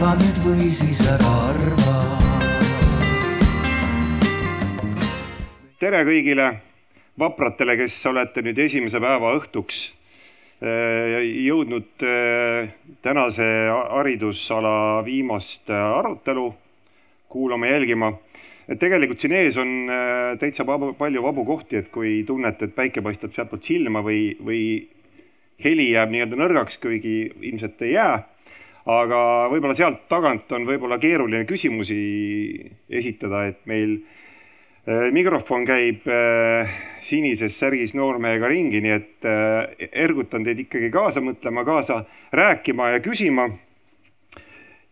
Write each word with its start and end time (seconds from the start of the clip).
arva 0.00 0.14
nüüd 0.16 0.38
või 0.40 0.66
siis 0.72 1.00
ära 1.04 1.30
arva. 1.50 1.94
tere 5.76 6.00
kõigile 6.08 6.46
vapratele, 7.20 7.74
kes 7.76 7.98
olete 8.08 8.40
nüüd 8.46 8.56
esimese 8.64 8.96
päeva 8.96 9.34
õhtuks 9.36 9.82
äh, 10.64 11.20
jõudnud 11.44 12.06
äh, 12.08 12.72
tänase 13.04 13.44
haridusala 13.68 15.04
viimast 15.04 15.68
arutelu 15.68 16.48
kuulama, 17.28 17.68
jälgima. 17.68 18.14
et 18.72 18.80
tegelikult 18.80 19.20
siin 19.20 19.36
ees 19.36 19.60
on 19.60 19.84
äh, 19.84 20.32
täitsa 20.40 20.64
vabu, 20.64 20.94
palju 20.96 21.28
vabu 21.28 21.44
kohti, 21.44 21.76
et 21.76 21.92
kui 21.92 22.22
tunnete, 22.24 22.70
et 22.70 22.74
päike 22.74 23.04
paistab 23.04 23.36
sealtpoolt 23.36 23.68
silma 23.68 24.00
või, 24.00 24.32
või 24.40 24.64
heli 25.60 25.90
jääb 25.92 26.16
nii-öelda 26.16 26.40
nõrgaks, 26.40 26.80
kuigi 26.80 27.34
ilmselt 27.52 27.84
ei 27.84 27.98
jää. 27.98 28.22
Aga 28.86 29.20
võib-olla 29.52 29.76
sealt 29.76 30.06
tagant 30.08 30.52
on 30.56 30.64
võib-olla 30.68 30.98
keeruline 31.00 31.44
küsimusi 31.48 31.98
esitada, 32.88 33.44
et 33.50 33.60
meil 33.70 33.98
äh, 34.86 35.10
mikrofon 35.12 35.66
käib 35.68 36.08
äh, 36.08 36.70
sinises 37.04 37.58
särgis 37.60 37.92
noormehega 37.98 38.48
ringi, 38.48 38.80
nii 38.80 38.96
et 38.96 39.28
ergutan 39.90 40.44
teid 40.46 40.64
ikkagi 40.64 40.90
kaasa 40.92 41.20
mõtlema, 41.24 41.64
kaasa 41.64 42.04
rääkima 42.32 42.94
ja 42.94 43.04
küsima. 43.04 43.50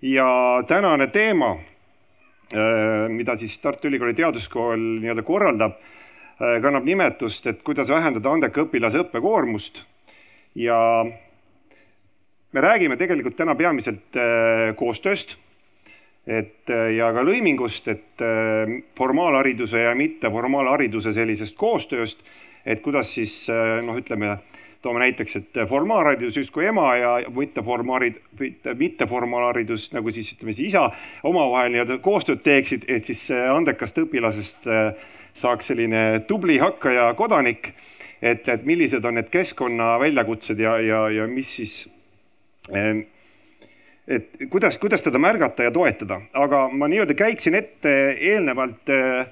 ja 0.02 0.28
tänane 0.68 1.06
teema 1.10 1.56
mida 3.08 3.36
siis 3.36 3.58
Tartu 3.60 3.88
Ülikooli 3.88 4.14
Teaduskool 4.14 4.80
nii-öelda 5.02 5.22
korraldab, 5.22 5.74
kannab 6.38 6.84
nimetust, 6.86 7.46
et 7.46 7.62
kuidas 7.62 7.90
vähendada 7.92 8.30
andeka 8.30 8.62
õpilase 8.64 9.02
õppekoormust. 9.02 9.82
ja 10.54 10.78
me 12.52 12.60
räägime 12.64 12.96
tegelikult 12.96 13.36
täna 13.36 13.54
peamiselt 13.54 14.16
äh, 14.16 14.72
koostööst, 14.76 15.36
et 16.28 16.68
ja 16.68 17.06
ka 17.16 17.22
lõimingust, 17.24 17.86
et 17.88 18.20
formaalhariduse 18.98 19.80
ja 19.80 19.94
mitteformaalhariduse 19.96 21.14
sellisest 21.16 21.56
koostööst, 21.56 22.20
et 22.68 22.82
kuidas 22.84 23.14
siis 23.16 23.46
noh, 23.48 23.96
ütleme 23.96 24.34
toome 24.82 25.00
näiteks, 25.02 25.36
et 25.36 25.58
formaalharidus 25.68 26.36
justkui 26.36 26.66
ema 26.66 26.96
ja 26.96 27.12
mitteformaalharid-, 27.34 28.74
mitteformaalharidus 28.74 29.92
nagu 29.92 30.10
siis 30.14 30.32
ütleme 30.36 30.54
siis 30.54 30.72
isa 30.72 30.90
omavahel 31.26 31.72
nii-öelda 31.74 31.98
koostööd 32.02 32.42
teeksid, 32.46 32.86
et 32.88 33.08
siis 33.08 33.24
andekast 33.32 33.98
õpilasest 33.98 34.68
äh, 34.70 34.92
saaks 35.38 35.72
selline 35.72 36.24
tubli 36.28 36.58
hakkaja 36.62 37.12
kodanik. 37.18 37.72
et, 38.22 38.48
et 38.48 38.64
millised 38.66 39.04
on 39.04 39.14
need 39.14 39.28
keskkonna 39.30 39.98
väljakutsed 40.00 40.58
ja, 40.58 40.78
ja, 40.82 41.04
ja 41.10 41.26
mis 41.30 41.56
siis 41.56 41.74
äh, 41.86 41.97
et 44.08 44.48
kuidas, 44.50 44.78
kuidas 44.78 45.02
teda 45.04 45.20
märgata 45.20 45.66
ja 45.66 45.72
toetada, 45.72 46.20
aga 46.32 46.66
ma 46.72 46.88
nii-öelda 46.88 47.16
käiksin 47.16 47.58
ette 47.58 47.92
eelnevalt 48.30 48.92
äh, 48.92 49.28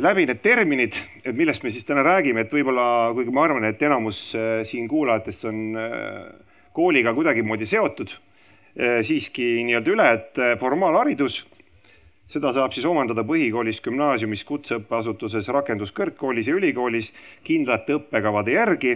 läbi 0.00 0.24
need 0.28 0.40
terminid, 0.44 0.96
et 1.24 1.36
millest 1.36 1.64
me 1.64 1.72
siis 1.74 1.84
täna 1.88 2.04
räägime, 2.06 2.46
et 2.46 2.54
võib-olla, 2.54 3.12
kuigi 3.16 3.34
ma 3.34 3.44
arvan, 3.44 3.68
et 3.68 3.82
enamus 3.84 4.22
äh, 4.38 4.62
siin 4.68 4.88
kuulajatest 4.88 5.44
on 5.50 5.60
äh, 5.76 6.16
kooliga 6.72 7.14
kuidagimoodi 7.14 7.66
seotud, 7.66 8.12
siiski 9.02 9.64
nii-öelda 9.66 9.90
üle, 9.90 10.04
et 10.14 10.38
formaalharidus, 10.60 11.40
seda 12.30 12.52
saab 12.54 12.70
siis 12.76 12.84
omandada 12.86 13.24
põhikoolis, 13.26 13.80
gümnaasiumis, 13.82 14.44
kutseõppeasutuses, 14.46 15.48
rakenduskõrgkoolis 15.56 16.46
ja 16.46 16.54
ülikoolis 16.54 17.08
kindlate 17.42 17.96
õppekavade 17.96 18.54
järgi 18.54 18.92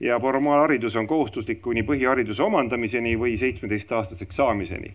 ja 0.00 0.18
formaalharidus 0.20 0.96
on 0.96 1.06
kohustuslik 1.06 1.62
kuni 1.62 1.82
põhihariduse 1.86 2.42
omandamiseni 2.42 3.14
või 3.18 3.36
seitsmeteistaastaseks 3.38 4.36
saamiseni. 4.36 4.94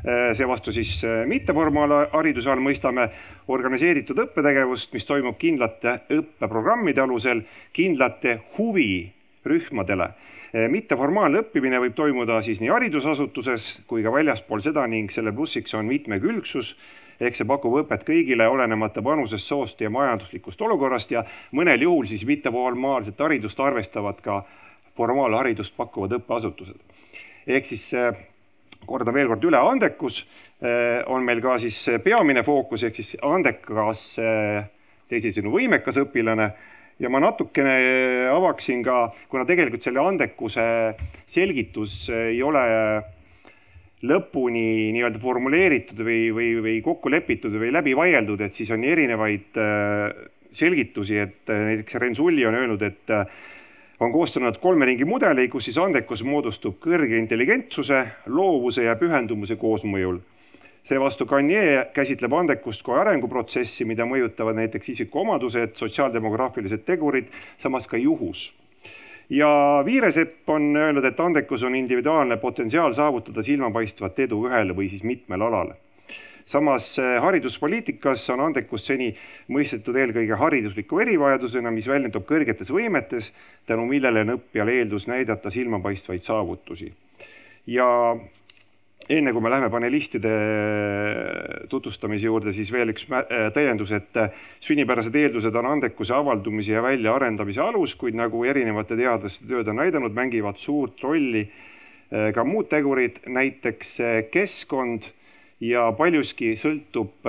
Äh, 0.00 0.30
seevastu 0.32 0.72
siis 0.72 0.94
äh, 1.04 1.22
mitteformaalhariduse 1.28 2.50
all 2.50 2.62
mõistame 2.64 3.08
organiseeritud 3.48 4.18
õppetegevust, 4.24 4.94
mis 4.96 5.06
toimub 5.06 5.36
kindlate 5.38 6.00
õppeprogrammide 6.16 7.02
alusel 7.04 7.42
kindlate 7.76 8.38
huvirühmadele 8.56 10.08
äh, 10.08 10.70
mitteformaalne 10.72 11.44
õppimine 11.44 11.82
võib 11.84 11.98
toimuda 11.98 12.40
siis 12.42 12.62
nii 12.64 12.72
haridusasutuses 12.72 13.82
kui 13.86 14.02
ka 14.02 14.12
väljaspool 14.14 14.64
seda 14.64 14.86
ning 14.88 15.12
selle 15.12 15.34
plussiks 15.36 15.76
on 15.76 15.86
mitmekülgsus 15.90 16.74
ehk 17.20 17.36
see 17.36 17.48
pakub 17.48 17.76
õpet 17.82 18.04
kõigile, 18.08 18.46
olenemata 18.48 19.02
vanusest, 19.04 19.46
soost 19.46 19.80
ja 19.84 19.90
majanduslikust 19.92 20.62
olukorrast 20.64 21.12
ja 21.12 21.24
mõnel 21.56 21.84
juhul 21.84 22.08
siis 22.08 22.24
mitteformaalset 22.28 23.20
haridust 23.20 23.60
arvestavad 23.60 24.22
ka 24.24 24.40
formaalharidust 24.96 25.76
pakkuvad 25.76 26.16
õppeasutused. 26.20 26.80
ehk 27.46 27.66
siis 27.66 27.92
eh, 27.94 28.16
kordan 28.86 29.14
veel 29.14 29.28
kord 29.28 29.44
üle, 29.44 29.60
andekus 29.60 30.22
eh, 30.62 31.04
on 31.06 31.24
meil 31.24 31.40
ka 31.44 31.58
siis 31.58 31.78
peamine 32.04 32.42
fookus 32.42 32.84
ehk 32.88 32.96
siis 33.00 33.16
andekas, 33.22 34.18
eh, 34.18 34.64
teisisõnu 35.08 35.52
võimekas 35.52 36.00
õpilane 36.00 36.50
ja 37.00 37.08
ma 37.12 37.20
natukene 37.20 38.28
avaksin 38.32 38.82
ka, 38.84 39.10
kuna 39.28 39.44
tegelikult 39.48 39.82
selle 39.82 40.02
andekuse 40.04 40.62
selgitus 41.26 42.08
ei 42.12 42.42
ole 42.42 42.64
lõpuni 44.06 44.90
nii-öelda 44.94 45.20
formuleeritud 45.20 46.00
või, 46.04 46.20
või, 46.32 46.50
või 46.64 46.76
kokku 46.84 47.10
lepitud 47.12 47.52
või 47.60 47.72
läbi 47.74 47.92
vaieldud, 47.96 48.40
et 48.40 48.56
siis 48.56 48.70
on 48.72 48.84
erinevaid 48.86 49.60
äh, 49.60 50.14
selgitusi, 50.56 51.18
et 51.20 51.52
äh, 51.52 51.64
näiteks 51.68 51.98
Rensulli 52.00 52.46
on 52.48 52.56
öelnud, 52.56 52.82
et 52.86 53.12
äh, 53.12 53.26
on 54.00 54.12
koostanud 54.12 54.56
kolme 54.62 54.88
ringi 54.88 55.04
mudeli, 55.04 55.48
kus 55.52 55.68
siis 55.68 55.78
andekus 55.78 56.24
moodustub 56.24 56.78
kõrge 56.80 57.18
intelligentsuse, 57.20 58.00
loovuse 58.32 58.88
ja 58.88 58.96
pühendumuse 58.96 59.60
koosmõjul. 59.60 60.20
seevastu 60.82 61.26
Kanye 61.28 61.90
käsitleb 61.92 62.32
andekust 62.32 62.82
kui 62.82 62.96
arenguprotsessi, 62.96 63.84
mida 63.84 64.06
mõjutavad 64.08 64.56
näiteks 64.56 64.88
isikuomadused, 64.88 65.76
sotsiaaldemograafilised 65.76 66.86
tegurid, 66.88 67.28
samas 67.58 67.86
ka 67.86 68.00
juhus 68.00 68.48
ja 69.30 69.82
Viiresepp 69.84 70.48
on 70.48 70.76
öelnud, 70.76 71.04
et 71.04 71.20
andekus 71.20 71.62
on 71.62 71.74
individuaalne 71.74 72.36
potentsiaal 72.36 72.92
saavutada 72.92 73.42
silmapaistvat 73.42 74.18
edu 74.26 74.42
ühel 74.48 74.74
või 74.76 74.88
siis 74.90 75.04
mitmel 75.06 75.46
alal. 75.46 75.72
samas 76.50 76.98
eh, 76.98 77.20
hariduspoliitikas 77.22 78.30
on 78.34 78.40
andekust 78.40 78.90
seni 78.90 79.12
mõistetud 79.48 79.96
eelkõige 79.96 80.34
haridusliku 80.34 80.98
erivajadusena, 81.00 81.70
mis 81.70 81.88
väljendub 81.88 82.26
kõrgetes 82.26 82.72
võimetes, 82.74 83.32
tänu 83.66 83.86
millele 83.86 84.24
on 84.26 84.34
õppijal 84.34 84.68
eeldus 84.68 85.06
näidata 85.06 85.50
silmapaistvaid 85.50 86.26
saavutusi. 86.26 86.92
ja 87.66 88.16
enne 89.10 89.32
kui 89.34 89.42
me 89.42 89.50
läheme 89.50 89.70
panelistide 89.72 90.30
tutvustamise 91.70 92.28
juurde, 92.28 92.52
siis 92.54 92.70
veel 92.72 92.92
üks 92.92 93.06
äh, 93.10 93.48
täiendus, 93.54 93.90
et 93.96 94.16
äh, 94.20 94.36
sünnipärased 94.62 95.16
eeldused 95.18 95.56
on 95.58 95.68
andekuse 95.72 96.14
avaldumise 96.14 96.76
ja 96.76 96.82
väljaarendamise 96.84 97.62
alus, 97.64 97.96
kuid 97.98 98.18
nagu 98.18 98.44
erinevate 98.46 98.98
teadlaste 98.98 99.48
tööd 99.50 99.70
on 99.70 99.80
näidanud, 99.82 100.14
mängivad 100.14 100.60
suurt 100.62 101.02
rolli 101.02 101.46
äh, 101.46 102.30
ka 102.36 102.44
muud 102.46 102.70
tegurid, 102.70 103.22
näiteks 103.26 103.96
keskkond 104.30 105.10
ja 105.60 105.90
paljuski 105.92 106.54
sõltub 106.56 107.26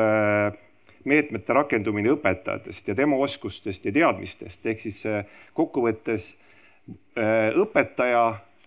meetmete 1.01 1.55
rakendumine 1.57 2.13
õpetajatest 2.13 2.91
ja 2.91 2.95
tema 2.95 3.17
oskustest 3.25 3.89
ja 3.89 3.91
teadmistest, 3.95 4.61
ehk 4.69 4.79
siis 4.79 5.01
kokkuvõttes 5.57 6.29
õpetaja 7.17 8.23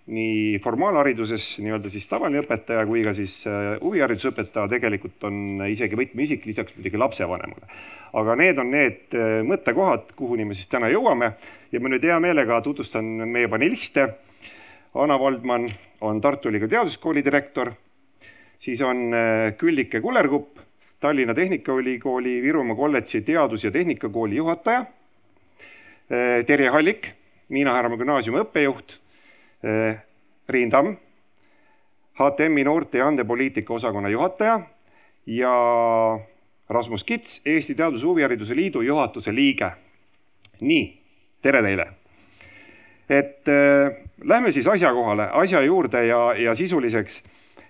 nii 0.07 0.59
formaalhariduses 0.61 1.47
nii-öelda 1.65 1.89
siis 1.89 2.07
tavaline 2.09 2.43
õpetaja 2.43 2.85
kui 2.89 3.01
ka 3.07 3.15
siis 3.17 3.39
äh, 3.49 3.75
huvihariduse 3.81 4.35
õpetaja 4.35 4.69
tegelikult 4.75 5.25
on 5.25 5.63
isegi 5.65 5.97
võtmeisik, 5.97 6.45
lisaks 6.45 6.75
muidugi 6.77 7.01
lapsevanemale. 7.01 7.71
aga 8.13 8.35
need 8.37 8.59
on 8.61 8.71
need 8.71 9.17
äh, 9.17 9.39
mõttekohad, 9.49 10.13
kuhuni 10.17 10.45
me 10.45 10.57
siis 10.57 10.69
täna 10.69 10.91
jõuame 10.93 11.31
ja 11.73 11.81
ma 11.81 11.93
nüüd 11.93 12.05
hea 12.05 12.19
meelega 12.21 12.61
tutvustan 12.61 13.05
meie 13.25 13.49
paneliste. 13.49 14.11
Anna 14.95 15.17
Valdman 15.19 15.65
on 16.07 16.21
Tartu 16.21 16.53
Ülikooli 16.53 16.71
Teaduskooli 16.71 17.25
direktor, 17.25 17.73
siis 18.61 18.83
on 18.85 19.09
äh, 19.09 19.55
Küllike 19.57 20.03
Kullerkupp, 20.05 20.61
Tallinna 21.01 21.35
Tehnikaülikooli 21.35 22.43
Virumaa 22.43 22.77
kolledži 22.77 23.23
teadus- 23.25 23.65
ja 23.65 23.71
tehnikakooli 23.71 24.37
juhataja. 24.37 24.85
Terje 26.47 26.69
Hallik, 26.69 27.07
Miina 27.49 27.73
Härma 27.73 27.97
gümnaasiumi 27.97 28.43
õppejuht 28.43 28.99
Riin 30.49 30.71
Tamm, 30.71 30.97
HTM-i 32.15 32.65
noorte 32.65 32.99
ja 32.99 33.07
andepoliitika 33.09 33.75
osakonna 33.75 34.09
juhataja 34.09 34.61
ja 35.27 35.55
Rasmus 36.69 37.05
Kits, 37.05 37.41
Eesti 37.47 37.75
Teadus- 37.75 38.03
ja 38.03 38.09
Huvihariduse 38.09 38.57
Liidu 38.57 38.81
juhatuse 38.81 39.35
liige. 39.35 39.71
nii, 40.61 41.01
tere 41.43 41.63
teile. 41.63 41.87
et 43.09 43.49
äh, 43.49 43.97
lähme 44.25 44.53
siis 44.53 44.69
asja 44.69 44.93
kohale, 44.93 45.29
asja 45.33 45.61
juurde 45.61 46.07
ja, 46.07 46.35
ja 46.35 46.55
sisuliseks. 46.55 47.23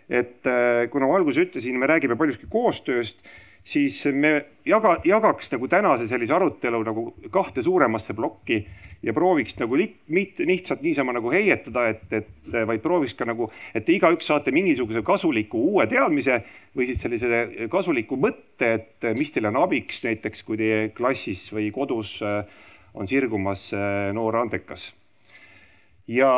et 0.09 0.47
äh, 0.47 0.91
kuna 0.91 1.07
ma 1.07 1.17
alguses 1.17 1.47
ütlesin, 1.47 1.79
me 1.79 1.87
räägime 1.87 2.17
paljuski 2.17 2.47
koostööst, 2.51 3.17
siis 3.65 4.05
me 4.13 4.35
jaga, 4.69 4.99
jagaks 5.05 5.53
nagu 5.55 5.69
tänase 5.69 6.09
sellise 6.09 6.35
arutelu 6.37 6.83
nagu 6.85 7.05
kahte 7.33 7.63
suuremasse 7.65 8.15
plokki 8.15 8.61
ja 9.05 9.13
prooviks 9.13 9.57
nagu 9.61 9.77
mitte 10.09 10.47
lihtsalt 10.49 10.83
niisama 10.85 11.13
nagu 11.13 11.31
heietada, 11.33 11.89
et, 11.93 12.05
et 12.13 12.57
vaid 12.69 12.83
prooviks 12.85 13.17
ka 13.17 13.27
nagu, 13.29 13.51
et 13.77 13.89
igaüks 13.89 14.29
saate 14.31 14.53
mingisuguse 14.55 15.03
kasuliku 15.05 15.61
uue 15.73 15.87
teadmise 15.91 16.41
või 16.77 16.89
siis 16.89 17.01
sellise 17.03 17.69
kasuliku 17.73 18.17
mõtte, 18.21 18.71
et 18.79 19.09
mis 19.19 19.33
teile 19.33 19.53
on 19.53 19.61
abiks 19.65 20.03
näiteks, 20.07 20.45
kui 20.45 20.61
teie 20.61 20.89
klassis 20.97 21.47
või 21.53 21.71
kodus 21.75 22.19
on 22.25 23.11
sirgumas 23.11 23.71
noor 24.17 24.41
andekas. 24.45 24.93
ja 26.09 26.31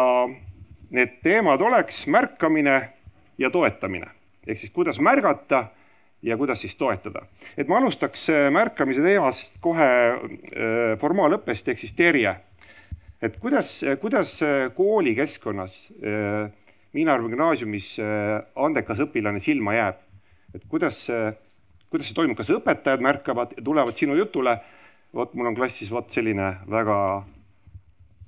need 0.90 1.18
teemad 1.22 1.60
oleks 1.60 2.06
märkamine 2.06 2.76
ja 3.38 3.50
toetamine 3.50 4.06
ehk 4.46 4.58
siis 4.58 4.72
kuidas 4.72 5.00
märgata 5.02 5.66
ja 6.26 6.36
kuidas 6.36 6.60
siis 6.60 6.76
toetada. 6.76 7.26
et 7.56 7.68
ma 7.68 7.78
alustaks 7.78 8.28
äh, 8.30 8.48
märkamise 8.50 9.02
teemast 9.02 9.60
kohe 9.62 9.86
äh, 9.86 10.98
formaalõppest 11.00 11.70
ehk 11.70 11.80
siis 11.80 11.94
terje. 11.94 12.34
et 13.22 13.38
kuidas, 13.40 13.80
kuidas 14.00 14.40
äh, 14.42 14.68
koolikeskkonnas 14.74 15.78
Miinarva 16.96 17.28
gümnaasiumis 17.28 17.98
andekas 18.56 19.02
õpilane 19.04 19.40
silma 19.42 19.74
jääb, 19.74 19.98
et 20.56 20.62
kuidas, 20.70 21.02
kuidas 21.92 22.08
see 22.08 22.16
toimub, 22.16 22.38
kas 22.38 22.48
õpetajad 22.54 23.04
märkavad 23.04 23.52
ja 23.58 23.64
tulevad 23.64 23.98
sinu 23.98 24.16
jutule, 24.16 24.54
vot 25.12 25.34
mul 25.36 25.50
on 25.50 25.58
klassis 25.58 25.90
vot 25.92 26.08
selline 26.08 26.54
väga 26.72 26.98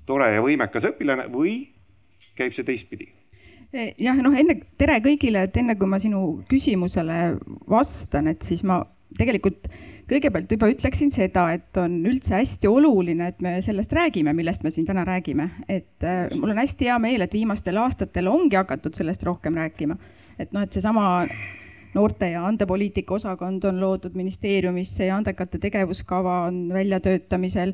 tore 0.05 0.35
ja 0.35 0.45
võimekas 0.45 0.91
õpilane 0.91 1.31
või 1.33 1.63
käib 2.37 2.53
see 2.53 2.69
teistpidi 2.69 3.09
jah, 3.73 4.21
noh, 4.23 4.37
enne, 4.39 4.61
tere 4.81 4.99
kõigile, 5.05 5.45
et 5.49 5.57
enne 5.61 5.77
kui 5.79 5.91
ma 5.91 6.01
sinu 6.03 6.23
küsimusele 6.51 7.37
vastan, 7.69 8.31
et 8.33 8.43
siis 8.47 8.65
ma 8.67 8.81
tegelikult 9.19 9.69
kõigepealt 10.09 10.53
juba 10.53 10.71
ütleksin 10.73 11.11
seda, 11.13 11.45
et 11.57 11.77
on 11.81 11.99
üldse 12.09 12.39
hästi 12.39 12.69
oluline, 12.71 13.29
et 13.29 13.43
me 13.45 13.59
sellest 13.65 13.93
räägime, 13.97 14.33
millest 14.37 14.65
me 14.65 14.73
siin 14.73 14.87
täna 14.89 15.05
räägime. 15.05 15.51
et 15.69 16.05
äh, 16.05 16.29
mul 16.35 16.55
on 16.55 16.63
hästi 16.63 16.89
hea 16.89 16.99
meel, 16.99 17.25
et 17.25 17.33
viimastel 17.33 17.77
aastatel 17.77 18.29
ongi 18.29 18.57
hakatud 18.57 18.97
sellest 18.97 19.23
rohkem 19.29 19.55
rääkima. 19.61 19.99
et 20.39 20.53
noh, 20.53 20.63
et 20.63 20.73
seesama 20.73 21.27
noorte 21.95 22.31
ja 22.31 22.47
andepoliitika 22.47 23.15
osakond 23.15 23.65
on 23.65 23.81
loodud 23.81 24.17
ministeeriumisse 24.17 25.09
ja 25.09 25.17
andekate 25.17 25.59
tegevuskava 25.59 26.43
on 26.49 26.69
väljatöötamisel 26.73 27.73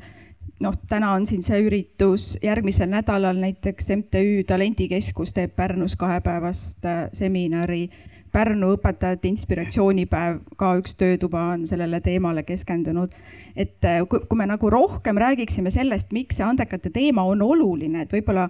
noh, 0.64 0.74
täna 0.88 1.12
on 1.12 1.26
siin 1.26 1.42
see 1.44 1.60
üritus, 1.66 2.34
järgmisel 2.42 2.90
nädalal 2.90 3.38
näiteks 3.42 3.90
MTÜ 3.96 4.44
Talendikeskus 4.48 5.34
teeb 5.36 5.54
Pärnus 5.56 5.96
kahepäevast 6.00 6.84
äh, 6.84 7.06
seminari. 7.12 7.88
Pärnu 8.34 8.72
õpetajate 8.74 9.28
inspiratsioonipäev, 9.30 10.40
ka 10.58 10.72
üks 10.80 10.96
töötuba 10.98 11.44
on 11.52 11.68
sellele 11.70 12.00
teemale 12.02 12.42
keskendunud. 12.42 13.12
et 13.56 13.84
äh, 13.84 14.00
kui, 14.08 14.24
kui 14.28 14.38
me 14.38 14.46
nagu 14.50 14.70
rohkem 14.70 15.18
räägiksime 15.22 15.70
sellest, 15.70 16.12
miks 16.12 16.40
see 16.40 16.46
andekate 16.46 16.90
teema 16.90 17.22
on 17.22 17.42
oluline, 17.42 18.02
et 18.02 18.12
võib-olla 18.12 18.48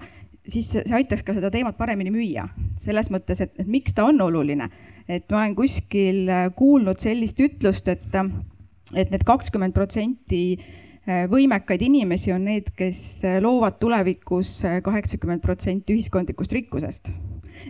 siis 0.48 0.70
see 0.72 0.96
aitaks 0.96 1.22
ka 1.24 1.34
seda 1.36 1.50
teemat 1.52 1.76
paremini 1.76 2.12
müüa. 2.12 2.48
selles 2.80 3.10
mõttes, 3.12 3.40
et, 3.44 3.52
et 3.60 3.68
miks 3.68 3.92
ta 3.94 4.06
on 4.08 4.20
oluline. 4.20 4.68
et 5.08 5.28
ma 5.30 5.42
olen 5.42 5.54
kuskil 5.54 6.28
äh, 6.28 6.48
kuulnud 6.56 7.00
sellist 7.00 7.40
ütlust, 7.40 7.88
et, 7.88 8.08
et 8.94 9.10
need 9.10 9.24
kakskümmend 9.24 9.76
protsenti 9.76 10.44
võimekaid 11.04 11.82
inimesi 11.84 12.32
on 12.32 12.46
need, 12.48 12.70
kes 12.78 13.00
äh, 13.28 13.38
loovad 13.44 13.76
tulevikus 13.80 14.56
äh, 14.64 14.78
kaheksakümmend 14.84 15.42
protsenti 15.44 15.96
ühiskondlikust 15.96 16.54
rikkusest. 16.56 17.12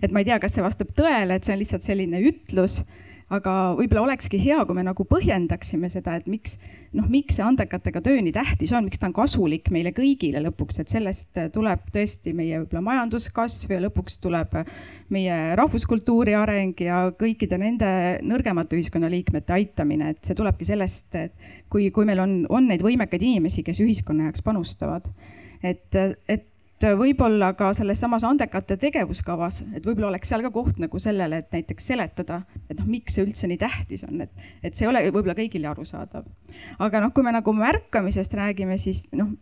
et 0.03 0.13
ma 0.13 0.23
ei 0.23 0.29
tea, 0.29 0.39
kas 0.43 0.55
see 0.55 0.63
vastab 0.65 0.93
tõele, 0.95 1.35
et 1.35 1.45
see 1.47 1.55
on 1.55 1.61
lihtsalt 1.61 1.83
selline 1.87 2.21
ütlus 2.31 2.83
aga 3.33 3.53
võib-olla 3.79 4.05
olekski 4.05 4.39
hea, 4.43 4.59
kui 4.67 4.77
me 4.77 4.85
nagu 4.85 5.07
põhjendaksime 5.09 5.89
seda, 5.93 6.17
et 6.19 6.27
miks, 6.31 6.59
noh, 6.97 7.07
miks 7.11 7.39
see 7.39 7.45
andekatega 7.47 8.03
töö 8.05 8.21
nii 8.21 8.35
tähtis 8.37 8.75
on, 8.77 8.85
miks 8.89 9.01
ta 9.01 9.09
on 9.09 9.17
kasulik 9.17 9.71
meile 9.75 9.95
kõigile 9.97 10.43
lõpuks, 10.45 10.83
et 10.83 10.93
sellest 10.93 11.41
tuleb 11.55 11.89
tõesti 11.95 12.35
meie 12.37 12.61
võib-olla 12.61 12.85
majanduskasv 12.91 13.75
ja 13.75 13.81
lõpuks 13.87 14.21
tuleb 14.25 14.59
meie 15.15 15.39
rahvuskultuuri 15.59 16.37
areng 16.39 16.85
ja 16.85 17.05
kõikide 17.19 17.59
nende 17.61 17.91
nõrgemate 18.25 18.77
ühiskonnaliikmete 18.79 19.57
aitamine, 19.57 20.13
et 20.15 20.25
see 20.25 20.37
tulebki 20.37 20.69
sellest, 20.69 21.15
et 21.17 21.53
kui, 21.73 21.89
kui 21.95 22.09
meil 22.09 22.21
on, 22.25 22.43
on 22.53 22.69
neid 22.69 22.85
võimekaid 22.85 23.25
inimesi, 23.25 23.65
kes 23.67 23.81
ühiskonna 23.85 24.29
jaoks 24.29 24.45
panustavad. 24.45 25.09
et, 25.65 25.97
et 26.29 26.51
et 26.85 26.99
võib-olla 26.99 27.53
ka 27.59 27.71
selles 27.77 28.01
samas 28.01 28.25
andekate 28.27 28.77
tegevuskavas, 28.81 29.63
et 29.75 29.85
võib-olla 29.87 30.13
oleks 30.13 30.31
seal 30.31 30.45
ka 30.45 30.51
koht 30.55 30.79
nagu 30.83 31.01
sellele, 31.03 31.43
et 31.43 31.55
näiteks 31.55 31.91
seletada, 31.93 32.43
et 32.69 32.79
noh, 32.79 32.89
miks 32.91 33.17
see 33.17 33.25
üldse 33.27 33.51
nii 33.51 33.61
tähtis 33.61 34.05
on, 34.07 34.21
et, 34.27 34.47
et 34.63 34.75
see 34.75 34.87
ei 34.87 34.91
ole 34.93 35.05
võib-olla 35.09 35.37
kõigile 35.39 35.71
arusaadav. 35.71 36.27
aga 36.79 37.05
noh, 37.05 37.13
kui 37.15 37.27
me 37.27 37.35
nagu 37.35 37.57
märkamisest 37.57 38.37
räägime, 38.39 38.79
siis 38.79 39.07
noh, 39.13 39.33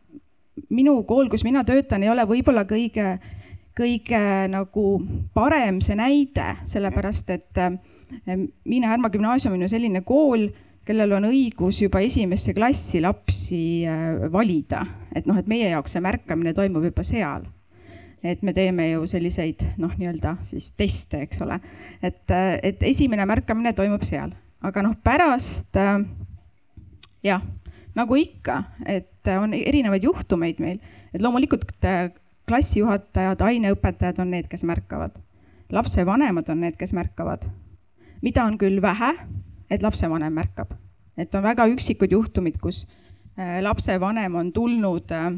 minu 0.70 0.96
kool, 1.08 1.30
kus 1.32 1.44
mina 1.44 1.64
töötan, 1.64 2.02
ei 2.02 2.12
ole 2.12 2.26
võib-olla 2.28 2.64
kõige, 2.68 3.16
kõige 3.78 4.22
nagu 4.52 4.86
parem 5.34 5.80
see 5.84 5.96
näide, 5.98 6.56
sellepärast 6.68 7.32
et 7.32 7.62
eh, 7.64 7.78
Miina 8.68 8.92
Härma 8.92 9.08
gümnaasium 9.10 9.56
on 9.56 9.64
ju 9.64 9.72
selline 9.72 10.02
kool 10.04 10.50
kellel 10.86 11.14
on 11.14 11.28
õigus 11.30 11.80
juba 11.82 12.02
esimesse 12.02 12.54
klassi 12.56 13.00
lapsi 13.02 13.62
äh, 13.86 14.26
valida. 14.32 14.84
et 15.14 15.26
noh, 15.28 15.38
et 15.38 15.48
meie 15.50 15.70
jaoks 15.70 15.94
see 15.94 16.02
märkamine 16.02 16.54
toimub 16.56 16.84
juba 16.84 17.04
seal. 17.06 17.46
et 18.22 18.42
me 18.42 18.54
teeme 18.54 18.88
ju 18.90 19.06
selliseid 19.06 19.62
noh, 19.82 19.94
nii-öelda 19.98 20.36
siis 20.42 20.72
teste, 20.78 21.22
eks 21.26 21.42
ole. 21.42 21.60
et, 22.02 22.24
äh, 22.30 22.58
et 22.62 22.82
esimene 22.82 23.26
märkamine 23.26 23.74
toimub 23.78 24.02
seal, 24.08 24.34
aga 24.62 24.82
noh, 24.82 24.96
pärast 25.04 25.78
äh, 25.78 26.02
jah, 27.22 27.44
nagu 27.94 28.18
ikka, 28.18 28.62
et 28.86 29.30
on 29.38 29.54
erinevaid 29.54 30.02
juhtumeid 30.02 30.58
meil, 30.62 30.80
et 31.14 31.22
loomulikult 31.22 31.68
klassijuhatajad, 32.48 33.44
aineõpetajad 33.46 34.18
on 34.18 34.32
need, 34.34 34.48
kes 34.50 34.64
märkavad. 34.66 35.14
lapsevanemad 35.70 36.48
on 36.50 36.66
need, 36.66 36.76
kes 36.76 36.92
märkavad. 36.92 37.46
mida 38.22 38.44
on 38.44 38.58
küll 38.58 38.82
vähe 38.82 39.14
et 39.72 39.82
lapsevanem 39.82 40.34
märkab. 40.36 40.74
et 41.16 41.34
on 41.34 41.42
väga 41.44 41.66
üksikud 41.72 42.12
juhtumid, 42.12 42.60
kus 42.60 42.86
äh, 43.38 43.60
lapsevanem 43.64 44.34
on 44.34 44.52
tulnud 44.52 45.12
äh, 45.12 45.32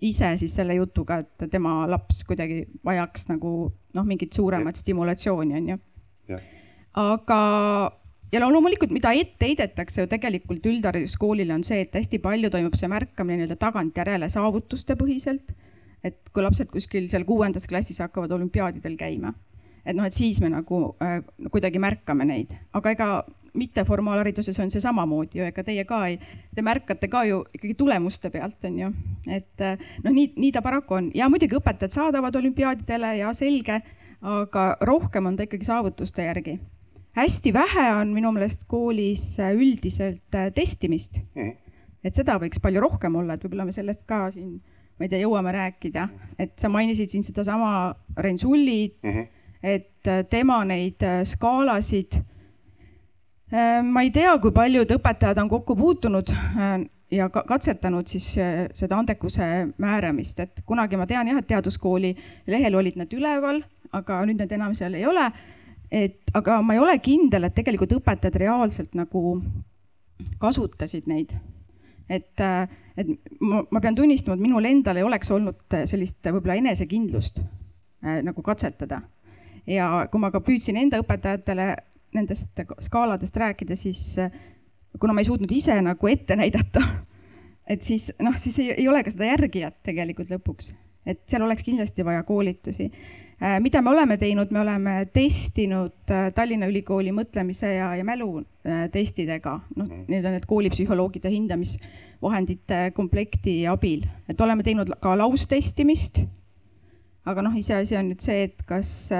ise 0.00 0.30
siis 0.40 0.54
selle 0.56 0.76
jutuga, 0.78 1.20
et 1.22 1.50
tema 1.50 1.84
laps 1.90 2.22
kuidagi 2.28 2.64
vajaks 2.84 3.28
nagu 3.32 3.52
noh, 3.94 4.06
mingit 4.06 4.32
suuremat 4.32 4.78
stimulatsiooni, 4.80 5.58
on 5.58 5.68
ju. 5.74 6.38
aga, 7.00 7.38
ja 8.32 8.40
no 8.42 8.50
loomulikult, 8.52 8.94
mida 8.94 9.12
ette 9.16 9.50
heidetakse 9.50 10.04
ju 10.04 10.10
tegelikult 10.10 10.64
üldhariduskoolile, 10.70 11.54
on 11.54 11.66
see, 11.66 11.82
et 11.84 11.94
hästi 11.94 12.20
palju 12.24 12.50
toimub 12.54 12.76
see 12.80 12.90
märkamine 12.90 13.42
nii-öelda 13.42 13.60
tagantjärele 13.60 14.30
saavutuste 14.32 14.96
põhiselt. 15.00 15.54
et 16.04 16.18
kui 16.36 16.42
lapsed 16.44 16.68
kuskil 16.68 17.06
seal 17.08 17.24
kuuendas 17.24 17.64
klassis 17.64 18.02
hakkavad 18.04 18.32
olümpiaadidel 18.36 18.96
käima, 19.00 19.30
et 19.84 19.96
noh, 19.96 20.04
et 20.04 20.16
siis 20.16 20.40
me 20.44 20.50
nagu 20.52 20.80
äh, 21.00 21.20
kuidagi 21.50 21.80
märkame 21.80 22.26
neid, 22.28 22.52
aga 22.76 22.92
ega 22.92 23.08
mitteformaalhariduses 23.54 24.58
on 24.60 24.70
see 24.70 24.82
samamoodi 24.82 25.38
ju, 25.38 25.44
ega 25.46 25.62
teie 25.64 25.84
ka 25.88 26.00
ei, 26.10 26.18
te 26.54 26.62
märkate 26.62 27.08
ka 27.08 27.24
ju 27.28 27.44
ikkagi 27.54 27.74
tulemuste 27.78 28.30
pealt, 28.30 28.58
on 28.64 28.78
ju. 28.78 28.92
et 29.30 29.66
noh, 30.04 30.10
nii, 30.10 30.32
nii 30.36 30.52
ta 30.52 30.62
paraku 30.62 30.98
on 30.98 31.10
ja 31.14 31.28
muidugi 31.30 31.58
õpetajad 31.58 31.94
saadavad 31.94 32.36
olümpiaadidele 32.40 33.16
ja 33.20 33.32
selge, 33.36 33.80
aga 34.24 34.76
rohkem 34.80 35.26
on 35.26 35.36
ta 35.36 35.44
ikkagi 35.44 35.64
saavutuste 35.64 36.24
järgi. 36.24 36.60
hästi 37.14 37.52
vähe 37.54 37.94
on 37.94 38.12
minu 38.14 38.32
meelest 38.32 38.64
koolis 38.66 39.38
eh, 39.38 39.52
üldiselt 39.54 40.34
eh, 40.34 40.50
testimist. 40.52 41.20
Mhm. 41.34 41.50
et 42.04 42.14
seda 42.14 42.38
võiks 42.38 42.60
palju 42.60 42.80
rohkem 42.80 43.14
olla, 43.16 43.34
et 43.34 43.44
võib-olla 43.44 43.64
me 43.64 43.72
sellest 43.72 44.02
ka 44.06 44.30
siin, 44.30 44.58
ma 44.98 45.06
ei 45.06 45.08
tea, 45.08 45.22
jõuame 45.22 45.52
rääkida, 45.52 46.08
et 46.38 46.58
sa 46.58 46.68
mainisid 46.68 47.08
siin 47.08 47.24
sedasama 47.24 47.94
Rein 48.16 48.38
Sulli 48.38 48.94
mm, 49.02 49.10
-hmm. 49.10 49.26
et 49.62 50.28
tema 50.30 50.64
neid 50.64 51.00
skaalasid 51.24 52.20
ma 53.52 54.02
ei 54.02 54.10
tea, 54.10 54.32
kui 54.40 54.52
paljud 54.54 54.90
õpetajad 54.96 55.38
on 55.42 55.48
kokku 55.52 55.76
puutunud 55.76 56.30
äh, 56.32 56.78
ja 57.12 57.28
katsetanud 57.28 58.08
siis 58.08 58.30
äh, 58.38 58.64
seda 58.74 58.98
andekuse 58.98 59.46
määramist, 59.78 60.40
et 60.40 60.62
kunagi 60.66 60.96
ma 60.96 61.06
tean 61.06 61.28
jah, 61.28 61.40
et 61.40 61.48
teaduskooli 61.50 62.14
lehel 62.50 62.78
olid 62.78 62.96
need 63.00 63.12
üleval, 63.14 63.60
aga 63.92 64.22
nüüd 64.26 64.40
need 64.40 64.54
enam 64.56 64.74
seal 64.78 64.96
ei 64.98 65.06
ole. 65.06 65.30
et 65.94 66.30
aga 66.34 66.58
ma 66.62 66.74
ei 66.74 66.80
ole 66.82 66.96
kindel, 66.98 67.44
et 67.44 67.54
tegelikult 67.54 67.92
õpetajad 68.00 68.38
reaalselt 68.40 68.96
nagu 68.98 69.36
kasutasid 70.40 71.06
neid. 71.06 71.34
et, 72.08 72.40
et 72.96 73.08
ma, 73.40 73.62
ma 73.70 73.80
pean 73.80 73.94
tunnistama, 73.94 74.34
et 74.34 74.42
minul 74.42 74.64
endal 74.64 74.96
ei 74.96 75.06
oleks 75.06 75.30
olnud 75.30 75.78
sellist 75.84 76.24
võib-olla 76.24 76.56
enesekindlust 76.60 77.42
nagu 78.02 78.42
katsetada. 78.42 79.02
ja 79.66 80.08
kui 80.10 80.20
ma 80.20 80.32
ka 80.32 80.40
püüdsin 80.40 80.80
enda 80.80 80.98
õpetajatele 81.04 81.74
nendest 82.14 82.60
skaaladest 82.86 83.36
rääkida, 83.36 83.76
siis 83.76 84.18
äh, 84.22 84.32
kuna 85.00 85.14
ma 85.14 85.24
ei 85.24 85.28
suutnud 85.28 85.52
ise 85.52 85.76
nagu 85.82 86.10
ette 86.10 86.36
näidata, 86.38 86.82
et 87.72 87.82
siis 87.82 88.10
noh, 88.22 88.36
siis 88.40 88.58
ei, 88.62 88.72
ei 88.78 88.88
ole 88.88 89.04
ka 89.04 89.14
seda 89.14 89.32
järgijat 89.32 89.82
tegelikult 89.86 90.32
lõpuks. 90.34 90.74
et 91.06 91.20
seal 91.28 91.42
oleks 91.44 91.62
kindlasti 91.62 92.04
vaja 92.04 92.22
koolitusi 92.24 92.90
Äh, 93.42 93.60
mida 93.60 93.82
me 93.82 93.90
oleme 93.90 94.16
teinud, 94.16 94.50
me 94.50 94.60
oleme 94.60 94.92
testinud 95.12 96.10
äh, 96.10 96.28
Tallinna 96.34 96.68
Ülikooli 96.70 97.10
mõtlemise 97.12 97.72
ja, 97.74 97.88
ja 97.98 98.04
mälu 98.06 98.28
äh, 98.38 98.84
testidega, 98.94 99.56
noh, 99.74 99.90
need 100.06 100.24
on 100.24 100.36
need 100.36 100.46
koolipsühholoogide 100.46 101.32
hindamisvahendite 101.32 102.92
komplekti 102.94 103.56
abil, 103.66 104.06
et 104.30 104.40
oleme 104.40 104.62
teinud 104.62 104.92
ka 105.02 105.16
laustestimist. 105.18 106.22
aga 107.26 107.42
noh, 107.42 107.56
iseasi 107.58 107.98
on 107.98 108.12
nüüd 108.12 108.22
see, 108.22 108.46
et 108.46 108.62
kas 108.68 109.10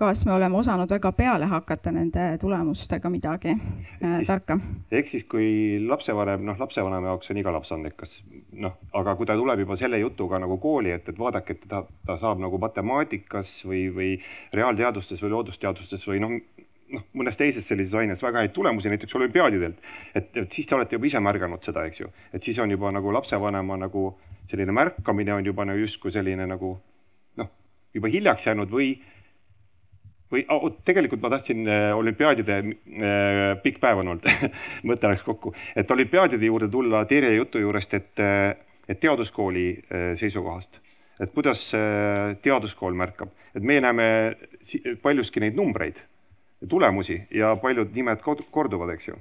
kas 0.00 0.24
me 0.26 0.32
oleme 0.32 0.56
osanud 0.56 0.90
väga 0.90 1.12
peale 1.12 1.46
hakata 1.50 1.92
nende 1.92 2.26
tulemustega 2.40 3.10
midagi 3.12 3.52
äh, 3.52 4.20
tarka? 4.26 4.56
ehk 4.92 5.10
siis, 5.10 5.26
kui 5.28 5.76
lapsevanem, 5.84 6.46
noh, 6.48 6.56
lapsevanema 6.60 7.12
jaoks 7.12 7.32
on 7.34 7.42
iga 7.42 7.52
laps 7.52 7.74
andekas, 7.76 8.16
noh, 8.64 8.78
aga 8.96 9.14
kui 9.18 9.28
ta 9.28 9.36
tuleb 9.36 9.64
juba 9.64 9.76
selle 9.80 10.00
jutuga 10.00 10.40
nagu 10.40 10.56
kooli, 10.62 10.94
et, 10.96 11.12
et 11.12 11.20
vaadake, 11.20 11.58
et 11.58 11.68
ta, 11.68 11.82
ta 12.06 12.16
saab 12.20 12.40
nagu 12.40 12.58
matemaatikas 12.62 13.52
või, 13.68 13.84
või 13.94 14.10
reaalteadustes 14.56 15.20
või 15.24 15.34
loodusteadustes 15.36 16.08
või 16.08 16.24
noh, 16.24 16.34
noh, 16.96 17.06
mõnes 17.20 17.36
teises 17.38 17.68
sellises 17.68 17.94
aines 18.00 18.24
väga 18.24 18.44
häid 18.44 18.56
tulemusi, 18.56 18.88
näiteks 18.92 19.20
olümpiaadidelt. 19.20 19.84
et, 20.14 20.32
et 20.36 20.52
siis 20.52 20.66
te 20.66 20.74
olete 20.78 20.96
juba 20.96 21.10
ise 21.12 21.20
märganud 21.20 21.62
seda, 21.64 21.84
eks 21.90 22.04
ju, 22.04 22.10
et 22.32 22.42
siis 22.42 22.58
on 22.58 22.72
juba 22.72 22.92
nagu 22.96 23.12
lapsevanema 23.20 23.76
nagu 23.84 24.10
selline 24.50 24.72
märkamine 24.72 25.34
on 25.34 25.46
juba 25.46 25.64
nagu 25.68 25.84
justkui 25.84 26.12
selline 26.14 26.46
nagu 26.48 26.74
noh, 27.40 27.50
juba 27.94 28.10
hiljaks 28.10 28.48
jäänud 28.48 28.72
või 28.72 28.94
või 30.30 30.44
oh, 30.48 30.68
tegelikult 30.86 31.22
ma 31.22 31.30
tahtsin 31.32 31.64
äh, 31.68 31.90
olümpiaadide 31.96 32.58
äh,, 32.58 33.62
pikk 33.62 33.80
päev 33.82 34.02
on 34.02 34.14
olnud 34.14 34.28
mõte 34.88 35.10
läks 35.10 35.24
kokku, 35.26 35.54
et 35.76 35.90
olümpiaadide 35.90 36.46
juurde 36.46 36.70
tulla 36.70 37.04
Terje 37.10 37.34
jutu 37.34 37.62
juurest, 37.62 37.94
et, 37.98 38.12
äh, 38.22 38.54
et 38.88 39.00
teaduskooli 39.00 39.66
seisukohast, 40.18 40.80
et 41.20 41.30
kuidas 41.34 41.68
teaduskool 42.42 42.96
märkab, 42.98 43.30
et 43.54 43.62
me 43.62 43.76
näeme 43.82 44.06
paljuski 45.02 45.42
neid 45.44 45.58
numbreid, 45.58 46.00
tulemusi 46.68 47.20
ja 47.30 47.54
paljud 47.60 47.92
nimed 47.94 48.24
korduvad, 48.50 48.90
eks 48.94 49.08
ju. 49.12 49.18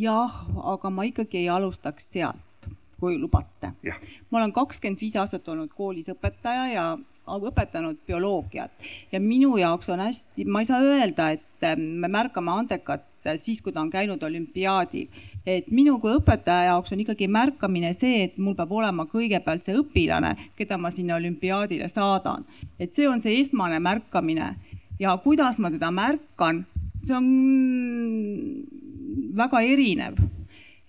jah, 0.00 0.40
aga 0.72 0.90
ma 0.90 1.04
ikkagi 1.08 1.42
ei 1.42 1.50
alustaks 1.52 2.08
sealt, 2.14 2.70
kui 3.00 3.18
lubate. 3.18 3.74
ma 4.30 4.40
olen 4.40 4.52
kakskümmend 4.56 5.00
viis 5.00 5.16
aastat 5.20 5.48
olnud 5.48 5.72
koolis 5.76 6.08
õpetaja 6.14 6.66
ja 6.72 6.86
õpetanud 7.26 7.98
bioloogiat 8.06 8.70
ja 9.12 9.20
minu 9.20 9.56
jaoks 9.60 9.88
on 9.88 10.00
hästi, 10.00 10.44
ma 10.44 10.60
ei 10.62 10.68
saa 10.68 10.80
öelda, 10.82 11.30
et 11.36 11.66
ähm, 11.66 11.80
me 12.02 12.08
märkame 12.08 12.50
andekat 12.50 13.06
siis, 13.36 13.60
kui 13.62 13.72
ta 13.72 13.80
on 13.80 13.90
käinud 13.90 14.22
olümpiaadil. 14.22 15.06
et 15.46 15.70
minu 15.70 15.98
kui 16.00 16.12
õpetaja 16.16 16.64
jaoks 16.70 16.92
on 16.92 17.00
ikkagi 17.00 17.28
märkamine 17.28 17.92
see, 17.92 18.24
et 18.24 18.38
mul 18.38 18.54
peab 18.54 18.72
olema 18.72 19.06
kõigepealt 19.08 19.64
see 19.64 19.76
õpilane, 19.76 20.34
keda 20.56 20.78
ma 20.78 20.90
sinna 20.90 21.16
olümpiaadile 21.16 21.88
saadan. 21.88 22.44
et 22.78 22.92
see 22.92 23.08
on 23.08 23.20
see 23.20 23.40
esmane 23.40 23.78
märkamine 23.78 24.54
ja 24.98 25.16
kuidas 25.16 25.58
ma 25.58 25.70
teda 25.70 25.90
märkan, 25.90 26.66
see 27.06 27.16
on 27.16 27.26
väga 29.36 29.60
erinev 29.60 30.20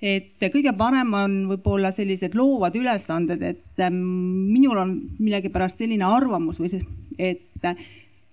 et 0.01 0.41
kõige 0.53 0.73
parem 0.77 1.13
on 1.13 1.33
võib-olla 1.51 1.91
sellised 1.93 2.35
loovad 2.37 2.75
ülesanded, 2.75 3.41
et 3.41 3.83
ähm, 3.85 3.99
minul 4.49 4.79
on 4.81 4.95
millegipärast 5.19 5.83
selline 5.83 6.07
arvamus 6.07 6.59
või 6.61 6.71
see, 6.73 6.85
et, 7.21 7.67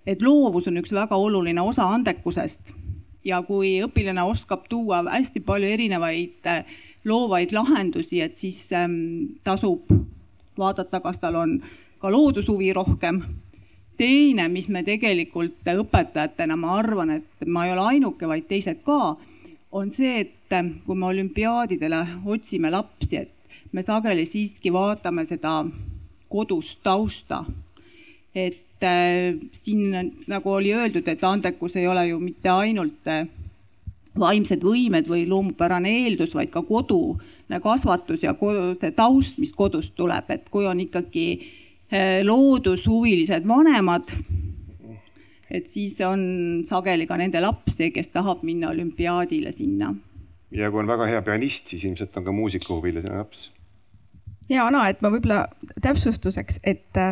et 0.09 0.23
loovus 0.25 0.71
on 0.71 0.81
üks 0.81 0.95
väga 0.97 1.17
oluline 1.17 1.63
osa 1.63 1.91
andekusest. 1.95 2.77
ja 3.25 3.43
kui 3.43 3.83
õpilane 3.85 4.23
oskab 4.25 4.69
tuua 4.69 5.03
hästi 5.11 5.41
palju 5.45 5.69
erinevaid 5.69 6.47
äh, 6.49 6.65
loovaid 7.05 7.53
lahendusi, 7.53 8.21
et 8.21 8.37
siis 8.37 8.73
ähm, 8.73 9.39
tasub 9.45 9.91
vaadata, 10.59 11.01
kas 11.01 11.19
tal 11.19 11.37
on 11.37 11.59
ka 11.99 12.11
loodushuvi 12.13 12.73
rohkem 12.73 13.23
teine, 13.99 14.49
mis 14.49 14.69
me 14.69 14.85
tegelikult 14.87 15.67
õpetajatena, 15.67 16.57
ma 16.57 16.77
arvan, 16.79 17.11
et 17.19 17.47
ma 17.47 17.67
ei 17.67 17.75
ole 17.75 17.87
ainuke, 17.95 18.29
vaid 18.31 18.47
teised 18.51 18.85
ka 18.87 19.17
on 19.73 19.91
see, 19.91 20.21
et 20.21 20.85
kui 20.87 20.97
me 20.97 21.07
olümpiaadidele 21.07 22.01
otsime 22.25 22.71
lapsi, 22.73 23.17
et 23.17 23.73
me 23.73 23.83
sageli 23.85 24.25
siiski 24.27 24.73
vaatame 24.73 25.25
seda 25.29 25.61
kodust 26.29 26.81
tausta. 26.83 27.45
et 28.35 28.85
äh, 28.85 29.35
siin 29.53 30.13
nagu 30.29 30.51
oli 30.51 30.73
öeldud, 30.75 31.09
et 31.09 31.25
andekus 31.25 31.75
ei 31.77 31.87
ole 31.89 32.07
ju 32.09 32.19
mitte 32.21 32.49
ainult 32.49 33.09
äh, 33.09 33.27
vaimsed 34.19 34.63
võimed 34.63 35.09
või 35.09 35.25
loomupärane 35.27 35.91
eeldus, 36.05 36.35
vaid 36.35 36.53
ka 36.53 36.63
kodune 36.63 37.61
kasvatus 37.63 38.23
ja 38.23 38.35
see 38.39 38.93
taust, 38.95 39.39
mis 39.39 39.53
kodust 39.53 39.97
tuleb, 39.97 40.31
et 40.31 40.47
kui 40.51 40.67
on 40.67 40.81
ikkagi 40.81 41.27
äh, 41.91 42.21
loodushuvilised 42.23 43.49
vanemad 43.49 44.13
et 45.51 45.67
siis 45.67 45.97
on 46.05 46.21
sageli 46.69 47.07
ka 47.07 47.17
nende 47.17 47.41
lapsi, 47.41 47.91
kes 47.95 48.13
tahab 48.15 48.43
minna 48.47 48.73
olümpiaadile 48.75 49.53
sinna. 49.53 49.95
ja 50.51 50.71
kui 50.71 50.81
on 50.81 50.91
väga 50.91 51.07
hea 51.07 51.23
pianist, 51.23 51.69
siis 51.69 51.85
ilmselt 51.85 52.17
on 52.17 52.25
ka 52.25 52.33
muusikahuviline 52.33 53.17
laps. 53.19 53.51
ja 54.51 54.67
Ana, 54.67 54.89
et 54.89 55.03
ma 55.03 55.13
võib-olla 55.13 55.47
täpsustuseks, 55.83 56.61
et, 56.65 57.03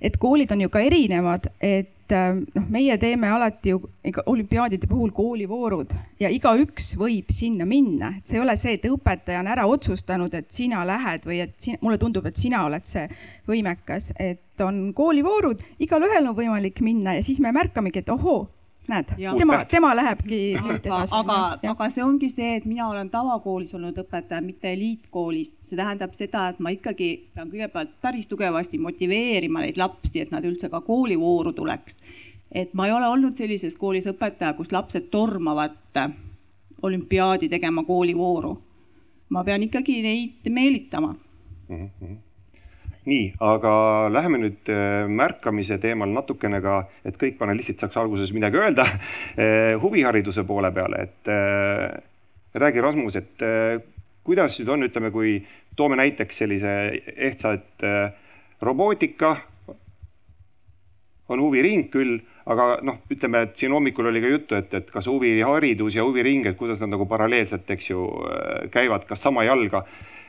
et 0.00 0.16
koolid 0.16 0.52
on 0.52 0.66
ju 0.66 0.72
ka 0.72 0.84
erinevad, 0.84 1.52
et 1.60 1.94
et 2.08 2.14
äh, 2.16 2.34
noh, 2.40 2.66
meie 2.72 2.96
teeme 2.98 3.28
alati 3.28 3.74
ju 3.74 3.80
olümpiaadide 4.26 4.88
puhul 4.88 5.10
koolivoorud 5.12 5.92
ja 6.20 6.30
igaüks 6.32 6.94
võib 6.96 7.28
sinna 7.34 7.66
minna, 7.68 8.14
et 8.16 8.28
see 8.28 8.38
ei 8.38 8.44
ole 8.44 8.56
see, 8.56 8.78
et 8.78 8.86
õpetaja 8.88 9.42
on 9.42 9.50
ära 9.52 9.66
otsustanud, 9.68 10.34
et 10.34 10.48
sina 10.52 10.84
lähed 10.88 11.28
või 11.28 11.42
et 11.44 11.56
sina, 11.60 11.80
mulle 11.84 11.98
tundub, 12.00 12.26
et 12.26 12.40
sina 12.40 12.64
oled 12.64 12.86
see 12.88 13.04
võimekas, 13.48 14.12
et 14.18 14.64
on 14.64 14.88
koolivoorud, 14.96 15.60
igalühel 15.84 16.30
on 16.30 16.38
võimalik 16.38 16.80
minna 16.84 17.18
ja 17.18 17.26
siis 17.26 17.42
me 17.44 17.52
märkamegi, 17.54 18.02
et 18.02 18.14
ohoo 18.14 18.46
näed, 18.88 19.12
tema, 19.38 19.58
tema 19.70 19.90
lähebki 19.96 20.38
nüüd 20.62 20.86
edasi. 20.86 21.14
aga, 21.16 21.38
aga 21.72 21.88
see 21.92 22.04
ongi 22.04 22.30
see, 22.32 22.54
et 22.58 22.66
mina 22.68 22.88
olen 22.88 23.10
tavakoolis 23.12 23.74
olnud 23.76 23.98
õpetaja, 24.02 24.40
mitte 24.44 24.72
eliitkoolis. 24.72 25.56
see 25.64 25.78
tähendab 25.78 26.14
seda, 26.18 26.48
et 26.52 26.62
ma 26.64 26.72
ikkagi 26.74 27.10
pean 27.34 27.50
kõigepealt 27.52 27.96
päris 28.04 28.30
tugevasti 28.30 28.80
motiveerima 28.82 29.64
neid 29.66 29.80
lapsi, 29.80 30.22
et 30.24 30.32
nad 30.34 30.44
üldse 30.44 30.70
ka 30.72 30.80
koolivooru 30.86 31.52
tuleks. 31.52 32.00
et 32.52 32.72
ma 32.74 32.86
ei 32.86 32.92
ole 32.96 33.08
olnud 33.08 33.36
sellises 33.36 33.76
koolis 33.76 34.08
õpetaja, 34.10 34.54
kus 34.56 34.72
lapsed 34.72 35.10
tormavad 35.10 36.02
olümpiaadi 36.82 37.48
tegema 37.48 37.84
koolivooru. 37.84 38.56
ma 39.28 39.44
pean 39.44 39.62
ikkagi 39.62 40.00
neid 40.02 40.48
meelitama 40.48 41.14
mm. 41.68 41.90
-hmm 42.00 42.16
nii, 43.08 43.28
aga 43.44 43.72
läheme 44.12 44.40
nüüd 44.42 44.70
äh, 44.72 45.08
märkamise 45.08 45.78
teemal 45.82 46.12
natukene 46.12 46.60
ka, 46.64 46.80
et 47.06 47.18
kõik 47.20 47.38
panelistid 47.40 47.80
saaks 47.80 47.98
alguses 48.00 48.32
midagi 48.36 48.60
öelda 48.60 48.86
äh, 48.90 49.74
huvihariduse 49.80 50.44
poole 50.48 50.70
peale, 50.74 51.04
et 51.08 51.32
äh, 51.32 51.98
räägi, 52.58 52.82
Rasmus, 52.82 53.18
et 53.20 53.44
kuidas 54.26 54.56
nüüd 54.58 54.72
on, 54.72 54.86
ütleme, 54.88 55.12
kui 55.14 55.36
toome 55.76 55.98
näiteks 56.00 56.40
sellise 56.42 56.72
ehtsa, 57.14 57.52
et 57.54 57.84
robootika 58.64 59.36
on 61.28 61.42
huviring 61.44 61.86
küll, 61.92 62.16
aga 62.48 62.78
noh, 62.82 62.98
ütleme, 63.12 63.44
et 63.46 63.60
siin 63.60 63.76
hommikul 63.76 64.08
oli 64.10 64.24
ka 64.24 64.32
juttu, 64.32 64.56
et, 64.58 64.72
et 64.74 64.88
kas 64.90 65.06
huviharidus 65.12 66.00
ja 66.00 66.06
huviring, 66.08 66.48
et 66.48 66.58
kuidas 66.58 66.80
nad 66.82 66.90
nagu 66.96 67.06
paralleelselt, 67.06 67.68
eks 67.76 67.92
ju, 67.92 68.08
käivad, 68.74 69.04
kas 69.06 69.22
sama 69.28 69.44
jalga 69.46 69.84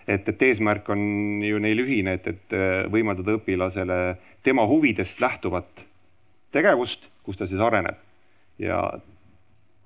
et, 0.07 0.27
et 0.29 0.41
eesmärk 0.49 0.89
on 0.89 1.01
ju 1.43 1.59
neil 1.61 1.83
ühine, 1.83 2.17
et, 2.19 2.27
et 2.27 2.55
äh, 2.55 2.83
võimaldada 2.91 3.37
õpilasele 3.39 3.99
tema 4.45 4.65
huvidest 4.69 5.21
lähtuvat 5.21 5.85
tegevust, 6.51 7.09
kus 7.23 7.37
ta 7.37 7.47
siis 7.49 7.61
areneb 7.61 7.97
ja 8.59 8.79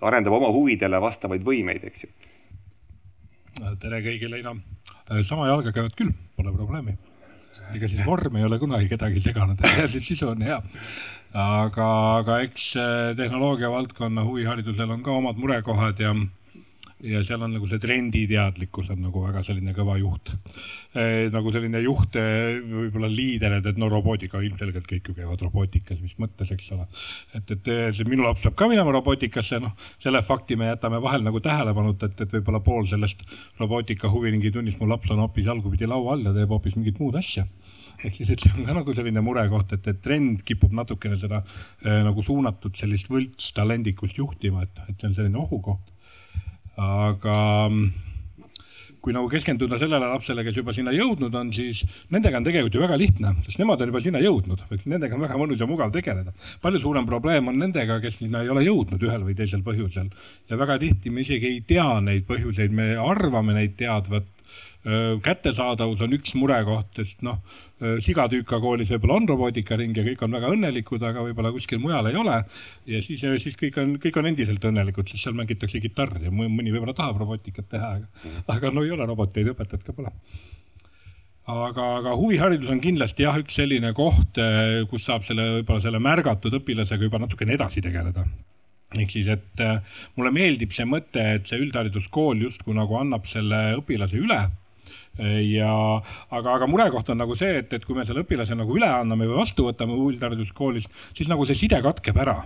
arendab 0.04 0.36
oma 0.38 0.52
huvidele 0.54 1.00
vastavaid 1.02 1.44
võimeid, 1.46 1.86
eks 1.88 2.06
ju. 2.06 2.12
tere 3.82 4.02
kõigile, 4.04 4.42
Ina. 4.42 4.56
sama 5.24 5.48
jalga 5.50 5.74
käivad 5.76 5.98
küll, 5.98 6.14
pole 6.38 6.54
probleemi. 6.56 6.98
ega 7.74 7.90
siis 7.90 8.04
vorm 8.06 8.36
ei 8.38 8.46
ole 8.46 8.60
kunagi 8.60 8.90
kedagi 8.92 9.22
seganud, 9.24 9.62
sisu 9.94 10.30
on 10.34 10.42
hea. 10.46 10.60
aga, 11.34 11.90
aga 12.22 12.40
eks 12.46 12.70
äh, 12.78 13.12
tehnoloogia 13.18 13.72
valdkonna 13.72 14.26
huviharidusel 14.28 14.92
on 14.98 15.04
ka 15.04 15.12
omad 15.12 15.40
murekohad 15.42 16.00
ja 16.00 16.14
ja 17.04 17.20
seal 17.26 17.42
on 17.44 17.52
nagu 17.52 17.68
see 17.68 17.82
trenditeadlikkus 17.84 18.90
on 18.94 19.02
nagu 19.04 19.24
väga 19.26 19.44
selline 19.44 19.74
kõva 19.76 19.98
juht 20.00 20.32
e,. 20.32 21.30
nagu 21.34 21.52
selline 21.52 21.82
juht, 21.84 22.16
võib-olla 22.16 23.10
liider, 23.12 23.58
et, 23.60 23.68
et 23.74 23.82
no 23.82 23.90
robootika, 23.92 24.42
ilmselgelt 24.44 24.88
kõik 24.90 25.10
ju 25.12 25.18
käivad 25.18 25.44
robootikas, 25.44 26.00
mis 26.04 26.16
mõttes, 26.22 26.54
eks 26.56 26.72
ole. 26.76 26.88
et, 27.36 27.56
et 27.58 27.72
see 27.98 28.08
minu 28.08 28.24
laps 28.26 28.46
peab 28.46 28.56
ka 28.60 28.70
minema 28.72 28.96
robootikasse, 28.96 29.60
noh, 29.64 29.76
selle 30.04 30.24
fakti 30.26 30.58
me 30.60 30.72
jätame 30.72 31.02
vahel 31.04 31.26
nagu 31.28 31.44
tähelepanuta, 31.44 32.12
et, 32.12 32.26
et 32.26 32.38
võib-olla 32.40 32.64
pool 32.64 32.88
sellest 32.90 33.26
robootika 33.60 34.12
huviringi 34.14 34.54
tunnist 34.56 34.80
mu 34.80 34.88
laps 34.90 35.12
on 35.12 35.24
hoopis 35.26 35.50
jalgupidi 35.52 35.90
laua 35.90 36.16
all 36.16 36.30
ja 36.30 36.36
teeb 36.36 36.56
hoopis 36.56 36.78
mingit 36.80 37.02
muud 37.04 37.20
asja 37.20 37.48
ehk 38.04 38.18
siis, 38.18 38.34
et 38.34 38.44
see 38.44 38.52
on 38.58 38.68
ka 38.68 38.76
nagu 38.76 38.96
selline 38.96 39.22
murekoht, 39.24 39.76
et, 39.76 39.88
et 39.88 40.00
trend 40.04 40.42
kipub 40.48 40.74
natukene 40.76 41.18
seda 41.20 41.44
äh, 41.44 42.02
nagu 42.06 42.24
suunatud 42.26 42.76
sellist 42.80 43.12
võltstalendikust 43.12 44.20
juhtima, 44.20 44.66
et, 44.66 44.86
et 44.90 44.96
see 44.98 45.12
on 45.12 45.18
selline 45.20 45.40
ohukoht 45.40 45.92
aga 46.78 47.38
kui 49.04 49.12
nagu 49.12 49.28
keskenduda 49.28 49.76
sellele 49.82 50.08
lapsele, 50.08 50.46
kes 50.48 50.56
juba 50.62 50.72
sinna 50.76 50.94
jõudnud 50.96 51.34
on, 51.36 51.50
siis 51.52 51.82
nendega 52.14 52.40
on 52.40 52.46
tegelikult 52.48 52.78
ju 52.78 52.84
väga 52.86 52.98
lihtne, 53.02 53.34
sest 53.44 53.60
nemad 53.60 53.82
on 53.84 53.92
juba 53.92 54.02
sinna 54.06 54.22
jõudnud, 54.24 54.64
nendega 54.88 55.18
on 55.18 55.26
väga 55.26 55.40
mõnus 55.42 55.60
ja 55.60 55.68
mugav 55.68 55.92
tegeleda. 55.92 56.32
palju 56.64 56.80
suurem 56.80 57.10
probleem 57.10 57.52
on 57.52 57.60
nendega, 57.60 58.00
kes 58.04 58.22
sinna 58.22 58.46
ei 58.46 58.52
ole 58.54 58.64
jõudnud 58.64 59.04
ühel 59.04 59.26
või 59.28 59.36
teisel 59.36 59.66
põhjusel 59.66 60.08
ja 60.50 60.60
väga 60.60 60.80
tihti 60.80 61.12
me 61.12 61.28
isegi 61.28 61.52
ei 61.52 61.60
tea 61.68 62.00
neid 62.00 62.24
põhjuseid, 62.30 62.72
me 62.72 62.94
arvame 62.96 63.58
neid 63.60 63.76
teadvat 63.76 64.30
kättesaadavus 65.24 66.02
on 66.04 66.16
üks 66.18 66.34
murekoht, 66.36 66.90
sest 67.00 67.22
noh, 67.24 67.38
sigatüüka 68.04 68.60
koolis 68.64 68.92
võib-olla 68.92 69.20
on 69.22 69.28
robootikaring 69.32 69.96
ja 69.96 70.04
kõik 70.08 70.26
on 70.26 70.36
väga 70.36 70.50
õnnelikud, 70.56 71.06
aga 71.08 71.24
võib-olla 71.24 71.54
kuskil 71.56 71.80
mujal 71.84 72.10
ei 72.12 72.18
ole. 72.20 72.42
ja 72.92 73.04
siis, 73.06 73.24
siis 73.44 73.56
kõik 73.60 73.80
on, 73.80 73.96
kõik 74.04 74.20
on 74.20 74.28
endiselt 74.32 74.66
õnnelikud, 74.68 75.08
sest 75.08 75.24
seal 75.24 75.38
mängitakse 75.40 75.80
kitarri 75.84 76.28
ja 76.28 76.34
mõni 76.36 76.74
võib-olla 76.74 76.96
tahab 76.98 77.22
robootikat 77.24 77.70
teha, 77.72 77.94
aga, 78.00 78.34
aga 78.58 78.74
no 78.76 78.84
ei 78.84 78.92
ole 78.92 79.08
roboteid, 79.08 79.54
õpetajat 79.56 79.88
ka 79.88 79.96
pole 79.96 80.12
aga, 81.48 81.88
aga 82.00 82.16
huviharidus 82.20 82.72
on 82.72 82.84
kindlasti 82.84 83.24
jah, 83.24 83.40
üks 83.40 83.56
selline 83.60 83.94
koht, 83.96 84.40
kus 84.92 85.08
saab 85.08 85.24
selle, 85.28 85.48
võib-olla 85.60 85.84
selle 85.88 86.04
märgatud 86.04 86.60
õpilasega 86.60 87.08
juba 87.08 87.24
natukene 87.24 87.56
edasi 87.56 87.84
tegeleda 87.84 88.28
ehk 88.98 89.14
siis, 89.14 89.30
et 89.32 89.64
mulle 90.18 90.34
meeldib 90.36 90.74
see 90.76 90.86
mõte, 90.90 91.24
et 91.38 91.48
see 91.50 91.62
üldhariduskool 91.64 92.44
justkui 92.46 92.76
nagu 92.78 93.00
annab 93.00 93.26
selle 93.30 93.64
õpilase 93.80 94.20
üle. 94.22 94.42
Ja 95.46 95.70
aga, 96.34 96.56
aga 96.56 96.68
murekoht 96.70 97.12
on 97.14 97.20
nagu 97.22 97.36
see, 97.38 97.60
et, 97.62 97.74
et 97.74 97.84
kui 97.86 97.98
me 97.98 98.06
selle 98.06 98.24
õpilase 98.26 98.58
nagu 98.58 98.74
üle 98.78 98.90
anname 98.90 99.28
või 99.30 99.44
vastu 99.44 99.68
võtame 99.68 99.98
üldhariduskoolis, 99.98 100.90
siis 101.14 101.30
nagu 101.30 101.46
see 101.46 101.58
side 101.66 101.82
katkeb 101.86 102.18
ära 102.22 102.40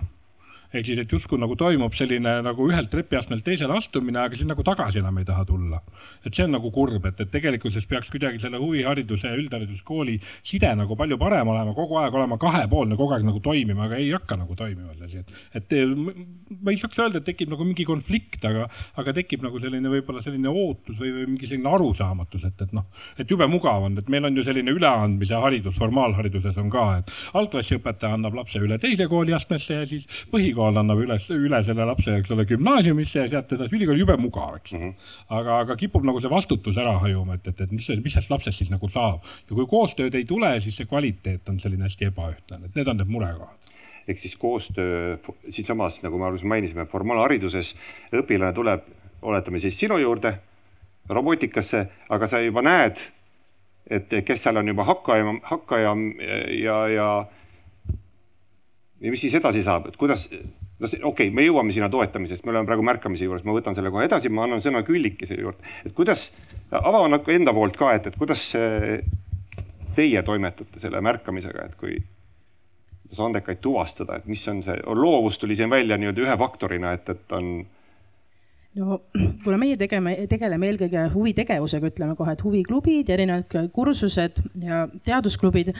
ehk 0.68 0.84
siis, 0.84 0.98
et 1.00 1.12
justkui 1.12 1.40
nagu 1.40 1.56
toimub 1.56 1.94
selline 1.96 2.34
nagu 2.44 2.66
ühelt 2.68 2.90
trepiastmelt 2.92 3.44
teisele 3.44 3.72
astumine, 3.78 4.20
aga 4.20 4.36
siis 4.36 4.48
nagu 4.48 4.64
tagasi 4.66 5.00
enam 5.00 5.16
ei 5.20 5.26
taha 5.28 5.46
tulla. 5.48 5.80
et 6.24 6.34
see 6.34 6.44
on 6.44 6.52
nagu 6.52 6.70
kurb, 6.72 7.06
et, 7.08 7.20
et 7.24 7.30
tegelikkuses 7.32 7.86
peaks 7.88 8.10
kuidagi 8.12 8.40
selle 8.42 8.60
huvihariduse 8.60 9.30
ja 9.30 9.38
üldhariduskooli 9.38 10.18
side 10.42 10.74
nagu 10.76 10.96
palju 10.96 11.16
parem 11.18 11.48
olema, 11.48 11.72
kogu 11.76 11.96
aeg 12.02 12.14
olema 12.14 12.36
kahepoolne, 12.40 12.98
kogu 13.00 13.16
aeg 13.16 13.24
nagu 13.24 13.40
toimima, 13.40 13.86
aga 13.86 13.96
ei 13.96 14.10
hakka 14.12 14.36
nagu 14.36 14.56
toimima 14.58 14.92
see 14.98 15.08
asi, 15.08 15.22
et, 15.56 15.72
et 15.72 16.60
ma 16.60 16.74
ei 16.74 16.80
saaks 16.80 17.00
öelda, 17.00 17.22
et 17.22 17.28
tekib 17.30 17.52
nagu 17.54 17.64
mingi 17.64 17.88
konflikt, 17.88 18.44
aga, 18.44 18.68
aga 19.00 19.16
tekib 19.16 19.46
nagu 19.46 19.60
selline 19.62 19.88
võib-olla 19.92 20.20
selline 20.24 20.52
ootus 20.52 21.00
või, 21.00 21.14
või 21.16 21.26
mingi 21.32 21.48
selline 21.48 21.72
arusaamatus, 21.72 22.44
et, 22.50 22.66
et 22.66 22.76
noh, 22.76 22.84
et 23.16 23.30
jube 23.30 23.48
mugav 23.48 23.88
on, 23.88 23.96
et 24.02 24.12
meil 24.12 24.28
on 24.28 24.36
ju 24.36 24.44
selline 24.44 24.76
üleandmise 24.76 25.40
haridus, 25.40 25.78
formaalhariduses 25.80 26.60
on 26.60 26.68
ka, 26.72 26.86
et 27.00 27.16
algklassiõpetaja 27.40 28.18
annab 28.18 28.36
lapse 28.36 28.60
üle 28.60 28.76
teise 28.82 29.08
kooliastmesse 29.08 29.80
ja 29.80 29.88
siis 29.88 30.04
põhikooli 30.28 30.57
ülikool 30.58 30.80
annab 30.80 30.98
üles, 31.02 31.28
üle 31.30 31.60
selle 31.62 31.84
lapse, 31.86 32.16
eks 32.18 32.32
ole, 32.34 32.44
gümnaasiumisse 32.48 33.20
ja 33.22 33.28
sealt 33.30 33.52
edasi 33.54 33.76
ülikool 33.76 33.98
jube 33.98 34.16
mugav, 34.18 34.56
eks 34.58 34.74
mm. 34.74 34.80
-hmm. 34.80 34.94
aga, 35.38 35.58
aga 35.62 35.76
kipub 35.76 36.04
nagu 36.04 36.20
see 36.20 36.30
vastutus 36.30 36.76
ära 36.76 36.98
hajuma, 36.98 37.34
et, 37.38 37.46
et, 37.46 37.60
et 37.60 37.70
mis, 37.72 37.88
mis 38.02 38.12
sellest 38.12 38.30
lapsest 38.30 38.58
siis 38.58 38.70
nagu 38.70 38.88
saab. 38.88 39.22
ja 39.22 39.54
kui 39.54 39.66
koostööd 39.66 40.14
ei 40.14 40.24
tule, 40.24 40.60
siis 40.60 40.76
see 40.76 40.86
kvaliteet 40.86 41.48
on 41.48 41.60
selline 41.60 41.84
hästi 41.84 42.10
ebaühtlane, 42.10 42.66
et 42.66 42.74
need 42.74 42.88
on 42.88 42.96
need 42.96 43.08
murekohad 43.08 43.56
ehk 44.08 44.18
siis 44.18 44.36
koostöö 44.36 45.18
siinsamas, 45.50 46.02
nagu 46.02 46.18
me 46.18 46.24
alguses 46.24 46.48
mainisime, 46.48 46.86
formaalhariduses 46.86 47.74
õpilane 48.12 48.54
tuleb, 48.54 48.82
oletame 49.22 49.58
siis 49.60 49.78
sinu 49.78 49.98
juurde 49.98 50.32
robootikasse, 51.08 51.86
aga 52.08 52.26
sa 52.26 52.40
juba 52.40 52.62
näed, 52.64 53.02
et 53.90 54.08
kes 54.24 54.42
seal 54.42 54.56
on 54.56 54.68
juba 54.68 54.84
hakkaja, 54.84 55.34
hakkaja 55.50 55.92
ja, 56.24 56.38
ja 56.56 56.78
ja 56.88 57.10
mis 59.00 59.22
siis 59.22 59.36
edasi 59.38 59.62
saab, 59.62 59.88
et 59.90 59.96
kuidas, 59.98 60.26
no 60.32 60.88
okei 60.88 61.06
okay,, 61.10 61.30
me 61.34 61.44
jõuame 61.46 61.74
sinna 61.74 61.90
toetamisest, 61.92 62.44
me 62.44 62.54
oleme 62.54 62.66
praegu 62.68 62.84
märkamise 62.86 63.28
juures, 63.28 63.44
ma 63.46 63.54
võtan 63.54 63.76
selle 63.78 63.92
kohe 63.94 64.08
edasi, 64.08 64.32
ma 64.32 64.46
annan 64.48 64.62
sõna 64.64 64.82
Küllikesele 64.86 65.44
juurde, 65.46 65.72
et 65.86 65.94
kuidas, 65.96 66.32
ava 66.74 67.04
natuke 67.10 67.36
enda 67.38 67.54
poolt 67.54 67.78
ka, 67.78 67.92
et, 67.98 68.10
et 68.10 68.18
kuidas 68.18 68.44
teie 69.98 70.22
toimetate 70.26 70.82
selle 70.82 71.02
märkamisega, 71.04 71.70
et 71.70 71.78
kui 71.78 71.96
kuidas 73.08 73.24
andekaid 73.24 73.62
tuvastada, 73.64 74.18
et 74.18 74.28
mis 74.28 74.42
on 74.50 74.62
see, 74.66 74.76
loovus 74.84 75.38
tuli 75.40 75.56
siin 75.56 75.70
välja 75.70 75.96
nii-öelda 75.98 76.26
ühe 76.26 76.38
faktorina, 76.38 76.92
et, 76.98 77.08
et 77.14 77.36
on 77.38 77.52
no 78.78 79.00
kuna 79.44 79.58
meie 79.60 79.78
tegeme, 79.80 80.14
tegeleme 80.30 80.68
eelkõige 80.70 81.06
huvitegevusega, 81.14 81.92
ütleme 81.92 82.16
kohe, 82.18 82.34
et 82.34 82.44
huviklubid 82.44 83.08
ja 83.08 83.16
erinevad 83.16 83.72
kursused 83.74 84.42
ja 84.62 84.84
teadusklubid 85.06 85.72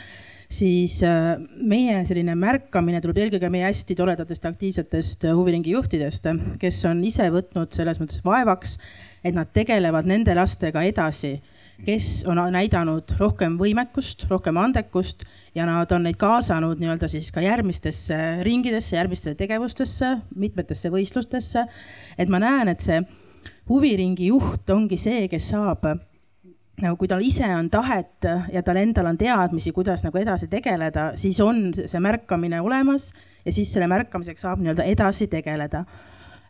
siis 0.48 1.02
äh, 1.04 1.36
meie 1.60 2.00
selline 2.08 2.32
märkamine 2.38 3.02
tuleb 3.04 3.20
eelkõige 3.24 3.50
meie 3.52 3.66
hästi 3.68 3.96
toredatest 3.98 4.48
aktiivsetest 4.48 5.28
äh, 5.28 5.36
huviringi 5.36 5.74
juhtidest, 5.76 6.30
kes 6.60 6.80
on 6.88 7.02
ise 7.04 7.28
võtnud 7.34 7.74
selles 7.76 8.00
mõttes 8.00 8.24
vaevaks, 8.24 8.78
et 9.24 9.36
nad 9.36 9.50
tegelevad 9.52 10.08
nende 10.08 10.34
lastega 10.38 10.82
edasi, 10.88 11.36
kes 11.84 12.24
on 12.26 12.40
näidanud 12.50 13.12
rohkem 13.20 13.58
võimekust, 13.60 14.24
rohkem 14.32 14.56
andekust 14.58 15.22
ja 15.54 15.68
nad 15.68 15.92
on 15.94 16.08
neid 16.08 16.18
kaasanud 16.18 16.80
nii-öelda 16.80 17.10
siis 17.12 17.28
ka 17.34 17.44
järgmistesse 17.44 18.16
ringidesse, 18.46 18.96
järgmistesse 18.96 19.36
tegevustesse, 19.38 20.16
mitmetesse 20.34 20.90
võistlustesse. 20.90 21.66
et 22.18 22.28
ma 22.28 22.40
näen, 22.42 22.72
et 22.72 22.80
see 22.80 23.02
huviringi 23.68 24.32
juht 24.32 24.70
ongi 24.70 24.98
see, 24.98 25.28
kes 25.28 25.52
saab 25.52 25.86
nagu 26.82 26.98
kui 26.98 27.08
tal 27.10 27.22
ise 27.24 27.46
on 27.54 27.70
tahet 27.72 28.26
ja 28.52 28.62
tal 28.66 28.78
endal 28.80 29.08
on 29.10 29.18
teadmisi, 29.18 29.72
kuidas 29.74 30.04
nagu 30.06 30.18
edasi 30.20 30.48
tegeleda, 30.50 31.12
siis 31.18 31.40
on 31.42 31.72
see 31.78 32.02
märkamine 32.02 32.60
olemas 32.62 33.10
ja 33.44 33.54
siis 33.54 33.72
selle 33.72 33.88
märkamisega 33.90 34.40
saab 34.40 34.62
nii-öelda 34.62 34.86
edasi 34.92 35.28
tegeleda. 35.32 35.84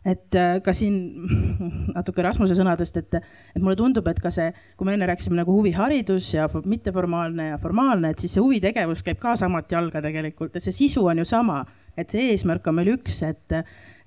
et 0.05 0.35
äh, 0.35 0.61
ka 0.63 0.71
siin 0.73 0.93
natuke 1.97 2.23
Rasmuse 2.23 2.55
sõnadest, 2.55 3.01
et, 3.01 3.17
et 3.19 3.59
mulle 3.59 3.75
tundub, 3.75 4.05
et 4.07 4.21
ka 4.23 4.31
see, 4.31 4.47
kui 4.79 4.87
me 4.87 4.93
enne 4.95 5.09
rääkisime 5.09 5.35
nagu 5.41 5.51
huviharidus 5.51 6.29
ja 6.37 6.45
mitteformaalne 6.47 7.49
ja 7.49 7.57
formaalne, 7.59 8.13
et 8.13 8.23
siis 8.23 8.37
see 8.37 8.43
huvitegevus 8.43 9.03
käib 9.03 9.19
ka 9.19 9.35
samat 9.39 9.75
jalga 9.75 10.01
tegelikult, 10.05 10.55
et 10.55 10.63
see 10.63 10.77
sisu 10.77 11.03
on 11.03 11.19
ju 11.19 11.27
sama, 11.27 11.65
et 11.99 12.15
see 12.15 12.29
eesmärk 12.31 12.71
on 12.71 12.79
meil 12.79 12.95
üks, 12.95 13.21
et 13.27 13.59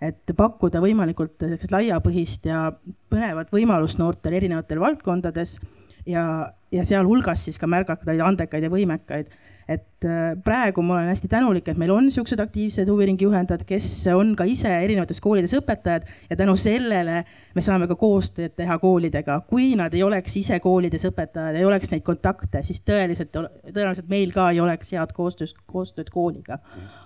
et 0.02 0.32
pakkuda 0.34 0.80
võimalikult 0.82 1.44
laiapõhist 1.70 2.48
ja 2.48 2.64
põnevat 3.12 3.52
võimalust 3.54 4.00
noortele 4.00 4.40
erinevatel 4.40 4.80
valdkondades 4.82 5.60
ja, 6.06 6.52
ja 6.72 6.84
sealhulgas 6.84 7.44
siis 7.46 7.58
ka 7.60 7.68
märgakaid, 7.70 8.20
andekaid 8.20 8.66
ja 8.66 8.70
võimekaid. 8.72 9.38
et 9.68 10.04
äh, 10.04 10.32
praegu 10.44 10.82
ma 10.82 10.96
olen 10.96 11.12
hästi 11.12 11.28
tänulik, 11.30 11.68
et 11.70 11.78
meil 11.78 11.92
on 11.94 12.08
siuksed 12.10 12.40
aktiivsed 12.42 12.88
huviringi 12.90 13.24
juhendajad, 13.24 13.62
kes 13.64 13.86
on 14.10 14.32
ka 14.36 14.44
ise 14.44 14.68
erinevates 14.68 15.20
koolides 15.22 15.54
õpetajad 15.54 16.08
ja 16.30 16.36
tänu 16.36 16.56
sellele 16.58 17.20
me 17.54 17.62
saame 17.62 17.86
ka 17.86 17.94
koostööd 17.96 18.56
teha 18.58 18.78
koolidega. 18.82 19.40
kui 19.46 19.76
nad 19.78 19.94
ei 19.94 20.02
oleks 20.02 20.36
ise 20.36 20.58
koolides 20.60 21.06
õpetajad, 21.06 21.54
ei 21.56 21.64
oleks 21.64 21.92
neid 21.94 22.02
kontakte, 22.02 22.64
siis 22.66 22.82
tõeliselt, 22.82 23.30
tõenäoliselt 23.30 24.10
meil 24.10 24.34
ka 24.34 24.50
ei 24.50 24.60
oleks 24.60 24.92
head 24.92 25.14
koostöös, 25.14 25.54
koostööd 25.66 26.10
kooliga. 26.10 26.58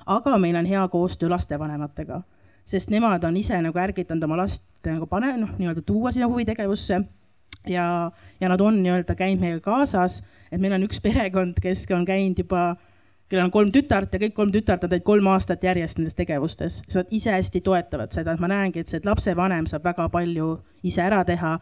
aga 0.06 0.38
meil 0.38 0.56
on 0.56 0.66
hea 0.66 0.88
koostöö 0.88 1.28
lastevanematega, 1.28 2.22
sest 2.64 2.90
nemad 2.90 3.24
on 3.24 3.36
ise 3.36 3.60
nagu 3.62 3.78
ärgitanud 3.78 4.24
oma 4.24 4.40
last 4.42 4.64
nagu 4.86 5.06
pane, 5.06 5.36
noh, 5.36 5.52
nii-öelda 5.58 5.84
tuua 5.84 6.10
sinna 6.10 6.26
huvitegevusse 6.32 7.04
ja, 7.70 8.10
ja 8.40 8.50
nad 8.52 8.60
on 8.60 8.82
nii-öelda 8.82 9.14
käinud 9.18 9.42
meiega 9.42 9.62
kaasas, 9.64 10.22
et 10.50 10.60
meil 10.60 10.76
on 10.76 10.86
üks 10.88 11.00
perekond, 11.02 11.60
kes 11.62 11.86
on 11.94 12.04
käinud 12.08 12.38
juba, 12.44 12.76
kellel 13.30 13.48
on 13.48 13.54
kolm 13.54 13.72
tütart 13.74 14.12
ja 14.14 14.22
kõik 14.22 14.36
kolm 14.36 14.52
tütart 14.54 14.84
on 14.84 14.92
teinud 14.92 15.06
kolm 15.06 15.30
aastat 15.34 15.64
järjest 15.64 15.98
nendes 15.98 16.18
tegevustes. 16.18 16.82
Nad 16.94 17.10
ise 17.10 17.34
hästi 17.34 17.62
toetavad 17.66 18.14
seda, 18.14 18.34
et 18.34 18.42
ma 18.42 18.50
näengi, 18.52 18.84
et 18.84 18.92
see 18.92 19.02
lapsevanem 19.04 19.66
saab 19.70 19.88
väga 19.90 20.08
palju 20.12 20.52
ise 20.86 21.02
ära 21.02 21.24
teha 21.26 21.58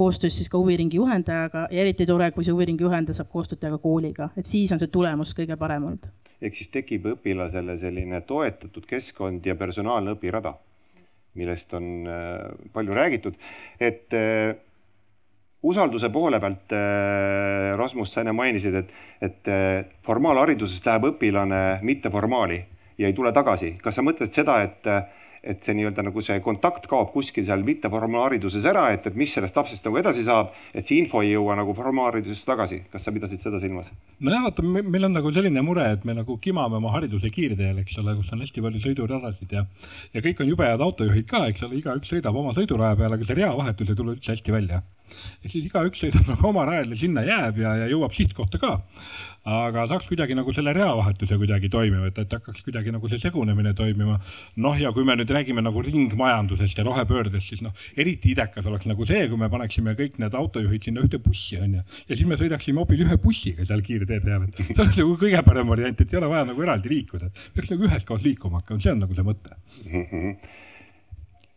koostöös 0.00 0.36
siis 0.36 0.48
ka 0.48 0.58
huviringi 0.58 0.96
juhendajaga 0.96 1.66
ja 1.70 1.80
eriti 1.82 2.06
tore, 2.06 2.30
kui 2.30 2.44
see 2.44 2.54
huviringi 2.54 2.86
juhendaja 2.86 3.18
saab 3.18 3.28
koostööd 3.34 3.60
teha 3.60 3.74
ka 3.74 3.82
kooliga, 3.82 4.30
et 4.38 4.48
siis 4.48 4.72
on 4.72 4.80
see 4.80 4.88
tulemus 4.88 5.34
kõige 5.36 5.58
parem 5.60 5.84
olnud. 5.90 6.06
ehk 6.40 6.56
siis 6.56 6.70
tekib 6.72 7.04
õpilasele 7.10 7.76
selline 7.78 8.22
toetatud 8.24 8.86
keskkond 8.88 9.46
ja 9.46 9.54
personaalne 9.60 10.14
õpirada, 10.16 10.54
millest 11.36 11.74
on 11.76 11.90
äh, 12.08 12.46
palju 12.72 12.96
räägitud, 12.96 13.36
et 13.80 14.16
äh, 14.16 14.56
usalduse 15.62 16.08
poole 16.12 16.40
pealt, 16.40 16.72
äh, 16.72 17.76
Rasmus, 17.78 18.12
sa 18.14 18.24
enne 18.24 18.34
mainisid, 18.36 18.76
et, 18.80 18.92
et 19.20 19.48
äh, 19.52 19.86
formaalharidusest 20.06 20.86
läheb 20.88 21.10
õpilane 21.12 21.64
mitteformaali 21.86 22.60
ja 23.00 23.08
ei 23.08 23.16
tule 23.16 23.32
tagasi. 23.32 23.74
kas 23.82 23.98
sa 23.98 24.04
mõtled 24.04 24.32
seda, 24.32 24.60
et, 24.64 24.88
et 25.40 25.64
see 25.64 25.76
nii-öelda 25.76 26.04
nagu 26.04 26.22
see 26.24 26.36
kontakt 26.44 26.84
kaob 26.88 27.12
kuskil 27.14 27.44
seal 27.44 27.64
mitteformaalhariduses 27.64 28.64
ära, 28.68 28.86
et, 28.92 29.06
et 29.08 29.16
mis 29.16 29.32
sellest 29.32 29.56
lapsest 29.56 29.84
nagu 29.88 30.00
edasi 30.00 30.24
saab, 30.24 30.52
et 30.72 30.84
see 30.84 31.00
info 31.00 31.22
ei 31.24 31.32
jõua 31.32 31.56
nagu 31.60 31.74
formaalharidusest 31.76 32.48
tagasi, 32.48 32.82
kas 32.92 33.04
sa 33.04 33.12
pidasid 33.12 33.40
seda 33.40 33.60
silmas? 33.60 33.92
nojah, 34.20 34.46
vaata, 34.48 34.64
meil 34.64 35.08
on 35.08 35.16
nagu 35.16 35.32
selline 35.32 35.64
mure, 35.64 35.90
et 35.96 36.04
me 36.08 36.16
nagu 36.20 36.36
kimame 36.44 36.80
oma 36.80 36.92
hariduse 36.96 37.32
kiirteel, 37.32 37.82
eks 37.84 38.00
ole, 38.00 38.16
kus 38.20 38.32
on 38.36 38.44
hästi 38.44 38.64
palju 38.64 38.84
sõiduradasid 38.84 39.56
ja, 39.56 39.66
ja 40.16 40.24
kõik 40.24 40.40
on 40.44 40.52
jube 40.52 40.68
head 40.68 40.88
autojuhid 40.88 41.28
ka, 41.28 41.46
eks 41.52 41.68
ole, 41.68 41.80
igaüks 41.80 42.16
sõidab 42.16 42.36
oma 42.36 42.56
sõiduraja 42.56 43.00
peal, 43.00 43.16
aga 43.16 43.28
see 43.28 43.40
reavahetus 43.40 43.92
ei 43.92 44.00
tule 44.00 44.16
üldse 44.16 44.36
hästi 44.36 44.56
välja 44.56 44.84
ehk 45.44 45.52
siis 45.52 45.66
igaüks 45.68 46.04
sõidab 46.04 46.28
nagu 46.30 46.48
oma 46.50 46.66
rajale, 46.68 46.96
sinna 46.98 47.24
jääb 47.26 47.60
ja, 47.62 47.74
ja 47.82 47.90
jõuab 47.90 48.14
sihtkohta 48.16 48.60
ka. 48.62 48.78
aga 49.50 49.86
saaks 49.88 50.04
kuidagi 50.10 50.34
nagu 50.36 50.52
selle 50.52 50.74
reavahetuse 50.76 51.38
kuidagi 51.40 51.70
toimima, 51.72 52.10
et, 52.10 52.18
et 52.20 52.34
hakkaks 52.36 52.60
kuidagi 52.66 52.92
nagu 52.92 53.08
see 53.08 53.20
segunemine 53.22 53.72
toimima. 53.74 54.18
noh, 54.56 54.76
ja 54.80 54.92
kui 54.92 55.04
me 55.04 55.16
nüüd 55.16 55.32
räägime 55.32 55.64
nagu 55.64 55.82
ringmajandusest 55.86 56.78
ja 56.78 56.84
rohepöördest, 56.84 57.48
siis 57.48 57.64
noh, 57.64 57.74
eriti 57.96 58.34
idekas 58.34 58.66
oleks 58.66 58.88
nagu 58.90 59.06
see, 59.08 59.26
kui 59.28 59.40
me 59.40 59.50
paneksime 59.52 59.96
kõik 59.98 60.20
need 60.22 60.36
autojuhid 60.36 60.88
sinna 60.88 61.04
ühte 61.06 61.22
bussi 61.24 61.60
onju. 61.60 61.84
ja 62.08 62.16
siis 62.16 62.26
me 62.28 62.38
sõidaksime 62.40 62.84
hoopis 62.84 63.04
ühe 63.06 63.20
bussiga 63.22 63.66
seal 63.66 63.84
kiirtee 63.86 64.20
peal, 64.24 64.48
et 64.48 64.64
see 64.64 64.76
oleks 64.76 65.00
nagu 65.00 65.16
kõige 65.20 65.44
parem 65.46 65.72
variant, 65.72 66.00
et 66.00 66.12
ei 66.12 66.20
ole 66.20 66.32
vaja 66.34 66.48
nagu 66.52 66.66
eraldi 66.68 66.92
liikuda. 66.96 67.30
peaks 67.54 67.72
nagu 67.74 67.88
üheskoos 67.88 68.26
liikuma 68.26 68.60
hakkama, 68.60 68.82
see 68.84 68.92
on 68.92 69.06
nagu 69.06 69.16
see 69.16 69.26
mõte 69.26 69.56
mm. 69.86 70.04
-hmm. 70.10 70.68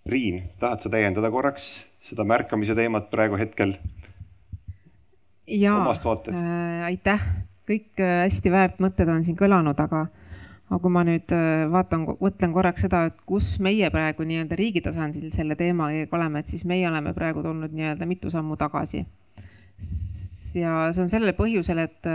Riin, 0.06 0.44
tahad 0.60 0.84
sa 0.84 0.92
täiendada 0.92 1.32
korraks 1.32 1.86
seda 2.04 2.26
märkamise 2.28 2.76
teemat 2.76 3.10
praegu 3.12 3.40
hetkel? 3.40 3.78
vaates 6.06 6.36
äh,? 6.36 6.86
aitäh 6.92 7.24
kõik 7.70 8.02
äh, 8.02 8.24
hästi 8.26 8.52
väärt 8.52 8.84
mõtted 8.84 9.10
on 9.12 9.24
siin 9.26 9.38
kõlanud, 9.40 9.80
aga, 9.80 10.06
aga 10.68 10.80
kui 10.84 10.94
ma 10.94 11.04
nüüd 11.08 11.32
äh, 11.36 11.66
vaatan, 11.72 12.06
mõtlen 12.20 12.56
korraks 12.56 12.86
seda, 12.86 13.06
et 13.10 13.20
kus 13.30 13.56
meie 13.64 13.90
praegu 13.94 14.28
nii-öelda 14.28 14.58
riigi 14.60 14.84
tasandil 14.84 15.30
selle 15.34 15.58
teemaga 15.60 16.08
oleme, 16.18 16.44
et 16.44 16.52
siis 16.52 16.66
meie 16.70 16.88
oleme 16.90 17.16
praegu 17.16 17.44
tulnud 17.46 17.76
nii-öelda 17.76 18.08
mitu 18.10 18.32
sammu 18.34 18.58
tagasi. 18.60 19.06
ja 20.60 20.74
see 20.94 21.06
on 21.06 21.10
sellel 21.12 21.34
põhjusel, 21.38 21.80
et, 21.88 22.12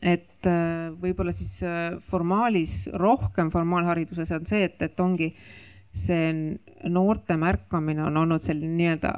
et 0.00 0.48
äh, 0.48 0.88
võib-olla 1.00 1.36
siis 1.36 1.60
formaalis, 2.08 2.88
rohkem 2.96 3.52
formaalhariduses 3.52 4.32
on 4.38 4.48
see, 4.48 4.64
et, 4.70 4.80
et 4.82 5.00
ongi 5.00 5.34
see 5.94 6.58
noorte 6.90 7.36
märkamine 7.38 8.02
on 8.04 8.16
olnud 8.16 8.42
selline 8.42 8.74
nii-öelda 8.76 9.12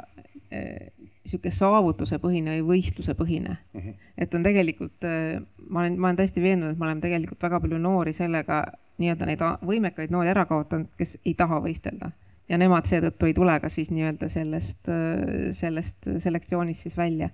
sihuke 1.27 1.51
saavutusepõhine 1.51 2.57
või 2.57 2.67
võistlusepõhine 2.77 3.57
mm. 3.57 3.81
-hmm. 3.81 3.95
et 4.19 4.35
on 4.35 4.47
tegelikult, 4.47 5.05
äh, 5.05 5.43
ma 5.69 5.83
olen, 5.83 5.99
ma 5.99 6.09
olen 6.09 6.21
täiesti 6.21 6.43
veendunud, 6.43 6.75
et 6.75 6.79
me 6.79 6.89
oleme 6.89 7.03
tegelikult 7.05 7.43
väga 7.43 7.61
palju 7.61 7.81
noori 7.83 8.13
sellega 8.17 8.63
nii-öelda 9.03 9.29
neid 9.29 9.43
võimekaid 9.67 10.15
noori 10.15 10.33
ära 10.33 10.47
kaotanud, 10.49 10.93
kes 10.99 11.19
ei 11.25 11.35
taha 11.35 11.61
võistelda 11.65 12.11
ja 12.49 12.59
nemad 12.59 12.87
seetõttu 12.89 13.27
ei 13.27 13.35
tule 13.35 13.59
ka 13.61 13.71
siis 13.73 13.91
nii-öelda 13.91 14.29
sellest, 14.33 14.89
äh, 14.93 15.51
sellest 15.57 16.11
selektsioonist 16.23 16.87
siis 16.87 16.97
välja. 16.97 17.31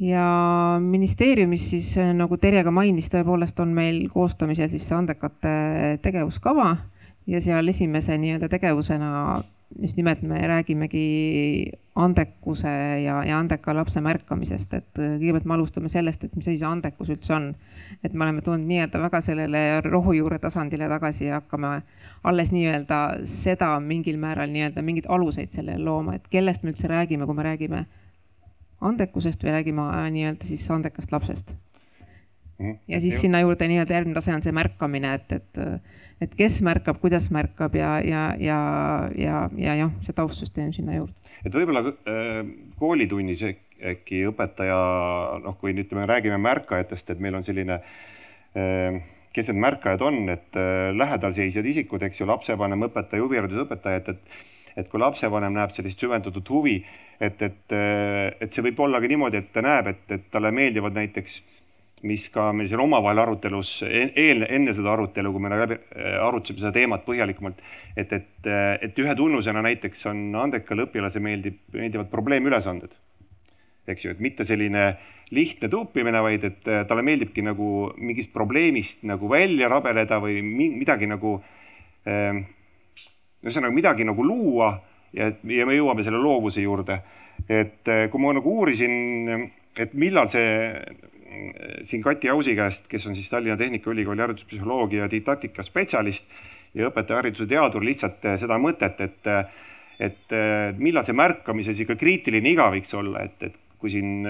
ja 0.00 0.78
ministeeriumis 0.80 1.68
siis 1.70 1.96
nagu 2.16 2.36
Terje 2.36 2.64
ka 2.64 2.70
mainis, 2.70 3.10
tõepoolest 3.12 3.60
on 3.60 3.74
meil 3.74 4.08
koostamisel 4.10 4.70
siis 4.70 4.88
see 4.88 4.96
andekate 4.96 5.52
tegevuskava 6.02 6.76
ja 7.26 7.40
seal 7.40 7.68
esimese 7.68 8.18
nii-öelda 8.18 8.48
tegevusena 8.48 9.36
just 9.80 9.96
nimelt 9.96 10.22
me 10.22 10.38
räägimegi 10.38 11.72
andekuse 11.94 12.68
ja, 13.04 13.24
ja 13.24 13.38
andeka 13.38 13.74
lapse 13.74 14.00
märkamisest, 14.00 14.74
et 14.74 15.00
äh, 15.00 15.16
kõigepealt 15.20 15.48
me 15.48 15.56
alustame 15.56 15.90
sellest, 15.92 16.24
et 16.24 16.36
mis 16.36 16.48
asi 16.48 16.58
see 16.60 16.68
andekus 16.68 17.12
üldse 17.12 17.34
on. 17.36 17.50
et 18.04 18.12
me 18.12 18.24
oleme 18.24 18.42
tulnud 18.42 18.66
nii-öelda 18.68 19.00
väga 19.00 19.20
sellele 19.20 19.80
rohujuure 19.84 20.38
tasandile 20.38 20.88
tagasi 20.88 21.26
ja 21.26 21.40
hakkame 21.40 21.72
alles 22.24 22.52
nii-öelda 22.52 23.00
seda 23.28 23.74
mingil 23.80 24.18
määral 24.20 24.52
nii-öelda 24.52 24.82
mingeid 24.82 25.08
aluseid 25.08 25.52
sellele 25.52 25.84
looma, 25.84 26.16
et 26.16 26.28
kellest 26.30 26.62
me 26.62 26.72
üldse 26.72 26.88
räägime, 26.88 27.26
kui 27.26 27.36
me 27.36 27.48
räägime 27.48 27.84
andekusest 28.80 29.44
või 29.44 29.58
räägime 29.58 29.90
äh, 29.90 30.08
nii-öelda 30.16 30.48
siis 30.48 30.70
andekast 30.70 31.12
lapsest 31.12 31.56
Mhm. 32.62 32.72
ja 32.88 33.00
siis 33.00 33.20
sinna 33.20 33.40
juurde 33.40 33.68
nii-öelda 33.68 33.92
järgmine 33.96 34.14
tase 34.14 34.34
on 34.34 34.42
see 34.44 34.52
märkamine, 34.54 35.14
et, 35.18 35.32
et, 35.32 35.60
et 36.22 36.36
kes 36.38 36.60
märkab, 36.64 37.00
kuidas 37.02 37.30
märkab 37.34 37.74
ja, 37.78 37.96
ja, 38.04 38.28
ja, 38.40 38.60
ja, 39.18 39.42
ja 39.58 39.76
jah, 39.82 39.96
see 40.04 40.16
taustsüsteem 40.16 40.72
sinna 40.76 40.98
juurde. 41.00 41.14
et 41.42 41.54
võib-olla 41.54 41.84
äh, 41.90 42.42
koolitunnis 42.80 43.44
äkki 43.92 44.22
õpetaja, 44.30 44.78
noh, 45.42 45.58
kui 45.58 45.74
nüüd 45.74 45.90
me 45.96 46.06
räägime 46.06 46.38
märkajatest, 46.42 47.10
et 47.10 47.20
meil 47.22 47.34
on 47.38 47.46
selline 47.46 47.80
äh, 47.82 49.02
kes 49.32 49.50
need 49.50 49.62
märkajad 49.64 50.06
on, 50.06 50.22
et 50.32 50.58
äh, 50.60 50.90
lähedalseisjad 50.94 51.66
isikud, 51.66 52.02
eks 52.06 52.22
ju, 52.22 52.30
lapsevanem, 52.30 52.88
õpetaja, 52.90 53.24
huviharidusõpetaja, 53.26 54.02
et, 54.02 54.16
et 54.16 54.50
et 54.72 54.88
kui 54.88 55.00
lapsevanem 55.02 55.52
näeb 55.52 55.72
sellist 55.74 56.00
süvendatud 56.00 56.48
huvi, 56.48 56.78
et, 57.20 57.42
et, 57.44 57.74
et 57.76 58.54
see 58.54 58.64
võib 58.64 58.78
olla 58.80 59.02
ka 59.02 59.10
niimoodi, 59.10 59.42
et 59.42 59.50
ta 59.52 59.60
näeb, 59.64 59.90
et, 59.92 60.04
et 60.16 60.22
talle 60.32 60.48
meeldivad 60.54 60.96
näiteks 60.96 61.34
mis 62.08 62.26
ka 62.34 62.48
meil 62.56 62.66
siin 62.70 62.82
omavahel 62.82 63.22
arutelus 63.22 63.76
eel, 63.86 64.44
enne 64.48 64.74
seda 64.74 64.92
arutelu, 64.96 65.30
kui 65.32 65.42
me 65.42 65.52
läbi 65.52 65.78
arutasime 66.18 66.62
seda 66.62 66.72
teemat 66.74 67.04
põhjalikumalt, 67.06 67.62
et, 67.96 68.12
et, 68.16 68.50
et 68.88 68.98
ühe 68.98 69.14
tunnusena 69.18 69.62
näiteks 69.62 70.08
on 70.10 70.24
andekale 70.42 70.88
õpilasele 70.88 71.22
meeldib, 71.28 71.60
meeldivad 71.76 72.10
probleemülesanded. 72.10 72.94
eks 73.86 74.04
ju, 74.04 74.14
et 74.14 74.22
mitte 74.22 74.44
selline 74.46 74.92
lihtne 75.32 75.68
tuupimine, 75.70 76.20
vaid 76.22 76.44
et 76.44 76.66
talle 76.88 77.02
meeldibki 77.06 77.42
nagu 77.42 77.92
mingist 77.96 78.32
probleemist 78.34 79.06
nagu 79.08 79.30
välja 79.30 79.70
rabeleda 79.70 80.18
või 80.22 80.42
midagi 80.42 81.08
nagu 81.10 81.38
eh,, 82.06 82.42
ühesõnaga 83.42 83.74
midagi 83.74 84.06
nagu 84.06 84.26
luua 84.26 84.74
ja, 85.14 85.30
ja 85.30 85.66
me 85.66 85.78
jõuame 85.78 86.04
selle 86.06 86.20
loovuse 86.22 86.62
juurde. 86.62 87.00
et 87.48 87.88
kui 88.10 88.20
ma 88.22 88.34
nagu 88.36 88.50
uurisin, 88.58 89.48
et 89.78 89.94
millal 89.98 90.28
see 90.30 90.50
siin 91.86 92.02
Kati 92.02 92.30
Ausi 92.32 92.54
käest, 92.56 92.88
kes 92.90 93.06
on 93.06 93.14
siis 93.14 93.30
Tallinna 93.30 93.56
Tehnikaülikooli 93.56 94.24
hariduspsühholoogia 94.24 95.10
didaktika 95.10 95.62
spetsialist 95.62 96.30
ja 96.74 96.88
õpetajahariduse 96.88 97.46
teadur, 97.48 97.84
lihtsalt 97.84 98.24
eh, 98.28 98.38
seda 98.40 98.58
mõtet, 98.60 99.00
et, 99.04 99.28
eh, 99.28 99.66
et 100.08 100.36
eh, 100.36 100.70
millal 100.78 101.04
see 101.06 101.16
märkamise 101.16 101.74
sihuke 101.76 101.98
kriitiline 102.00 102.54
iga 102.54 102.70
võiks 102.72 102.94
olla, 102.96 103.26
et, 103.26 103.50
et 103.50 103.58
kui 103.82 103.92
siin 103.92 104.22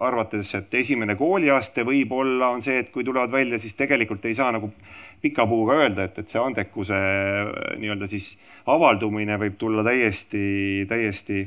arvates, 0.00 0.54
et 0.56 0.74
esimene 0.80 1.16
kooliaste 1.18 1.84
võib-olla 1.84 2.52
on 2.54 2.62
see, 2.64 2.78
et 2.80 2.92
kui 2.94 3.04
tulevad 3.04 3.32
välja, 3.34 3.58
siis 3.60 3.74
tegelikult 3.76 4.24
ei 4.24 4.36
saa 4.38 4.52
nagu 4.54 4.70
pika 5.20 5.44
puuga 5.50 5.76
öelda, 5.82 6.06
et, 6.06 6.22
et 6.22 6.30
see 6.30 6.40
andekuse 6.40 7.00
nii-öelda 7.82 8.08
siis 8.08 8.30
avaldumine 8.70 9.36
võib 9.42 9.58
tulla 9.60 9.84
täiesti, 9.84 10.86
täiesti 10.88 11.42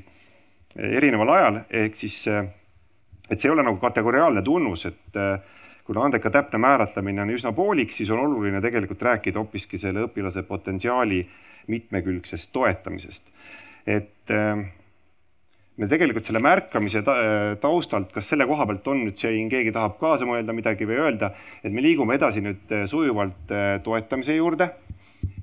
erineval 0.76 1.32
ajal, 1.34 1.58
ehk 1.82 1.98
siis 1.98 2.20
et 3.30 3.40
see 3.40 3.50
ei 3.50 3.54
ole 3.54 3.64
nagu 3.66 3.80
kategoriaalne 3.82 4.44
tunnus, 4.44 4.86
et 4.90 5.18
äh, 5.20 5.40
kuna 5.88 6.08
andeka 6.08 6.32
täpne 6.32 6.60
määratlemine 6.64 7.24
on 7.24 7.34
üsna 7.34 7.54
poolik, 7.56 7.94
siis 7.96 8.12
on 8.12 8.24
oluline 8.24 8.62
tegelikult 8.64 9.02
rääkida 9.04 9.40
hoopiski 9.40 9.80
selle 9.80 10.06
õpilase 10.08 10.44
potentsiaali 10.48 11.24
mitmekülgsest 11.72 12.52
toetamisest. 12.54 13.30
et 13.88 14.32
äh, 14.32 14.64
me 15.78 15.88
tegelikult 15.90 16.26
selle 16.28 16.40
märkamise 16.44 17.02
taustalt, 17.62 18.12
kas 18.14 18.28
selle 18.30 18.46
koha 18.46 18.68
pealt 18.70 18.88
on 18.88 19.00
nüüd 19.08 19.18
siin 19.18 19.50
keegi 19.50 19.72
tahab 19.74 19.98
kaasa 20.00 20.28
mõelda 20.30 20.54
midagi 20.54 20.86
või 20.86 21.00
öelda, 21.02 21.32
et 21.64 21.74
me 21.74 21.82
liigume 21.82 22.20
edasi 22.20 22.44
nüüd 22.46 22.72
äh, 22.72 22.86
sujuvalt 22.88 23.56
toetamise 23.84 24.36
juurde. 24.36 24.70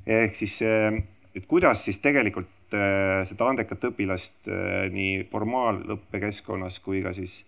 ehk 0.06 0.34
siis, 0.34 0.60
et 0.62 1.44
kuidas 1.46 1.84
siis 1.84 1.98
tegelikult 2.00 2.48
seda 2.70 3.46
andekat 3.50 3.84
õpilast 3.90 4.48
nii 4.94 5.24
formaalõppekeskkonnas 5.30 6.78
kui 6.84 7.02
ka 7.02 7.12
siis 7.12 7.40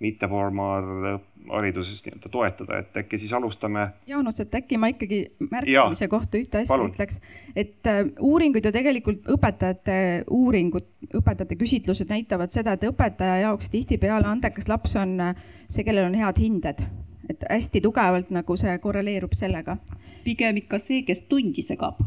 mitteformaalhariduses 0.00 2.04
nii-öelda 2.04 2.28
toetada, 2.28 2.78
et 2.78 2.96
äkki 3.00 3.18
siis 3.18 3.32
alustame. 3.32 3.88
Jaanus, 4.06 4.40
et 4.40 4.54
äkki 4.54 4.78
ma 4.78 4.86
ikkagi 4.92 5.32
märkamise 5.40 6.04
ja, 6.04 6.08
kohta 6.12 6.38
ühte 6.38 6.58
asja 6.60 6.74
palun. 6.74 6.90
ütleks, 6.92 7.20
et 7.56 7.86
äh, 7.88 8.04
uuringud 8.20 8.64
ja 8.64 8.72
tegelikult 8.74 9.20
õpetajate 9.36 10.24
uuringud, 10.30 10.86
õpetajate 11.16 11.56
küsitlused 11.56 12.08
näitavad 12.12 12.52
seda, 12.52 12.72
et 12.76 12.84
õpetaja 12.90 13.36
jaoks 13.46 13.70
tihtipeale 13.72 14.26
andekas 14.28 14.68
laps 14.68 14.96
on 15.00 15.20
äh, 15.30 15.34
see, 15.68 15.84
kellel 15.86 16.10
on 16.10 16.20
head 16.20 16.38
hinded 16.44 16.78
et 17.30 17.46
hästi 17.50 17.80
tugevalt 17.82 18.30
nagu 18.34 18.56
see 18.56 18.76
korreleerub 18.78 19.34
sellega. 19.34 19.76
pigem 20.24 20.62
ikka 20.62 20.78
see, 20.82 21.02
kes 21.06 21.22
tundi 21.30 21.62
segab. 21.62 22.00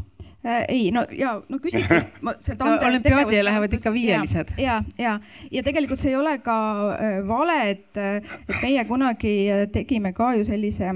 Ei, 0.44 0.90
no 0.94 1.04
ja 1.12 1.34
no 1.48 1.58
küsitlust 1.60 2.14
sealt 2.44 2.62
no, 2.64 2.72
olümpiaadile 2.88 3.44
lähevad 3.44 3.76
ikka 3.76 3.92
viielised. 3.92 4.54
ja, 4.58 4.80
ja, 4.98 5.18
ja 5.52 5.62
tegelikult 5.66 6.00
see 6.00 6.14
ei 6.14 6.18
ole 6.20 6.38
ka 6.44 6.56
äh, 6.96 7.20
vale, 7.28 7.58
et, 7.74 7.88
et 7.96 8.56
meie 8.62 8.84
kunagi 8.88 9.34
tegime 9.72 10.14
ka 10.16 10.32
ju 10.38 10.46
sellise 10.48 10.94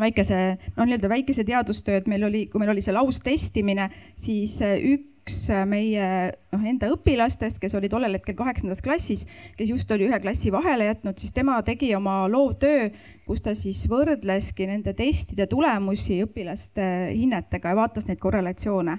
väikese, 0.00 0.40
no 0.76 0.86
nii-öelda 0.88 1.10
väikese 1.12 1.44
teadustöö, 1.44 2.00
et 2.00 2.06
meil 2.08 2.24
oli, 2.24 2.46
kui 2.48 2.62
meil 2.62 2.72
oli 2.72 2.84
see 2.84 2.94
laustestimine, 2.96 3.90
siis 4.16 4.56
üks 4.64 5.10
üks 5.30 5.66
meie 5.70 6.06
noh, 6.50 6.64
enda 6.66 6.90
õpilastest, 6.90 7.60
kes 7.62 7.76
oli 7.78 7.88
tollel 7.88 8.18
hetkel 8.18 8.34
kaheksandas 8.34 8.82
klassis, 8.82 9.26
kes 9.56 9.70
just 9.70 9.90
oli 9.94 10.08
ühe 10.08 10.18
klassi 10.22 10.50
vahele 10.50 10.90
jätnud, 10.90 11.18
siis 11.22 11.32
tema 11.36 11.60
tegi 11.62 11.94
oma 11.94 12.24
loovtöö 12.28 12.90
kus 13.30 13.44
ta 13.44 13.52
siis 13.54 13.84
võrdleski 13.86 14.66
nende 14.66 14.90
testide 14.98 15.46
tulemusi 15.46 16.18
õpilaste 16.24 16.84
hinnetega 17.14 17.70
ja 17.70 17.78
vaatas 17.78 18.08
neid 18.08 18.18
korrelatsioone. 18.18 18.96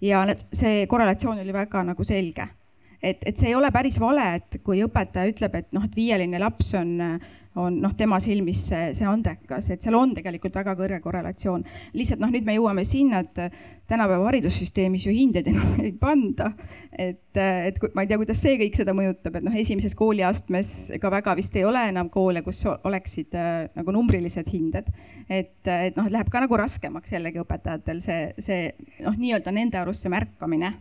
ja 0.00 0.22
see 0.56 0.86
korrelatsioon 0.88 1.42
oli 1.42 1.52
väga 1.52 1.82
nagu 1.84 2.04
selge. 2.04 2.46
et, 3.02 3.20
et 3.26 3.36
see 3.36 3.50
ei 3.50 3.54
ole 3.54 3.70
päris 3.70 4.00
vale, 4.00 4.24
et 4.38 4.62
kui 4.64 4.80
õpetaja 4.84 5.28
ütleb, 5.28 5.54
et 5.60 5.68
noh, 5.76 5.84
et 5.84 5.96
viieline 5.96 6.40
laps 6.40 6.72
on 6.80 6.96
on 7.58 7.80
noh, 7.82 7.94
tema 7.98 8.20
silmis 8.22 8.62
see, 8.68 8.90
see 8.94 9.06
andekas, 9.08 9.72
et 9.74 9.82
seal 9.82 9.96
on 9.98 10.12
tegelikult 10.14 10.54
väga 10.54 10.76
kõrge 10.78 11.00
korrelatsioon. 11.02 11.64
lihtsalt 11.98 12.20
noh, 12.22 12.30
nüüd 12.30 12.46
me 12.46 12.54
jõuame 12.54 12.84
sinna, 12.86 13.24
et 13.24 13.56
tänapäeva 13.90 14.28
haridussüsteemis 14.28 15.06
ju 15.08 15.14
hindeid 15.14 15.48
enam 15.50 15.72
ei 15.82 15.90
panda. 15.98 16.52
et, 16.92 17.34
et 17.34 17.80
ma 17.94 18.04
ei 18.04 18.10
tea, 18.10 18.18
kuidas 18.20 18.42
see 18.44 18.58
kõik 18.60 18.78
seda 18.78 18.94
mõjutab, 18.94 19.40
et 19.40 19.46
noh, 19.46 19.56
esimeses 19.58 19.96
kooliastmes 19.98 20.74
ega 20.94 21.10
väga 21.10 21.34
vist 21.38 21.56
ei 21.58 21.66
ole 21.66 21.82
enam 21.90 22.10
koole, 22.12 22.44
kus 22.46 22.62
oleksid 22.70 23.34
äh, 23.34 23.64
nagu 23.74 23.94
numbrilised 23.96 24.50
hinded. 24.52 24.92
et, 25.26 25.56
et 25.66 25.98
noh, 25.98 26.06
läheb 26.10 26.30
ka 26.30 26.44
nagu 26.44 26.60
raskemaks 26.60 27.16
jällegi 27.16 27.42
õpetajatel 27.42 28.04
see, 28.04 28.20
see 28.38 28.70
noh, 29.02 29.18
nii-öelda 29.18 29.54
nende 29.54 29.80
arust 29.80 30.06
see 30.06 30.12
märkamine 30.12 30.76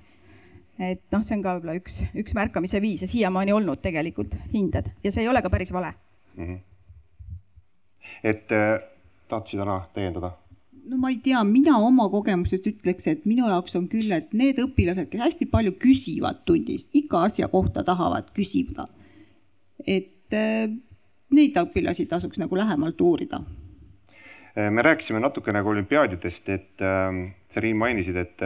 et 0.79 1.01
noh, 1.11 1.23
see 1.25 1.33
on 1.35 1.41
ka 1.43 1.57
võib-olla 1.57 1.75
üks, 1.81 2.03
üks 2.13 2.37
märkamise 2.37 2.79
viis 2.79 3.01
ja 3.03 3.09
siiamaani 3.09 3.57
olnud 3.57 3.81
tegelikult 3.81 4.37
hinded 4.53 4.93
ja 5.03 5.11
see 5.11 5.25
ei 5.25 5.31
ole 5.33 5.41
ka 5.43 5.51
päris 5.51 5.73
vale 5.75 5.91
mm. 6.39 6.45
-hmm. 6.45 6.59
et 8.23 8.51
äh, 8.51 8.79
tahtsid 9.27 9.59
Ana 9.59 9.81
täiendada? 9.93 10.31
no 10.89 10.97
ma 10.97 11.09
ei 11.09 11.19
tea, 11.23 11.43
mina 11.43 11.77
oma 11.77 12.09
kogemusest 12.09 12.65
ütleks, 12.67 13.07
et 13.07 13.25
minu 13.29 13.47
jaoks 13.47 13.75
on 13.75 13.87
küll, 13.91 14.11
et 14.11 14.33
need 14.33 14.57
õpilased, 14.63 15.09
kes 15.11 15.21
hästi 15.21 15.45
palju 15.51 15.75
küsivad 15.81 16.43
tunnis, 16.45 16.87
iga 16.93 17.23
asja 17.27 17.47
kohta 17.47 17.83
tahavad 17.83 18.31
küsida. 18.33 18.87
et 19.87 20.33
äh, 20.33 20.69
neid 21.31 21.57
õpilasi 21.57 22.07
tasuks 22.07 22.39
nagu 22.41 22.55
lähemalt 22.55 23.01
uurida. 23.01 23.41
Äh, 24.57 24.71
me 24.71 24.81
rääkisime 24.81 25.19
natuke 25.19 25.53
nagu 25.53 25.69
olümpiaadidest, 25.69 26.49
et 26.49 26.81
äh, 26.81 27.33
sa 27.53 27.61
Riin 27.61 27.77
mainisid, 27.77 28.15
et, 28.15 28.41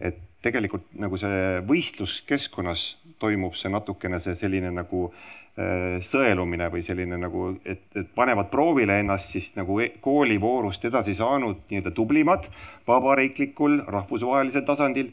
et 0.00 0.20
tegelikult 0.42 0.86
nagu 0.94 1.16
see 1.16 1.60
võistluskeskkonnas 1.68 2.96
toimub 3.18 3.54
see 3.56 3.70
natukene 3.72 4.18
see 4.20 4.34
selline 4.36 4.70
nagu 4.74 5.06
äh, 5.10 5.43
sõelumine 6.02 6.66
või 6.66 6.82
selline 6.82 7.14
nagu, 7.20 7.52
et, 7.64 7.84
et 7.94 8.08
panevad 8.14 8.48
proovile 8.50 8.96
ennast 8.98 9.30
siis 9.36 9.52
nagu 9.54 9.76
e-, 9.84 9.92
koolivoorust 10.02 10.84
edasi 10.88 11.14
saanud 11.14 11.60
nii-öelda 11.70 11.92
tublimad 11.94 12.48
vabariiklikul, 12.88 13.84
rahvusvahelisel 13.86 14.64
tasandil. 14.66 15.12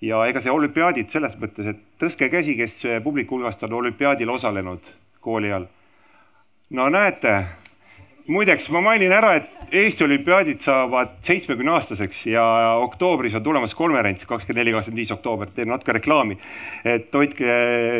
ja 0.00 0.24
ega 0.26 0.42
see 0.42 0.50
olümpiaadid 0.50 1.08
selles 1.10 1.38
mõttes, 1.38 1.70
et 1.70 1.78
tõstke 2.02 2.28
käsi, 2.30 2.56
kes 2.58 2.82
publiku 3.04 3.38
hulgast 3.38 3.62
on 3.62 3.78
olümpiaadil 3.78 4.28
osalenud 4.28 4.90
kooli 5.20 5.52
ajal. 5.52 5.68
no 6.70 6.88
näete 6.88 7.36
muideks 8.26 8.68
ma 8.74 8.82
mainin 8.82 9.12
ära, 9.14 9.36
et 9.38 9.52
Eesti 9.76 10.04
olümpiaadid 10.06 10.60
saavad 10.62 11.16
seitsmekümne 11.26 11.72
aastaseks 11.74 12.20
ja 12.30 12.44
oktoobris 12.78 13.34
on 13.34 13.42
tulemas 13.42 13.74
konverents, 13.74 14.26
kakskümmend 14.26 14.60
neli, 14.62 14.74
kakskümmend 14.74 15.00
viis 15.02 15.10
oktoober, 15.14 15.50
teen 15.54 15.70
natuke 15.72 15.96
reklaami. 15.96 16.38
et 16.84 17.14
hoidke 17.14 17.56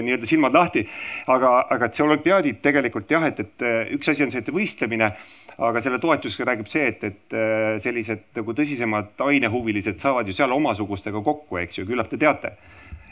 nii-öelda 0.07 0.29
silmad 0.31 0.55
lahti. 0.55 0.87
aga, 1.27 1.67
aga 1.71 1.87
et 1.87 1.99
see 1.99 2.07
olümpiaadid 2.07 2.63
tegelikult 2.63 3.11
jah, 3.11 3.27
et, 3.27 3.41
et 3.41 3.67
üks 3.99 4.13
asi 4.13 4.23
on 4.23 4.31
see, 4.31 4.45
et 4.45 4.53
võistlemine, 4.55 5.11
aga 5.59 5.83
selle 5.83 5.99
toetusega 5.99 6.53
räägib 6.53 6.71
see, 6.71 6.87
et, 6.87 7.05
et 7.05 7.39
sellised 7.83 8.31
nagu 8.39 8.55
tõsisemad 8.55 9.27
ainehuvilised 9.27 9.99
saavad 9.99 10.31
ju 10.31 10.39
seal 10.39 10.55
omasugustega 10.55 11.23
kokku, 11.23 11.59
eks 11.65 11.81
ju, 11.81 11.87
küllap 11.91 12.11
te 12.11 12.21
teate 12.23 12.55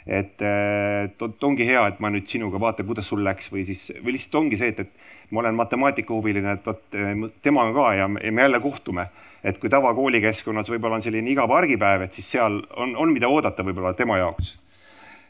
et, 0.06 0.42
et 0.42 1.44
ongi 1.48 1.66
hea, 1.66 1.86
et 1.88 2.00
ma 2.02 2.10
nüüd 2.12 2.28
sinuga 2.28 2.60
vaatan, 2.60 2.86
kuidas 2.86 3.08
sul 3.08 3.24
läks 3.24 3.50
või 3.52 3.64
siis, 3.68 3.88
või 4.04 4.16
lihtsalt 4.16 4.42
ongi 4.42 4.60
see, 4.60 4.74
et, 4.74 4.84
et 4.84 5.12
ma 5.30 5.40
olen 5.40 5.54
matemaatikahuviline, 5.54 6.52
et 6.52 6.66
vot 6.66 6.98
eh, 6.98 7.12
temaga 7.42 7.72
ka 7.74 7.94
ja 7.94 8.08
me 8.08 8.42
jälle 8.42 8.60
kohtume. 8.60 9.08
et 9.44 9.58
kui 9.60 9.68
tavakoolikeskkonnas 9.68 10.70
võib-olla 10.72 10.96
on 10.96 11.02
selline 11.04 11.28
igav 11.28 11.50
argipäev, 11.52 12.06
et 12.06 12.16
siis 12.16 12.30
seal 12.32 12.62
on, 12.80 12.94
on 12.96 13.10
mida 13.12 13.28
oodata 13.28 13.64
võib-olla 13.64 13.92
tema 13.94 14.18
jaoks. 14.18 14.54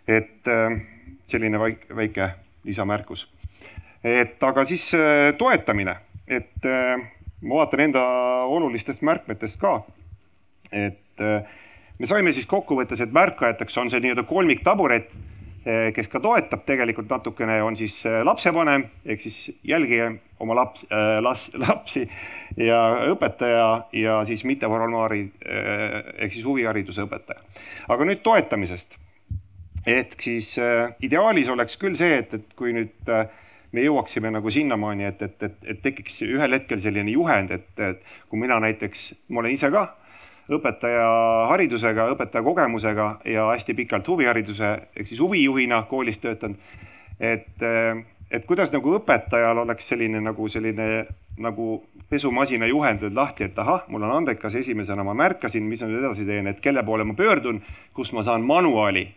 et 0.06 0.48
eh, 0.48 0.80
selline 1.26 1.60
väike, 1.60 1.96
väike 1.96 2.30
lisamärkus. 2.64 3.28
et 4.04 4.42
aga 4.42 4.64
siis 4.64 4.86
eh, 4.94 5.32
toetamine, 5.38 5.96
et 6.28 6.66
ma 7.42 7.60
vaatan 7.60 7.80
enda 7.80 8.04
olulistest 8.48 9.02
märkmetest 9.02 9.60
ka. 9.60 9.82
et 10.72 11.20
me 11.98 12.06
saime 12.06 12.32
siis 12.32 12.46
kokkuvõttes, 12.46 13.00
et 13.00 13.12
märkajateks 13.12 13.76
on 13.78 13.90
see 13.90 14.00
nii-öelda 14.00 14.24
kolmiktaburet 14.26 15.12
kes 15.64 16.10
ka 16.12 16.20
toetab 16.20 16.64
tegelikult 16.68 17.08
natukene, 17.08 17.60
on 17.64 17.76
siis 17.76 17.96
eh, 18.08 18.20
lapsevanem 18.26 18.84
ehk 19.04 19.22
siis 19.24 19.54
jälgige 19.64 20.10
oma 20.44 20.56
laps 20.58 20.84
äh,, 20.90 21.20
las, 21.24 21.46
lapsi 21.64 22.04
ja 22.60 22.80
õpetaja 23.12 23.68
ja 23.96 24.18
siis 24.28 24.44
mitteformaali 24.44 25.22
ehk 25.44 26.34
siis 26.34 26.44
huvihariduse 26.44 27.06
õpetaja. 27.06 27.40
aga 27.88 28.10
nüüd 28.10 28.20
toetamisest. 28.26 28.98
et 29.86 30.16
siis 30.20 30.58
äh, 30.58 30.92
ideaalis 31.00 31.48
oleks 31.48 31.80
küll 31.80 31.96
see, 31.96 32.20
et, 32.20 32.34
et 32.34 32.54
kui 32.56 32.76
nüüd 32.76 33.08
äh, 33.08 33.26
me 33.72 33.82
jõuaksime 33.82 34.30
nagu 34.30 34.50
sinnamaani, 34.52 35.08
et, 35.10 35.22
et, 35.22 35.42
et, 35.42 35.56
et 35.64 35.82
tekiks 35.82 36.22
ühel 36.28 36.60
hetkel 36.60 36.80
selline 36.80 37.10
juhend, 37.10 37.50
et, 37.50 37.70
et 37.80 38.04
kui 38.28 38.38
mina 38.38 38.60
näiteks, 38.62 39.14
ma 39.28 39.42
olen 39.42 39.56
ise 39.56 39.72
ka 39.74 39.88
õpetaja 40.52 41.04
haridusega, 41.48 42.08
õpetaja 42.12 42.44
kogemusega 42.44 43.08
ja 43.24 43.48
hästi 43.52 43.74
pikalt 43.74 44.08
huvihariduse 44.08 44.72
ehk 44.96 45.08
siis 45.08 45.20
huvijuhina 45.20 45.82
koolis 45.88 46.18
töötanud. 46.18 46.56
et, 47.20 47.62
et 48.30 48.44
kuidas 48.44 48.72
nagu 48.72 48.96
õpetajal 48.98 49.62
oleks 49.64 49.88
selline 49.88 50.20
nagu 50.20 50.48
selline 50.48 51.06
nagu 51.38 51.84
pesumasina 52.08 52.66
juhend 52.66 53.02
nüüd 53.02 53.16
lahti, 53.16 53.48
et 53.48 53.58
ahah, 53.58 53.86
mul 53.88 54.04
on 54.06 54.12
andekas, 54.20 54.54
esimesena 54.54 55.04
ma 55.04 55.14
märkasin, 55.18 55.64
mis 55.66 55.82
ma 55.82 55.88
nüüd 55.90 56.04
edasi 56.04 56.26
teen, 56.28 56.46
et 56.46 56.60
kelle 56.62 56.84
poole 56.86 57.04
ma 57.04 57.16
pöördun, 57.18 57.62
kust 57.94 58.14
ma 58.14 58.22
saan 58.22 58.44
manuaali. 58.46 59.08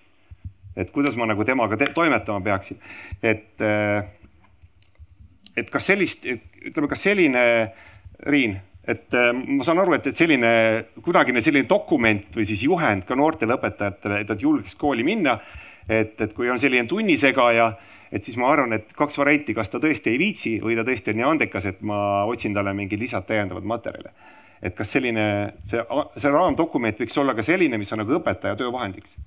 et 0.78 0.92
kuidas 0.94 1.16
ma 1.18 1.26
nagu 1.26 1.42
temaga 1.46 1.78
toimetama 1.94 2.42
peaksin, 2.42 2.78
et, 3.24 3.62
et 5.58 5.70
kas 5.74 5.88
sellist, 5.90 6.26
ütleme, 6.70 6.88
kas 6.88 7.04
selline, 7.04 7.44
Riin 8.18 8.60
et 8.88 9.14
äh, 9.14 9.34
ma 9.36 9.66
saan 9.68 9.82
aru, 9.84 9.98
et, 9.98 10.08
et 10.08 10.18
selline 10.18 10.50
kunagine 11.04 11.44
selline 11.44 11.68
dokument 11.68 12.36
või 12.36 12.48
siis 12.48 12.64
juhend 12.64 13.04
ka 13.08 13.18
noortele 13.20 13.58
õpetajatele, 13.58 14.22
et 14.24 14.32
nad 14.32 14.44
julgeks 14.44 14.78
kooli 14.80 15.04
minna. 15.08 15.38
et, 15.88 16.20
et 16.20 16.34
kui 16.36 16.50
on 16.52 16.60
selline 16.60 16.88
tunnisegaja, 16.88 17.68
et 18.12 18.24
siis 18.24 18.36
ma 18.40 18.50
arvan, 18.52 18.74
et 18.76 18.90
kaks 18.96 19.20
varianti, 19.20 19.54
kas 19.56 19.70
ta 19.72 19.80
tõesti 19.80 20.12
ei 20.12 20.20
viitsi 20.20 20.58
või 20.64 20.76
ta 20.76 20.84
tõesti 20.88 21.14
on 21.14 21.20
nii 21.20 21.28
andekas, 21.28 21.68
et 21.70 21.80
ma 21.80 22.26
otsin 22.28 22.56
talle 22.56 22.74
mingeid 22.76 23.00
lisad 23.00 23.28
täiendavad 23.28 23.64
materjale. 23.64 24.12
et 24.62 24.76
kas 24.76 24.92
selline, 24.92 25.24
see, 25.70 25.84
see 26.18 26.32
raamdokument 26.34 27.00
võiks 27.00 27.18
olla 27.22 27.36
ka 27.38 27.44
selline, 27.46 27.78
mis 27.78 27.92
on 27.94 28.02
nagu 28.04 28.16
õpetaja 28.20 28.56
töövahendiks? 28.60 29.18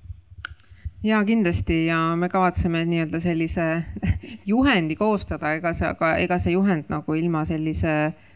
ja 1.03 1.21
kindlasti 1.25 1.85
ja 1.85 2.15
me 2.15 2.29
kavatseme 2.29 2.83
nii-öelda 2.85 3.21
sellise 3.21 3.69
juhendi 4.53 4.95
koostada, 4.95 5.53
ega 5.57 5.73
see, 5.73 5.87
aga 5.87 6.17
ega 6.21 6.37
see 6.37 6.53
juhend 6.57 6.93
nagu 6.93 7.17
ilma 7.17 7.45
sellise 7.45 7.95
äh, 8.09 8.27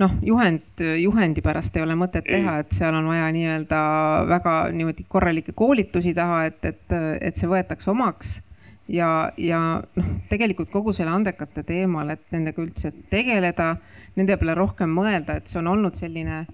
noh, 0.00 0.14
juhend, 0.22 0.84
juhendi 0.98 1.42
pärast 1.44 1.76
ei 1.76 1.84
ole 1.84 1.96
mõtet 1.98 2.24
teha, 2.28 2.58
et 2.62 2.72
seal 2.74 2.96
on 2.96 3.10
vaja 3.10 3.28
nii-öelda 3.34 3.82
väga 4.30 4.54
niimoodi 4.76 5.04
korralikke 5.08 5.52
koolitusi 5.56 6.14
taha, 6.16 6.46
et, 6.48 6.64
et, 6.64 6.96
et 7.20 7.36
see 7.36 7.50
võetakse 7.50 7.90
omaks. 7.92 8.40
ja, 8.88 9.32
ja 9.38 9.60
noh, 9.96 10.08
tegelikult 10.28 10.72
kogu 10.72 10.92
selle 10.92 11.12
andekate 11.14 11.62
teemal, 11.66 12.10
et 12.16 12.24
nendega 12.34 12.62
üldse 12.62 12.92
tegeleda, 13.10 13.76
nende 14.16 14.36
peale 14.36 14.56
rohkem 14.58 14.90
mõelda, 14.90 15.38
et 15.38 15.48
see 15.48 15.60
on 15.60 15.70
olnud 15.76 15.96
selline 15.96 16.44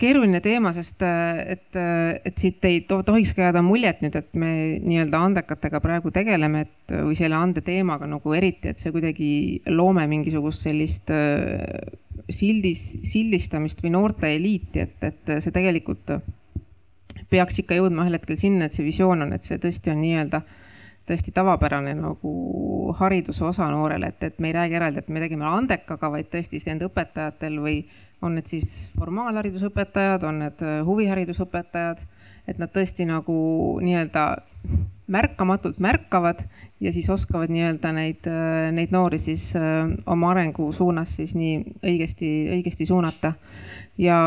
keeruline 0.00 0.40
teema, 0.40 0.70
sest 0.72 1.02
et, 1.02 1.76
et 1.76 2.38
siit 2.38 2.64
ei 2.68 2.80
tohiks 2.86 3.34
ka 3.36 3.48
jääda 3.48 3.62
muljet 3.66 4.00
nüüd, 4.04 4.16
et 4.18 4.34
me 4.38 4.50
nii-öelda 4.80 5.20
andekatega 5.28 5.80
praegu 5.84 6.12
tegeleme, 6.14 6.64
et 6.66 6.96
või 6.96 7.16
selle 7.18 7.36
ande 7.38 7.62
teemaga 7.66 8.08
nagu 8.08 8.34
eriti, 8.36 8.72
et 8.72 8.80
see 8.80 8.94
kuidagi 8.94 9.30
loome 9.68 10.06
mingisugust 10.10 10.68
sellist 10.68 11.12
sildis, 12.30 12.82
sildistamist 13.06 13.82
või 13.84 13.92
noorte 13.94 14.30
eliiti, 14.34 14.84
et, 14.86 14.96
et 15.04 15.36
see 15.42 15.54
tegelikult 15.54 16.16
peaks 17.30 17.60
ikka 17.62 17.78
jõudma 17.78 18.04
ühel 18.04 18.18
hetkel 18.18 18.38
sinna, 18.38 18.66
et 18.66 18.76
see 18.76 18.86
visioon 18.86 19.26
on, 19.26 19.34
et 19.34 19.44
see 19.46 19.58
tõesti 19.62 19.92
on 19.92 20.00
nii-öelda 20.02 20.42
tõesti 21.06 21.30
tavapärane 21.34 21.92
nagu 21.94 22.32
hariduse 22.98 23.44
osa 23.46 23.68
noorele, 23.70 24.10
et, 24.10 24.24
et 24.26 24.40
me 24.42 24.50
ei 24.50 24.56
räägi 24.56 24.78
eraldi, 24.78 25.02
et 25.02 25.12
me 25.12 25.22
tegime 25.22 25.46
andekaga, 25.46 26.10
vaid 26.10 26.30
tõesti 26.32 26.60
enda 26.72 26.88
õpetajatel 26.90 27.60
või 27.62 27.78
on 28.24 28.34
need 28.34 28.48
siis 28.50 28.66
formaalharidusõpetajad, 28.98 30.24
on 30.26 30.40
need 30.42 30.64
huviharidusõpetajad, 30.88 32.02
et 32.48 32.58
nad 32.58 32.72
tõesti 32.74 33.06
nagu 33.06 33.36
nii-öelda 33.84 34.26
märkamatult 35.06 35.78
märkavad 35.78 36.42
ja 36.80 36.92
siis 36.92 37.08
oskavad 37.10 37.50
nii-öelda 37.52 37.92
neid, 37.94 38.26
neid 38.74 38.92
noori 38.94 39.18
siis 39.22 39.48
äh, 39.56 39.86
oma 40.06 40.32
arengu 40.34 40.68
suunas 40.72 41.14
siis 41.16 41.34
nii 41.38 41.60
õigesti, 41.86 42.30
õigesti 42.56 42.86
suunata. 42.86 43.32
ja, 43.98 44.18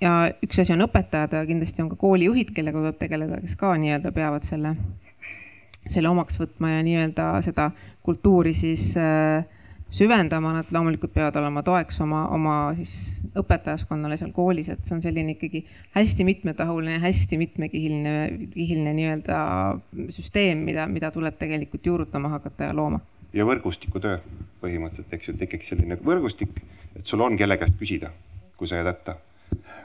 ja 0.00 0.12
üks 0.44 0.60
asi 0.60 0.74
on 0.74 0.84
õpetajad, 0.88 1.32
aga 1.38 1.46
kindlasti 1.48 1.82
on 1.84 1.92
ka 1.92 1.98
koolijuhid, 2.00 2.52
kellega 2.56 2.82
tuleb 2.82 2.98
tegeleda, 3.00 3.40
kes 3.44 3.56
ka 3.60 3.74
nii-öelda 3.80 4.12
peavad 4.12 4.46
selle, 4.46 4.74
selle 5.86 6.10
omaks 6.10 6.40
võtma 6.40 6.74
ja 6.76 6.84
nii-öelda 6.86 7.30
seda 7.46 7.70
kultuuri 8.02 8.54
siis 8.58 8.90
äh, 9.00 9.44
süvendama, 9.94 10.52
nad 10.56 10.70
loomulikult 10.74 11.12
peavad 11.14 11.36
olema 11.38 11.62
toeks 11.66 12.00
oma, 12.02 12.24
oma 12.34 12.56
siis 12.78 13.22
õpetajaskonnale 13.38 14.18
seal 14.18 14.32
koolis, 14.34 14.68
et 14.72 14.82
see 14.86 14.96
on 14.96 15.02
selline 15.04 15.36
ikkagi 15.36 15.64
hästi 15.94 16.26
mitmetahuline, 16.26 16.98
hästi 17.02 17.38
mitmekihiline, 17.40 18.14
kihiline 18.54 18.94
nii-öelda 18.98 19.40
süsteem, 20.14 20.64
mida, 20.66 20.88
mida 20.90 21.12
tuleb 21.14 21.38
tegelikult 21.38 21.86
juurutama 21.86 22.32
hakata 22.36 22.70
ja 22.70 22.76
looma 22.76 23.00
ja 23.34 23.46
võrgustikutöö 23.46 24.18
põhimõtteliselt, 24.62 25.14
eks 25.14 25.30
ju, 25.30 25.36
tekiks 25.38 25.72
selline 25.72 25.98
võrgustik, 26.02 26.60
et 26.94 27.06
sul 27.06 27.22
on 27.24 27.38
kelle 27.38 27.56
käest 27.60 27.76
küsida, 27.80 28.12
kui 28.58 28.70
sa 28.70 28.78
jääd 28.80 28.90
hätta. 28.92 29.16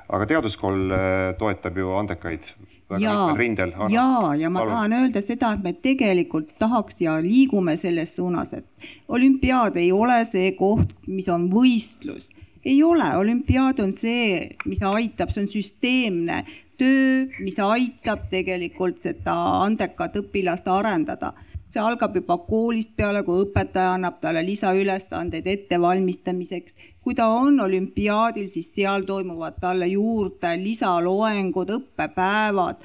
aga 0.09 0.25
teaduskool 0.25 0.93
äh, 0.93 1.35
toetab 1.37 1.77
ju 1.77 1.91
andekaid 1.97 2.53
väga 2.89 3.03
ja 3.03 3.15
mitmel 3.15 3.37
rindel. 3.37 3.73
ja, 3.93 4.35
ja 4.37 4.49
ma 4.49 4.59
Palun. 4.59 4.73
tahan 4.73 4.93
öelda 4.99 5.21
seda, 5.21 5.53
et 5.53 5.63
me 5.63 5.73
tegelikult 5.73 6.55
tahaks 6.59 7.01
ja 7.01 7.17
liigume 7.21 7.77
selles 7.77 8.15
suunas, 8.15 8.53
et 8.53 8.89
olümpiaad 9.07 9.77
ei 9.77 9.91
ole 9.91 10.23
see 10.25 10.53
koht, 10.57 10.95
mis 11.07 11.29
on 11.29 11.49
võistlus. 11.53 12.29
ei 12.65 12.81
ole, 12.83 13.11
olümpiaad 13.17 13.79
on 13.79 13.93
see, 13.93 14.55
mis 14.65 14.81
aitab, 14.83 15.31
see 15.31 15.45
on 15.45 15.51
süsteemne 15.51 16.43
töö, 16.79 17.27
mis 17.43 17.59
aitab 17.59 18.27
tegelikult 18.31 19.01
seda 19.03 19.35
andekat 19.65 20.15
õpilast 20.19 20.67
arendada 20.71 21.33
see 21.69 21.81
algab 21.81 22.15
juba 22.17 22.37
koolist 22.47 22.95
peale, 22.97 23.21
kui 23.23 23.43
õpetaja 23.43 23.93
annab 23.97 24.17
talle 24.21 24.41
lisaülesandeid 24.45 25.47
ettevalmistamiseks. 25.47 26.77
kui 27.01 27.15
ta 27.15 27.27
on 27.27 27.59
olümpiaadil, 27.59 28.47
siis 28.47 28.71
seal 28.75 29.05
toimuvad 29.05 29.59
talle 29.61 29.87
juurde 29.87 30.55
lisaloengud, 30.63 31.69
õppepäevad, 31.77 32.81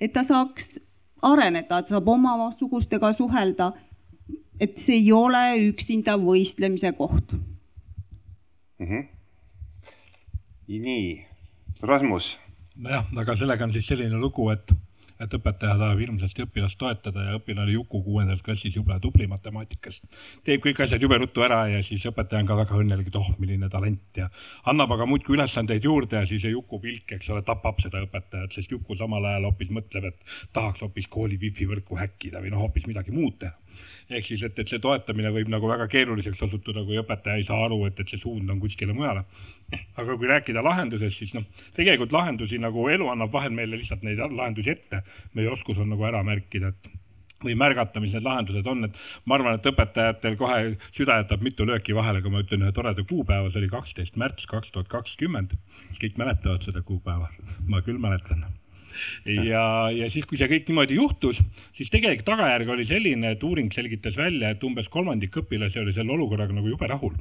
et 0.00 0.12
ta 0.12 0.24
saaks 0.26 0.80
areneda, 1.22 1.78
et 1.78 1.88
saab 1.88 2.08
omasugustega 2.08 3.12
suhelda. 3.12 3.72
et 4.60 4.78
see 4.80 4.96
ei 4.96 5.12
ole 5.12 5.68
üksinda 5.68 6.14
võistlemise 6.16 6.92
koht 6.96 7.32
mm. 8.78 8.86
-hmm. 8.86 9.06
nii, 10.68 11.26
Rasmus. 11.82 12.38
nojah, 12.76 13.04
aga 13.16 13.36
sellega 13.36 13.64
on 13.64 13.72
siis 13.72 13.86
selline 13.86 14.16
lugu, 14.16 14.48
et 14.50 14.72
et 15.20 15.34
õpetaja 15.38 15.76
tahab 15.80 16.00
hirmsasti 16.02 16.44
õpilast 16.44 16.78
toetada 16.80 17.24
ja 17.28 17.36
õpilane 17.38 17.72
Juku 17.72 18.02
kuuendas 18.04 18.42
klassis 18.44 18.76
jube 18.76 18.96
tubli 19.00 19.26
matemaatikas. 19.30 20.00
teeb 20.44 20.62
kõik 20.64 20.82
asjad 20.84 21.02
jube 21.02 21.18
ruttu 21.18 21.44
ära 21.46 21.66
ja 21.72 21.82
siis 21.82 22.06
õpetaja 22.10 22.42
on 22.42 22.50
ka 22.50 22.56
väga 22.62 22.78
õnnelik, 22.80 23.10
et 23.10 23.20
oh, 23.20 23.30
milline 23.38 23.68
talent 23.72 24.20
ja 24.22 24.28
annab 24.64 24.92
aga 24.96 25.06
muudkui 25.06 25.36
ülesandeid 25.36 25.84
juurde 25.84 26.20
ja 26.20 26.26
siis 26.26 26.42
see 26.42 26.54
Juku 26.54 26.80
pilk, 26.80 27.16
eks 27.18 27.30
ole, 27.30 27.42
tapab 27.46 27.80
seda 27.82 28.02
õpetajat, 28.04 28.52
sest 28.56 28.72
Juku 28.72 28.96
samal 28.96 29.24
ajal 29.24 29.50
hoopis 29.50 29.72
mõtleb, 29.72 30.10
et 30.10 30.36
tahaks 30.52 30.84
hoopis 30.84 31.08
kooli 31.08 31.38
wifi 31.40 31.68
võrku 31.68 31.98
häkkida 32.00 32.42
või 32.44 32.52
noh, 32.54 32.66
hoopis 32.66 32.86
midagi 32.90 33.14
muud 33.14 33.40
teha 33.40 33.56
ehk 34.10 34.26
siis, 34.26 34.42
et, 34.46 34.58
et 34.58 34.68
see 34.68 34.82
toetamine 34.82 35.32
võib 35.34 35.50
nagu 35.52 35.70
väga 35.70 35.88
keeruliseks 35.92 36.42
osutuda, 36.48 36.84
kui 36.86 36.98
õpetaja 37.02 37.40
ei 37.40 37.46
saa 37.48 37.64
aru, 37.66 37.82
et, 37.88 38.00
et 38.00 38.12
see 38.12 38.20
suund 38.22 38.50
on 38.50 38.60
kuskile 38.62 38.96
mujale. 38.96 39.24
aga 39.96 40.16
kui 40.16 40.30
rääkida 40.30 40.62
lahendusest, 40.64 41.22
siis 41.22 41.34
noh, 41.34 41.46
tegelikult 41.76 42.12
lahendusi 42.14 42.60
nagu 42.62 42.88
elu 42.88 43.08
annab 43.12 43.32
vahel 43.32 43.54
meile 43.54 43.80
lihtsalt 43.80 44.04
neid 44.06 44.22
lahendusi 44.22 44.70
ette. 44.70 45.02
meie 45.34 45.50
oskus 45.50 45.78
on 45.82 45.90
nagu 45.94 46.06
ära 46.06 46.22
märkida, 46.26 46.72
et 46.74 46.94
või 47.44 47.54
märgata, 47.58 48.00
mis 48.00 48.14
need 48.16 48.24
lahendused 48.24 48.66
on, 48.70 48.86
et 48.88 49.00
ma 49.28 49.36
arvan, 49.36 49.58
et 49.58 49.68
õpetajatel 49.68 50.38
kohe 50.40 50.60
süda 50.96 51.18
jätab 51.20 51.44
mitu 51.44 51.66
lööki 51.68 51.96
vahele, 51.96 52.22
kui 52.24 52.32
ma 52.32 52.40
ütlen 52.44 52.64
ühe 52.64 52.72
toreda 52.76 53.04
kuupäeva, 53.04 53.50
see 53.50 53.60
oli 53.60 53.72
kaksteist 53.72 54.16
märts 54.20 54.48
kaks 54.50 54.72
tuhat 54.72 54.88
kakskümmend. 54.92 55.56
kõik 56.00 56.16
mäletavad 56.20 56.64
seda 56.64 56.82
kuupäeva? 56.82 57.28
ma 57.68 57.82
küll 57.84 58.00
mäletan 58.00 58.46
ja, 59.50 59.64
ja 59.94 60.10
siis, 60.12 60.26
kui 60.28 60.40
see 60.40 60.50
kõik 60.50 60.70
niimoodi 60.70 61.00
juhtus, 61.00 61.42
siis 61.76 61.92
tegelik 61.92 62.26
tagajärg 62.26 62.74
oli 62.76 62.86
selline, 62.88 63.34
et 63.36 63.46
uuring 63.46 63.72
selgitas 63.74 64.18
välja, 64.20 64.52
et 64.52 64.64
umbes 64.66 64.90
kolmandik 64.92 65.36
õpilasi 65.42 65.82
oli 65.82 65.96
selle 65.96 66.14
olukorraga 66.16 66.56
nagu 66.56 66.72
jube 66.72 66.88
rahul 66.90 67.16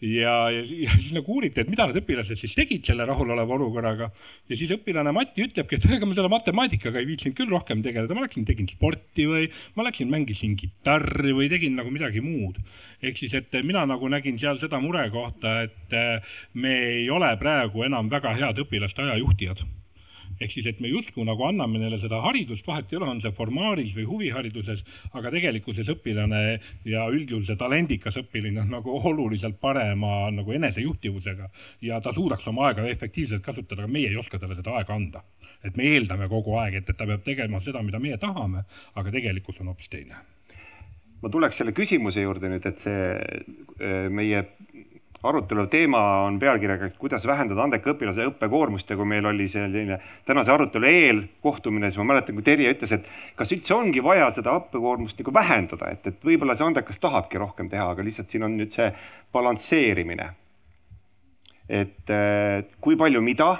ja, 0.00 0.34
ja, 0.50 0.62
ja 0.62 0.90
siis 0.98 1.12
nagu 1.16 1.32
uuriti, 1.32 1.60
et 1.62 1.70
mida 1.72 1.86
need 1.88 2.00
õpilased 2.02 2.38
siis 2.40 2.54
tegid 2.56 2.84
selle 2.86 3.06
rahuloleva 3.08 3.56
olukorraga. 3.56 4.10
ja 4.48 4.58
siis 4.58 4.72
õpilane 4.76 5.12
Mati 5.16 5.46
ütlebki, 5.46 5.78
et 5.78 5.88
ega 5.96 6.08
ma 6.08 6.16
selle 6.16 6.30
matemaatikaga 6.32 7.00
ei 7.00 7.08
viitsinud 7.08 7.36
küll 7.38 7.52
rohkem 7.52 7.82
tegeleda, 7.84 8.16
ma 8.16 8.26
läksin, 8.26 8.44
tegin 8.48 8.68
sporti 8.70 9.28
või 9.30 9.48
ma 9.76 9.86
läksin, 9.88 10.10
mängisin 10.12 10.56
kitarri 10.60 11.32
või 11.36 11.48
tegin 11.52 11.78
nagu 11.80 11.92
midagi 11.92 12.24
muud. 12.24 12.60
ehk 13.02 13.16
siis, 13.16 13.34
et 13.38 13.56
mina 13.64 13.86
nagu 13.88 14.08
nägin 14.12 14.38
seal 14.38 14.60
seda 14.60 14.80
murekohta, 14.82 15.62
et 15.66 15.98
me 16.54 16.76
ei 17.00 17.10
ole 17.10 17.32
praegu 17.40 17.86
enam 17.86 18.12
väga 18.12 18.36
head 18.36 18.64
õpilaste 18.66 19.04
ajajuhtijad 19.06 19.64
ehk 20.40 20.52
siis, 20.52 20.66
et 20.70 20.80
me 20.84 20.90
justkui 20.90 21.24
nagu 21.26 21.46
anname 21.46 21.80
neile 21.80 21.98
seda 22.02 22.20
haridust, 22.24 22.66
vahet 22.66 22.92
ei 22.92 23.00
ole, 23.00 23.08
on 23.14 23.22
see 23.24 23.32
formaalis 23.36 23.94
või 23.96 24.06
huvihariduses, 24.10 24.84
aga 25.16 25.32
tegelikkuses 25.34 25.90
õpilane 25.96 26.42
ja 26.88 27.06
üldjuhul 27.12 27.44
see 27.46 27.58
talendikas 27.60 28.20
õpilane 28.22 28.64
on 28.64 28.74
nagu 28.78 28.98
oluliselt 29.10 29.60
parema 29.60 30.30
nagu 30.34 30.56
enesejuhtivusega 30.58 31.50
ja 31.88 32.00
ta 32.00 32.12
suudaks 32.16 32.46
oma 32.52 32.70
aega 32.70 32.86
efektiivselt 32.90 33.44
kasutada, 33.44 33.84
aga 33.84 33.92
meie 33.92 34.12
ei 34.12 34.20
oska 34.20 34.38
talle 34.38 34.58
seda 34.58 34.76
aega 34.78 34.94
anda. 34.94 35.24
et 35.64 35.76
me 35.76 35.86
eeldame 35.88 36.28
kogu 36.28 36.54
aeg, 36.60 36.74
et, 36.78 36.90
et 36.90 36.96
ta 36.96 37.06
peab 37.08 37.24
tegema 37.24 37.58
seda, 37.60 37.82
mida 37.82 37.98
meie 37.98 38.18
tahame, 38.22 38.62
aga 38.94 39.10
tegelikkus 39.10 39.60
on 39.60 39.72
hoopis 39.72 39.88
teine 39.90 40.20
ma 41.22 41.30
tuleks 41.32 41.60
selle 41.60 41.72
küsimuse 41.76 42.22
juurde 42.22 42.50
nüüd, 42.52 42.66
et 42.68 42.80
see 42.80 43.00
eh, 43.16 44.08
meie 44.12 44.42
arutelu 45.28 45.66
teema 45.72 46.00
on 46.24 46.38
pealkirjaga, 46.40 46.90
et 46.90 46.96
kuidas 47.00 47.26
vähendada 47.28 47.64
andeka 47.64 47.92
õpilase 47.92 48.26
õppekoormust 48.30 48.90
ja 48.90 48.96
kui 48.98 49.08
meil 49.08 49.26
oli 49.26 49.48
selline 49.50 49.98
tänase 50.28 50.52
arutelu 50.54 50.88
eel 50.90 51.22
kohtumine, 51.44 51.90
siis 51.90 52.00
ma 52.02 52.08
mäletan, 52.12 52.36
kui 52.38 52.46
Terje 52.46 52.72
ütles, 52.74 52.94
et 52.96 53.06
kas 53.38 53.54
üldse 53.56 53.76
ongi 53.76 54.02
vaja 54.04 54.30
seda 54.36 54.56
õppekoormust 54.60 55.22
nagu 55.22 55.34
vähendada, 55.34 55.92
et, 55.92 56.10
et 56.10 56.26
võib-olla 56.30 56.56
see 56.58 56.66
andekas 56.66 57.02
tahabki 57.02 57.40
rohkem 57.42 57.70
teha, 57.72 57.88
aga 57.94 58.04
lihtsalt 58.06 58.32
siin 58.32 58.46
on 58.48 58.58
nüüd 58.58 58.74
see 58.74 58.90
balansseerimine. 59.34 60.32
et 61.66 62.12
kui 62.80 62.94
palju 62.96 63.20
mida 63.22 63.56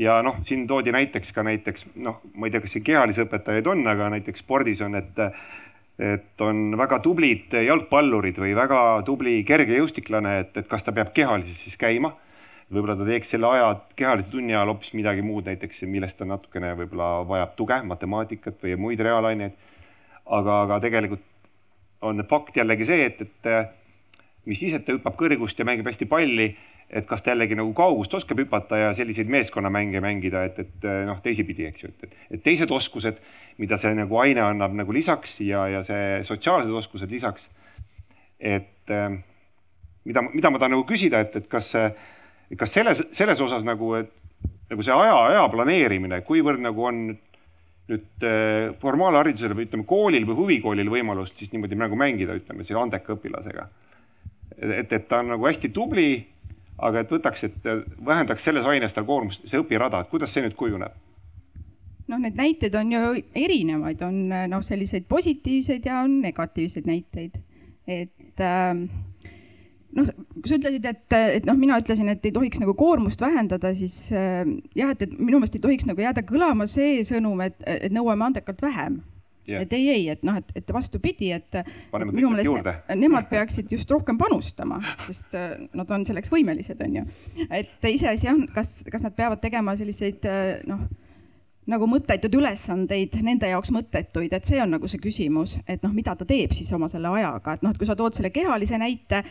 ja 0.00 0.20
noh, 0.24 0.40
siin 0.48 0.66
toodi 0.68 0.92
näiteks 0.92 1.32
ka 1.36 1.44
näiteks 1.44 1.86
noh, 2.00 2.20
ma 2.34 2.48
ei 2.48 2.54
tea, 2.54 2.62
kas 2.64 2.76
siin 2.76 2.84
kehalisi 2.84 3.24
õpetajaid 3.24 3.68
on, 3.68 3.82
aga 3.88 4.08
näiteks 4.14 4.44
spordis 4.44 4.80
on, 4.84 4.96
et 4.96 5.20
et 5.98 6.40
on 6.44 6.76
väga 6.78 7.00
tublid 7.04 7.52
jalgpallurid 7.66 8.38
või 8.40 8.54
väga 8.56 8.80
tubli 9.04 9.40
kergejõustiklane, 9.48 10.38
et, 10.44 10.56
et 10.56 10.68
kas 10.68 10.86
ta 10.86 10.94
peab 10.96 11.12
kehalises 11.16 11.64
siis 11.64 11.76
käima. 11.80 12.14
võib-olla 12.70 12.96
ta 12.96 13.04
teeks 13.08 13.34
selle 13.34 13.48
aja, 13.50 13.72
kehalise 13.96 14.30
tunni 14.30 14.54
ajal 14.54 14.72
hoopis 14.72 14.94
midagi 14.94 15.22
muud, 15.26 15.44
näiteks 15.50 15.82
millest 15.90 16.18
ta 16.18 16.24
natukene 16.24 16.72
võib-olla 16.78 17.26
vajab 17.28 17.56
tuge, 17.56 17.82
matemaatikat 17.82 18.62
või 18.62 18.76
muid 18.76 19.00
reaalaineid. 19.00 19.58
aga, 20.26 20.62
aga 20.62 20.80
tegelikult 20.80 21.26
on 22.00 22.24
fakt 22.28 22.56
jällegi 22.56 22.86
see, 22.86 23.04
et, 23.04 23.20
et 23.20 23.70
mis 24.46 24.58
siis, 24.58 24.74
et 24.74 24.84
ta 24.86 24.94
hüppab 24.94 25.18
kõrgust 25.20 25.58
ja 25.58 25.66
mängib 25.68 25.88
hästi 25.90 26.06
palli 26.08 26.54
et 26.90 27.06
kas 27.06 27.22
ta 27.22 27.30
jällegi 27.30 27.54
nagu 27.58 27.70
kaugust 27.76 28.14
oskab 28.18 28.40
hüpata 28.42 28.78
ja 28.78 28.90
selliseid 28.94 29.30
meeskonnamänge 29.30 30.00
mängida, 30.02 30.42
et, 30.48 30.58
et 30.58 30.86
noh, 31.06 31.20
teisipidi, 31.22 31.68
eks 31.70 31.84
ju, 31.84 31.90
et, 31.92 32.16
et 32.34 32.42
teised 32.42 32.70
oskused, 32.74 33.20
mida 33.62 33.78
see 33.78 33.92
nagu 33.94 34.18
aine 34.22 34.42
annab 34.42 34.74
nagu 34.74 34.94
lisaks 34.94 35.38
ja, 35.46 35.66
ja 35.70 35.84
see 35.86 36.20
sotsiaalsed 36.26 36.74
oskused 36.82 37.10
lisaks. 37.10 37.50
et 38.40 38.90
mida, 40.04 40.22
mida 40.32 40.50
ma 40.50 40.58
tahan 40.58 40.74
nagu 40.74 40.86
küsida, 40.88 41.20
et, 41.22 41.36
et 41.36 41.48
kas, 41.50 41.74
kas 42.58 42.72
selles, 42.74 43.04
selles 43.14 43.42
osas 43.44 43.66
nagu, 43.66 43.92
et 44.00 44.10
nagu 44.72 44.86
see 44.86 44.94
aja, 44.94 45.16
aja 45.28 45.44
planeerimine, 45.52 46.22
kuivõrd 46.26 46.62
nagu 46.64 46.88
on 46.88 47.04
nüüd 47.90 48.26
formaalharidusel 48.80 49.54
või 49.58 49.66
ütleme, 49.66 49.86
koolil 49.86 50.26
või 50.28 50.38
huvikoolil 50.38 50.90
võimalust 50.90 51.38
siis 51.38 51.50
niimoodi 51.52 51.78
nagu 51.78 51.98
mängida, 51.98 52.36
ütleme, 52.38 52.66
selle 52.66 52.84
andeka 52.84 53.16
õpilasega. 53.16 53.66
et, 54.58 54.92
et 54.92 55.08
ta 55.08 55.20
on 55.22 55.34
nagu 55.34 55.46
hästi 55.46 55.72
tubli 55.74 56.10
aga 56.86 57.04
et 57.04 57.12
võtaks, 57.12 57.44
et 57.48 57.70
vähendaks 58.06 58.44
selles 58.46 58.66
aines 58.66 58.96
tal 58.96 59.06
koormust, 59.08 59.46
see 59.48 59.60
õpirada, 59.60 60.02
et 60.02 60.12
kuidas 60.12 60.34
see 60.34 60.44
nüüd 60.44 60.56
kujuneb? 60.58 60.96
noh, 62.10 62.18
need 62.18 62.34
näiteid 62.34 62.74
on 62.74 62.88
ju 62.90 63.00
erinevaid, 63.38 64.00
on 64.02 64.16
noh, 64.50 64.64
selliseid 64.66 65.04
positiivseid 65.06 65.84
ja 65.86 66.00
on 66.02 66.16
negatiivseid 66.24 66.88
näiteid. 66.90 67.36
et 67.86 68.42
äh, 68.42 68.72
noh, 69.94 70.10
kui 70.34 70.50
sa 70.50 70.58
ütlesid, 70.58 70.88
et, 70.90 71.18
et 71.36 71.46
noh, 71.46 71.58
mina 71.58 71.78
ütlesin, 71.78 72.10
et 72.10 72.26
ei 72.26 72.34
tohiks 72.34 72.58
nagu 72.62 72.74
koormust 72.78 73.22
vähendada, 73.22 73.70
siis 73.78 74.10
äh, 74.10 74.42
jah, 74.74 74.90
et, 74.90 75.06
et 75.06 75.14
minu 75.18 75.38
meelest 75.38 75.60
ei 75.60 75.64
tohiks 75.64 75.86
nagu 75.86 76.02
jääda 76.02 76.26
kõlama 76.26 76.66
see 76.70 77.04
sõnum, 77.06 77.42
et, 77.46 77.58
et 77.62 77.94
nõuame 77.94 78.30
andekalt 78.30 78.62
vähem 78.66 79.00
yeah.. 79.50 79.64
et 79.64 79.72
ei, 79.76 79.88
ei, 79.92 80.06
et 80.14 80.24
noh, 80.26 80.38
et, 80.40 80.54
et 80.60 80.72
vastupidi, 80.74 81.30
et, 81.34 81.60
et 81.60 82.08
minu 82.12 82.32
meelest 82.32 82.70
ne, 82.88 82.96
nemad 83.04 83.28
peaksid 83.30 83.70
just 83.72 83.90
rohkem 83.90 84.18
panustama, 84.20 84.80
sest 85.06 85.36
äh, 85.38 85.52
nad 85.76 85.90
on 85.94 86.06
selleks 86.08 86.32
võimelised, 86.32 86.80
on 86.86 86.98
ju. 87.00 87.04
et 87.48 87.90
iseasi 87.90 88.30
on, 88.32 88.46
kas, 88.54 88.80
kas 88.90 89.06
nad 89.06 89.16
peavad 89.18 89.42
tegema 89.42 89.76
selliseid 89.78 90.26
äh, 90.30 90.64
noh, 90.70 90.86
nagu 91.70 91.86
mõttetuid 91.86 92.34
ülesandeid, 92.34 93.14
nende 93.22 93.50
jaoks 93.50 93.70
mõttetuid, 93.74 94.32
et 94.34 94.48
see 94.48 94.58
on 94.62 94.74
nagu 94.74 94.90
see 94.90 95.02
küsimus, 95.02 95.58
et 95.68 95.84
noh, 95.86 95.94
mida 95.94 96.16
ta 96.18 96.26
teeb 96.26 96.54
siis 96.56 96.72
oma 96.74 96.88
selle 96.90 97.12
ajaga, 97.20 97.56
et 97.56 97.64
noh, 97.66 97.74
et 97.74 97.80
kui 97.80 97.88
sa 97.88 97.98
tood 97.98 98.16
selle 98.16 98.32
kehalise 98.34 98.80
näite 98.80 99.24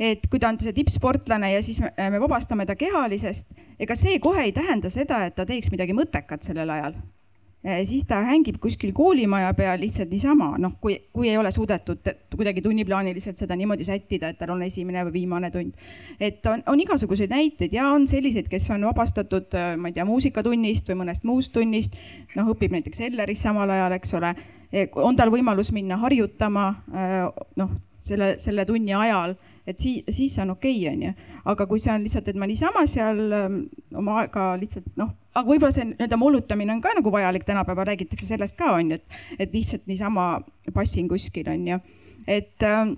et 0.00 0.24
kui 0.32 0.40
ta 0.40 0.48
on 0.48 0.56
see 0.60 0.72
tippsportlane 0.72 1.52
ja 1.52 1.62
siis 1.64 1.82
me, 1.84 1.92
me 2.14 2.20
vabastame 2.22 2.64
ta 2.66 2.76
kehalisest, 2.80 3.52
ega 3.80 3.96
see 3.98 4.16
kohe 4.22 4.46
ei 4.48 4.54
tähenda 4.56 4.88
seda, 4.92 5.26
et 5.28 5.36
ta 5.36 5.44
teeks 5.48 5.68
midagi 5.74 5.96
mõttekat 5.96 6.46
sellel 6.46 6.72
ajal 6.72 6.96
siis 7.84 8.06
ta 8.08 8.22
hängib 8.24 8.56
kuskil 8.60 8.92
koolimaja 8.96 9.52
peal 9.54 9.80
lihtsalt 9.82 10.08
niisama, 10.12 10.54
noh, 10.58 10.78
kui, 10.80 10.94
kui 11.12 11.28
ei 11.28 11.36
ole 11.36 11.50
suudetud 11.52 12.08
kuidagi 12.32 12.62
tunniplaaniliselt 12.64 13.42
seda 13.42 13.56
niimoodi 13.58 13.84
sättida, 13.84 14.30
et 14.30 14.38
tal 14.40 14.54
on 14.54 14.62
esimene 14.64 15.02
või 15.08 15.18
viimane 15.18 15.50
tund. 15.52 15.74
et 16.20 16.46
on, 16.48 16.62
on 16.66 16.80
igasuguseid 16.80 17.30
näiteid 17.30 17.76
ja 17.76 17.90
on 17.92 18.06
selliseid, 18.08 18.48
kes 18.48 18.70
on 18.72 18.88
vabastatud, 18.88 19.52
ma 19.76 19.92
ei 19.92 19.98
tea, 19.98 20.08
muusikatunnist 20.08 20.88
või 20.88 21.02
mõnest 21.02 21.28
muust 21.28 21.52
tunnist, 21.52 22.00
noh, 22.36 22.48
õpib 22.54 22.72
näiteks 22.78 23.04
Elleris 23.10 23.44
samal 23.44 23.70
ajal, 23.76 23.98
eks 23.98 24.16
ole. 24.16 24.34
on 24.96 25.16
tal 25.16 25.32
võimalus 25.32 25.72
minna 25.76 26.00
harjutama, 26.00 26.72
noh, 27.60 27.76
selle, 28.00 28.34
selle 28.40 28.64
tunni 28.64 28.94
ajal 28.96 29.36
et 29.66 29.78
siis, 29.78 30.04
siis 30.08 30.38
on 30.42 30.54
okei 30.56 30.76
okay,, 30.78 30.94
onju. 30.94 31.12
aga 31.52 31.66
kui 31.66 31.80
see 31.80 31.92
on 31.94 32.04
lihtsalt, 32.04 32.28
et 32.28 32.38
ma 32.40 32.48
niisama 32.50 32.84
seal 32.90 33.20
ähm, 33.36 33.58
oma 33.96 34.20
aega 34.22 34.52
lihtsalt 34.60 34.88
noh, 35.00 35.12
aga 35.34 35.46
võib-olla 35.48 35.74
see 35.74 35.88
nii-öelda 35.92 36.20
mollutamine 36.20 36.74
on 36.74 36.82
ka 36.84 36.94
nagu 36.96 37.12
vajalik, 37.12 37.44
tänapäeval 37.48 37.88
räägitakse 37.92 38.26
sellest 38.26 38.58
ka 38.58 38.72
onju, 38.76 39.00
et, 39.00 39.20
et 39.38 39.54
lihtsalt 39.54 39.86
niisama 39.90 40.30
passin 40.74 41.08
kuskil 41.08 41.48
onju. 41.50 41.80
et 42.26 42.66
ähm, 42.66 42.96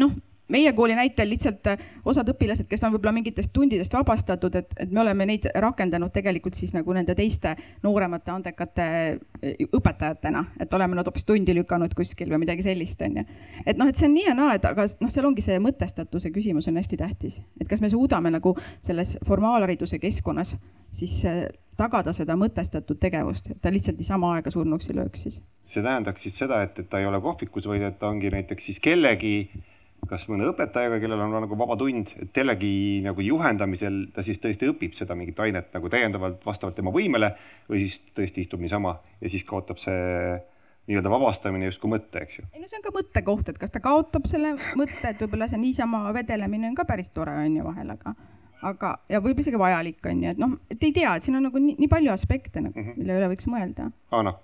noh 0.00 0.14
meie 0.52 0.72
kooli 0.76 0.96
näitel 0.98 1.30
lihtsalt 1.32 1.66
äh, 1.72 1.84
osad 2.04 2.28
õpilased, 2.32 2.68
kes 2.70 2.84
on 2.84 2.92
võib-olla 2.94 3.14
mingitest 3.16 3.52
tundidest 3.54 3.94
vabastatud, 3.96 4.56
et, 4.60 4.74
et 4.84 4.92
me 4.92 5.02
oleme 5.02 5.26
neid 5.28 5.48
rakendanud 5.64 6.12
tegelikult 6.14 6.58
siis 6.58 6.74
nagu 6.76 6.96
nende 6.96 7.16
teiste 7.18 7.54
nooremate 7.82 8.34
andekate 8.34 8.88
äh, 8.92 9.64
õpetajatena, 9.68 10.44
et 10.60 10.74
oleme 10.78 10.98
nad 10.98 11.08
hoopis 11.08 11.26
tundi 11.28 11.56
lükanud 11.56 11.96
kuskil 11.98 12.32
või 12.32 12.42
midagi 12.44 12.66
sellist, 12.66 13.02
on 13.06 13.22
ju. 13.22 13.26
et 13.66 13.80
noh, 13.80 13.88
et 13.88 13.98
see 13.98 14.10
on 14.10 14.16
nii 14.18 14.28
ja 14.28 14.36
naa, 14.38 14.58
et 14.58 14.68
aga 14.68 14.86
noh, 15.00 15.12
seal 15.12 15.28
ongi 15.28 15.44
see 15.44 15.58
mõtestatuse 15.62 16.32
küsimus 16.34 16.68
on 16.70 16.78
hästi 16.80 17.00
tähtis, 17.00 17.40
et 17.60 17.68
kas 17.70 17.82
me 17.84 17.90
suudame 17.92 18.32
nagu 18.34 18.56
selles 18.84 19.16
formaalhariduse 19.26 20.00
keskkonnas 20.02 20.56
siis 20.92 21.22
äh, 21.28 21.44
tagada 21.76 22.12
seda 22.16 22.36
mõtestatud 22.38 23.00
tegevust, 23.00 23.50
et 23.50 23.60
ta 23.62 23.72
lihtsalt 23.72 24.00
niisama 24.00 24.34
aega 24.36 24.52
surnuks 24.52 24.90
ei 24.90 24.98
lööks 24.98 25.26
siis. 25.26 25.40
see 25.66 25.82
tähendaks 25.82 26.26
siis 26.26 26.36
seda, 26.38 26.62
et, 26.66 26.78
et 26.78 26.88
ta 26.90 27.00
ei 27.00 27.06
ole 27.08 27.20
kohvikus, 27.24 27.66
vaid 27.68 27.84
et 27.86 27.98
ta 27.98 28.10
ongi 28.12 28.30
näiteks 28.30 28.68
siis 28.68 28.80
kellegi 28.82 29.34
kas 30.10 30.24
mõne 30.30 30.48
õpetajaga, 30.50 30.98
kellel 31.02 31.20
on 31.24 31.34
nagu 31.44 31.58
vaba 31.58 31.76
tund, 31.78 32.10
et 32.20 32.30
kellegi 32.34 33.00
nagu 33.04 33.22
juhendamisel 33.24 34.08
ta 34.14 34.24
siis 34.26 34.40
tõesti 34.42 34.70
õpib 34.72 34.96
seda 34.98 35.16
mingit 35.18 35.38
ainet 35.40 35.70
nagu 35.74 35.90
täiendavalt 35.92 36.42
vastavalt 36.46 36.76
tema 36.78 36.92
võimele 36.94 37.32
või 37.70 37.84
siis 37.84 38.00
tõesti 38.16 38.44
istub 38.44 38.62
niisama 38.64 38.96
ja 39.20 39.30
siis 39.32 39.46
kaotab 39.48 39.80
see 39.82 40.40
nii-öelda 40.90 41.10
vabastamine 41.12 41.68
justkui 41.68 41.92
mõtte, 41.92 42.24
eks 42.24 42.40
ju. 42.40 42.44
ei 42.50 42.60
no 42.60 42.68
see 42.68 42.80
on 42.80 42.84
ka 42.84 42.94
mõttekoht, 42.96 43.52
et 43.52 43.58
kas 43.62 43.70
ta 43.70 43.82
kaotab 43.82 44.26
selle 44.30 44.56
mõtte, 44.78 45.12
et 45.12 45.22
võib-olla 45.22 45.46
see 45.50 45.62
niisama 45.62 46.04
vedelemine 46.16 46.72
on 46.72 46.78
ka 46.78 46.86
päris 46.88 47.12
tore 47.14 47.36
on 47.38 47.60
ju 47.60 47.66
vahel, 47.66 47.92
aga, 47.94 48.16
aga 48.72 48.94
ja 49.12 49.22
võib 49.22 49.38
isegi 49.44 49.60
vajalik 49.62 50.10
on 50.10 50.24
ju, 50.26 50.34
et 50.34 50.42
noh, 50.42 50.56
et 50.72 50.82
ei 50.82 50.94
tea, 50.96 51.14
et 51.14 51.26
siin 51.26 51.38
on 51.38 51.46
nagu 51.46 51.62
nii, 51.62 51.76
nii 51.78 51.90
palju 51.92 52.10
aspekte 52.14 52.64
nagu 52.64 52.74
mm, 52.74 52.88
-hmm. 52.88 52.98
mille 52.98 53.20
üle 53.20 53.30
võiks 53.36 53.46
mõelda. 53.50 53.92
Aana, 54.10 54.34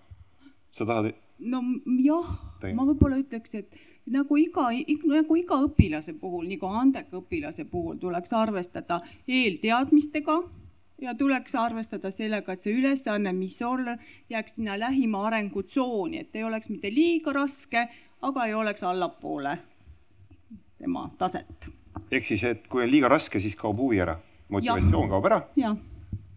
sa 0.71 0.87
tahad? 0.87 1.11
No 1.39 1.63
jah, 2.03 2.31
ma 2.75 2.85
võib-olla 2.89 3.19
ütleks, 3.21 3.55
et 3.59 3.79
nagu 4.11 4.39
iga, 4.41 4.69
nagu 5.07 5.39
iga 5.39 5.59
õpilase 5.67 6.15
puhul, 6.19 6.49
nagu 6.51 6.71
andeka 6.81 7.21
õpilase 7.21 7.67
puhul 7.69 7.99
tuleks 8.01 8.33
arvestada 8.37 9.01
eelteadmistega 9.29 10.39
ja 11.03 11.15
tuleks 11.15 11.55
arvestada 11.55 12.11
sellega, 12.11 12.53
et 12.53 12.67
see 12.67 12.75
ülesanne, 12.75 13.33
mis 13.37 13.61
on, 13.63 13.95
jääks 14.31 14.59
sinna 14.59 14.79
lähima 14.79 15.27
arengutsooni, 15.29 16.25
et 16.25 16.37
ei 16.37 16.45
oleks 16.45 16.71
mitte 16.73 16.91
liiga 16.91 17.33
raske, 17.33 17.87
aga 18.23 18.47
ei 18.47 18.55
oleks 18.55 18.83
allapoole 18.83 19.59
tema 20.79 21.11
taset. 21.19 21.69
ehk 22.11 22.25
siis, 22.25 22.45
et 22.45 22.67
kui 22.69 22.83
on 22.83 22.91
liiga 22.91 23.09
raske, 23.09 23.41
siis 23.41 23.57
kaob 23.57 23.79
huvi 23.79 24.01
ära, 24.01 24.19
motivatsioon 24.49 25.09
kaob 25.09 25.31
ära. 25.31 25.43
Ja. 25.57 25.77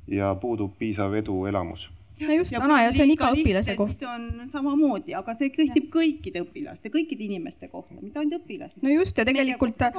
ja 0.07 0.35
puudub 0.35 0.77
piisav 0.77 1.13
eduelamus 1.13 1.89
no 2.27 2.33
just, 2.33 2.53
Ana, 2.59 2.81
ja 2.83 2.91
see 2.93 3.05
on 3.05 3.13
iga 3.13 3.29
õpilase 3.35 3.75
kohta. 3.79 4.13
on 4.15 4.49
samamoodi, 4.51 5.15
aga 5.17 5.33
see 5.37 5.51
kehtib 5.53 5.87
ja. 5.87 5.91
kõikide 5.95 6.43
õpilaste, 6.43 6.91
kõikide 6.93 7.25
inimeste 7.27 7.69
kohta, 7.71 7.97
mitte 7.99 8.21
ainult 8.21 8.41
õpilaste. 8.41 8.81
no 8.83 8.93
just 8.93 9.17
ja 9.17 9.25
tegelikult 9.27 9.81
äh, 9.87 9.95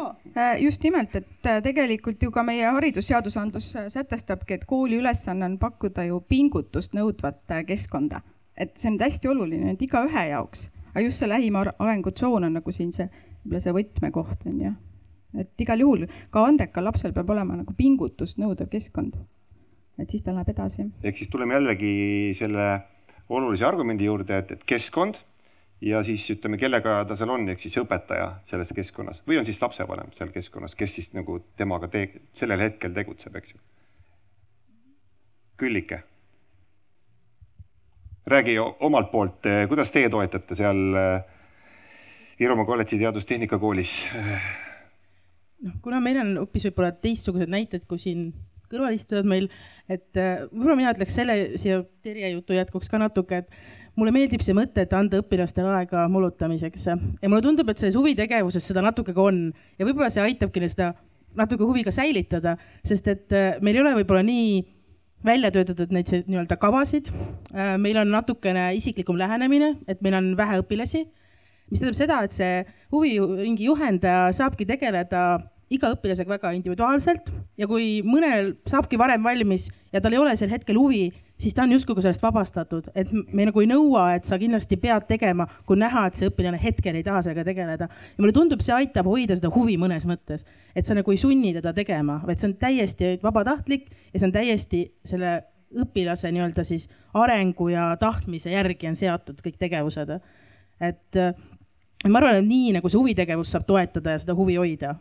just 0.62 0.84
nimelt, 0.86 1.16
et 1.18 1.50
äh, 1.50 1.62
tegelikult 1.64 2.22
ju 2.22 2.30
ka 2.34 2.44
meie 2.46 2.68
haridusseadusandlus 2.76 3.72
äh, 3.76 3.88
sätestabki, 3.92 4.58
et 4.58 4.68
kooli 4.68 5.00
ülesanne 5.00 5.48
on 5.48 5.58
pakkuda 5.62 6.06
ju 6.08 6.20
pingutust 6.28 6.96
nõudvat 6.98 7.42
keskkonda. 7.66 8.22
et 8.56 8.76
see 8.78 8.92
on 8.92 9.00
hästi 9.00 9.28
oluline, 9.32 9.74
et 9.74 9.82
igaühe 9.82 10.28
jaoks, 10.30 10.70
aga 10.92 11.04
just 11.06 11.22
see 11.22 11.30
lähim 11.30 11.58
arengutsoon 11.58 12.48
on 12.48 12.58
nagu 12.60 12.72
siin 12.72 12.92
see, 12.92 13.08
võib-olla 13.42 13.66
see 13.66 13.76
võtmekoht 13.80 14.48
on 14.50 14.64
ju. 14.68 14.72
et 15.42 15.66
igal 15.66 15.80
juhul 15.80 16.08
ka 16.30 16.46
andekal 16.46 16.84
lapsel 16.90 17.12
peab 17.12 17.30
olema 17.30 17.56
nagu 17.62 17.74
pingutust 17.76 18.38
nõudev 18.38 18.68
keskkond 18.72 19.16
et 19.98 20.10
siis 20.10 20.24
ta 20.24 20.34
läheb 20.34 20.48
edasi. 20.52 20.88
ehk 21.02 21.20
siis 21.20 21.30
tuleme 21.32 21.54
jällegi 21.58 21.92
selle 22.38 22.68
olulise 23.28 23.66
argumendi 23.66 24.08
juurde, 24.08 24.38
et, 24.38 24.50
et 24.56 24.64
keskkond 24.68 25.18
ja 25.82 26.02
siis 26.06 26.24
ütleme, 26.30 26.58
kellega 26.60 27.02
ta 27.08 27.16
seal 27.18 27.32
on, 27.34 27.48
ehk 27.52 27.60
siis 27.62 27.76
õpetaja 27.82 28.28
selles 28.50 28.72
keskkonnas 28.76 29.22
või 29.28 29.40
on 29.40 29.48
siis 29.48 29.60
lapsevanem 29.62 30.12
seal 30.16 30.32
keskkonnas, 30.34 30.76
kes 30.78 30.98
siis 30.98 31.12
nagu 31.16 31.40
temaga 31.58 31.90
te-, 31.92 32.22
sellel 32.38 32.68
hetkel 32.68 32.94
tegutseb, 32.96 33.36
eks 33.40 33.54
ju. 33.54 33.60
Küllike, 35.62 36.00
räägi 38.26 38.56
omalt 38.58 39.12
poolt, 39.12 39.46
kuidas 39.68 39.92
teie 39.94 40.10
toetate 40.10 40.58
seal 40.58 40.80
Virumaa 42.40 42.66
kolledži 42.66 42.98
Teadustehnikakoolis? 42.98 43.92
noh, 45.62 45.74
kuna 45.82 46.00
meil 46.02 46.18
on 46.22 46.32
hoopis 46.40 46.66
võib-olla 46.66 46.90
teistsugused 47.04 47.50
näited 47.52 47.84
kui 47.86 48.00
siin 48.02 48.32
kõrvalistujad 48.72 49.28
meil, 49.28 49.48
et 49.90 50.18
äh, 50.18 50.42
võib-olla 50.48 50.78
mina 50.80 50.96
ütleks 50.96 51.20
selle 51.20 51.38
siia 51.60 51.82
Terje 52.02 52.32
jutu 52.34 52.56
jätkuks 52.56 52.90
ka 52.90 53.00
natuke, 53.02 53.44
et 53.44 53.92
mulle 53.98 54.12
meeldib 54.14 54.42
see 54.44 54.56
mõte, 54.56 54.84
et 54.84 54.92
anda 54.96 55.20
õpilastele 55.20 55.70
aega 55.78 56.06
molutamiseks 56.10 56.88
ja 56.88 56.96
mulle 57.28 57.42
tundub, 57.44 57.70
et 57.70 57.80
selles 57.80 57.98
huvitegevuses 57.98 58.68
seda 58.72 58.84
natuke 58.84 59.14
ka 59.14 59.28
on 59.28 59.44
ja 59.78 59.86
võib-olla 59.86 60.10
see 60.12 60.24
aitabki 60.24 60.62
neil 60.62 60.72
seda 60.72 60.92
natuke 61.38 61.64
huvi 61.64 61.84
ka 61.86 61.92
säilitada, 61.94 62.56
sest 62.84 63.08
et 63.12 63.34
äh, 63.36 63.58
meil 63.64 63.78
ei 63.78 63.84
ole 63.84 63.96
võib-olla 64.00 64.24
nii 64.26 64.62
välja 65.24 65.52
töötatud 65.54 65.92
neid 65.94 66.10
nii-öelda 66.26 66.58
kavasid. 66.60 67.10
Äh, 67.54 67.76
meil 67.80 68.00
on 68.00 68.10
natukene 68.12 68.72
isiklikum 68.78 69.18
lähenemine, 69.20 69.76
et 69.88 70.02
meil 70.04 70.18
on 70.18 70.32
vähe 70.38 70.60
õpilasi, 70.62 71.04
mis 71.70 71.80
tähendab 71.80 71.98
seda, 71.98 72.20
et 72.26 72.36
see 72.36 72.62
huviringi 72.92 73.68
juhendaja 73.70 74.32
saabki 74.36 74.66
tegeleda 74.68 75.22
iga 75.72 75.90
õpilasega 75.94 76.34
väga 76.34 76.52
individuaalselt 76.56 77.30
ja 77.58 77.68
kui 77.70 78.00
mõnel 78.04 78.54
saabki 78.68 78.98
varem 79.00 79.22
valmis 79.24 79.68
ja 79.92 80.00
tal 80.02 80.14
ei 80.14 80.20
ole 80.20 80.34
sel 80.36 80.50
hetkel 80.52 80.78
huvi, 80.80 81.06
siis 81.40 81.54
ta 81.56 81.64
on 81.64 81.72
justkui 81.74 81.96
ka 81.96 82.04
sellest 82.04 82.24
vabastatud, 82.24 82.88
et 82.98 83.10
me 83.12 83.46
nagu 83.48 83.62
ei 83.62 83.68
nõua, 83.70 84.06
et 84.16 84.28
sa 84.28 84.38
kindlasti 84.40 84.78
pead 84.80 85.06
tegema, 85.08 85.46
kui 85.68 85.78
näha, 85.80 86.06
et 86.08 86.18
see 86.18 86.30
õpilane 86.30 86.60
hetkel 86.62 86.98
ei 86.98 87.06
taha 87.06 87.22
sellega 87.26 87.44
tegeleda. 87.48 87.88
ja 87.88 88.22
mulle 88.22 88.34
tundub, 88.36 88.62
see 88.64 88.74
aitab 88.76 89.08
hoida 89.10 89.36
seda 89.38 89.52
huvi 89.54 89.78
mõnes 89.80 90.06
mõttes, 90.08 90.46
et 90.76 90.88
sa 90.88 90.96
nagu 90.98 91.12
ei 91.12 91.20
sunni 91.20 91.54
teda 91.56 91.74
tegema, 91.76 92.20
vaid 92.26 92.40
see 92.40 92.50
on 92.50 92.58
täiesti 92.60 93.14
vabatahtlik 93.22 93.88
ja 94.12 94.18
see 94.18 94.28
on 94.28 94.34
täiesti 94.34 94.82
selle 95.08 95.40
õpilase 95.82 96.28
nii-öelda 96.32 96.64
siis 96.68 96.90
arengu 97.16 97.70
ja 97.72 97.92
tahtmise 98.00 98.52
järgi 98.52 98.90
on 98.90 98.98
seatud 98.98 99.40
kõik 99.44 99.56
tegevused. 99.60 100.18
et 100.80 101.22
ma 102.08 102.18
arvan, 102.18 102.42
et 102.42 102.46
nii 102.48 102.74
nagu 102.76 102.90
see 102.90 103.00
huvitegevus 103.00 103.54
saab 103.54 103.64
toetada 103.66 104.16
ja 104.16 104.20
seda 104.20 104.36
huvi 104.36 104.58
hoida 104.60 104.96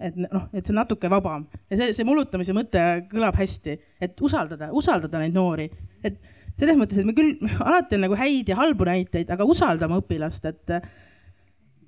et 0.00 0.16
noh, 0.20 0.48
et 0.52 0.64
see 0.64 0.74
on 0.74 0.80
natuke 0.82 1.10
vabam. 1.10 1.46
Ja 1.70 1.80
see, 1.80 1.92
see 1.96 2.06
mullutamise 2.06 2.54
mõte 2.56 2.82
kõlab 3.10 3.38
hästi, 3.38 3.76
et 4.02 4.20
usaldada, 4.24 4.70
usaldada 4.76 5.22
neid 5.22 5.36
noori, 5.36 5.68
et 6.04 6.20
selles 6.56 6.78
mõttes, 6.78 7.00
et 7.00 7.08
me 7.08 7.14
küll, 7.16 7.34
alati 7.68 7.98
on 7.98 8.06
nagu 8.06 8.18
häid 8.18 8.52
ja 8.52 8.60
halbu 8.60 8.88
näiteid, 8.88 9.32
aga 9.32 9.48
usaldame 9.48 10.00
õpilast, 10.02 10.48
et 10.52 10.78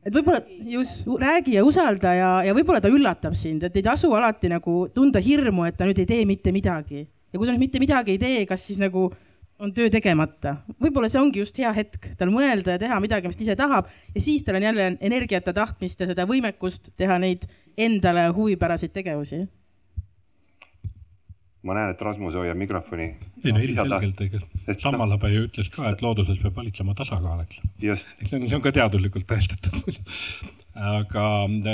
et 0.08 0.14
võib-olla 0.14 0.40
just 0.70 1.08
räägi 1.20 1.56
ja 1.58 1.64
usalda 1.66 2.12
ja, 2.16 2.28
ja 2.46 2.54
võib-olla 2.56 2.80
ta 2.80 2.88
üllatab 2.92 3.34
sind, 3.36 3.66
et 3.66 3.76
ei 3.76 3.84
tasu 3.84 4.08
alati 4.16 4.48
nagu 4.48 4.86
tunda 4.94 5.20
hirmu, 5.20 5.66
et 5.68 5.76
ta 5.76 5.88
nüüd 5.88 5.98
ei 6.00 6.08
tee 6.08 6.26
mitte 6.28 6.54
midagi. 6.54 7.02
Ja 7.28 7.36
kui 7.36 7.48
ta 7.48 7.52
nüüd 7.52 7.66
mitte 7.66 7.82
midagi 7.82 8.14
ei 8.14 8.20
tee, 8.22 8.44
kas 8.48 8.62
siis 8.64 8.78
nagu 8.80 9.08
on 9.58 9.72
töö 9.74 9.90
tegemata. 9.90 10.54
võib-olla 10.78 11.10
see 11.10 11.20
ongi 11.20 11.42
just 11.42 11.58
hea 11.58 11.70
hetk. 11.74 12.12
Tal 12.18 12.30
mõelda 12.32 12.76
ja 12.76 12.80
teha 12.80 12.98
midagi, 13.02 13.28
mis 13.28 13.36
ta 13.36 13.44
ise 13.44 13.56
tahab. 13.58 13.90
Ja 14.14 14.22
siis 14.22 14.46
tal 14.46 14.56
on 14.56 14.68
jälle 14.68 14.92
energiat 15.00 15.50
ja 15.50 15.54
tahtmist 15.56 16.00
ja 16.00 16.08
seda 16.12 16.26
võimekust 16.30 16.92
teha 16.96 17.18
neid 17.18 17.48
endale 17.78 18.28
huvipäraseid 18.34 18.92
tegevusi. 18.92 19.46
ma 21.62 21.74
näen, 21.74 21.90
et 21.92 22.00
Rasmus 22.00 22.36
hoiab 22.38 22.56
mikrofoni. 22.56 23.08
ei 23.44 23.52
no 23.52 23.60
ilmselgelt, 23.60 24.20
ega 24.24 24.78
Sammalhabe 24.78 25.30
ju 25.32 25.48
ütles 25.48 25.68
ka, 25.74 25.90
et 25.90 26.02
looduses 26.02 26.38
peab 26.42 26.56
valitsema 26.56 26.94
tasakaal, 26.98 27.42
eks. 27.44 27.60
just. 27.82 28.14
eks 28.22 28.30
see 28.30 28.56
on 28.56 28.64
ka 28.64 28.72
teaduslikult 28.72 29.26
tõestatud 29.28 29.98
aga 30.78 31.24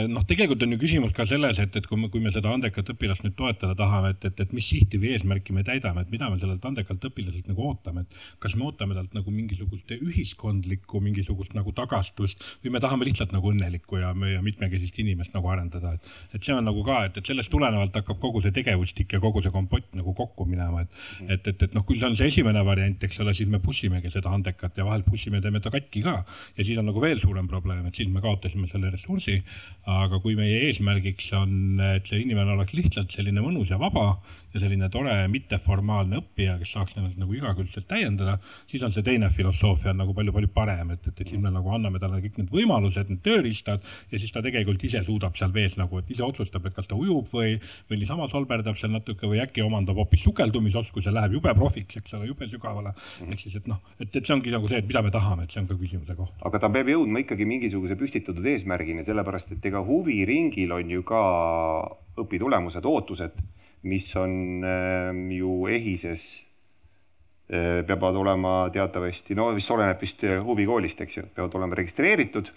noh, 0.09 0.25
tegelikult 0.29 0.63
on 0.65 0.75
ju 0.75 0.81
küsimus 0.81 1.13
ka 1.17 1.27
selles, 1.29 1.59
et, 1.61 1.77
et 1.77 1.87
kui 1.89 2.01
me, 2.01 2.09
kui 2.13 2.23
me 2.25 2.33
seda 2.33 2.53
andekat 2.55 2.89
õpilast 2.95 3.27
nüüd 3.27 3.37
toetada 3.39 3.77
tahame, 3.79 4.15
et, 4.15 4.25
et, 4.31 4.41
et 4.41 4.55
mis 4.57 4.65
sihti 4.65 5.01
või 5.03 5.13
eesmärki 5.15 5.53
me 5.57 5.65
täidame, 5.67 6.05
et 6.05 6.13
mida 6.15 6.31
me 6.33 6.39
sellelt 6.41 6.65
andekalt 6.65 7.05
õpilaselt 7.11 7.51
nagu 7.51 7.69
ootame, 7.69 8.05
et 8.05 8.19
kas 8.43 8.57
me 8.57 8.65
ootame 8.69 8.97
talt 8.97 9.13
nagu 9.17 9.35
mingisugust 9.35 9.93
ühiskondlikku 9.99 11.03
mingisugust 11.05 11.57
nagu 11.57 11.75
tagastust 11.77 12.43
või 12.65 12.75
me 12.77 12.83
tahame 12.85 13.09
lihtsalt 13.09 13.35
nagu 13.35 13.53
õnnelikku 13.53 14.01
ja, 14.01 14.15
ja 14.33 14.43
mitmekesist 14.45 14.99
inimest 15.05 15.37
nagu 15.37 15.53
arendada, 15.53 15.95
et, 15.99 16.13
et 16.39 16.41
see 16.41 16.57
on 16.57 16.65
nagu 16.65 16.87
ka, 16.87 17.05
et, 17.11 17.21
et 17.21 17.33
sellest 17.33 17.53
tulenevalt 17.53 18.01
hakkab 18.01 18.21
kogu 18.23 18.41
see 18.45 18.55
tegevustik 18.57 19.13
ja 19.13 19.21
kogu 19.23 19.45
see 19.45 19.53
kompott 19.55 19.93
nagu 19.99 20.17
kokku 20.17 20.49
minema, 20.49 20.85
et, 20.87 21.05
et, 21.29 21.53
et, 21.53 21.69
et 21.69 21.77
noh, 21.77 21.85
kui 21.85 22.01
see 22.01 22.09
on 22.09 22.17
see 22.19 22.31
esimene 22.33 22.65
variant, 22.65 23.05
eks 23.05 23.21
ole, 23.21 23.37
siis 23.37 23.51
me 23.53 23.61
push 23.63 23.85
imegi 23.89 24.13
seda 24.13 24.33
andekat 24.33 24.81
ja 24.81 24.87
vahel 24.89 25.05
push 25.07 25.29
ime, 25.29 25.43
teeme 25.45 25.61
ta 25.61 25.73
katki 25.75 26.05
ka. 26.05 26.17
Ja 26.57 26.65
siis 26.67 26.79
on 26.81 26.89
nagu 26.89 27.03
veel 27.03 27.21
suurem 27.23 27.49
probleem, 27.51 27.85
et 27.89 27.99
siis 27.99 28.11
me 28.11 28.23
kaotasime 28.25 28.69
selle 28.71 28.94
ressursi. 28.95 29.43
aga 29.85 30.21
kui 30.25 30.37
meie 30.39 30.63
eesmärgiks 30.71 31.33
on, 31.37 31.81
et 31.97 32.09
see 32.09 32.23
inimene 32.25 32.55
oleks 32.57 32.73
lihtsalt 32.73 33.13
selline 33.13 33.43
mõnus 33.45 33.69
ja 33.73 33.81
vaba 33.81 34.15
ja 34.55 34.63
selline 34.63 34.89
tore 34.93 35.15
mitteformaalne 35.33 36.21
õppija, 36.21 36.57
kes 36.61 36.75
saaks 36.77 36.95
ennast 36.99 37.19
nagu 37.19 37.35
igakülgselt 37.35 37.89
täiendada, 37.91 38.37
siis 38.71 38.85
on 38.87 38.93
see 38.95 39.03
teine 39.07 39.31
filosoofia 39.35 39.91
on 39.91 39.99
nagu 40.05 40.15
palju-palju 40.15 40.51
parem, 40.55 40.93
et, 40.95 41.09
et, 41.11 41.21
et 41.25 41.33
siis 41.33 41.41
me 41.43 41.51
nagu 41.55 41.73
anname 41.75 41.99
talle 42.03 42.21
kõik 42.23 42.39
need 42.39 42.53
võimalused, 42.55 43.11
need 43.11 43.23
tööriistad 43.27 43.83
ja 44.13 44.21
siis 44.21 44.31
ta 44.35 44.43
tegelikult 44.45 44.85
ise 44.87 45.03
suudab 45.07 45.35
seal 45.39 45.51
vees 45.55 45.75
nagu, 45.81 45.99
et 45.99 46.13
ise 46.15 46.23
otsustab, 46.27 46.69
et 46.69 46.77
kas 46.77 46.91
ta 46.91 46.99
ujub 46.99 47.27
või, 47.35 47.57
või 47.91 48.01
niisama 48.03 48.29
solberdab 48.31 48.79
seal 48.79 48.95
natuke 48.95 49.27
või 49.31 49.43
äkki 49.43 49.65
omandab 49.65 49.99
hoopis 49.99 50.23
sukeldumisoskuse, 50.29 51.11
läheb 51.15 51.35
jube 51.41 51.57
profiks, 51.59 51.99
eks 51.99 52.15
ole, 52.19 52.31
jube 52.31 52.49
sügavale. 52.51 52.95
ehk 53.27 53.43
siis, 53.43 53.59
et 53.59 53.67
noh, 53.71 53.83
et, 53.99 54.07
et 54.07 54.23
see 54.23 54.37
ongi 54.37 54.55
nagu 54.55 54.71
see, 54.71 54.79
et 54.85 54.87
mida 54.87 55.03
me 55.03 55.11
tahame, 55.15 55.49
et 55.49 55.55
see 55.55 55.65
on 55.65 55.69
ka 55.71 55.79
küsimuse 55.81 56.15
koht. 56.19 56.39
aga 56.47 56.63
ta 56.63 56.71
peab 56.71 56.95
jõudma 56.95 57.25
ikkagi 57.25 57.49
mingisuguse 57.49 57.99
püstitatud 57.99 58.47
eesmärgini, 58.55 59.03
sellepärast 59.07 59.59
et 59.59 59.67
ega 59.67 59.83
huviringil 59.83 60.79
on 60.79 60.95
ju 60.95 61.03
ka 61.11 61.21
õpitulemused, 62.23 62.87
ootused 62.87 63.43
mis 63.85 64.09
on 64.17 64.65
ähm, 64.65 65.27
ju 65.33 65.67
EHIS-es, 65.69 66.27
äh, 67.53 67.83
peavad 67.87 68.17
olema 68.17 68.55
teatavasti, 68.73 69.37
no 69.37 69.51
vist 69.57 69.73
oleneb 69.75 70.01
vist 70.01 70.25
äh, 70.25 70.39
huvikoolist, 70.45 71.05
eks 71.05 71.19
ju, 71.21 71.27
peavad 71.37 71.59
olema 71.61 71.77
registreeritud 71.81 72.53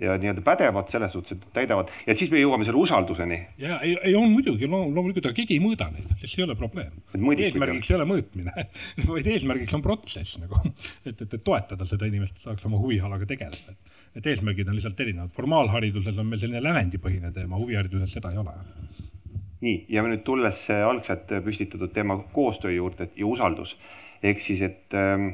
ja 0.00 0.14
nii-öelda 0.18 0.42
pädevad 0.46 0.88
selles 0.88 1.12
suhtes, 1.12 1.32
et 1.32 1.46
täidavad 1.52 1.90
ja 2.06 2.14
siis 2.14 2.30
me 2.30 2.40
jõuame 2.40 2.66
selle 2.66 2.78
usalduseni. 2.78 3.38
ja 3.58 3.80
ei, 3.84 3.96
ei 4.06 4.14
on 4.16 4.30
muidugi 4.30 4.68
loomulikult, 4.70 5.26
aga 5.26 5.34
keegi 5.36 5.56
ei 5.56 5.62
mõõda 5.62 5.88
neid, 5.92 6.06
sest 6.20 6.34
see 6.34 6.42
ei 6.42 6.46
ole 6.46 6.56
probleem. 6.58 6.92
eesmärgiks 7.14 7.90
ei 7.90 7.98
ole 7.98 8.06
mõõtmine 8.12 8.66
vaid 9.10 9.30
eesmärgiks 9.34 9.74
on 9.74 9.84
protsess 9.84 10.38
nagu, 10.42 10.62
et, 10.70 11.12
et, 11.12 11.26
et 11.26 11.44
toetada 11.44 11.86
seda 11.88 12.08
inimest, 12.08 12.38
et 12.38 12.46
saaks 12.46 12.66
oma 12.70 12.80
huvialaga 12.82 13.26
tegeleda. 13.26 13.76
et 14.14 14.32
eesmärgid 14.32 14.70
on 14.70 14.78
lihtsalt 14.78 15.00
erinevad, 15.06 15.34
formaalhariduses 15.34 16.18
on 16.18 16.30
meil 16.30 16.42
selline 16.42 16.62
lävendipõhine 16.62 17.34
teema, 17.34 17.58
huvihariduses 17.58 18.14
seda 18.18 18.32
ei 18.32 18.42
ole 18.44 18.54
nii, 19.64 19.84
ja 19.90 20.04
nüüd 20.06 20.22
tulles 20.26 20.60
algselt 20.70 21.30
püstitatud 21.44 21.92
teema 21.94 22.18
koostöö 22.32 22.72
juurde 22.72 23.08
ja 23.16 23.26
usaldus. 23.26 23.76
ehk 24.22 24.40
siis, 24.40 24.60
et, 24.62 24.94
ähm, 24.94 25.28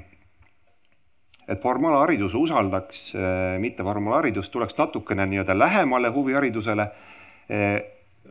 et 1.48 1.60
formaalharidus 1.62 2.34
usaldaks 2.34 3.14
äh, 3.16 3.58
mitteformaalharidust, 3.60 4.52
tuleks 4.52 4.76
natukene 4.78 5.26
nii-öelda 5.26 5.58
lähemale 5.58 6.10
huviharidusele. 6.12 6.88
Äh, 7.48 7.82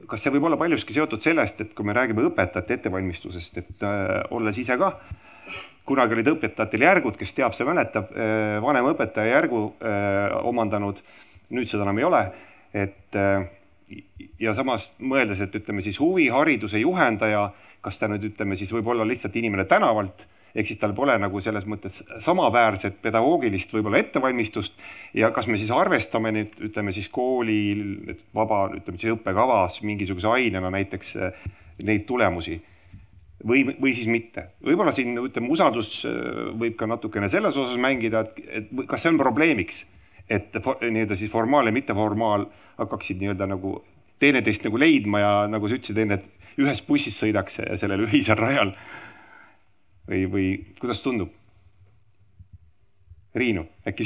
kas 0.08 0.24
see 0.24 0.34
võib 0.34 0.46
olla 0.46 0.58
paljuski 0.58 0.94
seotud 0.94 1.22
sellest, 1.22 1.62
et 1.62 1.74
kui 1.74 1.86
me 1.86 1.94
räägime 1.94 2.26
õpetajate 2.30 2.78
ettevalmistusest, 2.78 3.58
et 3.58 3.86
äh, 3.86 4.22
olles 4.34 4.58
ise 4.58 4.78
ka 4.78 4.96
kunagi 5.86 6.16
olid 6.16 6.30
õpetajatel 6.32 6.86
järgud, 6.86 7.18
kes 7.20 7.34
teab, 7.36 7.52
see 7.58 7.66
mäletab, 7.68 8.14
vanema 8.64 8.94
õpetaja 8.94 9.34
järgu 9.34 9.58
omandanud, 10.48 11.02
nüüd 11.52 11.68
seda 11.68 11.84
enam 11.84 12.00
ei 12.00 12.06
ole, 12.08 12.22
et 12.72 13.18
ja 14.40 14.54
samas 14.58 14.92
mõeldes, 15.00 15.42
et 15.44 15.56
ütleme 15.56 15.84
siis 15.86 16.00
huvihariduse 16.02 16.82
juhendaja, 16.82 17.50
kas 17.84 18.00
ta 18.00 18.10
nüüd 18.12 18.30
ütleme 18.32 18.58
siis 18.60 18.72
võib-olla 18.74 19.06
lihtsalt 19.08 19.36
inimene 19.40 19.66
tänavalt, 19.70 20.26
ehk 20.54 20.70
siis 20.70 20.80
tal 20.82 20.94
pole 20.98 21.16
nagu 21.20 21.42
selles 21.42 21.66
mõttes 21.70 22.02
samaväärset 22.24 23.00
pedagoogilist 23.02 23.74
võib-olla 23.74 24.04
ettevalmistust 24.04 24.78
ja 25.18 25.32
kas 25.34 25.50
me 25.50 25.58
siis 25.58 25.72
arvestame 25.74 26.34
nüüd 26.36 26.60
ütleme 26.70 26.94
siis 26.94 27.10
kooli 27.14 27.58
vaba, 28.36 28.68
ütleme 28.78 29.02
siis 29.02 29.16
õppekavas 29.16 29.82
mingisuguse 29.88 30.30
ainena 30.30 30.72
näiteks 30.74 31.16
eh, 31.18 31.50
neid 31.84 32.06
tulemusi 32.10 32.60
või, 33.48 33.66
või 33.82 33.94
siis 33.96 34.08
mitte. 34.08 34.52
võib-olla 34.64 34.94
siin 34.96 35.18
ütleme, 35.18 35.50
usaldus 35.54 36.04
eh, 36.06 36.14
võib 36.60 36.78
ka 36.80 36.88
natukene 36.90 37.30
selles 37.34 37.58
osas 37.58 37.80
mängida, 37.82 38.24
et, 38.28 38.46
et 38.62 38.88
kas 38.90 39.04
see 39.04 39.14
on 39.14 39.20
probleemiks, 39.22 39.84
et 40.30 40.56
nii-öelda 40.56 41.16
siis 41.20 41.32
formaal 41.32 41.68
ja 41.68 41.76
mitteformaal 41.76 42.46
hakkaksid 42.78 43.20
nii-öelda 43.22 43.48
nagu 43.50 43.78
teineteist 44.20 44.64
nagu 44.68 44.80
leidma 44.80 45.20
ja 45.20 45.32
nagu 45.52 45.68
sa 45.68 45.78
ütlesid 45.78 46.00
enne, 46.04 46.20
et 46.20 46.60
ühes 46.64 46.82
bussis 46.88 47.18
sõidaks 47.20 47.60
sellel 47.82 48.06
ühisel 48.08 48.40
rajal. 48.40 48.74
või, 50.08 50.26
või 50.32 50.48
kuidas 50.80 51.02
tundub? 51.04 51.32
Riinu, 53.36 53.66
äkki 53.88 54.06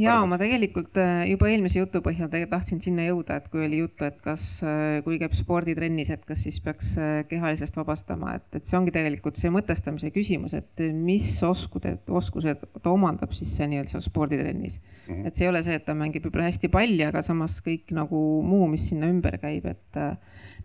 ja 0.00 0.14
ma 0.28 0.38
tegelikult 0.40 0.96
äh, 1.00 1.24
juba 1.30 1.48
eelmise 1.50 1.80
jutu 1.80 2.00
põhjal 2.04 2.30
tahtsin 2.50 2.80
sinna 2.82 3.04
jõuda, 3.06 3.38
et 3.40 3.48
kui 3.52 3.64
oli 3.66 3.82
juttu, 3.82 4.06
et 4.08 4.18
kas, 4.24 4.44
äh, 4.66 5.00
kui 5.04 5.18
käib 5.20 5.34
sporditrennis, 5.36 6.12
et 6.14 6.24
kas 6.28 6.44
siis 6.46 6.58
peaks 6.64 6.92
äh, 7.00 7.12
kehalisest 7.28 7.76
vabastama, 7.76 8.36
et, 8.38 8.46
et 8.56 8.68
see 8.68 8.78
ongi 8.78 8.94
tegelikult 8.94 9.40
see 9.40 9.52
mõtestamise 9.52 10.12
küsimus, 10.14 10.54
et 10.58 10.84
mis 10.96 11.26
oskused, 11.46 12.04
oskused 12.08 12.64
ta 12.82 12.92
omandab 12.92 13.34
siis 13.36 13.52
see 13.58 13.68
nii-öelda 13.72 13.94
seal 13.94 14.04
sporditrennis 14.04 14.78
mm. 14.80 15.14
-hmm. 15.14 15.26
et 15.26 15.36
see 15.36 15.46
ei 15.46 15.52
ole 15.52 15.64
see, 15.66 15.76
et 15.76 15.84
ta 15.88 15.96
mängib 15.98 16.24
võib-olla 16.26 16.48
hästi 16.48 16.72
palli, 16.72 17.02
aga 17.06 17.24
samas 17.26 17.58
kõik 17.64 17.92
nagu 17.96 18.22
muu, 18.46 18.68
mis 18.72 18.88
sinna 18.92 19.10
ümber 19.12 19.36
käib, 19.42 19.66
et, 19.68 20.00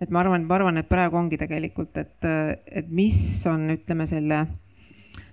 et 0.01 0.09
ma 0.09 0.23
arvan, 0.23 0.47
ma 0.47 0.55
arvan, 0.59 0.79
et 0.79 0.89
praegu 0.89 1.19
ongi 1.19 1.39
tegelikult, 1.39 1.97
et, 1.97 2.31
et 2.67 2.87
mis 2.89 3.19
on, 3.49 3.67
ütleme 3.75 4.07
selle 4.07 4.45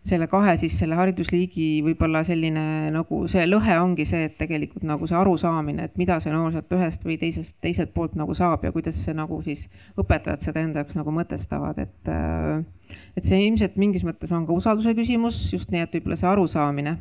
selle 0.05 0.27
kahe 0.29 0.53
siis 0.61 0.75
selle 0.77 0.99
haridusliigi 0.99 1.81
võib-olla 1.87 2.21
selline 2.29 2.91
nagu 2.93 3.23
see 3.31 3.47
lõhe 3.49 3.79
ongi 3.81 4.05
see, 4.09 4.27
et 4.29 4.37
tegelikult 4.37 4.85
nagu 4.85 5.09
see 5.09 5.17
arusaamine, 5.17 5.89
et 5.89 5.97
mida 6.01 6.19
see 6.21 6.33
noor 6.35 6.53
sealt 6.53 6.75
ühest 6.77 7.07
või 7.09 7.17
teisest, 7.21 7.57
teiselt 7.65 7.95
poolt 7.95 8.19
nagu 8.21 8.37
saab 8.37 8.67
ja 8.67 8.73
kuidas 8.75 9.01
see 9.07 9.17
nagu 9.17 9.41
siis 9.45 9.65
õpetajad 10.01 10.45
seda 10.45 10.65
enda 10.65 10.85
jaoks 10.85 11.01
nagu 11.01 11.15
mõtestavad, 11.15 11.81
et. 11.87 12.13
Äh, 12.13 12.65
et 13.17 13.25
see 13.25 13.41
ilmselt 13.47 13.79
mingis 13.81 14.05
mõttes 14.05 14.31
on 14.37 14.45
ka 14.47 14.53
usalduse 14.53 14.93
küsimus, 14.95 15.39
just 15.55 15.73
nii, 15.73 15.87
et 15.87 15.97
võib-olla 15.97 16.19
see 16.21 16.29
arusaamine. 16.29 16.93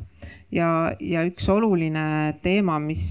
ja, 0.55 0.69
ja 1.03 1.25
üks 1.27 1.49
oluline 1.51 2.05
teema, 2.41 2.79
mis, 2.79 3.05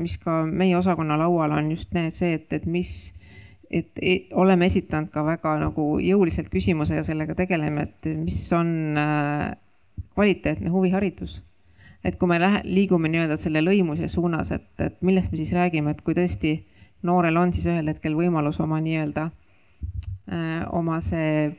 mis 0.00 0.18
ka 0.18 0.42
meie 0.44 0.74
osakonna 0.76 1.16
laual 1.20 1.54
on 1.54 1.70
just 1.70 1.94
need, 1.94 2.12
see, 2.16 2.34
et, 2.40 2.50
et 2.52 2.66
mis 2.66 3.14
et 3.70 4.00
oleme 4.34 4.66
esitanud 4.66 5.12
ka 5.14 5.22
väga 5.24 5.54
nagu 5.60 5.84
jõuliselt 6.02 6.50
küsimuse 6.50 6.96
ja 6.98 7.04
sellega 7.06 7.36
tegeleme, 7.38 7.86
et 7.86 8.08
mis 8.18 8.40
on 8.56 8.98
äh, 8.98 9.52
kvaliteetne 10.14 10.72
huviharidus. 10.74 11.42
et 12.04 12.16
kui 12.16 12.28
me 12.28 12.38
lähe, 12.40 12.62
liigume 12.64 13.10
nii-öelda 13.12 13.36
selle 13.36 13.60
lõimuse 13.60 14.08
suunas, 14.08 14.50
et, 14.56 14.70
et 14.80 15.02
millest 15.04 15.30
me 15.30 15.36
siis 15.36 15.52
räägime, 15.52 15.92
et 15.92 16.00
kui 16.00 16.14
tõesti 16.16 16.54
noorel 17.04 17.36
on 17.36 17.52
siis 17.52 17.66
ühel 17.68 17.92
hetkel 17.92 18.16
võimalus 18.16 18.56
oma 18.64 18.80
nii-öelda, 18.80 19.26
äh, 20.32 20.64
oma 20.72 20.98
see 21.04 21.52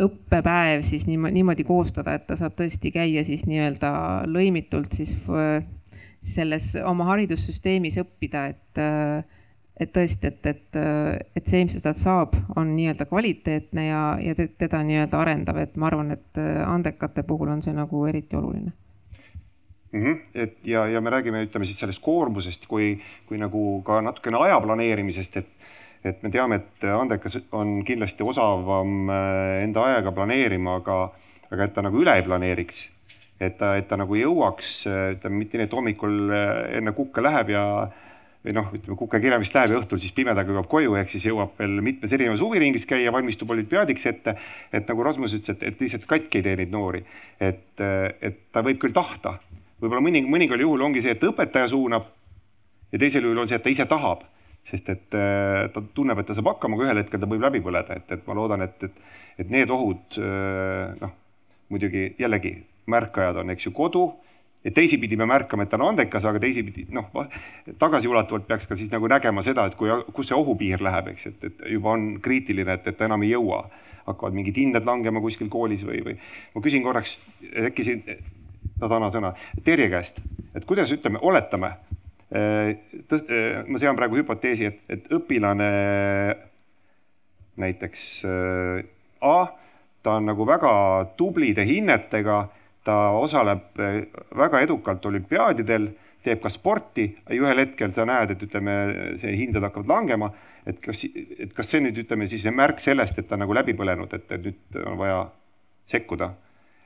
õppepäev 0.00 0.84
siis 0.86 1.06
niimoodi 1.08 1.64
koostada, 1.64 2.14
et 2.14 2.28
ta 2.28 2.36
saab 2.36 2.54
tõesti 2.60 2.92
käia 2.92 3.24
siis 3.24 3.46
nii-öelda 3.48 3.90
lõimitult 4.28 4.94
siis 5.00 5.16
äh, 5.32 5.64
selles 6.20 6.74
oma 6.84 7.08
haridussüsteemis 7.08 7.96
õppida, 8.04 8.46
et 8.52 8.84
et 9.80 9.92
tõesti, 9.96 10.28
et, 10.28 10.46
et, 10.46 10.78
et 11.36 11.46
see, 11.46 11.64
mis 11.64 11.78
sealt 11.80 11.96
saab, 11.96 12.34
on 12.56 12.74
nii-öelda 12.76 13.06
kvaliteetne 13.08 13.86
ja, 13.86 14.02
ja 14.20 14.34
teda 14.36 14.82
nii-öelda 14.84 15.16
arendav, 15.20 15.56
et 15.62 15.76
ma 15.80 15.88
arvan, 15.88 16.12
et 16.12 16.40
andekate 16.66 17.24
puhul 17.24 17.48
on 17.54 17.64
see 17.64 17.72
nagu 17.76 18.04
eriti 18.10 18.36
oluline 18.36 18.74
mm. 19.92 20.04
-hmm. 20.04 20.18
et 20.34 20.56
ja, 20.64 20.86
ja 20.86 21.00
me 21.00 21.10
räägime, 21.10 21.42
ütleme 21.42 21.64
siis 21.64 21.80
sellest 21.80 22.02
koormusest, 22.02 22.66
kui, 22.66 23.00
kui 23.26 23.38
nagu 23.38 23.82
ka 23.82 24.00
natukene 24.00 24.36
aja 24.36 24.60
planeerimisest, 24.60 25.36
et, 25.36 25.48
et 26.04 26.22
me 26.22 26.30
teame, 26.30 26.56
et 26.56 26.84
andekas 26.84 27.38
on 27.52 27.84
kindlasti 27.84 28.22
osavam 28.22 29.10
äh, 29.10 29.62
enda 29.64 29.84
aega 29.84 30.12
planeerima, 30.12 30.76
aga, 30.82 31.12
aga 31.50 31.64
et 31.64 31.74
ta 31.74 31.82
nagu 31.82 32.02
üle 32.02 32.16
ei 32.16 32.22
planeeriks. 32.22 32.88
et 33.40 33.56
ta, 33.58 33.76
et 33.76 33.88
ta 33.88 33.96
nagu 33.96 34.14
jõuaks, 34.14 34.84
ütleme 35.16 35.38
mitte 35.38 35.56
nii, 35.56 35.64
et 35.64 35.72
hommikul 35.72 36.16
äh, 36.28 36.76
enne 36.76 36.92
kukke 36.92 37.22
läheb 37.24 37.48
ja 37.54 37.64
või 38.44 38.54
noh, 38.56 38.70
ütleme 38.72 38.96
kukekirjamist 38.96 39.54
läheb 39.54 39.74
ja 39.74 39.80
õhtul 39.82 40.00
siis 40.00 40.14
pimedaga 40.16 40.52
jõuab 40.52 40.68
koju, 40.70 40.94
ehk 40.96 41.12
siis 41.12 41.26
jõuab 41.28 41.58
veel 41.60 41.80
mitmes 41.84 42.12
erinevas 42.16 42.40
huviringis 42.40 42.86
käia, 42.88 43.12
valmistub 43.12 43.50
olümpiaadiks 43.52 44.06
ette. 44.08 44.34
et 44.72 44.88
nagu 44.88 45.04
Rasmus 45.04 45.34
ütles, 45.36 45.56
et, 45.56 45.66
et 45.68 45.80
lihtsalt 45.80 46.06
katki 46.08 46.40
ei 46.40 46.46
tee 46.46 46.56
neid 46.56 46.72
noori. 46.72 47.04
et, 47.40 47.82
et 48.20 48.40
ta 48.52 48.64
võib 48.64 48.80
küll 48.80 48.96
tahta, 48.96 49.36
võib-olla 49.80 50.00
mõni, 50.00 50.24
mõningal 50.24 50.64
juhul 50.64 50.86
ongi 50.88 51.04
see, 51.04 51.12
et 51.12 51.24
õpetaja 51.24 51.68
suunab. 51.68 52.08
ja 52.92 52.98
teisel 52.98 53.28
juhul 53.28 53.44
on 53.44 53.48
see, 53.48 53.60
et 53.60 53.66
ta 53.66 53.74
ise 53.74 53.86
tahab, 53.90 54.24
sest 54.70 54.88
et 54.88 55.04
ta 55.10 55.84
tunneb, 55.94 56.18
et 56.18 56.26
ta 56.26 56.36
saab 56.36 56.54
hakkama, 56.54 56.78
aga 56.78 56.88
ühel 56.88 57.02
hetkel 57.04 57.20
ta 57.20 57.28
võib 57.28 57.44
läbi 57.44 57.60
põleda, 57.60 58.00
et, 58.00 58.08
et 58.16 58.26
ma 58.26 58.38
loodan, 58.40 58.64
et, 58.64 58.88
et, 58.88 59.04
et 59.44 59.52
need 59.52 59.70
ohud 59.70 60.16
noh, 61.00 61.14
muidugi 61.68 62.14
jällegi 62.18 62.56
märkajad 62.88 63.44
on, 63.44 63.52
eks 63.52 63.68
ju, 63.68 63.76
kodu 63.76 64.08
et 64.64 64.74
teisipidi 64.76 65.16
me 65.16 65.26
märkame, 65.28 65.64
et 65.64 65.70
ta 65.72 65.78
on 65.78 65.86
andekas, 65.88 66.24
aga 66.28 66.40
teisipidi 66.42 66.86
noh, 66.92 67.08
tagasiulatuvalt 67.80 68.46
peaks 68.48 68.68
ka 68.68 68.76
siis 68.76 68.90
nagu 68.92 69.08
nägema 69.08 69.44
seda, 69.44 69.64
et 69.70 69.76
kui, 69.78 69.92
kus 70.16 70.30
see 70.30 70.36
ohupiir 70.36 70.82
läheb, 70.84 71.14
eks, 71.14 71.30
et, 71.30 71.46
et 71.48 71.62
juba 71.76 71.94
on 71.96 72.10
kriitiline, 72.22 72.76
et, 72.76 72.90
et 72.90 72.98
ta 72.98 73.08
enam 73.08 73.24
ei 73.24 73.32
jõua. 73.34 73.64
hakkavad 74.00 74.34
mingid 74.34 74.56
hinded 74.56 74.86
langema 74.88 75.20
kuskil 75.20 75.48
koolis 75.52 75.84
või, 75.86 76.00
või 76.02 76.14
ma 76.54 76.60
küsin 76.64 76.82
korraks 76.82 77.18
äkki 77.68 77.84
siin, 77.84 78.00
no 78.80 78.88
täna 78.88 79.10
sõna, 79.12 79.32
Terje 79.64 79.88
käest, 79.92 80.20
et 80.56 80.64
kuidas 80.66 80.90
ütleme, 80.92 81.20
oletame, 81.22 81.74
ma 82.30 83.78
sean 83.78 83.96
praegu 83.98 84.18
hüpoteesi, 84.18 84.66
et, 84.66 84.80
et 84.88 85.12
õpilane 85.14 85.70
näiteks 87.60 88.06
A, 89.20 89.36
ta 90.02 90.16
on 90.16 90.30
nagu 90.30 90.46
väga 90.48 90.72
tublide 91.16 91.64
hinnetega 91.68 92.46
ta 92.84 92.96
osaleb 93.18 93.80
eh, 93.80 94.02
väga 94.36 94.60
edukalt 94.64 95.06
olümpiaadidel, 95.06 95.88
teeb 96.24 96.42
ka 96.42 96.52
sporti, 96.52 97.06
ühel 97.32 97.62
hetkel 97.62 97.94
sa 97.96 98.04
näed, 98.08 98.34
et 98.34 98.42
ütleme, 98.44 98.76
see 99.22 99.32
hinded 99.40 99.64
hakkavad 99.64 99.88
langema, 99.88 100.28
et 100.68 100.80
kas, 100.84 101.06
et 101.08 101.54
kas 101.56 101.72
see 101.72 101.80
nüüd 101.80 102.02
ütleme 102.02 102.28
siis 102.28 102.44
märk 102.52 102.82
sellest, 102.84 103.18
et 103.18 103.28
ta 103.28 103.38
on 103.38 103.44
nagu 103.46 103.56
läbi 103.56 103.72
põlenud, 103.76 104.12
et, 104.16 104.36
nüüd 104.44 104.80
on 104.84 104.98
vaja 105.00 105.24
sekkuda. 105.88 106.34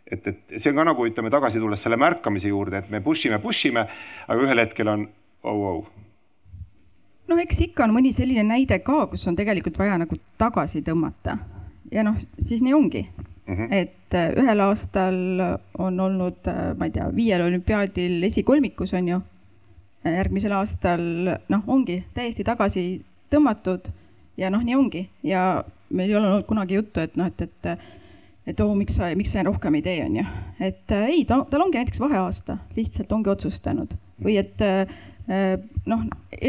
et, 0.04 0.26
et 0.28 0.56
see 0.60 0.70
on 0.70 0.76
ka 0.76 0.84
nagu 0.90 1.06
ütleme 1.08 1.30
tagasi 1.32 1.58
tulles 1.58 1.82
selle 1.82 1.96
märkamise 1.96 2.48
juurde, 2.48 2.84
et 2.84 2.90
me 2.90 3.00
push 3.00 3.26
ime, 3.26 3.40
push 3.42 3.70
ime, 3.70 3.86
aga 4.28 4.46
ühel 4.46 4.60
hetkel 4.60 4.88
on 4.92 5.06
oh-oh 5.42 5.86
noh, 7.28 7.40
eks 7.40 7.60
ikka 7.68 7.86
on 7.86 7.94
mõni 7.96 8.12
selline 8.12 8.44
näide 8.46 8.78
ka, 8.84 9.06
kus 9.10 9.24
on 9.30 9.36
tegelikult 9.38 9.78
vaja 9.80 9.96
nagu 10.00 10.18
tagasi 10.38 10.82
tõmmata. 10.84 11.38
Ja 11.92 12.04
noh, 12.04 12.18
siis 12.44 12.62
nii 12.64 12.74
ongi 12.76 13.04
Mm 13.46 13.54
-hmm. 13.54 13.68
et 13.70 14.14
äh, 14.14 14.30
ühel 14.36 14.60
aastal 14.60 15.14
on 15.78 16.00
olnud, 16.00 16.46
äh, 16.48 16.76
ma 16.78 16.84
ei 16.84 16.90
tea, 16.90 17.10
viiel 17.16 17.42
olümpiaadil 17.42 18.22
esikolmikus 18.22 18.94
on 18.94 19.08
ju. 19.08 19.20
järgmisel 20.04 20.52
aastal 20.52 21.00
noh, 21.48 21.62
ongi 21.66 22.04
täiesti 22.14 22.44
tagasi 22.44 23.04
tõmmatud 23.32 23.88
ja 24.36 24.50
noh, 24.50 24.64
nii 24.64 24.74
ongi 24.76 25.08
ja 25.22 25.64
meil 25.90 26.10
ei 26.10 26.16
ole 26.16 26.28
olnud 26.28 26.44
kunagi 26.44 26.74
juttu, 26.74 27.00
et 27.00 27.16
noh, 27.16 27.26
et, 27.26 27.40
et 27.40 27.78
et 28.46 28.60
oo 28.60 28.70
oh,, 28.70 28.76
miks 28.76 28.96
sa, 28.96 29.08
miks 29.16 29.32
sa 29.32 29.42
rohkem 29.42 29.74
ei 29.74 29.82
tee, 29.82 30.04
on 30.04 30.16
ju. 30.16 30.24
et 30.60 30.92
äh, 30.92 31.04
ei, 31.08 31.24
ta, 31.24 31.46
tal 31.50 31.60
ongi 31.60 31.78
näiteks 31.78 32.00
vaheaasta, 32.00 32.56
lihtsalt 32.76 33.12
ongi 33.12 33.30
otsustanud 33.30 33.94
või 34.24 34.36
et 34.38 34.60
noh, 35.86 36.00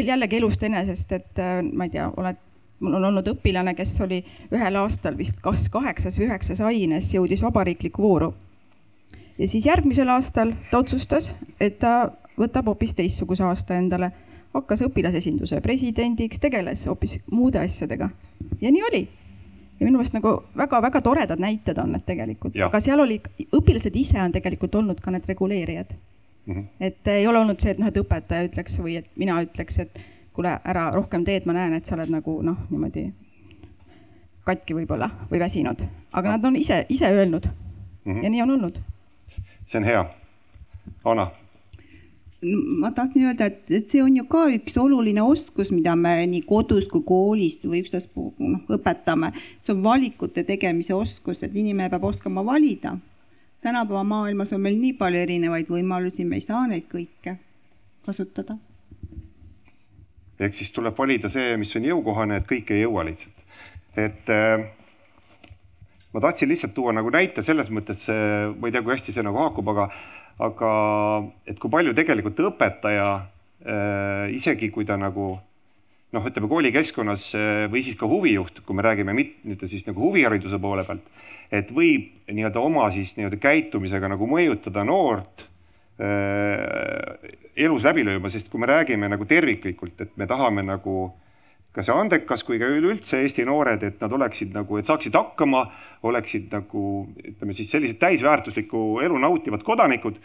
jällegi 0.04 0.36
elust 0.36 0.62
enesest, 0.62 1.12
et 1.12 1.40
ma 1.72 1.84
ei 1.84 1.90
tea, 1.90 2.10
oled 2.16 2.36
mul 2.80 2.94
on 2.98 3.04
olnud 3.10 3.28
õpilane, 3.32 3.74
kes 3.74 3.94
oli 4.04 4.20
ühel 4.52 4.76
aastal 4.82 5.16
vist 5.18 5.40
kas 5.44 5.68
kaheksas 5.72 6.18
või 6.18 6.28
üheksas 6.28 6.60
aines, 6.60 7.12
jõudis 7.14 7.42
vabariiklikku 7.42 8.02
vooru. 8.02 8.34
ja 9.38 9.48
siis 9.48 9.66
järgmisel 9.66 10.08
aastal 10.08 10.52
ta 10.70 10.78
otsustas, 10.78 11.34
et 11.60 11.78
ta 11.78 12.12
võtab 12.38 12.66
hoopis 12.66 12.94
teistsuguse 12.94 13.44
aasta 13.44 13.76
endale, 13.76 14.10
hakkas 14.54 14.82
õpilasesinduse 14.88 15.60
presidendiks, 15.60 16.40
tegeles 16.40 16.86
hoopis 16.86 17.20
muude 17.30 17.58
asjadega 17.58 18.10
ja 18.60 18.72
nii 18.72 18.84
oli 18.90 19.08
ja 19.80 19.84
minu 19.84 19.98
meelest 19.98 20.16
nagu 20.16 20.32
väga-väga 20.56 21.00
toredad 21.04 21.40
näited 21.40 21.78
on 21.78 21.92
need 21.92 22.04
tegelikult, 22.08 22.56
aga 22.68 22.80
seal 22.80 23.00
oli, 23.04 23.18
õpilased 23.52 23.96
ise 23.96 24.20
on 24.22 24.32
tegelikult 24.32 24.74
olnud 24.80 25.00
ka 25.04 25.12
need 25.12 25.28
reguleerijad 25.28 25.92
mm. 25.92 26.54
-hmm. 26.54 26.64
et 26.80 27.08
ei 27.12 27.26
ole 27.26 27.38
olnud 27.38 27.60
see, 27.60 27.74
et 27.74 27.82
noh, 27.82 27.88
et 27.88 28.00
õpetaja 28.00 28.48
ütleks 28.48 28.80
või 28.80 28.96
et 29.02 29.10
mina 29.16 29.40
ütleks, 29.44 29.78
et 29.84 30.00
kuule, 30.36 30.58
ära 30.64 30.90
rohkem 30.94 31.24
teed, 31.24 31.46
ma 31.48 31.56
näen, 31.56 31.78
et 31.78 31.88
sa 31.88 31.96
oled 31.96 32.12
nagu 32.12 32.40
noh, 32.44 32.66
niimoodi 32.70 33.06
katki 34.46 34.76
võib-olla 34.76 35.08
või 35.30 35.40
väsinud, 35.42 35.82
aga 36.12 36.36
nad 36.36 36.44
on 36.46 36.60
ise, 36.60 36.84
ise 36.92 37.08
öelnud 37.10 37.48
mm 37.48 38.12
-hmm. 38.12 38.22
ja 38.22 38.30
nii 38.30 38.42
on 38.42 38.54
olnud. 38.58 38.78
see 39.64 39.78
on 39.78 39.84
hea. 39.84 40.04
Anna 41.04 41.30
ma 42.78 42.90
tahtsin 42.90 43.26
öelda, 43.26 43.46
et, 43.46 43.70
et 43.70 43.88
see 43.88 44.02
on 44.02 44.16
ju 44.16 44.24
ka 44.24 44.44
üks 44.54 44.76
oluline 44.78 45.22
oskus, 45.22 45.70
mida 45.72 45.96
me 45.96 46.26
nii 46.26 46.42
kodus 46.46 46.88
kui 46.88 47.02
koolis 47.06 47.58
või 47.64 47.80
ükstaspuu 47.82 48.34
noh, 48.38 48.60
õpetame. 48.68 49.32
see 49.62 49.74
on 49.74 49.82
valikute 49.82 50.44
tegemise 50.44 50.94
oskus, 50.94 51.42
et 51.42 51.56
inimene 51.56 51.90
peab 51.90 52.04
oskama 52.04 52.44
valida. 52.44 52.96
tänapäeva 53.60 54.04
maailmas 54.04 54.52
on 54.52 54.60
meil 54.60 54.78
nii 54.78 54.92
palju 54.92 55.18
erinevaid 55.18 55.66
võimalusi, 55.68 56.24
me 56.24 56.36
ei 56.36 56.40
saa 56.40 56.66
neid 56.66 56.84
kõike 56.92 57.38
kasutada 58.06 58.58
ehk 60.40 60.56
siis 60.56 60.72
tuleb 60.74 60.96
valida 60.98 61.30
see, 61.32 61.56
mis 61.60 61.72
on 61.78 61.86
jõukohane, 61.88 62.40
et 62.40 62.48
kõik 62.48 62.72
ei 62.74 62.84
jõua 62.84 63.06
lihtsalt. 63.08 63.44
et 63.96 64.32
äh, 64.32 64.66
ma 66.12 66.20
tahtsin 66.20 66.48
lihtsalt 66.48 66.74
tuua 66.76 66.92
nagu 66.96 67.10
näite 67.12 67.42
selles 67.44 67.70
mõttes, 67.72 68.06
ma 68.08 68.68
ei 68.68 68.74
tea, 68.74 68.82
kui 68.84 68.94
hästi 68.94 69.12
see 69.12 69.24
nagu 69.24 69.40
haakub, 69.40 69.68
aga, 69.72 69.88
aga 70.48 70.70
et 71.48 71.58
kui 71.60 71.72
palju 71.72 71.96
tegelikult 71.96 72.40
õpetaja 72.52 73.08
äh, 73.16 74.32
isegi 74.36 74.70
kui 74.72 74.88
ta 74.88 74.96
nagu 75.00 75.34
noh, 76.16 76.28
ütleme 76.28 76.48
koolikeskkonnas 76.50 77.26
äh, 77.36 77.64
või 77.72 77.84
siis 77.84 77.98
ka 78.00 78.08
huvijuht, 78.08 78.62
kui 78.64 78.76
me 78.76 78.84
räägime 78.86 79.16
mitte 79.16 79.68
siis 79.68 79.84
nagu 79.88 80.04
huvihariduse 80.04 80.60
poole 80.62 80.86
pealt, 80.88 81.04
et 81.52 81.72
võib 81.72 82.32
nii-öelda 82.32 82.62
oma 82.64 82.88
siis 82.94 83.16
nii-öelda 83.18 83.40
käitumisega 83.42 84.12
nagu 84.12 84.28
mõjutada 84.30 84.84
noort 84.88 85.44
äh, 85.44 85.55
elus 85.96 87.86
läbi 87.88 88.02
lööma, 88.04 88.28
sest 88.28 88.50
kui 88.52 88.60
me 88.60 88.68
räägime 88.68 89.08
nagu 89.08 89.24
terviklikult, 89.24 90.00
et 90.04 90.10
me 90.20 90.26
tahame 90.28 90.60
nagu 90.66 90.96
ka 91.76 91.84
see 91.84 91.92
andekas 91.92 92.40
kui 92.46 92.56
ka 92.56 92.68
üleüldse 92.72 93.18
Eesti 93.20 93.44
noored, 93.44 93.82
et 93.84 94.00
nad 94.00 94.12
oleksid 94.16 94.54
nagu, 94.56 94.78
et 94.80 94.88
saaksid 94.88 95.16
hakkama, 95.16 95.66
oleksid 96.08 96.48
nagu 96.54 96.84
ütleme 97.20 97.56
siis 97.56 97.68
sellised 97.74 98.00
täisväärtuslikku 98.00 99.02
elu 99.04 99.20
nautivad 99.20 99.64
kodanikud. 99.66 100.20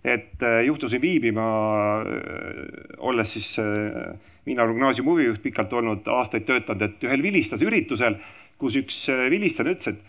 et 0.00 0.40
äh, 0.40 0.62
juhtusin 0.64 1.00
viibima, 1.00 1.46
äh, 2.00 2.94
olles 3.04 3.32
siis 3.32 3.58
äh, 3.60 4.14
Viinaru 4.46 4.72
gümnaasiumi 4.72 5.10
huvijuht 5.10 5.42
pikalt 5.42 5.72
olnud, 5.76 6.06
aastaid 6.08 6.46
töötanud, 6.48 6.80
et 6.86 7.04
ühel 7.04 7.22
vilistase 7.22 7.66
üritusel, 7.68 8.16
kus 8.56 8.78
üks 8.80 9.02
vilistajana 9.28 9.74
ütles, 9.74 9.92
et 9.92 10.00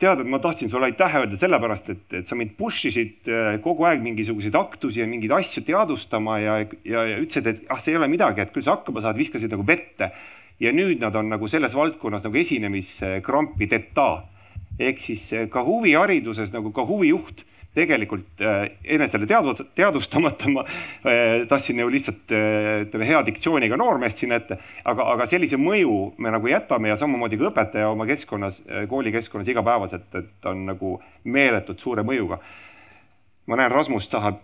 tead, 0.00 0.22
et 0.22 0.30
ma 0.30 0.40
tahtsin 0.42 0.70
sulle 0.72 0.88
aitäh 0.88 1.16
öelda 1.20 1.38
sellepärast, 1.40 1.90
et, 1.92 2.04
et 2.20 2.28
sa 2.28 2.38
mind 2.38 2.54
push 2.58 2.88
isid 2.88 3.28
äh, 3.28 3.58
kogu 3.64 3.86
aeg 3.88 4.02
mingisuguseid 4.04 4.56
aktusi 4.56 5.02
ja 5.02 5.08
mingeid 5.08 5.34
asju 5.36 5.64
teadvustama 5.68 6.38
ja, 6.40 6.56
ja, 6.88 7.04
ja 7.12 7.20
ütlesid, 7.20 7.50
et 7.50 7.62
ah, 7.68 7.80
see 7.82 7.94
ei 7.94 8.00
ole 8.00 8.08
midagi, 8.12 8.42
et 8.44 8.54
küll 8.54 8.64
sa 8.66 8.78
hakkama 8.78 9.04
saad, 9.04 9.18
viskasid 9.20 9.52
nagu 9.52 9.66
vette. 9.66 10.12
ja 10.60 10.72
nüüd 10.76 11.00
nad 11.00 11.14
on 11.16 11.30
nagu 11.32 11.48
selles 11.48 11.72
valdkonnas 11.76 12.24
nagu 12.26 12.36
esinemiskrampideta. 12.36 14.08
ehk 14.78 15.00
siis 15.00 15.32
äh, 15.32 15.48
ka 15.52 15.64
huvihariduses 15.64 16.52
nagu 16.52 16.72
ka 16.72 16.86
huvijuht 16.88 17.44
tegelikult 17.74 18.40
äh, 18.42 18.64
enesele 18.96 19.26
teadvust, 19.30 19.68
teadvustamata 19.78 20.50
ma 20.50 20.64
äh, 20.66 21.46
tahtsin 21.48 21.78
ju 21.78 21.90
lihtsalt 21.92 22.32
äh, 22.34 22.86
ütleme 22.86 23.06
hea 23.06 23.20
diktsiooniga 23.26 23.78
noormeest 23.78 24.22
sinna 24.22 24.40
ette, 24.40 24.58
aga, 24.84 25.06
aga 25.14 25.26
sellise 25.30 25.58
mõju 25.60 25.98
me 26.18 26.32
nagu 26.34 26.50
jätame 26.50 26.90
ja 26.90 26.98
samamoodi 27.00 27.38
ka 27.38 27.50
õpetaja 27.52 27.92
oma 27.92 28.08
keskkonnas, 28.10 28.60
koolikeskkonnas 28.90 29.52
igapäevaselt, 29.54 30.08
et 30.18 30.50
on 30.50 30.64
nagu 30.72 30.96
meeletult 31.24 31.80
suure 31.80 32.02
mõjuga. 32.06 32.40
ma 33.46 33.56
näen, 33.58 33.70
Rasmus 33.70 34.08
tahab 34.08 34.42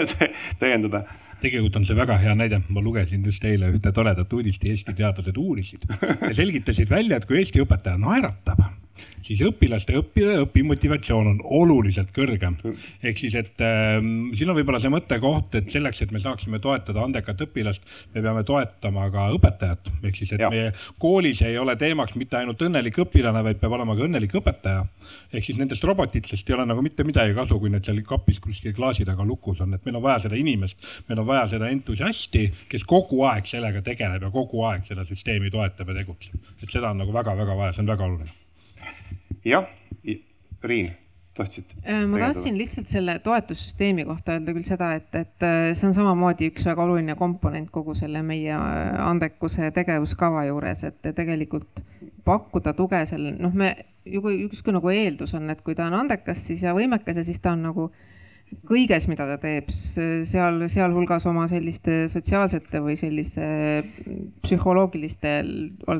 täiendada 0.62 1.04
tegelikult 1.40 1.76
on 1.80 1.86
see 1.88 1.96
väga 1.96 2.18
hea 2.20 2.34
näide, 2.36 2.60
ma 2.68 2.82
lugesin 2.84 3.24
just 3.24 3.44
eile 3.44 3.70
ühte 3.72 3.92
toredat 3.96 4.32
uudist, 4.32 4.64
Eesti 4.64 4.94
teadlased 4.94 5.38
uurisid 5.40 5.86
ja 5.88 6.34
selgitasid 6.36 6.90
välja, 6.90 7.16
et 7.16 7.26
kui 7.26 7.40
Eesti 7.40 7.62
õpetaja 7.64 7.98
naeratab 7.98 8.60
siis 9.24 9.40
õpilaste 9.44 9.96
õpi, 9.98 10.24
õpimotivatsioon 10.44 11.30
on 11.34 11.40
oluliselt 11.60 12.10
kõrgem. 12.16 12.56
ehk 13.02 13.18
siis, 13.18 13.34
et 13.38 13.60
äh, 13.64 13.98
siin 14.34 14.50
on 14.50 14.58
võib-olla 14.58 14.80
see 14.82 14.92
mõttekoht, 14.92 15.54
et 15.60 15.70
selleks, 15.72 16.02
et 16.02 16.12
me 16.12 16.22
saaksime 16.22 16.60
toetada 16.62 17.04
andekat 17.04 17.44
õpilast, 17.46 17.86
me 18.14 18.24
peame 18.24 18.44
toetama 18.44 19.08
ka 19.12 19.28
õpetajat. 19.36 19.92
ehk 20.02 20.16
siis, 20.16 20.32
et 20.36 20.44
ja. 20.44 20.50
meie 20.50 20.72
koolis 20.98 21.42
ei 21.46 21.58
ole 21.58 21.76
teemaks 21.80 22.16
mitte 22.20 22.40
ainult 22.40 22.62
õnnelik 22.62 22.98
õpilane, 23.04 23.44
vaid 23.44 23.60
peab 23.60 23.76
olema 23.78 23.96
ka 23.96 24.06
õnnelik 24.08 24.36
õpetaja. 24.40 24.84
ehk 25.32 25.44
siis 25.44 25.60
nendest 25.60 25.84
robotitest 25.84 26.48
ei 26.50 26.56
ole 26.56 26.66
nagu 26.66 26.82
mitte 26.82 27.04
midagi 27.04 27.36
kasu, 27.36 27.60
kui 27.60 27.70
need 27.72 27.86
seal 27.86 28.02
kapis 28.06 28.40
kuskil 28.40 28.74
klaasi 28.76 29.06
taga 29.08 29.24
lukus 29.26 29.60
on, 29.60 29.74
et 29.74 29.84
meil 29.86 30.00
on 30.00 30.06
vaja 30.08 30.26
seda 30.26 30.38
inimest, 30.40 30.80
meil 31.08 31.22
on 31.22 31.28
vaja 31.28 31.46
seda 31.54 31.70
entusiasti, 31.70 32.46
kes 32.68 32.84
kogu 32.88 33.24
aeg 33.28 33.48
sellega 33.50 33.82
tegeleb 33.84 34.28
ja 34.28 34.34
kogu 34.34 34.64
aeg 34.68 34.86
seda 34.88 35.04
süsteemi 35.08 35.52
toetab 35.52 35.92
ja 35.92 36.00
tegutseb. 36.02 36.52
et 36.62 36.70
seda 36.70 36.90
on 36.90 37.04
nagu 37.04 37.12
väga-väga 37.14 37.56
vaja, 37.56 37.74
see 37.76 37.84
on 37.84 37.92
väga 37.92 38.08
oluline 38.08 38.39
jah, 39.44 39.68
Riin 40.62 40.90
tahtsid? 41.34 41.64
Äh, 41.88 42.06
ma 42.06 42.18
tahtsin 42.18 42.58
lihtsalt 42.58 42.90
selle 42.90 43.18
toetussüsteemi 43.18 44.04
kohta 44.04 44.36
öelda 44.36 44.54
küll 44.56 44.66
seda, 44.66 44.92
et, 44.98 45.14
et 45.14 45.46
äh, 45.46 45.70
see 45.78 45.88
on 45.88 45.96
samamoodi 45.96 46.50
üks 46.50 46.66
väga 46.68 46.84
oluline 46.84 47.16
komponent 47.18 47.70
kogu 47.72 47.94
selle 47.98 48.22
meie 48.26 48.52
äh, 48.56 49.00
andekuse 49.06 49.70
tegevuskava 49.76 50.44
juures, 50.48 50.84
et 50.88 51.10
tegelikult 51.16 51.82
pakkuda 52.26 52.74
tuge 52.76 53.02
selle, 53.08 53.34
noh, 53.38 53.54
me 53.56 53.74
ju 54.04 54.22
justkui 54.34 54.74
nagu 54.74 54.92
eeldus 54.92 55.34
on, 55.38 55.50
et 55.52 55.60
kui 55.64 55.76
ta 55.78 55.88
on 55.88 55.98
andekas, 56.02 56.42
siis 56.50 56.64
ja 56.66 56.74
võimekas 56.76 57.20
ja 57.20 57.26
siis 57.26 57.40
ta 57.42 57.54
on 57.56 57.68
nagu 57.70 57.90
kõiges, 58.66 59.06
mida 59.06 59.28
ta 59.28 59.36
teeb, 59.38 59.68
seal, 59.70 60.64
sealhulgas 60.72 61.26
oma 61.30 61.46
selliste 61.50 62.08
sotsiaalsete 62.10 62.80
või 62.82 62.96
selliste 62.98 63.44
psühholoogiliste 64.42 65.36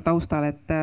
taustal, 0.03 0.49
et 0.51 0.74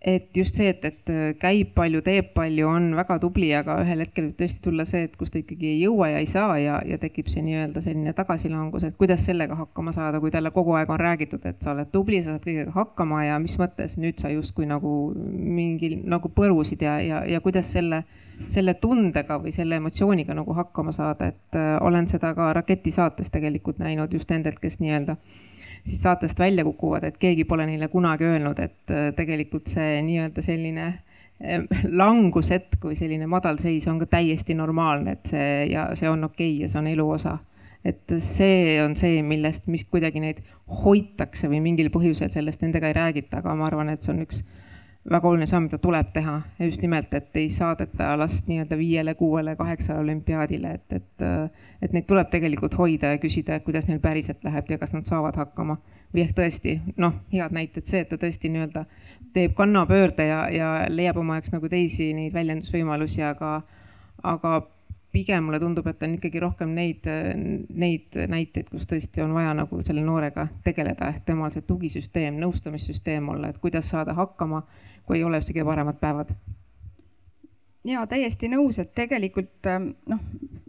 et 0.00 0.30
just 0.36 0.56
see, 0.56 0.70
et, 0.72 0.84
et 0.84 1.10
käib 1.40 1.74
palju, 1.76 2.00
teeb 2.04 2.30
palju, 2.32 2.64
on 2.70 2.86
väga 2.96 3.18
tubli, 3.20 3.50
aga 3.52 3.76
ühel 3.82 4.00
hetkel 4.00 4.30
võib 4.30 4.38
tõesti 4.38 4.62
tulla 4.64 4.86
see, 4.88 5.02
et 5.04 5.16
kus 5.20 5.32
ta 5.32 5.40
ikkagi 5.42 5.74
ei 5.74 5.82
jõua 5.82 6.08
ja 6.14 6.22
ei 6.22 6.28
saa 6.30 6.54
ja, 6.56 6.78
ja 6.88 6.96
tekib 7.02 7.28
see 7.28 7.44
nii-öelda 7.44 7.82
selline 7.84 8.14
tagasilangus, 8.16 8.86
et 8.88 8.96
kuidas 9.00 9.26
sellega 9.28 9.58
hakkama 9.58 9.92
saada, 9.92 10.22
kui 10.22 10.32
talle 10.32 10.54
kogu 10.56 10.72
aeg 10.78 10.92
on 10.94 11.00
räägitud, 11.00 11.44
et 11.44 11.60
sa 11.60 11.74
oled 11.74 11.92
tubli, 11.92 12.22
sa 12.24 12.32
saad 12.32 12.46
kõigega 12.46 12.72
hakkama 12.78 13.26
ja 13.26 13.36
mis 13.44 13.58
mõttes 13.60 13.98
nüüd 14.00 14.16
sa 14.22 14.32
justkui 14.32 14.68
nagu 14.70 14.94
mingil 15.36 16.00
nagu 16.08 16.32
põrusid 16.32 16.86
ja, 16.86 16.96
ja, 17.04 17.20
ja 17.28 17.44
kuidas 17.44 17.68
selle, 17.76 18.06
selle 18.48 18.78
tundega 18.80 19.36
või 19.42 19.52
selle 19.52 19.82
emotsiooniga 19.82 20.32
nagu 20.38 20.56
hakkama 20.56 20.96
saada, 20.96 21.28
et 21.28 21.60
äh, 21.60 21.76
olen 21.84 22.08
seda 22.08 22.32
ka 22.38 22.54
Raketi 22.56 22.92
saates 22.94 23.28
tegelikult 23.28 23.84
näinud 23.84 24.16
just 24.16 24.32
nendelt, 24.32 24.64
kes 24.64 24.80
nii-öelda 24.80 25.20
siis 25.84 26.02
saatest 26.02 26.38
välja 26.38 26.64
kukuvad, 26.64 27.04
et 27.04 27.18
keegi 27.18 27.44
pole 27.44 27.66
neile 27.66 27.88
kunagi 27.88 28.28
öelnud, 28.28 28.58
et 28.58 28.94
äh, 28.94 29.12
tegelikult 29.16 29.70
see 29.72 30.00
nii-öelda 30.06 30.44
selline 30.44 30.90
langushetk 31.88 32.82
või 32.84 32.96
selline 32.98 33.26
madalseis 33.30 33.86
on 33.88 34.00
ka 34.02 34.08
täiesti 34.18 34.54
normaalne, 34.54 35.16
et 35.16 35.30
see 35.32 35.70
ja 35.72 35.86
see 35.96 36.10
on 36.10 36.26
okei 36.28 36.50
okay 36.52 36.66
ja 36.66 36.68
see 36.68 36.80
on 36.82 36.90
elu 36.90 37.06
osa. 37.16 37.38
et 37.84 38.12
see 38.20 38.74
on 38.84 38.92
see, 38.92 39.22
millest, 39.24 39.64
mis 39.72 39.86
kuidagi 39.88 40.20
neid 40.20 40.42
hoitakse 40.82 41.48
või 41.48 41.62
mingil 41.64 41.88
põhjusel 41.88 42.28
sellest 42.28 42.60
nendega 42.60 42.90
ei 42.90 42.96
räägita, 42.98 43.38
aga 43.40 43.54
ma 43.56 43.70
arvan, 43.70 43.88
et 43.88 44.04
see 44.04 44.12
on 44.12 44.20
üks 44.26 44.42
väga 45.08 45.28
oluline 45.28 45.46
samm, 45.48 45.64
mida 45.68 45.78
tuleb 45.80 46.10
teha 46.12 46.34
ja 46.58 46.66
just 46.66 46.82
nimelt, 46.84 47.14
et 47.14 47.36
ei 47.40 47.48
saadeta 47.52 48.12
last 48.20 48.48
nii-öelda 48.50 48.76
viiele, 48.76 49.14
kuuele, 49.16 49.54
kaheksale 49.56 50.02
olümpiaadile, 50.04 50.74
et, 50.76 50.92
et, 50.92 51.24
et 51.82 51.94
neid 51.96 52.04
tuleb 52.08 52.28
tegelikult 52.30 52.76
hoida 52.76 53.14
ja 53.14 53.20
küsida, 53.22 53.56
et 53.56 53.64
kuidas 53.64 53.88
neil 53.88 54.00
päriselt 54.00 54.44
läheb 54.44 54.68
ja 54.70 54.78
kas 54.78 54.92
nad 54.96 55.08
saavad 55.08 55.36
hakkama. 55.40 55.78
või 56.10 56.24
ehk 56.24 56.34
tõesti, 56.34 56.72
noh, 56.98 57.14
head 57.32 57.52
näited, 57.54 57.86
see, 57.86 58.00
et 58.02 58.08
ta 58.10 58.16
tõesti 58.18 58.50
nii-öelda 58.50 58.84
teeb 59.32 59.54
kannapöörde 59.54 60.26
ja, 60.26 60.40
ja 60.50 60.70
leiab 60.90 61.20
oma 61.22 61.36
jaoks 61.38 61.52
nagu 61.54 61.68
teisi 61.70 62.10
neid 62.14 62.34
väljendusvõimalusi, 62.34 63.22
aga, 63.22 63.60
aga 64.22 64.56
pigem 65.12 65.44
mulle 65.44 65.58
tundub, 65.60 65.86
et 65.90 66.02
on 66.02 66.14
ikkagi 66.14 66.40
rohkem 66.40 66.70
neid, 66.74 67.06
neid 67.68 68.14
näiteid, 68.30 68.68
kus 68.70 68.86
tõesti 68.86 69.24
on 69.24 69.34
vaja 69.34 69.54
nagu 69.58 69.82
selle 69.82 70.04
noorega 70.06 70.46
tegeleda, 70.64 71.08
ehk 71.10 71.24
temal 71.26 71.50
see 71.50 71.66
tugisüsteem, 71.66 72.38
nõustamissüsteem 72.38 73.28
olla, 73.28 73.50
et 73.50 73.58
kuidas 73.58 73.90
saada 73.90 74.14
hakkama 74.14 74.62
kui 75.10 75.18
ei 75.18 75.24
ole 75.26 75.40
just 75.40 75.50
kõige 75.50 75.66
paremad 75.66 75.98
päevad. 75.98 76.28
ja 77.84 78.04
täiesti 78.06 78.46
nõus, 78.52 78.78
et 78.78 78.92
tegelikult 78.94 79.66
ähm, 79.66 79.88
noh, 80.06 80.20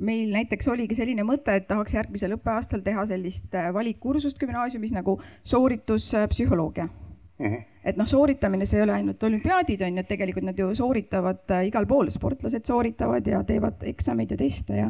meil 0.01 0.31
näiteks 0.33 0.69
oligi 0.71 0.95
selline 0.97 1.25
mõte, 1.27 1.53
et 1.53 1.67
tahaks 1.69 1.93
järgmisel 1.93 2.33
õppeaastal 2.39 2.81
teha 2.81 3.03
sellist 3.05 3.53
äh, 3.53 3.69
valikkursust 3.75 4.39
gümnaasiumis 4.41 4.95
nagu 4.97 5.19
soorituspsühholoogia 5.43 6.87
mm. 6.87 7.45
-hmm. 7.45 7.61
Et 7.83 7.97
noh, 7.97 8.05
sooritamine, 8.05 8.65
see 8.69 8.77
ei 8.79 8.85
ole 8.85 8.93
ainult 8.99 9.23
olümpiaadid 9.23 9.81
on 9.87 9.97
ju, 9.97 10.03
et 10.03 10.09
tegelikult 10.11 10.45
nad 10.45 10.59
ju 10.59 10.69
sooritavad 10.77 11.55
äh, 11.57 11.67
igal 11.71 11.87
pool, 11.89 12.09
sportlased 12.13 12.65
sooritavad 12.67 13.27
ja 13.27 13.43
teevad 13.47 13.83
eksameid 13.89 14.35
ja 14.35 14.39
teste 14.39 14.81
ja 14.83 14.89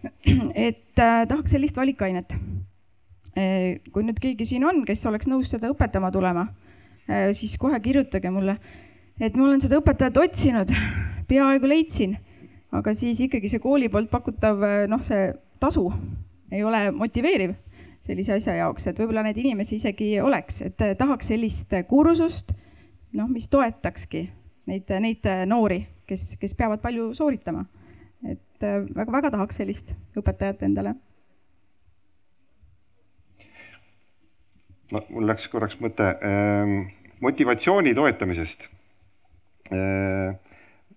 et 0.68 0.98
äh, 0.98 1.22
tahaks 1.28 1.56
sellist 1.56 1.76
valikainet. 1.76 2.34
kui 3.92 4.02
nüüd 4.02 4.18
keegi 4.20 4.44
siin 4.44 4.64
on, 4.66 4.80
kes 4.84 5.04
oleks 5.06 5.28
nõus 5.30 5.52
seda 5.52 5.68
õpetama 5.70 6.08
tulema 6.10 6.48
Äh, 7.10 7.32
siis 7.34 7.56
kohe 7.58 7.78
kirjutage 7.82 8.30
mulle, 8.30 8.54
et 9.18 9.34
ma 9.34 9.48
olen 9.48 9.62
seda 9.62 9.80
õpetajat 9.80 10.18
otsinud, 10.20 10.70
peaaegu 11.30 11.70
leidsin, 11.70 12.14
aga 12.76 12.94
siis 12.94 13.18
ikkagi 13.24 13.50
see 13.50 13.62
kooli 13.62 13.88
poolt 13.90 14.10
pakutav 14.12 14.62
äh, 14.62 14.84
noh, 14.90 15.02
see 15.02 15.32
tasu 15.62 15.88
ei 16.54 16.62
ole 16.66 16.84
motiveeriv 16.94 17.56
sellise 18.10 18.36
asja 18.38 18.56
jaoks, 18.58 18.90
et 18.90 19.00
võib-olla 19.00 19.24
neid 19.26 19.38
inimesi 19.40 19.78
isegi 19.80 20.12
oleks, 20.22 20.60
et 20.66 20.86
äh, 20.86 20.96
tahaks 20.98 21.32
sellist 21.32 21.74
kursust, 21.88 22.54
noh, 23.16 23.30
mis 23.30 23.48
toetakski 23.50 24.26
neid, 24.70 24.90
neid 25.02 25.30
noori, 25.50 25.82
kes, 26.10 26.34
kes 26.40 26.56
peavad 26.58 26.82
palju 26.82 27.12
sooritama. 27.16 27.64
et 28.28 28.64
väga-väga 28.94 29.30
tahaks 29.32 29.56
sellist 29.62 29.94
õpetajat 30.20 30.66
endale 30.66 30.92
no 34.92 35.02
mul 35.10 35.28
läks 35.30 35.48
korraks 35.50 35.78
mõte 35.82 36.06
ähm, 36.26 36.76
motivatsiooni 37.24 37.94
toetamisest. 37.94 38.68
Äh, 39.72 40.34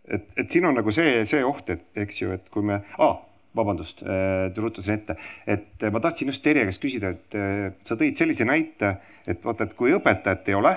et, 0.07 0.26
et 0.38 0.49
siin 0.49 0.66
on 0.68 0.78
nagu 0.78 0.91
see, 0.93 1.22
see 1.30 1.43
oht, 1.45 1.70
et 1.74 2.03
eks 2.05 2.24
ju, 2.24 2.34
et 2.36 2.49
kui 2.53 2.66
me 2.66 2.82
ah,, 2.97 3.22
vabandust, 3.56 4.04
äh, 4.06 4.49
rutasin 4.58 4.97
ette, 4.97 5.18
et 5.47 5.86
ma 5.93 6.01
tahtsin 6.04 6.32
just 6.32 6.43
Terje 6.45 6.66
käest 6.70 6.82
küsida, 6.84 7.14
et 7.14 7.38
äh, 7.38 7.68
sa 7.86 7.97
tõid 7.99 8.18
sellise 8.20 8.47
näite, 8.49 8.95
et 9.30 9.45
vaata, 9.45 9.68
et 9.68 9.78
kui 9.78 9.93
õpetajat 9.97 10.51
ei 10.51 10.60
ole, 10.60 10.74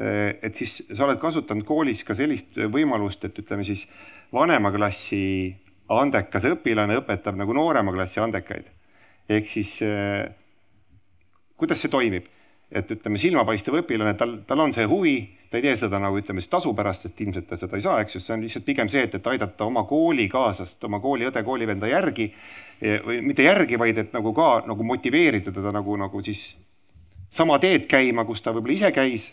et 0.00 0.56
siis 0.56 0.78
sa 0.96 1.04
oled 1.04 1.18
kasutanud 1.20 1.66
koolis 1.68 2.00
ka 2.08 2.14
sellist 2.16 2.56
võimalust, 2.72 3.26
et 3.26 3.36
ütleme 3.36 3.66
siis 3.68 3.82
vanema 4.32 4.70
klassi 4.72 5.52
andekas 5.92 6.46
õpilane 6.48 6.96
õpetab 7.02 7.36
nagu 7.36 7.52
noorema 7.52 7.92
klassi 7.92 8.22
andekaid. 8.24 8.70
ehk 9.28 9.50
siis 9.50 9.74
kuidas 11.60 11.84
see 11.84 11.92
toimib? 11.92 12.30
et 12.70 12.90
ütleme, 12.94 13.18
silmapaistev 13.18 13.80
õpilane, 13.80 14.14
tal, 14.18 14.36
tal 14.46 14.60
on 14.62 14.72
see 14.74 14.86
huvi, 14.86 15.16
ta 15.50 15.58
ei 15.58 15.64
tee 15.66 15.76
seda 15.76 15.98
nagu 15.98 16.18
ütleme 16.18 16.42
siis 16.42 16.52
tasu 16.52 16.72
pärast, 16.78 17.06
sest 17.06 17.20
ilmselt 17.20 17.48
ta 17.50 17.58
seda 17.58 17.78
ei 17.78 17.84
saa, 17.84 18.00
eks 18.04 18.16
ju, 18.16 18.22
see 18.24 18.34
on 18.36 18.42
lihtsalt 18.44 18.66
pigem 18.66 18.90
see, 18.92 19.02
et, 19.08 19.14
et 19.18 19.30
aidata 19.32 19.66
oma 19.66 19.82
koolikaaslast, 19.88 20.84
oma 20.86 21.00
kooliõde, 21.02 21.42
koolivenda 21.46 21.90
järgi 21.90 22.30
või 22.80 23.20
mitte 23.20 23.44
järgi, 23.44 23.78
vaid 23.78 23.98
et 24.00 24.14
nagu 24.16 24.32
ka 24.36 24.50
nagu 24.68 24.84
motiveerida 24.86 25.52
teda 25.52 25.72
nagu, 25.74 25.96
nagu 26.00 26.22
siis 26.24 26.54
sama 27.30 27.58
teed 27.62 27.86
käima, 27.90 28.24
kus 28.24 28.42
ta 28.42 28.54
võib-olla 28.54 28.76
ise 28.78 28.90
käis, 28.94 29.28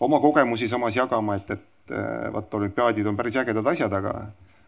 oma 0.00 0.20
kogemusi 0.20 0.68
samas 0.68 0.96
jagama, 0.96 1.38
et, 1.38 1.50
et 1.54 1.94
äh, 1.94 2.32
vaat 2.34 2.54
olümpiaadid 2.54 3.06
on 3.06 3.16
päris 3.16 3.38
ägedad 3.40 3.66
asjad, 3.72 3.92
aga 3.94 4.14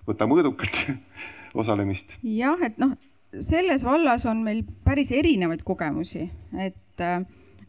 võta 0.09 0.29
mõõdukalt 0.31 0.83
osalemist. 1.61 2.17
jah, 2.23 2.61
et 2.65 2.79
noh, 2.83 2.97
selles 3.33 3.85
vallas 3.85 4.27
on 4.31 4.45
meil 4.47 4.63
päris 4.85 5.13
erinevaid 5.13 5.65
kogemusi, 5.67 6.29
et 6.63 7.05
äh, 7.05 7.21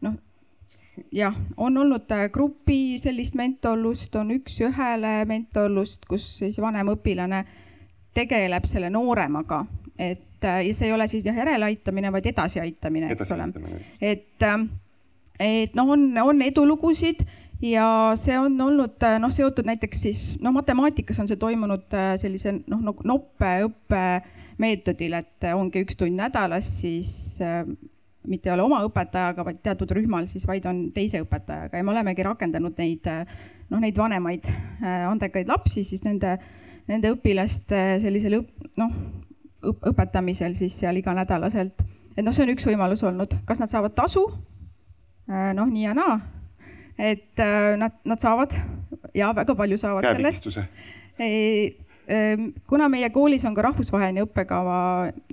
noh, 0.06 0.16
jah, 1.12 1.36
on 1.58 1.78
olnud 1.78 2.12
äh, 2.12 2.30
grupi 2.32 2.98
sellist 3.02 3.36
mentorlust, 3.36 4.16
on 4.16 4.32
üks-ühele 4.36 5.22
mentorlust, 5.30 6.06
kus 6.10 6.26
siis 6.42 6.60
vanem 6.62 6.94
õpilane 6.94 7.44
tegeleb 8.18 8.66
selle 8.70 8.90
nooremaga, 8.94 9.64
et 9.98 10.46
äh, 10.46 10.62
ja 10.68 10.76
see 10.76 10.90
ei 10.90 10.96
ole 10.96 11.08
siis 11.08 11.26
jah 11.26 11.38
järeleaitamine, 11.38 12.12
vaid 12.14 12.30
edasiaitamine, 12.34 13.12
eks 13.16 13.34
ole. 13.36 13.50
et, 14.02 14.46
äh, 14.46 14.64
et 15.40 15.76
noh, 15.78 15.92
on, 15.96 16.08
on 16.24 16.42
edulugusid 16.46 17.26
ja 17.62 17.88
see 18.20 18.38
on 18.40 18.58
olnud 18.62 19.06
noh, 19.22 19.34
seotud 19.34 19.66
näiteks 19.70 20.02
siis 20.08 20.24
noh, 20.42 20.54
matemaatikas 20.56 21.20
on 21.22 21.30
see 21.30 21.40
toimunud 21.42 21.94
sellise 22.22 22.60
noh, 22.60 22.82
nagu 22.92 23.06
noppe 23.06 23.54
õppemeetodil, 23.66 25.18
et 25.18 25.52
ongi 25.54 25.86
üks 25.86 25.98
tund 25.98 26.18
nädalas, 26.18 26.70
siis 26.82 27.38
mitte 28.28 28.50
ei 28.50 28.54
ole 28.54 28.66
oma 28.68 28.82
õpetajaga, 28.86 29.46
vaid 29.48 29.62
teatud 29.64 29.92
rühmal 29.96 30.28
siis 30.28 30.46
vaid 30.48 30.66
on 30.70 30.88
teise 30.96 31.22
õpetajaga 31.24 31.80
ja 31.80 31.86
me 31.86 31.94
olemegi 31.94 32.26
rakendanud 32.28 32.76
neid 32.78 33.08
noh, 33.72 33.82
neid 33.82 33.98
vanemaid 33.98 34.48
äh, 34.48 35.06
andekaid 35.08 35.50
lapsi 35.50 35.84
siis 35.88 36.04
nende, 36.06 36.38
nende 36.90 37.12
õpilaste 37.16 38.00
sellisel 38.04 38.40
noh, 38.80 38.94
õpetamisel 39.64 40.56
siis 40.58 40.76
seal 40.80 41.00
iganädalaselt. 41.02 41.82
et 42.16 42.24
noh, 42.26 42.36
see 42.36 42.46
on 42.46 42.54
üks 42.56 42.68
võimalus 42.70 43.04
olnud, 43.08 43.40
kas 43.48 43.62
nad 43.62 43.72
saavad 43.72 43.96
tasu? 43.98 44.28
Äh, 45.28 45.52
noh, 45.58 45.68
nii 45.72 45.88
ja 45.88 45.96
naa. 45.98 46.20
et 46.98 47.44
äh, 47.44 47.74
nad, 47.80 48.00
nad 48.08 48.24
saavad 48.24 48.56
ja 49.16 49.34
väga 49.36 49.56
palju 49.56 49.78
saavad 49.78 50.16
sellest 50.16 50.50
kuna 52.72 52.86
meie 52.88 53.10
koolis 53.12 53.44
on 53.44 53.56
ka 53.58 53.66
rahvusvaheline 53.66 54.24
õppekava 54.24 54.78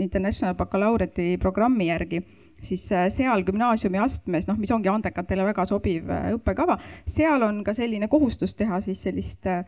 International 0.02 0.56
Baccalaureate'i 0.58 1.36
programmi 1.38 1.86
järgi 1.86 2.18
siis 2.62 2.84
äh, 2.92 3.08
seal 3.12 3.44
gümnaasiumi 3.46 4.00
astmes, 4.02 4.48
noh, 4.48 4.58
mis 4.60 4.72
ongi 4.74 4.90
andekatele 4.92 5.46
väga 5.50 5.66
sobiv 5.68 6.10
äh, 6.10 6.30
õppekava, 6.36 6.78
seal 7.06 7.42
on 7.46 7.62
ka 7.64 7.74
selline 7.76 8.08
kohustus 8.12 8.54
teha 8.58 8.80
siis 8.84 9.02
sellist 9.08 9.48
äh, 9.50 9.64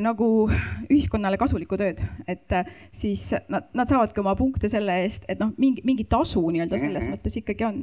nagu 0.00 0.48
ühiskonnale 0.88 1.36
kasulikku 1.40 1.76
tööd, 1.76 2.00
et 2.24 2.54
siis 2.88 3.34
nad, 3.52 3.68
nad 3.76 3.90
saavadki 3.90 4.22
oma 4.22 4.32
punkte 4.38 4.70
selle 4.72 4.94
eest, 5.02 5.28
et 5.28 5.40
noh, 5.42 5.52
mingi, 5.60 5.84
mingi 5.84 6.08
tasu 6.08 6.40
nii-öelda 6.48 6.78
selles 6.80 7.04
-hmm. 7.04 7.18
mõttes 7.18 7.36
ikkagi 7.42 7.66
on 7.68 7.82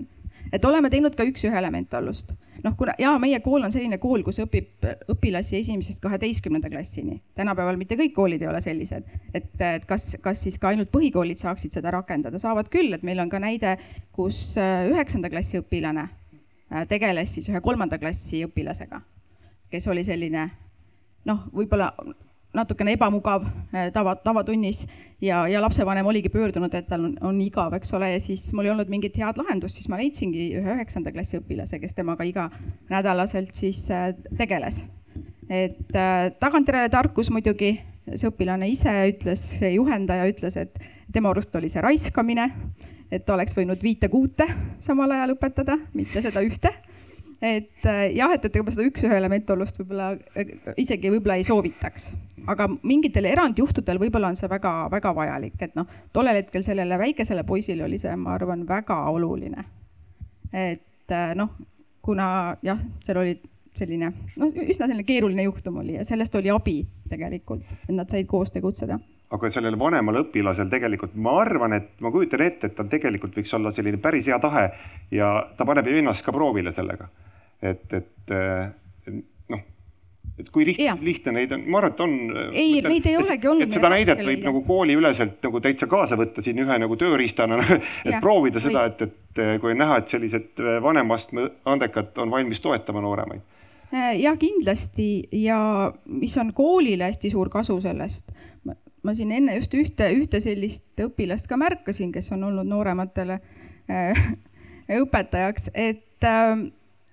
et 0.54 0.66
oleme 0.66 0.90
teinud 0.94 1.16
ka 1.18 1.26
üks-ühele 1.28 1.72
mentorlust. 1.74 2.34
Noh, 2.66 2.74
kuna 2.78 2.96
ja 3.00 3.14
meie 3.22 3.40
kool 3.46 3.66
on 3.68 3.74
selline 3.74 4.00
kool, 4.02 4.24
kus 4.26 4.40
õpib 4.44 4.88
õpilasi 5.14 5.60
esimesest 5.60 6.02
kaheteistkümnenda 6.04 6.70
klassini. 6.72 7.22
tänapäeval 7.38 7.78
mitte 7.78 7.98
kõik 8.00 8.16
koolid 8.16 8.42
ei 8.42 8.50
ole 8.50 8.62
sellised, 8.62 9.08
et, 9.34 9.50
et 9.62 9.86
kas, 9.90 10.16
kas 10.24 10.44
siis 10.48 10.58
ka 10.62 10.74
ainult 10.74 10.92
põhikoolid 10.94 11.42
saaksid 11.42 11.78
seda 11.78 11.94
rakendada, 11.96 12.42
saavad 12.42 12.70
küll, 12.74 12.94
et 12.96 13.06
meil 13.06 13.22
on 13.24 13.32
ka 13.32 13.42
näide, 13.42 13.78
kus 14.16 14.58
äh, 14.62 14.88
üheksanda 14.92 15.30
klassi 15.34 15.62
õpilane 15.62 16.08
äh, 16.08 16.86
tegeles 16.90 17.38
siis 17.38 17.50
ühe 17.54 17.62
kolmanda 17.66 18.00
klassi 18.02 18.44
õpilasega, 18.48 19.02
kes 19.72 19.90
oli 19.94 20.06
selline 20.08 20.50
noh, 21.26 21.48
võib-olla 21.54 21.94
natukene 22.56 22.96
ebamugav 22.96 23.46
eh, 23.74 23.90
tava, 23.96 24.16
tavatunnis 24.24 24.86
ja, 25.22 25.44
ja 25.52 25.62
lapsevanem 25.64 26.08
oligi 26.08 26.32
pöördunud, 26.34 26.74
et 26.78 26.88
tal 26.90 27.08
on, 27.10 27.16
on 27.26 27.42
igav, 27.44 27.76
eks 27.78 27.94
ole, 27.98 28.12
ja 28.16 28.22
siis 28.24 28.48
mul 28.56 28.70
ei 28.70 28.74
olnud 28.74 28.92
mingit 28.92 29.18
head 29.20 29.40
lahendust, 29.42 29.80
siis 29.80 29.90
ma 29.92 30.00
leidsingi 30.00 30.50
ühe 30.60 30.78
üheksanda 30.78 31.14
klassi 31.16 31.40
õpilase, 31.42 31.80
kes 31.84 31.98
temaga 31.98 32.28
iganädalaselt 32.28 33.54
siis 33.58 33.86
eh, 33.94 34.12
tegeles. 34.38 34.86
et 35.50 35.94
äh, 35.94 36.32
tagantjärele 36.42 36.90
tarkus 36.90 37.30
muidugi, 37.30 37.76
see 38.08 38.30
õpilane 38.32 38.70
ise 38.72 38.92
ütles, 39.12 39.44
see 39.60 39.76
juhendaja 39.76 40.26
ütles, 40.30 40.58
et 40.58 40.80
tema 41.14 41.30
arust 41.30 41.54
oli 41.56 41.70
see 41.70 41.84
raiskamine, 41.86 42.50
et 43.14 43.30
oleks 43.30 43.54
võinud 43.58 43.82
viite-kuute 43.84 44.48
samal 44.82 45.14
ajal 45.14 45.36
õpetada, 45.36 45.78
mitte 45.94 46.24
seda 46.26 46.42
ühte 46.46 46.74
et 47.42 47.86
äh, 47.86 48.16
jah, 48.16 48.34
et, 48.34 48.46
et 48.46 48.56
ega 48.56 48.66
ma 48.66 48.74
seda 48.74 48.88
üks-ühele 48.88 49.30
mentorlust 49.32 49.80
võib-olla 49.82 50.14
isegi 50.82 51.12
võib-olla 51.14 51.38
ei 51.40 51.48
soovitaks, 51.48 52.10
aga 52.52 52.68
mingitel 52.84 53.28
erandjuhtudel 53.30 54.00
võib-olla 54.02 54.32
on 54.34 54.40
see 54.40 54.50
väga-väga 54.52 55.14
vajalik, 55.18 55.58
et 55.62 55.76
noh, 55.80 55.90
tollel 56.16 56.42
hetkel 56.42 56.66
sellele 56.66 57.00
väikesele 57.02 57.46
poisile 57.48 57.86
oli 57.88 58.00
see, 58.02 58.16
ma 58.20 58.36
arvan, 58.36 58.66
väga 58.70 59.02
oluline. 59.12 59.66
et 60.54 61.16
noh, 61.36 61.52
kuna 62.06 62.28
jah, 62.64 62.80
seal 63.04 63.20
oli 63.24 63.36
selline 63.76 64.12
noh, 64.40 64.54
üsna 64.64 64.88
selline 64.88 65.04
keeruline 65.08 65.44
juhtum 65.50 65.82
oli 65.82 65.98
ja 65.98 66.06
sellest 66.08 66.36
oli 66.40 66.52
abi 66.54 66.80
tegelikult, 67.10 67.66
et 67.84 67.96
nad 67.96 68.10
said 68.12 68.28
koos 68.30 68.54
tegutseda 68.56 69.00
aga 69.34 69.50
sellel 69.52 69.78
vanemal 69.80 70.22
õpilasel 70.22 70.70
tegelikult 70.70 71.16
ma 71.18 71.40
arvan, 71.42 71.74
et 71.78 71.94
ma 72.04 72.12
kujutan 72.14 72.44
ette, 72.46 72.70
et 72.70 72.76
tal 72.78 72.90
tegelikult 72.92 73.38
võiks 73.38 73.54
olla 73.58 73.72
selline 73.74 73.98
päris 74.02 74.30
hea 74.30 74.38
tahe 74.42 74.68
ja 75.14 75.32
ta 75.58 75.66
paneb 75.68 75.88
ennast 75.90 76.26
ka 76.26 76.34
proovile 76.36 76.74
sellega. 76.76 77.08
et, 77.66 77.94
et 77.94 78.36
noh, 79.50 79.64
et 80.38 80.52
kui 80.54 80.68
lihtne, 80.68 80.98
lihtne 81.02 81.34
neid 81.40 81.56
on, 81.58 81.66
ma 81.66 81.82
arvan, 81.82 81.96
et 81.96 82.04
on. 82.06 82.14
ei, 82.54 82.78
neid 82.86 83.10
ei 83.10 83.18
olegi 83.18 83.50
olnud. 83.50 83.66
et 83.66 83.80
seda 83.80 83.92
näidet 83.96 84.22
võib 84.22 84.32
leida. 84.34 84.50
nagu 84.52 84.62
kooliüleselt 84.68 85.42
nagu 85.48 85.64
täitsa 85.64 85.90
kaasa 85.90 86.20
võtta 86.20 86.46
siin 86.46 86.62
ühe 86.62 86.80
nagu 86.86 87.00
tööriistana 87.00 87.60
et 87.66 88.14
ja, 88.14 88.22
proovida 88.22 88.62
seda, 88.62 88.86
et, 88.92 89.02
et 89.08 89.44
kui 89.64 89.74
on 89.74 89.82
näha, 89.82 90.00
et 90.04 90.16
sellised 90.16 90.64
vanema 90.86 91.18
astme 91.18 91.50
andekad 91.66 92.14
on 92.22 92.34
valmis 92.38 92.62
toetama 92.62 93.02
nooremaid 93.02 93.42
jah, 94.20 94.38
kindlasti 94.38 95.28
ja 95.32 95.58
mis 96.06 96.38
on 96.38 96.54
koolile 96.54 97.10
hästi 97.10 97.30
suur 97.32 97.50
kasu 97.50 97.80
sellest. 97.82 98.32
Ma 99.06 99.14
siin 99.18 99.32
enne 99.36 99.56
just 99.60 99.74
ühte, 99.78 100.10
ühte 100.18 100.42
sellist 100.44 101.06
õpilast 101.06 101.50
ka 101.50 101.60
märkasin, 101.60 102.12
kes 102.16 102.32
on 102.36 102.48
olnud 102.50 102.68
noorematele 102.70 103.40
äh, 103.92 104.26
õpetajaks, 105.02 105.70
et 105.74 106.26
äh, 106.28 106.54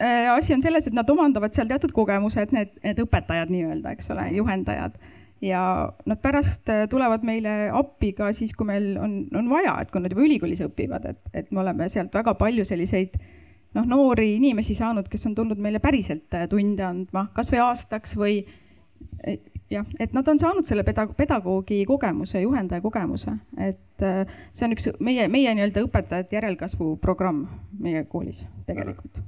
äh, 0.02 0.28
asi 0.34 0.54
on 0.56 0.62
selles, 0.64 0.88
et 0.88 0.96
nad 0.96 1.08
omandavad 1.10 1.54
seal 1.56 1.70
teatud 1.70 1.94
kogemused, 1.96 2.54
need, 2.56 2.72
need 2.84 3.02
õpetajad 3.04 3.52
nii-öelda, 3.52 3.96
eks 3.96 4.12
ole, 4.14 4.28
juhendajad. 4.38 4.96
Ja 5.42 5.60
nad 6.06 6.20
pärast 6.22 6.68
äh, 6.70 6.84
tulevad 6.90 7.24
meile 7.26 7.66
appi 7.74 8.12
ka 8.14 8.30
siis, 8.36 8.54
kui 8.54 8.68
meil 8.68 8.92
on, 9.02 9.24
on 9.34 9.48
vaja, 9.50 9.74
et 9.82 9.90
kui 9.90 10.02
nad 10.02 10.12
juba 10.14 10.26
ülikoolis 10.26 10.62
õpivad, 10.68 11.08
et, 11.10 11.22
et 11.34 11.50
me 11.50 11.64
oleme 11.64 11.88
sealt 11.90 12.14
väga 12.14 12.36
palju 12.38 12.66
selliseid 12.68 13.16
noh, 13.74 13.88
noori 13.88 14.36
inimesi 14.36 14.76
saanud, 14.78 15.08
kes 15.10 15.26
on 15.30 15.34
tulnud 15.34 15.58
meile 15.62 15.80
päriselt 15.82 16.30
tunde 16.50 16.84
andma, 16.86 17.26
kasvõi 17.34 17.62
aastaks 17.64 18.14
või 18.20 18.36
jah, 19.72 19.88
et 20.00 20.14
nad 20.16 20.28
on 20.28 20.40
saanud 20.40 20.68
selle 20.68 20.84
pedagoog, 20.86 21.16
pedagoogi 21.18 21.82
kogemuse, 21.88 22.40
juhendaja 22.44 22.84
kogemuse, 22.84 23.36
et 23.56 24.06
äh, 24.06 24.24
see 24.52 24.68
on 24.68 24.76
üks 24.76 24.90
meie, 25.00 25.28
meie 25.32 25.54
nii-öelda 25.56 25.84
õpetajate 25.88 26.38
järelkasvu 26.40 26.96
programm 27.02 27.46
meie 27.80 28.04
koolis 28.08 28.46
tegelikult 28.68 29.22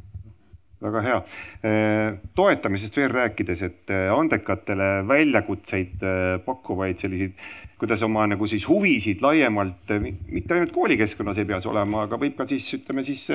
väga 0.84 1.00
hea. 1.00 1.20
Äh, 1.64 2.16
toetamisest 2.36 2.96
veel 2.98 3.08
rääkides, 3.08 3.62
et 3.64 3.92
andekatele 4.12 4.88
väljakutseid 5.08 6.02
pakkuvaid 6.44 7.00
selliseid 7.00 7.38
kuidas 7.84 8.02
oma 8.02 8.26
nagu 8.28 8.46
siis 8.48 8.64
huvisid 8.68 9.20
laiemalt, 9.24 9.90
mitte 10.00 10.54
ainult 10.54 10.72
koolikeskkonnas 10.72 11.40
ei 11.40 11.48
pea 11.48 11.60
see 11.60 11.72
olema, 11.72 12.04
aga 12.06 12.18
võib 12.20 12.36
ka 12.38 12.46
siis 12.48 12.68
ütleme 12.78 13.04
siis 13.04 13.26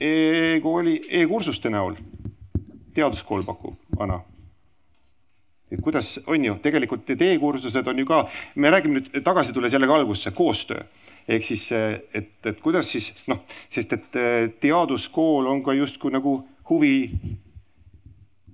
e-kooli 0.00 0.96
e-kursuste 1.20 1.70
näol. 1.70 1.98
teaduskool 2.94 3.44
pakub, 3.46 3.76
Ana 4.02 4.18
et 5.70 5.82
kuidas 5.82 6.16
on 6.26 6.44
ju, 6.44 6.56
tegelikult 6.62 7.08
need 7.08 7.22
e-kursused 7.28 7.86
on 7.92 8.02
ju 8.02 8.08
ka, 8.08 8.24
me 8.56 8.72
räägime 8.72 8.98
nüüd 9.00 9.20
tagasi 9.26 9.54
tulles 9.54 9.72
jällegi 9.72 9.96
algusesse, 9.98 10.34
koostöö. 10.36 10.82
ehk 11.28 11.44
siis, 11.44 11.68
et, 11.72 12.32
et 12.44 12.60
kuidas 12.60 12.90
siis 12.90 13.12
noh, 13.30 13.44
sest 13.70 13.92
et 13.92 14.18
teaduskool 14.60 15.46
on 15.46 15.62
ka 15.62 15.76
justkui 15.78 16.10
nagu 16.10 16.40
huvi 16.70 17.10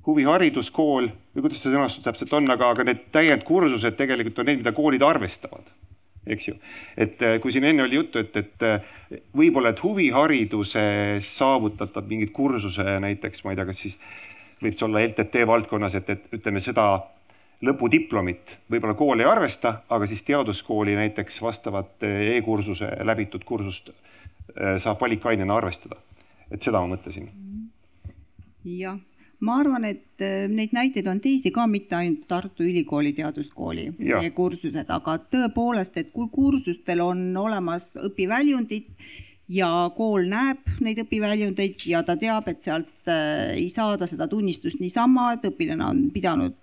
huvihariduskool 0.06 1.08
või 1.08 1.44
kuidas 1.44 1.62
see 1.62 1.72
sõnastus 1.72 2.04
täpselt 2.04 2.32
on, 2.38 2.46
aga, 2.52 2.70
aga 2.74 2.86
need 2.86 3.08
täiendkursused 3.14 3.96
tegelikult 3.98 4.38
on 4.40 4.48
need, 4.50 4.62
mida 4.62 4.72
koolid 4.76 5.02
arvestavad, 5.02 5.66
eks 6.26 6.48
ju. 6.50 6.54
et 6.96 7.22
eh, 7.22 7.38
kui 7.42 7.54
siin 7.54 7.66
enne 7.66 7.84
oli 7.86 7.98
juttu, 7.98 8.22
et, 8.22 8.36
et 8.38 8.66
eh, 8.66 8.86
võib-olla, 9.36 9.74
et 9.74 9.82
huvihariduses 9.82 11.32
saavutatav 11.40 12.06
mingid 12.08 12.32
kursuse 12.36 12.98
näiteks, 13.02 13.44
ma 13.44 13.54
ei 13.54 13.60
tea, 13.60 13.68
kas 13.68 13.82
siis 13.82 13.98
võib 14.62 14.76
see 14.76 14.86
olla 14.88 15.02
LTT 15.04 15.46
valdkonnas, 15.48 15.94
et, 15.98 16.10
et 16.10 16.38
ütleme 16.38 16.62
seda 16.62 16.86
lõpudiplomit 17.66 18.58
võib-olla 18.70 18.94
kool 18.98 19.20
ei 19.20 19.28
arvesta, 19.28 19.80
aga 19.88 20.08
siis 20.08 20.22
teaduskooli 20.26 20.96
näiteks 20.98 21.40
vastavat 21.42 22.04
eh, 22.04 22.36
e-kursuse 22.36 22.90
läbitud 23.04 23.44
kursust 23.44 23.92
saab 24.56 25.00
valikainena 25.00 25.56
arvestada. 25.58 25.96
et 26.50 26.62
seda 26.62 26.80
ma 26.80 26.94
mõtlesin. 26.94 27.26
jah 28.64 28.96
ma 29.40 29.58
arvan, 29.60 29.84
et 29.84 30.22
äh, 30.24 30.46
neid 30.48 30.72
näiteid 30.76 31.06
on 31.10 31.20
teisi 31.20 31.52
ka, 31.54 31.66
mitte 31.68 31.96
ainult 31.98 32.26
Tartu 32.28 32.64
Ülikooli 32.64 33.12
teaduskooli 33.16 33.90
kursused, 34.34 34.88
aga 34.88 35.18
tõepoolest, 35.32 35.98
et 36.00 36.12
kui 36.14 36.28
kursustel 36.32 37.02
on 37.04 37.28
olemas 37.36 37.92
õpiväljundid 38.00 38.88
ja 39.48 39.68
kool 39.96 40.26
näeb 40.30 40.64
neid 40.82 40.98
õpiväljundeid 41.04 41.84
ja 41.90 42.02
ta 42.06 42.16
teab, 42.18 42.48
et 42.50 42.64
sealt 42.64 43.10
äh, 43.10 43.52
ei 43.56 43.68
saada 43.72 44.08
seda 44.10 44.28
tunnistust 44.28 44.80
niisama, 44.82 45.32
et 45.36 45.46
õpilane 45.50 45.86
on 45.86 46.06
pidanud 46.14 46.56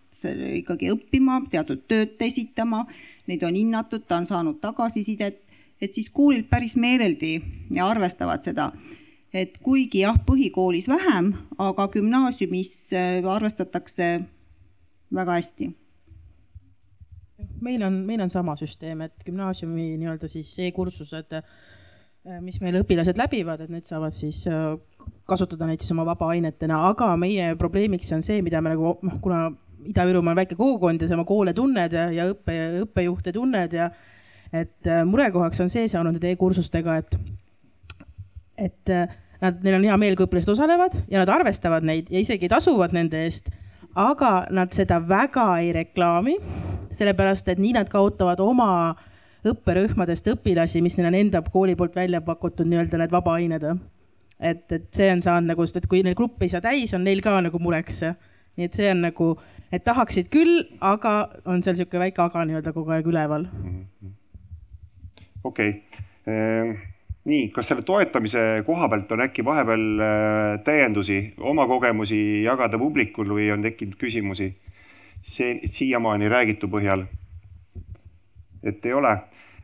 ikkagi 0.60 0.92
õppima, 0.94 1.40
teatud 1.50 1.88
tööd 1.90 2.20
esitama, 2.22 2.84
neid 3.28 3.44
on 3.44 3.56
hinnatud, 3.58 4.04
ta 4.08 4.20
on 4.22 4.28
saanud 4.30 4.60
tagasisidet, 4.62 5.40
et 5.82 5.96
siis 5.96 6.12
koolid 6.14 6.46
päris 6.52 6.76
meeleldi 6.80 7.40
arvestavad 7.82 8.46
seda 8.46 8.70
et 9.34 9.58
kuigi 9.66 10.04
jah, 10.04 10.18
põhikoolis 10.28 10.88
vähem, 10.92 11.32
aga 11.62 11.88
gümnaasiumis 11.96 12.74
äh, 12.98 13.26
arvestatakse 13.26 14.10
väga 15.14 15.40
hästi. 15.40 15.72
meil 17.62 17.84
on, 17.84 17.94
meil 18.06 18.22
on 18.22 18.30
sama 18.30 18.56
süsteem, 18.56 19.02
et 19.02 19.24
gümnaasiumi 19.26 19.96
nii-öelda 19.98 20.28
siis 20.32 20.52
e-kursused, 20.60 21.34
mis 22.42 22.60
meil 22.64 22.80
õpilased 22.80 23.18
läbivad, 23.20 23.66
et 23.66 23.72
need 23.74 23.88
saavad 23.90 24.16
siis 24.16 24.46
äh, 24.48 24.74
kasutada 25.28 25.68
neid 25.68 25.84
siis 25.84 25.92
oma 25.96 26.06
vabaainetena, 26.14 26.80
aga 26.92 27.12
meie 27.20 27.54
probleemiks 27.60 28.14
on 28.16 28.24
see, 28.26 28.42
mida 28.46 28.62
me 28.64 28.76
nagu 28.76 28.96
noh, 29.02 29.20
kuna 29.24 29.46
Ida-Virumaa 29.84 30.32
on 30.32 30.40
väike 30.40 30.56
kogukond 30.56 31.02
ja 31.04 31.10
sa 31.10 31.18
oma 31.18 31.26
koole 31.28 31.52
tunned 31.56 31.92
ja, 31.92 32.08
ja 32.16 32.30
õppe, 32.32 32.56
õppejuhte 32.86 33.34
tunned 33.36 33.76
ja 33.76 33.90
et 34.54 34.88
murekohaks 35.10 35.60
on 35.66 35.72
see 35.74 35.90
saanud 35.92 36.16
nende 36.16 36.30
e-kursustega, 36.32 36.96
et, 37.02 37.18
et 38.70 38.94
Nad, 39.44 39.60
neil 39.60 39.76
on 39.76 39.84
hea 39.84 39.96
meel, 40.00 40.16
kui 40.16 40.24
õpilased 40.24 40.54
osalevad 40.54 40.94
ja 41.12 41.20
nad 41.20 41.32
arvestavad 41.34 41.84
neid 41.84 42.08
ja 42.14 42.22
isegi 42.24 42.48
tasuvad 42.52 42.94
nende 42.96 43.26
eest. 43.26 43.52
aga 43.94 44.48
nad 44.50 44.72
seda 44.74 44.98
väga 45.06 45.44
ei 45.62 45.74
reklaami, 45.76 46.38
sellepärast 46.96 47.52
et 47.52 47.60
nii 47.62 47.76
nad 47.76 47.90
kaotavad 47.92 48.40
oma 48.42 48.96
õpperühmadest 49.52 50.30
õpilasi, 50.34 50.82
mis 50.84 50.98
neil 50.98 51.10
on 51.10 51.18
enda 51.20 51.42
kooli 51.46 51.76
poolt 51.80 51.96
välja 51.96 52.22
pakutud 52.24 52.70
nii-öelda 52.70 53.02
need 53.02 53.12
vabaained. 53.14 53.66
et, 54.40 54.72
et 54.72 54.88
see 54.92 55.10
on 55.12 55.22
saanud 55.22 55.54
nagu, 55.54 55.66
sest 55.66 55.84
et 55.84 55.90
kui 55.90 56.04
neil 56.04 56.16
grupp 56.16 56.42
ei 56.44 56.52
saa 56.52 56.62
täis, 56.62 56.94
on 56.94 57.04
neil 57.04 57.22
ka 57.22 57.40
nagu 57.42 57.60
mureks. 57.60 58.04
nii 58.58 58.70
et 58.70 58.74
see 58.74 58.90
on 58.92 59.04
nagu, 59.08 59.34
et 59.72 59.84
tahaksid 59.84 60.32
küll, 60.34 60.64
aga 60.82 61.14
on 61.46 61.64
seal 61.64 61.78
niisugune 61.78 62.06
väike 62.08 62.22
aga 62.24 62.48
nii-öelda 62.48 62.74
kogu 62.74 62.96
aeg 62.96 63.08
üleval. 63.08 63.48
okei 65.44 65.70
okay. 65.70 65.80
Ehm, 66.24 66.78
nii, 67.28 67.50
kas 67.52 67.68
selle 67.68 67.84
toetamise 67.84 68.64
koha 68.66 68.88
pealt 68.88 69.10
on 69.12 69.26
äkki 69.26 69.44
vahepeal 69.44 69.82
äh, 70.00 70.60
täiendusi, 70.64 71.34
oma 71.40 71.68
kogemusi 71.68 72.44
jagada 72.46 72.80
publikul 72.80 73.28
või 73.36 73.50
on 73.52 73.66
tekkinud 73.66 74.00
küsimusi 74.00 74.54
see 75.24 75.60
siiamaani 75.68 76.30
räägitu 76.30 76.68
põhjal? 76.68 77.06
Et 78.64 78.86
ei 78.86 78.94
ole, 78.96 79.14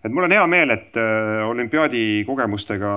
et 0.04 0.12
mul 0.14 0.28
on 0.28 0.34
hea 0.34 0.46
meel, 0.52 0.74
et 0.76 0.98
äh, 1.00 1.44
olümpiaadi 1.50 2.24
kogemustega 2.28 2.94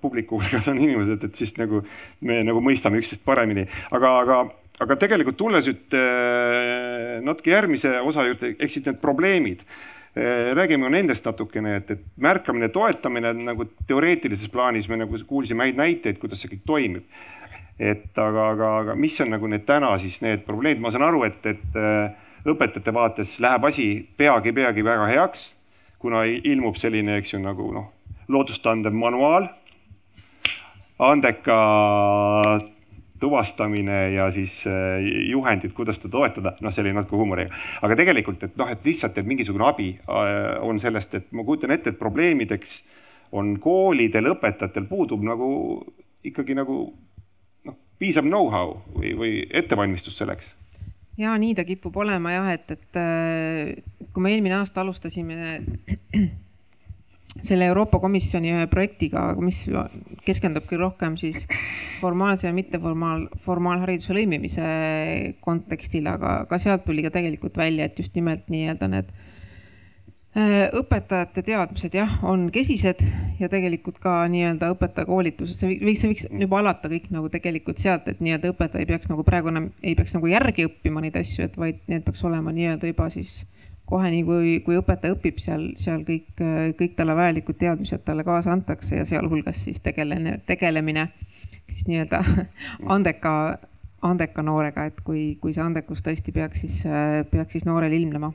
publiku 0.00 0.40
hulgas 0.40 0.68
on 0.72 0.80
inimesed, 0.80 1.28
et 1.28 1.38
siis 1.38 1.54
nagu 1.58 1.82
me 2.28 2.40
nagu 2.46 2.62
mõistame 2.64 3.00
üksteist 3.02 3.24
paremini, 3.26 3.66
aga, 3.92 4.12
aga, 4.24 4.42
aga 4.84 4.98
tegelikult 5.00 5.38
tulles 5.40 5.68
nüüd 5.68 5.96
äh, 5.98 7.18
natuke 7.24 7.52
järgmise 7.52 7.98
osa 8.00 8.26
juurde, 8.28 8.54
ehk 8.58 8.72
siis 8.72 8.86
need 8.88 9.00
probleemid. 9.02 9.66
Äh, 10.12 10.50
räägime 10.56 10.90
nendest 10.92 11.24
natukene, 11.28 11.78
et, 11.80 11.92
et 11.94 12.08
märkamine, 12.20 12.68
toetamine 12.72 13.32
nagu 13.38 13.68
teoreetilises 13.88 14.50
plaanis 14.52 14.88
me 14.88 15.00
nagu 15.00 15.20
kuulsime 15.28 15.68
häid 15.68 15.80
näiteid, 15.80 16.20
kuidas 16.20 16.44
see 16.44 16.52
kõik 16.56 16.66
toimib. 16.68 17.22
et 17.82 18.18
aga, 18.20 18.42
aga, 18.52 18.66
aga 18.82 18.94
mis 18.94 19.16
on 19.24 19.32
nagu 19.32 19.48
need 19.48 19.64
täna 19.66 19.88
siis 19.98 20.20
need 20.22 20.44
probleemid, 20.46 20.78
ma 20.84 20.90
saan 20.92 21.06
aru, 21.06 21.24
et, 21.26 21.40
et 21.48 21.78
äh, 21.80 22.12
õpetajate 22.48 22.94
vaates 22.94 23.38
läheb 23.42 23.64
asi 23.68 23.88
peagi, 24.16 24.52
peagi 24.52 24.84
väga 24.84 25.08
heaks, 25.10 25.52
kuna 26.02 26.24
ilmub 26.26 26.78
selline, 26.80 27.18
eks 27.20 27.36
ju, 27.36 27.42
nagu 27.42 27.68
noh, 27.74 27.90
loodustandev 28.32 28.94
manuaal, 28.96 29.48
andeka 31.02 31.58
tuvastamine 33.22 33.98
ja 34.16 34.30
siis 34.34 34.64
äh, 34.66 34.98
juhendid, 35.30 35.72
kuidas 35.76 36.00
seda 36.00 36.10
toetada, 36.10 36.56
noh, 36.60 36.74
see 36.74 36.82
oli 36.82 36.94
natuke 36.96 37.18
huumoriga. 37.20 37.54
aga 37.86 37.96
tegelikult, 37.98 38.42
et 38.48 38.56
noh, 38.58 38.70
et 38.72 38.82
lihtsalt, 38.86 39.18
et 39.18 39.28
mingisugune 39.28 39.68
abi 39.68 39.92
äh, 40.00 40.40
on 40.66 40.80
sellest, 40.82 41.14
et 41.20 41.30
ma 41.30 41.46
kujutan 41.46 41.70
ette, 41.74 41.92
et 41.92 42.00
probleemideks 42.00 42.80
on 43.38 43.54
koolidel, 43.62 44.32
õpetajatel 44.34 44.88
puudub 44.90 45.22
nagu 45.24 45.52
ikkagi 46.26 46.56
nagu 46.58 46.80
noh, 47.68 47.78
piisav 48.02 48.26
know-how 48.26 48.74
või, 48.96 49.14
või 49.18 49.38
ettevalmistus 49.62 50.18
selleks 50.18 50.50
ja 51.18 51.34
nii 51.38 51.56
ta 51.56 51.64
kipub 51.68 51.96
olema 52.00 52.32
jah, 52.32 52.52
et, 52.54 52.70
et 52.76 54.08
kui 54.12 54.24
me 54.24 54.32
eelmine 54.32 54.56
aasta 54.58 54.80
alustasime 54.84 55.36
selle 57.48 57.68
Euroopa 57.70 58.00
Komisjoni 58.00 58.52
ühe 58.52 58.68
projektiga, 58.68 59.24
mis 59.40 59.64
keskendub 60.26 60.66
küll 60.68 60.82
rohkem 60.84 61.16
siis 61.20 61.46
formaalse 62.00 62.48
ja 62.48 62.54
mitteformaal, 62.56 63.26
formaalhariduse 63.44 64.16
lõimimise 64.16 64.64
kontekstile, 65.44 66.16
aga 66.16 66.42
ka 66.50 66.60
sealt 66.60 66.84
tuli 66.88 67.04
ka 67.04 67.12
tegelikult 67.14 67.56
välja, 67.56 67.88
et 67.88 68.00
just 68.00 68.16
nimelt 68.18 68.50
nii-öelda 68.52 68.90
need 68.92 69.12
äh, 69.12 69.31
õpetajate 70.32 71.42
teadmised 71.44 71.92
jah, 71.92 72.12
on 72.24 72.46
kesised 72.52 73.02
ja 73.36 73.50
tegelikult 73.52 73.98
ka 74.00 74.22
nii-öelda 74.32 74.70
õpetajakoolituses, 74.72 75.58
see 75.60 75.74
võiks, 75.76 76.00
see 76.00 76.12
võiks 76.12 76.26
juba 76.44 76.62
alata 76.62 76.88
kõik 76.88 77.10
nagu 77.12 77.28
tegelikult 77.32 77.82
sealt, 77.82 78.08
et 78.08 78.22
nii-öelda 78.24 78.54
õpetaja 78.54 78.80
ei 78.80 78.88
peaks 78.88 79.10
nagu 79.12 79.26
praegu 79.28 79.52
enam, 79.52 79.68
ei 79.84 79.92
peaks 79.98 80.14
nagu 80.16 80.30
järgi 80.30 80.64
õppima 80.70 81.02
neid 81.04 81.18
asju, 81.20 81.44
et 81.44 81.58
vaid 81.60 81.82
need 81.92 82.06
peaks 82.06 82.24
olema 82.24 82.54
nii-öelda 82.56 82.88
juba 82.88 83.10
siis 83.12 83.42
kohe 83.92 84.08
nii 84.08 84.22
kui, 84.24 84.54
kui 84.64 84.78
õpetaja 84.80 85.12
õpib 85.18 85.40
seal, 85.42 85.66
seal 85.80 86.06
kõik, 86.08 86.30
kõik 86.78 86.94
talle 86.96 87.16
vajalikud 87.18 87.58
teadmised 87.60 88.00
talle 88.06 88.24
kaasa 88.24 88.54
antakse 88.54 88.96
ja 88.96 89.04
sealhulgas 89.08 89.60
siis 89.66 89.82
tegelene, 89.84 90.38
tegelemine 90.48 91.10
siis 91.66 91.90
nii-öelda 91.90 92.22
andeka, 92.94 93.34
andeka 94.00 94.46
noorega, 94.48 94.86
et 94.88 95.04
kui, 95.04 95.34
kui 95.42 95.52
see 95.52 95.64
andekus 95.64 96.00
tõesti 96.06 96.32
peaks 96.32 96.64
siis, 96.64 96.80
peaks 97.28 97.58
siis 97.58 97.68
noorel 97.68 97.92
ilmnema. 98.00 98.32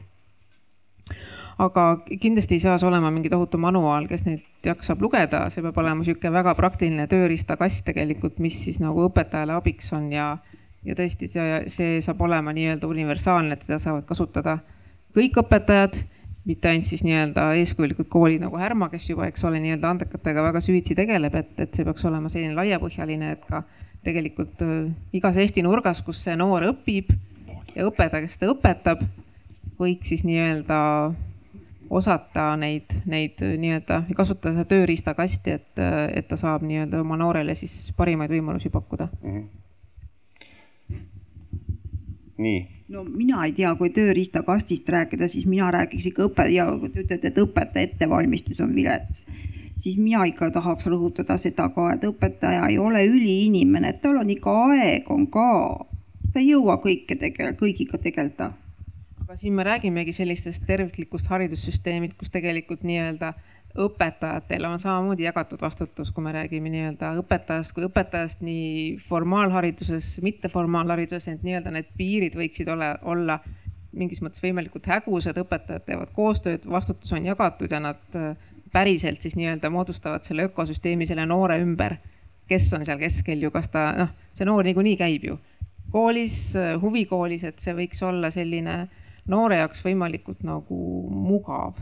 Aga 1.58 1.84
kindlasti 2.22 2.58
ei 2.58 2.62
saa 2.62 2.78
see 2.78 2.88
olema 2.88 3.10
mingi 3.14 3.32
tohutu 3.34 3.58
manuaal, 3.62 4.06
kes 4.10 4.28
neid 4.28 4.44
jaksab 4.66 5.02
lugeda, 5.02 5.48
see 5.54 5.64
peab 5.66 5.78
olema 5.82 6.04
niisugune 6.04 6.34
väga 6.36 6.54
praktiline 6.58 7.08
tööriistakast 7.10 7.86
tegelikult, 7.90 8.38
mis 8.44 8.60
siis 8.66 8.78
nagu 8.84 9.08
õpetajale 9.08 9.56
abiks 9.58 9.90
on. 9.98 10.12
Ja, 10.14 10.36
ja 10.86 10.98
tõesti 10.98 11.30
see, 11.32 11.64
see 11.74 11.98
saab 12.06 12.22
olema 12.28 12.54
nii-öelda 12.56 12.90
universaalne, 12.90 13.58
et 13.58 13.66
seda 13.66 13.80
saavad 13.82 14.06
kasutada 14.10 14.60
kõik 15.18 15.42
õpetajad, 15.42 15.98
mitte 16.48 16.70
ainult 16.70 16.88
siis 16.88 17.04
nii-öelda 17.04 17.50
eeskujulikud 17.60 18.08
koolid 18.12 18.44
nagu 18.44 18.60
Härma, 18.62 18.92
kes 18.94 19.10
juba, 19.10 19.28
eks 19.28 19.44
ole, 19.50 19.60
nii-öelda 19.64 19.96
andekatega 19.96 20.46
väga 20.46 20.62
süvitsi 20.64 20.96
tegeleb, 20.96 21.36
et, 21.36 21.56
et 21.60 21.74
see 21.74 21.88
peaks 21.88 22.06
olema 22.08 22.30
selline 22.32 22.56
laiapõhjaline, 22.56 23.34
et 23.34 23.48
ka 23.50 23.64
tegelikult 24.06 24.62
äh, 24.64 24.92
igas 25.18 25.40
Eesti 25.42 25.66
nurgas, 25.66 26.04
kus 26.06 26.22
see 26.24 26.38
noor 26.40 26.70
õpib 26.70 27.10
ja 27.74 27.88
õpetaja, 27.90 28.24
kes 28.24 28.38
seda 28.38 28.54
õpetab, 28.54 29.02
võiks 29.82 30.14
siis 30.14 30.24
nii-öelda 30.28 30.78
osata 31.90 32.50
neid, 32.60 32.98
neid 33.06 33.42
nii-öelda 33.42 34.04
kasutada 34.16 34.58
seda 34.58 34.66
tööriistakasti, 34.72 35.52
et, 35.60 35.84
et 36.16 36.28
ta 36.28 36.38
saab 36.40 36.66
nii-öelda 36.68 37.02
oma 37.02 37.18
noorele 37.20 37.56
siis 37.56 37.94
parimaid 37.98 38.34
võimalusi 38.34 38.74
pakkuda 38.74 39.10
mm. 39.22 39.32
-hmm 39.38 39.48
nii. 42.38 42.68
no 42.88 43.04
mina 43.04 43.46
ei 43.46 43.54
tea, 43.58 43.74
kui 43.76 43.90
tööriistakastist 43.94 44.90
rääkida, 44.90 45.28
siis 45.28 45.46
mina 45.50 45.72
räägiks 45.72 46.10
ikka 46.12 46.28
õpe- 46.30 46.50
ja 46.54 46.68
kui 46.80 46.90
te 46.90 47.04
ütlete, 47.04 47.32
et 47.32 47.42
õpetaja 47.42 47.90
ettevalmistus 47.90 48.62
on 48.64 48.76
vilets, 48.76 49.26
siis 49.76 49.98
mina 49.98 50.26
ikka 50.30 50.52
tahaks 50.52 50.88
rõhutada 50.92 51.38
seda 51.42 51.70
ka, 51.76 51.92
et 51.96 52.06
õpetaja 52.08 52.70
ei 52.70 52.78
ole 52.78 53.04
üliinimene, 53.06 53.94
et 53.94 54.02
tal 54.02 54.22
on 54.22 54.30
ikka 54.30 54.56
aeg 54.70 55.12
on 55.12 55.28
ka. 55.34 55.50
ta 56.34 56.40
ei 56.40 56.52
jõua 56.52 56.78
kõike 56.84 57.18
tegel-, 57.18 57.56
kõigiga 57.60 57.98
tegeleda 57.98 58.52
aga 59.28 59.36
siin 59.36 59.54
me 59.54 59.64
räägimegi 59.68 60.14
sellistest 60.16 60.64
terviklikust 60.68 61.28
haridussüsteemid, 61.28 62.14
kus 62.16 62.30
tegelikult 62.32 62.86
nii-öelda 62.88 63.34
õpetajatel 63.84 64.66
on 64.70 64.80
samamoodi 64.80 65.26
jagatud 65.26 65.60
vastutus, 65.62 66.14
kui 66.16 66.24
me 66.24 66.32
räägime 66.32 66.72
nii-öelda 66.72 67.10
õpetajast 67.20 67.74
kui 67.76 67.84
õpetajast 67.90 68.46
nii 68.48 68.94
formaalhariduses, 69.04 70.14
mitteformaalhariduses, 70.24 71.28
et 71.34 71.44
nii-öelda 71.44 71.74
need 71.76 71.90
piirid 72.00 72.38
võiksid 72.40 72.72
ole, 72.72 72.94
olla 73.04 73.36
mingis 73.98 74.24
mõttes 74.24 74.40
võimalikult 74.46 74.88
hägusad, 74.88 75.42
õpetajad 75.44 75.84
teevad 75.90 76.14
koostööd, 76.16 76.64
vastutus 76.72 77.12
on 77.18 77.28
jagatud 77.28 77.76
ja 77.76 77.82
nad 77.84 78.16
äh, 78.16 78.38
päriselt 78.72 79.26
siis 79.26 79.36
nii-öelda 79.36 79.70
moodustavad 79.74 80.24
selle 80.24 80.48
ökosüsteemi 80.48 81.06
selle 81.10 81.26
noore 81.28 81.60
ümber. 81.64 81.98
kes 82.48 82.70
on 82.74 82.86
seal 82.88 83.00
keskel 83.00 83.42
ju, 83.44 83.52
kas 83.52 83.68
ta 83.68 83.90
noh, 83.98 84.16
see 84.32 84.48
noor 84.48 84.64
niikuinii 84.64 84.96
käib 84.96 85.26
ju 85.28 85.36
koolis, 85.92 86.56
äh, 86.56 86.78
huvikoolis, 86.80 87.44
et 87.44 87.60
see 87.60 87.76
võiks 87.76 88.00
olla 88.08 88.32
selline 88.32 88.78
noore 89.28 89.62
jaoks 89.62 89.84
võimalikult 89.86 90.44
nagu 90.48 90.78
mugav 91.12 91.78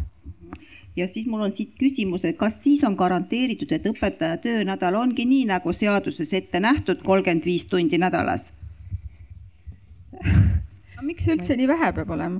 ja 0.95 1.07
siis 1.07 1.27
mul 1.27 1.43
on 1.45 1.53
siit 1.53 1.73
küsimus, 1.79 2.25
et 2.25 2.37
kas 2.39 2.59
siis 2.63 2.83
on 2.87 2.95
garanteeritud, 2.95 3.71
et 3.75 3.85
õpetaja 3.89 4.37
töönädal 4.41 4.95
ongi 4.95 5.25
nii, 5.27 5.45
nagu 5.51 5.73
seaduses 5.73 6.33
ette 6.33 6.59
nähtud, 6.63 7.03
kolmkümmend 7.03 7.45
viis 7.45 7.67
tundi 7.71 7.99
nädalas? 8.01 8.53
miks 11.05 11.27
üldse 11.29 11.57
nii 11.59 11.67
vähe 11.69 11.91
peab 11.93 12.11
olema 12.15 12.39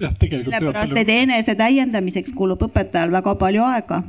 jah, 0.00 0.12
tegelikult. 0.18 0.54
sellepärast, 0.54 0.96
et 1.02 1.12
enese 1.14 1.54
täiendamiseks 1.58 2.34
kulub 2.36 2.62
õpetajal 2.68 3.12
väga 3.14 3.34
palju 3.40 3.64
aega 3.66 4.02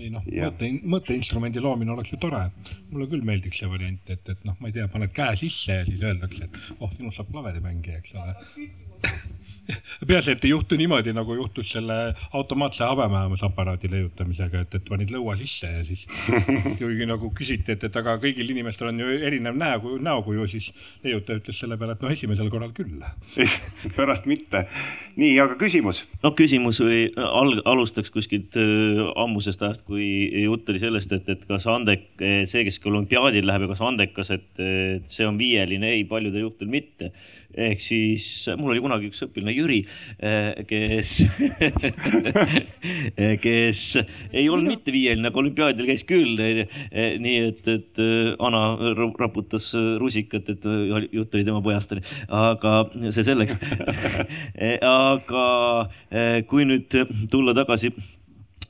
ei 0.00 0.10
noh, 0.12 0.24
mõtte, 0.24 0.70
mõtteinstrumendi 0.94 1.62
loomine 1.62 1.94
oleks 1.94 2.14
ju 2.14 2.20
tore. 2.22 2.46
mulle 2.90 3.08
küll 3.10 3.24
meeldiks 3.26 3.62
see 3.62 3.70
variant, 3.70 4.12
et, 4.12 4.28
et 4.28 4.44
noh, 4.48 4.56
ma 4.60 4.70
ei 4.70 4.76
tea, 4.76 4.88
paned 4.92 5.12
käe 5.16 5.36
sisse 5.40 5.80
ja 5.80 5.86
siis 5.88 6.02
öeldakse, 6.02 6.48
et 6.48 6.60
oh, 6.78 6.92
sinust 6.96 7.20
saab 7.20 7.32
klaverimängija, 7.34 8.00
eks 8.00 8.16
ole 8.16 8.34
peaasi, 10.08 10.34
et 10.34 10.44
ei 10.44 10.52
juhtu 10.52 10.78
niimoodi, 10.80 11.12
nagu 11.16 11.34
juhtus 11.38 11.72
selle 11.74 11.96
automaatse 12.36 12.84
habemajandusaparaadi 12.84 13.90
leiutamisega, 13.92 14.64
et, 14.64 14.76
et 14.78 14.88
panid 14.88 15.12
lõua 15.14 15.36
sisse 15.40 15.70
ja 15.70 15.82
siis 15.86 16.06
kuigi 16.80 17.08
nagu 17.08 17.30
küsiti, 17.36 17.76
et, 17.76 17.86
et 17.88 17.98
aga 18.00 18.16
kõigil 18.22 18.52
inimestel 18.54 18.90
on 18.90 19.02
ju 19.02 19.18
erinev 19.30 19.58
näo, 19.60 19.96
näokuju, 20.02 20.48
siis 20.50 20.70
leiutaja 21.04 21.42
ütles 21.42 21.60
selle 21.62 21.78
peale, 21.80 21.96
et 21.96 22.04
noh, 22.04 22.14
esimesel 22.14 22.50
korral 22.52 22.74
küll 22.76 23.02
pärast 23.98 24.28
mitte. 24.30 24.66
nii, 25.20 25.34
aga 25.44 25.58
küsimus? 25.60 26.02
no 26.24 26.34
küsimus 26.38 26.82
või 26.84 27.02
alg-, 27.14 27.62
alustaks 27.68 28.12
kuskilt 28.14 28.58
äh, 28.60 29.04
ammusest 29.20 29.62
ajast, 29.66 29.86
kui 29.88 30.06
jutt 30.44 30.68
oli 30.70 30.82
sellest, 30.82 31.12
et, 31.16 31.28
et 31.32 31.46
kas 31.48 31.66
andek, 31.70 32.08
see, 32.20 32.64
kes 32.66 32.80
olümpiaadil 32.90 33.46
läheb 33.46 33.66
ja 33.66 33.74
kas 33.74 33.84
andekas, 33.84 34.32
et, 34.34 34.50
et 34.60 35.10
see 35.10 35.26
on 35.28 35.38
viieline, 35.40 35.94
ei, 35.96 36.06
paljudel 36.08 36.48
juhtudel 36.48 36.72
mitte 36.72 37.10
ehk 37.54 37.82
siis 37.82 38.26
mul 38.58 38.74
oli 38.74 38.82
kunagi 38.82 39.10
üks 39.10 39.22
õpilane 39.26 39.54
Jüri, 39.54 39.80
eh, 40.22 40.60
kes 40.68 41.16
kes 43.44 43.82
ei 44.32 44.46
olnud 44.48 44.70
mitte 44.70 44.94
viieline, 44.94 45.30
aga 45.30 45.42
olümpiaadil 45.42 45.90
käis 45.90 46.06
küll. 46.08 46.38
Eh, 46.40 47.16
nii 47.20 47.40
et, 47.48 47.66
et 47.70 48.02
eh, 48.02 48.30
Ana 48.40 48.62
raputas 49.20 49.72
rusikat, 50.00 50.48
et 50.54 50.70
jutt 51.12 51.34
oli 51.34 51.46
tema 51.46 51.62
pojast, 51.64 51.96
aga 52.28 52.76
see 53.10 53.26
selleks 53.26 53.56
aga 54.90 55.44
kui 56.50 56.66
nüüd 56.68 56.94
tulla 57.32 57.54
tagasi 57.56 57.92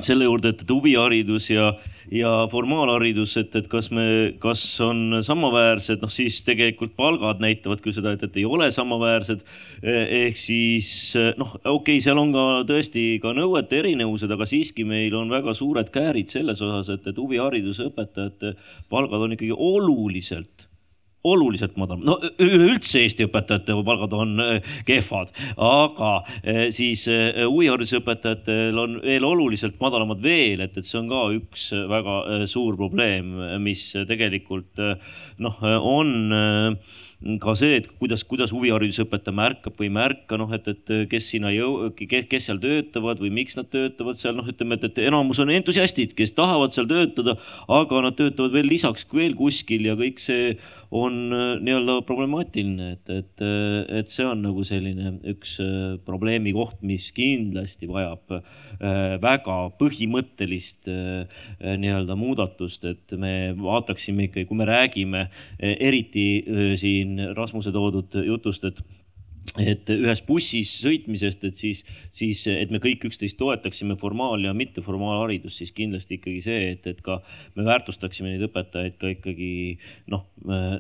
selle 0.05 0.27
juurde, 0.27 0.55
et, 0.55 0.63
et 0.65 0.73
huviharidus 0.73 1.51
ja, 1.53 1.71
ja 2.11 2.31
formaalharidus, 2.51 3.37
et, 3.41 3.55
et 3.57 3.69
kas 3.71 3.91
me, 3.95 4.05
kas 4.43 4.63
on 4.85 5.21
samaväärsed, 5.25 6.01
noh 6.03 6.13
siis 6.13 6.41
tegelikult 6.47 6.97
palgad 6.99 7.43
näitavad 7.43 7.83
küll 7.85 7.95
seda, 7.95 8.15
et, 8.17 8.25
et 8.27 8.41
ei 8.41 8.47
ole 8.49 8.71
samaväärsed. 8.75 9.45
ehk 9.83 10.41
siis 10.41 10.91
noh, 11.39 11.55
okei 11.61 11.99
okay,, 11.99 12.05
seal 12.05 12.19
on 12.21 12.35
ka 12.35 12.47
tõesti 12.71 13.05
ka 13.23 13.35
nõuete 13.37 13.79
erinevused, 13.83 14.31
aga 14.31 14.49
siiski 14.49 14.87
meil 14.89 15.15
on 15.19 15.31
väga 15.31 15.55
suured 15.57 15.93
käärid 15.95 16.33
selles 16.33 16.63
osas, 16.65 16.91
et, 16.97 17.07
et 17.07 17.21
huvihariduse 17.21 17.91
õpetajate 17.91 18.57
palgad 18.91 19.29
on 19.29 19.39
ikkagi 19.39 19.55
oluliselt 19.55 20.70
oluliselt 21.25 21.77
madalam, 21.77 22.05
no 22.07 22.17
üleüldse 22.41 23.03
Eesti 23.05 23.27
õpetajate 23.29 23.77
palgad 23.85 24.15
on 24.17 24.41
äh, 24.41 24.71
kehvad, 24.89 25.33
aga 25.61 26.13
äh, 26.41 26.63
siis 26.75 27.05
äh, 27.13 27.43
huvihariduse 27.45 28.01
õpetajatel 28.01 28.81
on 28.81 28.97
veel 29.05 29.27
oluliselt 29.29 29.77
madalamad 29.83 30.23
veel, 30.25 30.65
et, 30.65 30.79
et 30.81 30.89
see 30.89 31.01
on 31.03 31.11
ka 31.13 31.27
üks 31.37 31.69
väga 31.91 32.17
suur 32.51 32.79
probleem, 32.81 33.35
mis 33.61 33.91
tegelikult 34.09 34.81
noh, 35.41 35.61
on 35.61 36.79
ka 37.41 37.53
see, 37.59 37.77
et 37.77 37.89
kuidas, 38.01 38.23
kuidas 38.25 38.53
huviharidusõpetaja 38.55 39.37
märkab 39.37 39.77
või 39.77 39.91
ei 39.91 39.93
märka, 39.93 40.39
noh, 40.41 40.53
et, 40.57 40.65
et 40.73 40.93
kes 41.11 41.27
sinna 41.35 41.51
jõu-, 41.53 41.91
kes 41.93 42.47
seal 42.47 42.61
töötavad 42.63 43.21
või 43.21 43.33
miks 43.43 43.59
nad 43.59 43.69
töötavad 43.69 44.17
seal, 44.21 44.39
noh, 44.39 44.49
ütleme, 44.49 44.79
et, 44.79 44.87
et 44.89 45.03
enamus 45.11 45.43
on 45.45 45.53
entusiastid, 45.53 46.15
kes 46.17 46.33
tahavad 46.37 46.73
seal 46.73 46.89
töötada, 46.89 47.37
aga 47.69 48.05
nad 48.07 48.17
töötavad 48.17 48.57
veel 48.57 48.71
lisaks 48.73 49.05
veel 49.13 49.37
kuskil 49.37 49.91
ja 49.91 49.99
kõik 50.01 50.23
see 50.23 50.55
on 50.91 51.33
äh, 51.33 51.61
nii-öelda 51.63 52.01
problemaatiline, 52.07 52.91
et, 52.97 53.11
et, 53.15 53.43
äh, 53.45 53.99
et 54.01 54.11
see 54.11 54.27
on 54.27 54.43
nagu 54.43 54.65
selline 54.67 55.15
üks 55.31 55.57
äh, 55.63 55.97
probleemi 56.07 56.53
koht, 56.57 56.81
mis 56.87 57.11
kindlasti 57.15 57.89
vajab 57.91 58.41
väga 59.21 59.57
põhimõttelist 59.79 60.89
nii-öelda 60.89 62.17
muudatust, 62.19 62.85
et 62.89 63.13
me 63.19 63.53
vaataksime 63.59 64.29
ikkagi, 64.29 64.47
kui 64.49 64.59
me 64.59 64.67
räägime 64.69 65.27
eriti 65.61 66.25
siin 66.81 67.19
Rasmuse 67.37 67.73
toodud 67.75 68.17
jutust, 68.25 68.65
et 68.65 68.81
et 69.59 69.91
ühes 69.91 70.21
bussis 70.27 70.73
sõitmisest, 70.85 71.43
et 71.49 71.59
siis, 71.59 71.83
siis, 72.15 72.45
et 72.51 72.71
me 72.71 72.79
kõik 72.83 73.09
üksteist 73.09 73.39
toetaksime 73.41 73.97
formaal- 74.01 74.45
ja 74.45 74.55
mitteformaalharidust, 74.55 75.59
siis 75.59 75.73
kindlasti 75.75 76.21
ikkagi 76.21 76.43
see, 76.45 76.69
et, 76.77 76.87
et 76.87 77.01
ka 77.03 77.19
me 77.57 77.67
väärtustaksime 77.67 78.31
neid 78.35 78.47
õpetajaid 78.47 79.01
ka 79.01 79.11
ikkagi 79.17 79.51
noh, 80.13 80.29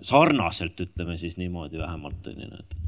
sarnaselt 0.06 0.78
ütleme 0.86 1.18
siis 1.18 1.36
niimoodi 1.40 1.82
vähemalt 1.82 2.30
onju, 2.30 2.52
et 2.60 2.78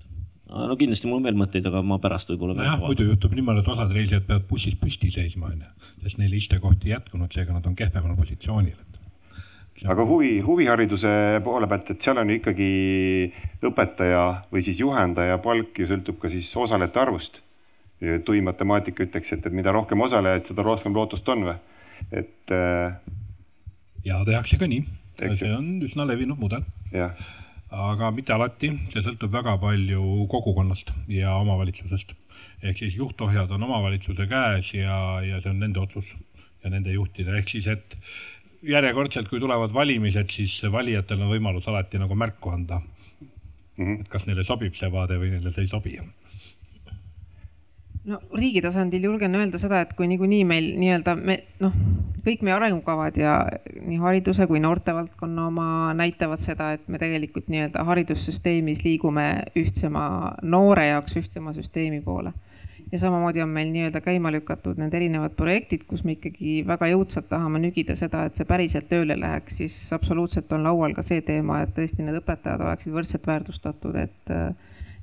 no 0.52 0.76
kindlasti 0.78 1.08
mul 1.08 1.18
on 1.18 1.26
veel 1.26 1.38
mõtteid, 1.40 1.66
aga 1.66 1.82
ma 1.86 1.98
pärast 2.02 2.30
võib-olla. 2.30 2.56
nojah, 2.60 2.78
muidu 2.82 3.08
juhtub 3.08 3.34
niimoodi, 3.34 3.64
et 3.64 3.74
osad 3.74 3.92
reisijad 3.96 4.26
peavad 4.28 4.46
bussis 4.50 4.78
püsti 4.78 5.10
seisma 5.14 5.50
onju, 5.50 5.68
sest 6.04 6.22
neil 6.22 6.38
istekohti 6.38 6.90
ei 6.90 6.96
jätkunud, 6.96 7.32
seega 7.34 7.56
nad 7.56 7.66
on 7.66 7.78
kehvemal 7.78 8.14
positsioonil 8.20 8.78
aga 9.88 10.04
huvi, 10.06 10.36
huvihariduse 10.44 11.40
poole 11.44 11.66
pealt, 11.70 11.90
et 11.90 12.04
seal 12.04 12.20
on 12.22 12.30
ju 12.30 12.38
ikkagi 12.38 12.68
õpetaja 13.66 14.22
või 14.52 14.62
siis 14.64 14.80
juhendaja 14.82 15.38
palk 15.42 15.78
ju 15.78 15.88
sõltub 15.90 16.20
ka 16.22 16.30
siis 16.32 16.50
osalejate 16.56 17.02
arvust. 17.02 17.42
tuim 18.26 18.44
matemaatika 18.44 19.04
ütleks, 19.04 19.32
et, 19.32 19.44
et 19.46 19.54
mida 19.54 19.72
rohkem 19.72 20.00
osalejaid, 20.02 20.46
seda 20.46 20.62
rohkem 20.66 20.94
lootust 20.94 21.28
on 21.28 21.44
või, 21.46 21.54
et. 22.10 22.50
Äh, 22.50 22.98
ja 24.04 24.24
tehakse 24.26 24.58
ka 24.58 24.66
nii, 24.66 24.82
see 25.18 25.52
on 25.54 25.76
üsna 25.86 26.06
levinud 26.08 26.38
mudel. 26.38 26.64
aga 27.72 28.10
mitte 28.10 28.34
alati, 28.34 28.72
see 28.92 29.04
sõltub 29.06 29.32
väga 29.32 29.54
palju 29.62 30.26
kogukonnast 30.28 30.92
ja 31.08 31.36
omavalitsusest. 31.38 32.14
ehk 32.62 32.78
siis 32.78 32.96
juhtohjad 32.96 33.50
on 33.50 33.62
omavalitsuse 33.62 34.26
käes 34.26 34.74
ja, 34.74 35.22
ja 35.22 35.40
see 35.40 35.50
on 35.50 35.62
nende 35.62 35.80
otsus 35.80 36.14
ja 36.64 36.70
nende 36.70 36.92
juhtida, 36.92 37.36
ehk 37.38 37.48
siis, 37.48 37.66
et 37.66 37.96
järjekordselt, 38.62 39.28
kui 39.28 39.40
tulevad 39.40 39.74
valimised, 39.74 40.30
siis 40.30 40.60
valijatel 40.72 41.22
on 41.22 41.32
võimalus 41.32 41.68
alati 41.70 42.00
nagu 42.00 42.14
märku 42.14 42.50
anda 42.50 42.80
mm. 42.80 43.28
-hmm. 43.78 44.00
et 44.00 44.08
kas 44.08 44.26
neile 44.26 44.44
sobib 44.44 44.74
see 44.78 44.90
vaade 44.92 45.18
või 45.18 45.32
neile 45.34 45.50
see 45.50 45.64
ei 45.64 45.68
sobi. 45.68 45.98
no 48.04 48.18
riigi 48.34 48.62
tasandil 48.62 49.02
julgen 49.02 49.34
öelda 49.34 49.58
seda, 49.58 49.80
et 49.80 49.92
kui 49.92 50.08
niikuinii 50.08 50.44
meil 50.44 50.72
nii-öelda 50.78 51.16
me 51.16 51.38
noh, 51.60 51.74
kõik 52.26 52.42
meie 52.42 52.54
arengukavad 52.54 53.16
ja 53.16 53.46
nii 53.80 53.98
hariduse 53.98 54.46
kui 54.46 54.60
noortevaldkonna 54.60 55.46
oma 55.46 55.94
näitavad 55.94 56.38
seda, 56.38 56.72
et 56.72 56.88
me 56.88 56.98
tegelikult 56.98 57.48
nii-öelda 57.48 57.84
haridussüsteemis 57.84 58.84
liigume 58.84 59.28
ühtsema 59.56 60.34
noore 60.42 60.86
jaoks 60.86 61.16
ühtsema 61.16 61.52
süsteemi 61.52 62.00
poole 62.00 62.32
ja 62.92 62.98
samamoodi 62.98 63.42
on 63.42 63.48
meil 63.48 63.70
nii-öelda 63.72 64.00
käima 64.04 64.32
lükatud 64.32 64.80
need 64.80 64.94
erinevad 64.94 65.32
projektid, 65.36 65.86
kus 65.88 66.04
me 66.04 66.16
ikkagi 66.18 66.58
väga 66.68 66.90
jõudsalt 66.92 67.30
tahame 67.30 67.62
nügida 67.62 67.96
seda, 67.96 68.26
et 68.28 68.36
see 68.36 68.48
päriselt 68.48 68.90
tööle 68.90 69.16
läheks, 69.18 69.56
siis 69.62 69.76
absoluutselt 69.96 70.52
on 70.52 70.66
laual 70.66 70.92
ka 70.96 71.04
see 71.06 71.22
teema, 71.24 71.62
et 71.64 71.72
tõesti 71.76 72.04
need 72.04 72.20
õpetajad 72.20 72.60
oleksid 72.66 72.92
võrdselt 72.92 73.26
väärtustatud, 73.26 73.96
et 73.96 74.34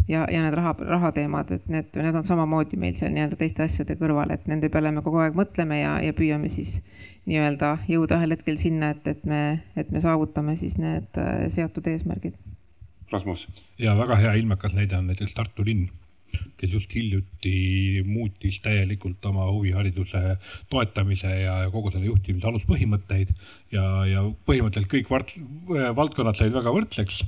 ja, 0.10 0.28
ja 0.30 0.44
need 0.44 0.58
raha, 0.60 0.76
rahateemad, 0.94 1.54
et 1.58 1.72
need, 1.74 1.90
need 1.98 2.20
on 2.22 2.28
samamoodi 2.28 2.78
meil 2.82 2.98
seal 3.00 3.14
nii-öelda 3.16 3.40
teiste 3.40 3.66
asjade 3.66 3.98
kõrval, 3.98 4.36
et 4.36 4.46
nende 4.52 4.70
peale 4.70 4.94
me 4.94 5.02
kogu 5.06 5.24
aeg 5.24 5.38
mõtleme 5.38 5.82
ja, 5.82 5.96
ja 6.06 6.14
püüame 6.18 6.52
siis 6.54 6.80
nii-öelda 7.30 7.76
jõuda 7.90 8.20
ühel 8.22 8.38
hetkel 8.38 8.62
sinna, 8.62 8.94
et, 8.94 9.08
et 9.10 9.26
me, 9.26 9.64
et 9.78 9.90
me 9.90 10.02
saavutame 10.04 10.54
siis 10.62 10.78
need 10.82 11.18
seatud 11.50 11.90
eesmärgid. 11.90 12.38
Rasmus. 13.10 13.48
ja 13.82 13.96
väga 13.98 14.20
hea 14.22 14.36
ilmekas 14.38 14.76
näide 14.78 14.94
on 15.00 15.10
näiteks 15.10 15.34
Tartu 15.34 15.66
linn 15.66 15.88
kes 16.60 16.74
just 16.76 16.94
hiljuti 16.96 18.04
muutis 18.06 18.60
täielikult 18.64 19.26
oma 19.30 19.48
huvihariduse 19.52 20.38
toetamise 20.70 21.32
ja 21.42 21.56
kogu 21.72 21.92
selle 21.94 22.10
juhtimise 22.10 22.48
aluspõhimõtteid 22.50 23.32
ja, 23.74 23.86
ja 24.10 24.24
põhimõtteliselt 24.48 24.92
kõik 24.92 25.12
vart, 25.12 25.34
valdkonnad 25.96 26.40
said 26.40 26.54
väga 26.56 26.74
võrdseks. 26.76 27.22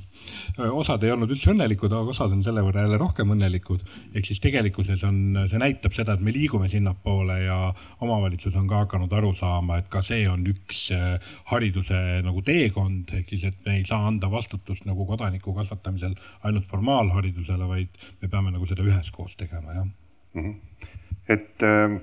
osad 0.70 1.02
ei 1.04 1.12
olnud 1.14 1.32
üldse 1.32 1.52
õnnelikud, 1.52 1.92
aga 1.92 2.12
osad 2.12 2.34
on 2.34 2.42
selle 2.44 2.64
võrra 2.64 2.84
jälle 2.84 2.98
rohkem 3.00 3.32
õnnelikud. 3.34 3.84
ehk 4.14 4.28
siis 4.28 4.40
tegelikkuses 4.42 5.04
on, 5.08 5.46
see 5.50 5.60
näitab 5.62 5.96
seda, 5.96 6.14
et 6.14 6.24
me 6.24 6.34
liigume 6.34 6.68
sinnapoole 6.68 7.40
ja 7.44 7.58
omavalitsus 8.00 8.56
on 8.56 8.68
ka 8.68 8.84
hakanud 8.84 9.12
aru 9.12 9.32
saama, 9.38 9.78
et 9.80 9.88
ka 9.92 10.02
see 10.02 10.26
on 10.28 10.44
üks 10.50 10.84
eh, 10.94 11.32
hariduse 11.50 12.02
nagu 12.26 12.42
teekond, 12.44 13.14
ehk 13.16 13.32
siis, 13.32 13.46
et 13.48 13.58
me 13.66 13.78
ei 13.80 13.86
saa 13.88 14.06
anda 14.08 14.30
vastutust 14.30 14.86
nagu 14.88 15.06
kodaniku 15.08 15.54
kasvatamisel 15.56 16.14
ainult 16.42 16.68
formaalharidusele, 16.70 17.68
vaid 17.68 18.02
me 18.22 18.28
peame 18.28 18.52
nagu 18.54 18.68
seda 18.68 18.84
üheskoos 18.92 19.36
tegema, 19.40 19.76
jah 19.76 19.86
mm. 19.86 20.42
-hmm. 20.42 20.88
et 21.28 21.66
äh, 21.68 21.98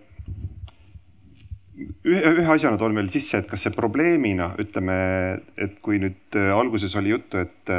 ühe, 2.03 2.33
ühe 2.41 2.53
asjana 2.53 2.77
toon 2.77 2.95
veel 2.95 3.09
sisse, 3.13 3.39
et 3.39 3.49
kas 3.49 3.65
see 3.65 3.75
probleemina, 3.75 4.53
ütleme, 4.61 4.97
et 5.57 5.79
kui 5.85 5.99
nüüd 6.01 6.39
äh, 6.39 6.51
alguses 6.55 6.95
oli 6.99 7.15
juttu, 7.15 7.43
et, 7.45 7.73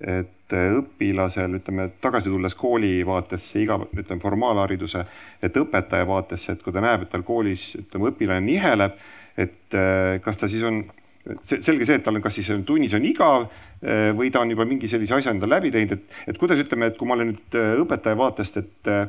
et 0.00 0.38
õpilasel, 0.52 1.58
ütleme, 1.60 1.88
tagasi 2.04 2.30
tulles 2.32 2.54
kooli 2.58 2.94
vaatesse, 3.08 3.62
iga, 3.62 3.78
ütleme, 3.96 4.20
formaalhariduse, 4.20 5.04
et 5.42 5.56
õpetaja 5.56 6.06
vaatesse, 6.08 6.52
et 6.52 6.64
kui 6.64 6.74
ta 6.74 6.82
näeb, 6.84 7.06
et 7.06 7.12
tal 7.12 7.24
koolis, 7.26 7.72
ütleme, 7.80 8.12
õpilane 8.12 8.44
niheleb, 8.44 8.98
et 9.40 9.76
äh, 9.78 10.18
kas 10.24 10.40
ta 10.40 10.48
siis 10.50 10.64
on 10.68 10.82
selge 11.42 11.86
see, 11.86 11.98
et 11.98 12.04
tal 12.04 12.18
on, 12.18 12.22
kas 12.24 12.34
siis 12.38 12.48
on 12.54 12.64
tunnis 12.66 12.94
on 12.98 13.04
igav 13.06 13.44
eh, 13.46 14.10
või 14.16 14.30
ta 14.34 14.42
on 14.42 14.50
juba 14.50 14.66
mingi 14.68 14.90
sellise 14.90 15.14
asja 15.16 15.34
endale 15.34 15.58
läbi 15.58 15.70
teinud, 15.74 15.94
et, 15.98 16.16
et 16.32 16.38
kuidas 16.40 16.60
ütleme, 16.62 16.90
et 16.90 16.96
kui 16.98 17.08
ma 17.08 17.14
olen 17.16 17.30
nüüd 17.32 17.58
eh, 17.58 17.74
õpetaja 17.82 18.18
vaatest, 18.18 18.58
et 18.58 18.90
eh, 18.90 19.04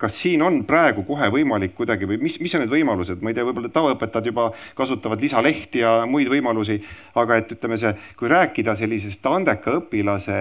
kas 0.00 0.18
siin 0.20 0.42
on 0.44 0.58
praegu 0.68 1.06
kohe 1.08 1.30
võimalik 1.32 1.72
kuidagi 1.78 2.08
või 2.10 2.18
mis, 2.20 2.36
mis 2.42 2.52
on 2.56 2.64
need 2.64 2.72
võimalused, 2.72 3.22
ma 3.24 3.32
ei 3.32 3.38
tea, 3.38 3.46
võib-olla 3.48 3.70
tavaõpetajad 3.72 4.28
juba 4.28 4.50
kasutavad 4.76 5.22
lisalehti 5.24 5.80
ja 5.84 5.94
muid 6.10 6.28
võimalusi, 6.32 6.80
aga 7.16 7.40
et 7.40 7.56
ütleme 7.56 7.78
see, 7.80 7.94
kui 8.18 8.28
rääkida 8.32 8.76
sellisest 8.76 9.24
andeka 9.30 9.78
õpilase 9.78 10.36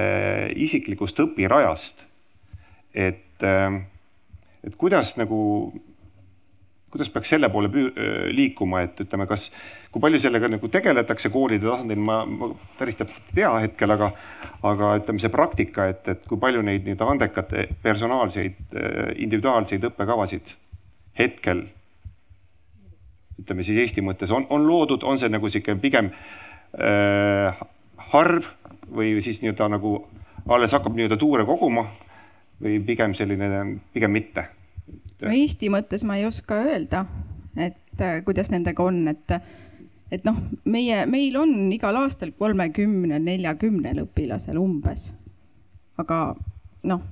isiklikust 0.66 1.24
õpirajast, 1.24 2.04
et, 2.98 3.46
et 3.46 4.76
kuidas 4.82 5.16
nagu 5.22 5.40
kuidas 6.94 7.10
peaks 7.10 7.34
selle 7.34 7.50
poole 7.50 7.70
liikuma, 8.34 8.84
et 8.86 9.00
ütleme, 9.02 9.26
kas, 9.30 9.48
kui 9.92 10.02
palju 10.04 10.22
sellega 10.22 10.50
nagu 10.54 10.70
tegeletakse 10.70 11.32
koolide 11.34 11.66
tasandil, 11.66 12.02
ma, 12.06 12.20
ma 12.30 12.52
päris 12.78 13.00
täpselt 13.00 13.32
ei 13.34 13.42
tea 13.42 13.54
hetkel, 13.66 13.96
aga, 13.98 14.12
aga 14.70 14.96
ütleme, 15.02 15.22
see 15.24 15.34
praktika, 15.34 15.90
et, 15.90 16.06
et 16.14 16.28
kui 16.30 16.38
palju 16.42 16.62
neid 16.66 16.86
nii-öelda 16.86 17.10
andekate 17.16 17.68
personaalseid, 17.82 18.78
individuaalseid 19.26 19.90
õppekavasid 19.90 20.54
hetkel 21.18 21.66
ütleme 23.42 23.66
siis 23.66 23.80
Eesti 23.82 24.04
mõttes 24.06 24.32
on, 24.34 24.46
on 24.54 24.66
loodud, 24.68 25.04
on 25.04 25.20
see 25.20 25.32
nagu 25.32 25.50
sihuke 25.50 25.76
pigem 25.82 26.12
äh, 26.14 27.64
harv 28.14 28.50
või 28.94 29.16
siis 29.26 29.42
nii-öelda 29.44 29.70
nagu 29.76 29.96
alles 30.54 30.76
hakkab 30.76 30.96
nii-öelda 30.96 31.18
tuure 31.20 31.46
koguma 31.48 31.88
või 32.62 32.80
pigem 32.86 33.16
selline, 33.18 33.80
pigem 33.94 34.14
mitte 34.14 34.48
no 35.24 35.34
Eesti 35.34 35.72
mõttes 35.74 36.04
ma 36.08 36.18
ei 36.20 36.28
oska 36.28 36.60
öelda, 36.68 37.06
et 37.56 38.02
äh, 38.02 38.20
kuidas 38.26 38.52
nendega 38.54 38.84
on, 38.84 39.02
et, 39.12 39.36
et 40.12 40.26
noh, 40.28 40.40
meie, 40.66 41.04
meil 41.10 41.38
on 41.40 41.72
igal 41.74 41.98
aastal 42.04 42.34
kolmekümnel, 42.38 43.22
neljakümnel 43.24 44.04
õpilasel 44.06 44.60
umbes. 44.62 45.12
aga 45.98 46.36
noh, 46.90 47.04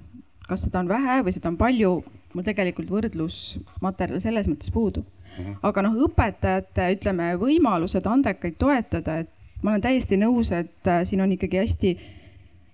kas 0.47 0.65
seda 0.65 0.81
on 0.81 0.89
vähe 0.91 1.21
või 1.23 1.33
seda 1.35 1.51
on 1.51 1.57
palju, 1.59 1.97
mul 2.33 2.45
tegelikult 2.47 2.89
võrdlusmaterjal 2.91 4.23
selles 4.23 4.49
mõttes 4.51 4.71
puudub. 4.73 5.05
Mhm. 5.31 5.61
aga 5.63 5.81
noh, 5.85 5.93
õpetajate, 6.07 6.89
ütleme, 6.97 7.29
võimalused 7.39 8.07
andekaid 8.07 8.57
toetada, 8.59 9.21
et 9.23 9.29
ma 9.63 9.71
olen 9.71 9.83
täiesti 9.85 10.17
nõus, 10.19 10.51
et 10.51 10.89
äh, 10.89 11.05
siin 11.07 11.21
on 11.23 11.31
ikkagi 11.31 11.61
hästi 11.61 11.91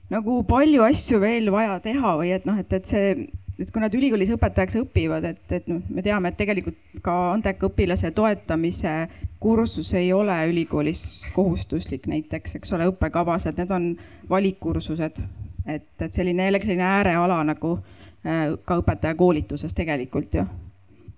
nagu 0.09 0.39
palju 0.47 0.85
asju 0.87 1.19
veel 1.21 1.51
vaja 1.51 1.77
teha 1.83 2.15
või 2.17 2.31
et 2.33 2.47
noh, 2.47 2.57
et, 2.57 2.71
et 2.73 2.87
see 2.87 3.27
et 3.57 3.71
kui 3.73 3.81
nad 3.81 3.93
ülikoolis 3.97 4.29
õpetajaks 4.35 4.77
õpivad, 4.83 5.25
et, 5.25 5.41
et 5.55 5.67
noh, 5.69 5.81
me 5.89 6.03
teame, 6.05 6.29
et 6.29 6.37
tegelikult 6.37 6.77
ka 7.05 7.15
andeka 7.33 7.69
õpilase 7.71 8.11
toetamise 8.15 8.93
kursus 9.41 9.93
ei 9.97 10.11
ole 10.13 10.35
ülikoolis 10.51 11.01
kohustuslik 11.35 12.07
näiteks, 12.09 12.57
eks 12.59 12.73
ole, 12.77 12.89
õppekavas, 12.91 13.47
et 13.49 13.57
need 13.57 13.73
on 13.73 13.91
valikkursused. 14.29 15.21
et, 15.67 15.89
et 15.99 16.13
selline 16.13 16.45
jällegi 16.45 16.69
selline 16.69 16.85
ääreala 16.87 17.41
nagu 17.43 17.73
äh, 17.77 18.53
ka 18.65 18.79
õpetajakoolituses 18.83 19.73
tegelikult 19.73 20.37
ju. 20.37 20.45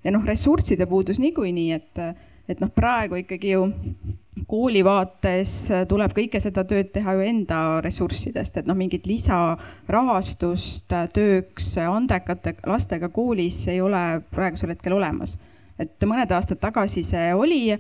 ja 0.04 0.12
noh, 0.16 0.26
ressursside 0.26 0.88
puudus 0.88 1.20
niikuinii, 1.20 1.72
et, 1.76 2.04
et 2.50 2.60
noh, 2.62 2.72
praegu 2.74 3.20
ikkagi 3.20 3.54
ju 3.54 3.68
kooli 4.50 4.82
vaates 4.86 5.54
tuleb 5.90 6.14
kõike 6.18 6.42
seda 6.42 6.64
tööd 6.68 6.92
teha 6.94 7.14
ju 7.16 7.26
enda 7.28 7.60
ressurssidest, 7.86 8.58
et 8.58 8.70
noh, 8.70 8.78
mingit 8.78 9.06
lisarahastust 9.10 10.96
tööks 11.14 11.72
andekate 11.84 12.56
lastega 12.68 13.12
koolis 13.14 13.62
ei 13.70 13.82
ole 13.82 14.04
praegusel 14.34 14.74
hetkel 14.74 14.98
olemas. 14.98 15.38
et 15.80 16.04
mõned 16.04 16.32
aastad 16.36 16.60
tagasi 16.60 17.04
see 17.08 17.34
oli, 17.34 17.78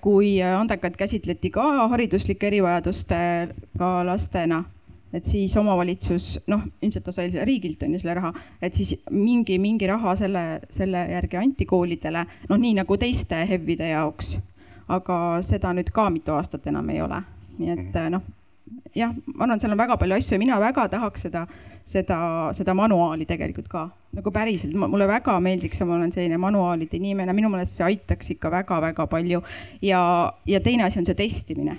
kui 0.00 0.34
andekaid 0.42 0.96
käsitleti 0.96 1.50
ka 1.50 1.88
hariduslike 1.88 2.46
erivajadustega 2.46 3.92
lastena 4.04 4.64
et 5.12 5.24
siis 5.28 5.54
omavalitsus, 5.60 6.38
noh, 6.48 6.64
ilmselt 6.82 7.04
ta 7.04 7.14
sai 7.14 7.30
riigilt 7.44 7.82
on 7.84 7.94
ju 7.94 8.02
selle 8.02 8.14
raha, 8.18 8.32
et 8.62 8.74
siis 8.74 8.94
mingi, 9.10 9.58
mingi 9.62 9.88
raha 9.90 10.14
selle, 10.16 10.44
selle 10.72 11.04
järgi 11.12 11.40
anti 11.40 11.66
koolidele, 11.68 12.24
noh, 12.48 12.60
nii 12.60 12.78
nagu 12.80 12.96
teiste 13.00 13.44
HEV-ide 13.48 13.92
jaoks. 13.92 14.38
aga 14.92 15.16
seda 15.40 15.70
nüüd 15.72 15.88
ka 15.94 16.08
mitu 16.12 16.34
aastat 16.34 16.66
enam 16.68 16.88
ei 16.90 17.00
ole, 17.00 17.20
nii 17.58 17.70
et 17.70 17.94
mhm. 17.94 18.16
noh, 18.16 18.24
jah, 18.96 19.12
ma 19.34 19.46
arvan, 19.46 19.60
seal 19.60 19.72
on 19.72 19.80
väga 19.80 19.96
palju 20.00 20.16
asju 20.16 20.34
ja 20.34 20.40
mina 20.42 20.58
väga 20.60 20.88
tahaks 20.92 21.26
seda, 21.28 21.46
seda, 21.88 22.18
seda 22.56 22.74
manuaali 22.76 23.26
tegelikult 23.28 23.70
ka. 23.72 23.86
Nagu 24.12 24.32
päriselt, 24.34 24.74
mulle 24.76 25.06
väga 25.08 25.38
meeldiks 25.40 25.80
ja 25.80 25.86
ma 25.88 25.96
olen 25.96 26.12
selline 26.12 26.36
manuaalide 26.40 26.98
inimene, 26.98 27.32
minu 27.36 27.48
meelest 27.52 27.78
see 27.78 27.86
aitaks 27.86 28.34
ikka 28.34 28.50
väga-väga 28.52 29.06
palju. 29.08 29.40
Ja, 29.82 30.02
ja 30.46 30.60
teine 30.60 30.84
asi 30.88 31.00
on 31.00 31.08
see 31.08 31.16
testimine 31.16 31.78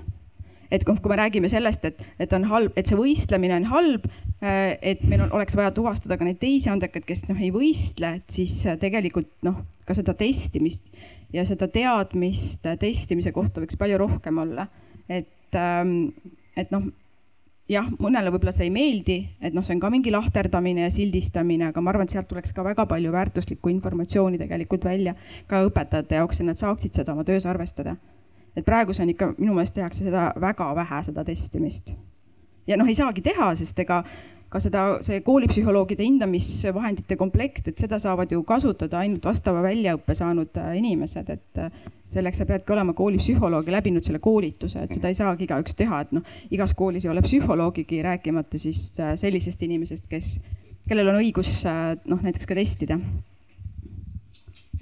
et 0.73 0.83
kui 0.87 0.97
me 1.09 1.17
räägime 1.19 1.49
sellest, 1.51 1.85
et, 1.85 1.99
et 2.19 2.33
on 2.33 2.47
halb, 2.49 2.73
et 2.79 2.89
see 2.89 2.97
võistlemine 2.97 3.59
on 3.61 3.67
halb, 3.69 4.07
äh, 4.41 4.73
et 4.81 5.03
meil 5.05 5.25
on, 5.27 5.33
oleks 5.37 5.57
vaja 5.59 5.73
tuvastada 5.75 6.17
ka 6.17 6.25
neid 6.25 6.39
teisi 6.41 6.71
andekaid, 6.73 7.05
kes 7.05 7.27
noh, 7.29 7.41
ei 7.41 7.51
võistle, 7.53 8.15
et 8.19 8.33
siis 8.33 8.55
äh, 8.69 8.79
tegelikult 8.81 9.29
noh, 9.45 9.61
ka 9.85 9.95
seda 9.97 10.15
testimist 10.17 10.87
ja 11.33 11.45
seda 11.45 11.69
teadmist 11.71 12.65
äh, 12.69 12.79
testimise 12.81 13.33
kohta 13.35 13.61
võiks 13.61 13.77
palju 13.77 14.01
rohkem 14.01 14.41
olla. 14.41 14.67
et, 15.11 15.53
ähm, 15.59 16.09
et 16.57 16.73
noh, 16.73 16.87
jah, 17.69 17.85
mõnele 18.01 18.33
võib-olla 18.33 18.55
see 18.55 18.65
ei 18.69 18.73
meeldi, 18.73 19.17
et 19.41 19.53
noh, 19.53 19.65
see 19.65 19.75
on 19.77 19.83
ka 19.83 19.91
mingi 19.93 20.11
lahterdamine 20.13 20.87
ja 20.87 20.93
sildistamine, 20.93 21.69
aga 21.69 21.85
ma 21.85 21.93
arvan, 21.93 22.09
et 22.09 22.15
sealt 22.15 22.31
tuleks 22.31 22.55
ka 22.55 22.65
väga 22.65 22.87
palju 22.89 23.13
väärtuslikku 23.13 23.69
informatsiooni 23.75 24.41
tegelikult 24.41 24.89
välja 24.89 25.13
ka 25.47 25.61
õpetajate 25.67 26.17
jaoks, 26.17 26.41
et 26.41 26.49
nad 26.49 26.59
saaksid 26.59 26.97
seda 26.97 27.13
oma 27.13 27.27
töös 27.27 27.45
arvestada 27.45 27.95
et 28.55 28.65
praegu 28.65 28.93
see 28.93 29.05
on 29.05 29.13
ikka, 29.13 29.34
minu 29.38 29.53
meelest 29.53 29.75
tehakse 29.77 30.05
seda 30.05 30.31
väga 30.41 30.73
vähe, 30.75 31.03
seda 31.03 31.23
testimist. 31.23 31.93
ja 32.67 32.77
noh, 32.77 32.88
ei 32.88 32.95
saagi 32.95 33.21
teha, 33.21 33.55
sest 33.55 33.80
ega 33.80 34.03
ka 34.53 34.61
seda, 34.61 34.81
see 35.01 35.21
koolipsühholoogide 35.25 36.05
hindamisvahendite 36.05 37.17
komplekt, 37.17 37.71
et 37.71 37.80
seda 37.81 37.97
saavad 38.01 38.31
ju 38.31 38.43
kasutada 38.45 38.99
ainult 39.01 39.25
vastava 39.25 39.63
väljaõppe 39.65 40.15
saanud 40.17 40.59
äh, 40.61 40.75
inimesed, 40.77 41.31
et 41.34 41.61
äh, 41.61 41.71
selleks 42.13 42.41
sa 42.41 42.47
peadki 42.49 42.75
olema 42.75 42.93
koolipsühholoog 42.97 43.69
ja 43.69 43.77
läbinud 43.80 44.05
selle 44.05 44.21
koolituse, 44.23 44.85
et 44.85 44.93
seda 44.93 45.09
ei 45.09 45.17
saagi 45.17 45.47
igaüks 45.47 45.77
teha, 45.80 46.03
et 46.05 46.13
noh, 46.19 46.27
igas 46.53 46.75
koolis 46.77 47.07
ei 47.07 47.13
ole 47.13 47.25
psühholoogigi, 47.25 48.03
rääkimata 48.05 48.61
siis 48.61 48.91
äh, 48.99 49.15
sellisest 49.19 49.65
inimesest, 49.65 50.05
kes, 50.11 50.35
kellel 50.85 51.09
on 51.09 51.21
õigus 51.23 51.55
noh, 52.05 52.21
näiteks 52.21 52.49
ka 52.49 52.57
testida 52.59 52.99
mm. 52.99 53.19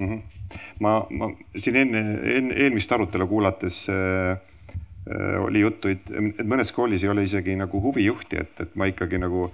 -hmm. 0.02 0.41
Ma, 0.84 1.00
ma 1.10 1.32
siin 1.56 1.82
enne, 1.84 2.04
enne 2.38 2.58
eelmist 2.66 2.92
arutelu 2.92 3.28
kuulates 3.28 3.84
äh, 3.92 4.38
äh, 5.10 5.36
oli 5.42 5.66
juttu, 5.66 5.92
et, 5.94 6.08
et 6.12 6.48
mõnes 6.48 6.74
koolis 6.76 7.04
ei 7.06 7.12
ole 7.14 7.26
isegi 7.28 7.58
nagu 7.60 7.82
huvijuhti, 7.84 8.42
et, 8.46 8.66
et 8.66 8.80
ma 8.80 8.90
ikkagi 8.92 9.22
nagu 9.22 9.50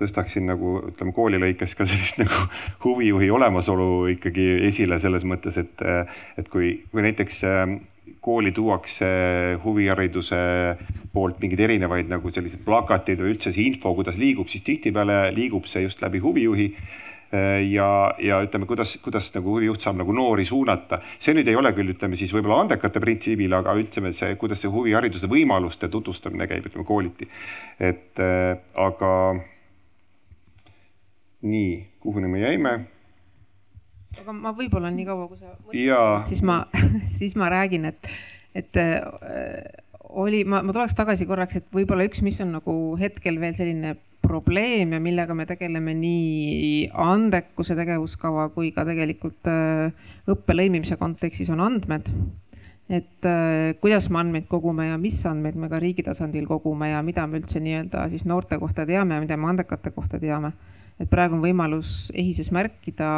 tõstaksin 0.00 0.48
nagu 0.48 0.78
ütleme 0.88 1.14
kooli 1.14 1.38
lõikes 1.38 1.76
ka 1.78 1.86
sellist 1.86 2.18
nagu 2.22 2.46
huvijuhi 2.84 3.30
olemasolu 3.30 4.08
ikkagi 4.16 4.48
esile 4.68 4.98
selles 5.02 5.26
mõttes, 5.28 5.60
et, 5.60 5.86
et 6.38 6.52
kui, 6.52 6.74
kui 6.90 7.04
näiteks 7.04 7.42
äh, 7.48 7.78
kooli 8.22 8.52
tuuakse 8.52 9.06
huvihariduse 9.64 10.36
poolt 11.12 11.40
mingeid 11.42 11.64
erinevaid 11.66 12.10
nagu 12.10 12.30
selliseid 12.30 12.62
plakateid 12.66 13.18
või 13.18 13.34
üldse 13.34 13.50
see 13.54 13.66
info, 13.66 13.94
kuidas 13.98 14.18
liigub, 14.18 14.50
siis 14.50 14.62
tihtipeale 14.66 15.32
liigub 15.34 15.66
see 15.70 15.82
just 15.86 16.02
läbi 16.04 16.22
huvijuhi 16.22 16.68
ja, 17.32 17.88
ja 18.20 18.40
ütleme, 18.44 18.66
kuidas, 18.68 18.96
kuidas 19.04 19.30
nagu 19.32 19.54
huvijuht 19.54 19.80
saab 19.80 19.96
nagu 20.02 20.12
noori 20.12 20.44
suunata. 20.44 21.00
see 21.22 21.32
nüüd 21.36 21.48
ei 21.48 21.56
ole 21.56 21.72
küll, 21.72 21.94
ütleme 21.94 22.18
siis 22.20 22.32
võib-olla 22.34 22.60
andekate 22.64 23.00
printsiibil, 23.00 23.54
aga 23.56 23.72
ütleme 23.80 24.12
see, 24.12 24.34
kuidas 24.40 24.60
see 24.60 24.72
huvihariduse 24.72 25.30
võimaluste 25.32 25.88
tutvustamine 25.92 26.48
käib, 26.50 26.68
ütleme 26.68 26.84
kooliti. 26.88 27.30
et 27.80 28.20
äh, 28.20 28.58
aga 28.76 29.12
nii, 31.42 31.70
kuhuni 32.04 32.28
me 32.28 32.44
jäime? 32.44 32.74
aga 34.20 34.36
ma 34.36 34.52
võib-olla 34.56 34.92
nii 34.92 35.08
kaua, 35.08 35.28
kui 35.30 35.40
sa 35.40 35.54
mõtled, 35.56 36.28
siis 36.28 36.44
ma, 36.44 36.58
siis 37.18 37.36
ma 37.40 37.48
räägin, 37.52 37.88
et, 37.88 38.12
et 38.58 38.80
äh, 38.80 39.00
oli, 40.12 40.44
ma, 40.44 40.60
ma 40.60 40.74
tuleks 40.74 40.96
tagasi 40.98 41.26
korraks, 41.28 41.62
et 41.62 41.68
võib-olla 41.72 42.04
üks, 42.08 42.20
mis 42.24 42.40
on 42.44 42.52
nagu 42.58 42.74
hetkel 43.00 43.40
veel 43.40 43.56
selline 43.56 43.96
probleem 44.32 44.94
ja 44.96 45.00
millega 45.02 45.34
me 45.36 45.44
tegeleme 45.48 45.94
nii 45.98 46.88
andekuse 47.04 47.76
tegevuskava 47.76 48.48
kui 48.54 48.70
ka 48.72 48.86
tegelikult 48.88 49.50
äh, 49.50 49.92
õppe 50.32 50.56
lõimimise 50.56 50.96
kontekstis 51.00 51.50
on 51.52 51.60
andmed. 51.64 52.08
et 52.92 53.28
äh, 53.28 53.74
kuidas 53.80 54.08
me 54.10 54.20
andmeid 54.22 54.48
kogume 54.50 54.88
ja 54.88 54.96
mis 55.00 55.20
andmeid 55.28 55.56
me 55.56 55.68
ka 55.72 55.80
riigi 55.82 56.04
tasandil 56.06 56.48
kogume 56.48 56.90
ja 56.90 57.02
mida 57.04 57.26
me 57.26 57.40
üldse 57.40 57.60
nii-öelda 57.60 58.08
siis 58.12 58.24
noorte 58.28 58.58
kohta 58.58 58.86
teame 58.88 59.16
ja 59.16 59.24
mida 59.24 59.36
me 59.36 59.50
andekate 59.52 59.92
kohta 59.92 60.20
teame. 60.20 60.52
et 61.00 61.10
praegu 61.10 61.36
on 61.36 61.44
võimalus 61.44 62.10
EHIS-es 62.14 62.52
märkida 62.56 63.12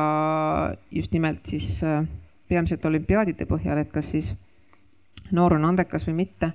just 0.91 1.15
nimelt 1.15 1.47
siis 1.47 1.79
äh, 1.87 2.03
peamiselt 2.49 2.85
olümpiaadide 2.85 3.47
põhjal, 3.49 3.81
et 3.81 3.93
kas 3.93 4.11
siis 4.17 4.35
noor 5.33 5.57
on 5.57 5.71
andekas 5.71 6.07
või 6.09 6.25
mitte 6.25 6.53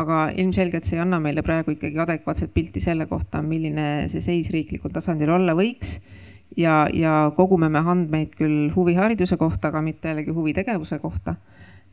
aga 0.00 0.20
ilmselgelt 0.36 0.86
see 0.86 0.98
ei 0.98 1.04
anna 1.04 1.20
meile 1.22 1.44
praegu 1.46 1.74
ikkagi 1.74 1.98
adekvaatset 2.04 2.52
pilti 2.54 2.82
selle 2.84 3.08
kohta, 3.10 3.42
milline 3.42 4.06
see 4.12 4.24
seis 4.24 4.50
riiklikul 4.54 4.92
tasandil 4.94 5.32
olla 5.38 5.56
võiks. 5.56 5.98
ja, 6.56 6.86
ja 6.92 7.32
kogume 7.36 7.68
me 7.68 7.82
andmeid 7.82 8.36
küll 8.38 8.70
huvihariduse 8.74 9.36
kohta, 9.36 9.72
aga 9.72 9.82
mitte 9.82 10.12
jällegi 10.12 10.36
huvitegevuse 10.36 10.98
kohta. 10.98 11.36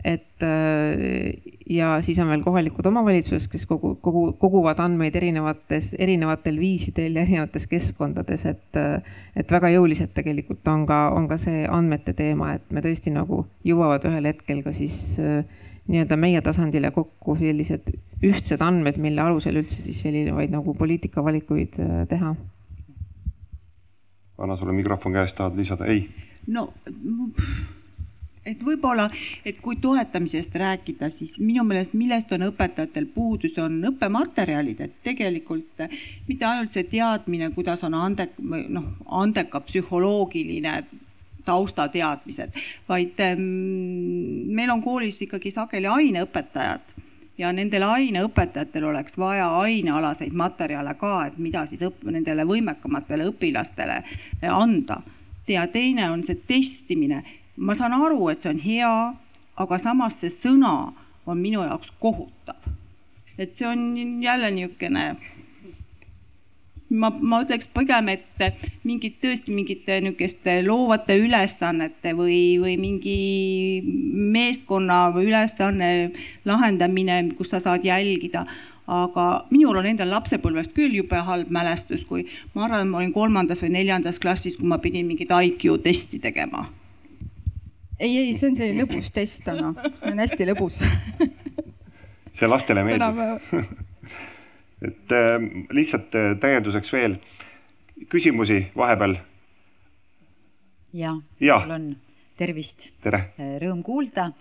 et 0.03 0.43
äh, 0.43 1.53
ja 1.69 2.01
siis 2.01 2.19
on 2.19 2.27
veel 2.27 2.43
kohalikud 2.43 2.85
omavalitsused, 2.85 3.47
kes 3.51 3.65
kogu, 3.65 3.95
kogu, 4.03 4.25
koguvad 4.39 4.79
andmeid 4.83 5.15
erinevates, 5.15 5.93
erinevatel 5.99 6.59
viisidel 6.59 7.15
ja 7.15 7.23
erinevates 7.23 7.67
keskkondades, 7.71 8.45
et, 8.51 8.79
et 9.35 9.51
väga 9.51 9.71
jõuliselt 9.71 10.11
tegelikult 10.13 10.67
on 10.67 10.83
ka, 10.89 11.05
on 11.15 11.29
ka 11.31 11.39
see 11.39 11.63
andmete 11.63 12.15
teema, 12.19 12.53
et 12.57 12.75
me 12.75 12.83
tõesti 12.83 13.15
nagu 13.15 13.45
jõuavad 13.63 14.11
ühel 14.11 14.27
hetkel 14.33 14.59
ka 14.65 14.75
siis 14.75 14.97
äh, 15.23 15.62
nii-öelda 15.87 16.17
meie 16.17 16.41
tasandile 16.41 16.91
kokku 16.95 17.35
sellised 17.39 17.91
ühtsed 18.23 18.61
andmed, 18.63 18.97
mille 19.03 19.21
alusel 19.21 19.59
üldse 19.59 19.81
siis 19.83 20.01
selliseid 20.05 20.53
nagu 20.53 20.75
poliitikavalikuid 20.79 21.79
äh, 21.83 21.93
teha. 22.09 22.35
anna 24.37 24.55
sulle 24.57 24.73
mikrofon 24.73 25.13
käest, 25.13 25.35
tahad 25.37 25.57
lisada? 25.57 25.85
ei. 25.85 26.09
no 26.47 26.73
et 28.45 28.63
võib-olla, 28.63 29.07
et 29.45 29.59
kui 29.63 29.77
toetamisest 29.81 30.55
rääkida, 30.59 31.09
siis 31.13 31.37
minu 31.39 31.63
meelest, 31.67 31.95
millest 31.95 32.31
on 32.35 32.47
õpetajatel 32.49 33.07
puudus, 33.15 33.55
on 33.61 33.79
õppematerjalid, 33.91 34.81
et 34.83 34.97
tegelikult 35.05 35.85
mitte 36.27 36.47
ainult 36.47 36.75
see 36.75 36.83
teadmine, 36.91 37.51
kuidas 37.55 37.83
on 37.87 37.95
ande, 37.97 38.29
noh, 38.43 38.89
andeka 39.23 39.63
psühholoogiline 39.63 40.75
taustateadmised, 41.45 42.59
vaid 42.89 43.19
ähm, 43.19 43.41
meil 44.55 44.71
on 44.73 44.83
koolis 44.83 45.21
ikkagi 45.25 45.51
sageli 45.51 45.89
aineõpetajad 45.91 46.93
ja 47.37 47.51
nendel 47.53 47.85
aineõpetajatel 47.87 48.85
oleks 48.91 49.17
vaja 49.17 49.47
ainealaseid 49.63 50.33
materjale 50.37 50.93
ka, 50.99 51.13
et 51.27 51.37
mida 51.41 51.65
siis 51.69 51.81
õpp-, 51.85 52.05
nendele 52.11 52.45
võimekamatele 52.47 53.29
õpilastele 53.31 54.01
anda. 54.49 55.01
ja 55.47 55.67
teine 55.67 56.09
on 56.11 56.23
see 56.23 56.35
testimine. 56.47 57.23
ma 57.57 57.75
saan 57.75 57.93
aru, 57.93 58.29
et 58.29 58.41
see 58.41 58.49
on 58.49 58.59
hea, 58.59 59.13
aga 59.55 59.77
samas 59.77 60.19
see 60.21 60.29
sõna 60.29 60.93
on 61.25 61.37
minu 61.37 61.63
jaoks 61.63 61.91
kohutav. 61.99 62.55
et 63.37 63.55
see 63.55 63.67
on 63.67 64.21
jälle 64.21 64.51
niisugune 64.51 65.15
ma, 66.93 67.09
ma 67.09 67.41
ütleks 67.43 67.69
pigem, 67.73 68.09
et 68.13 68.43
mingit 68.87 69.17
tõesti 69.23 69.53
mingite 69.55 69.99
niisuguste 70.03 70.59
loovate 70.65 71.17
ülesannete 71.21 72.13
või, 72.17 72.59
või 72.61 72.75
mingi 72.81 73.17
meeskonna 74.33 75.07
ülesanne 75.19 75.89
lahendamine, 76.47 77.23
kus 77.37 77.53
sa 77.53 77.61
saad 77.63 77.85
jälgida. 77.87 78.45
Aga 78.93 79.45
minul 79.47 79.77
on 79.79 79.85
endal 79.87 80.09
lapsepõlvest 80.11 80.73
küll 80.75 80.97
jube 80.97 81.19
halb 81.23 81.51
mälestus, 81.55 82.03
kui 82.03 82.25
ma 82.51 82.65
arvan, 82.65 82.89
ma 82.91 82.99
olin 82.99 83.13
kolmandas 83.15 83.63
või 83.63 83.71
neljandas 83.77 84.19
klassis, 84.19 84.57
kui 84.59 84.67
ma 84.67 84.81
pidin 84.83 85.07
mingit 85.07 85.31
IQ 85.31 85.77
testi 85.85 86.19
tegema. 86.19 86.65
ei, 87.99 88.17
ei, 88.17 88.33
see 88.35 88.49
on 88.49 88.57
selline 88.59 88.83
lõbus 88.83 89.13
test, 89.15 89.47
Anna, 89.47 89.71
see 90.01 90.11
on 90.11 90.19
hästi 90.19 90.49
lõbus. 90.51 90.83
See 92.33 92.49
lastele 92.49 92.83
meeldib 92.83 93.63
et 94.83 95.15
äh, 95.15 95.37
lihtsalt 95.73 96.15
äh, 96.19 96.33
täienduseks 96.39 96.93
veel, 96.93 97.17
küsimusi 98.11 98.65
vahepeal? 98.77 99.17
ja, 100.93 101.15
ja., 101.39 101.59
mul 101.63 101.77
on. 101.77 101.89
tervist! 102.37 102.89
tere! 103.03 103.25
Rõõm 103.63 103.83
kuulda. 103.85 104.31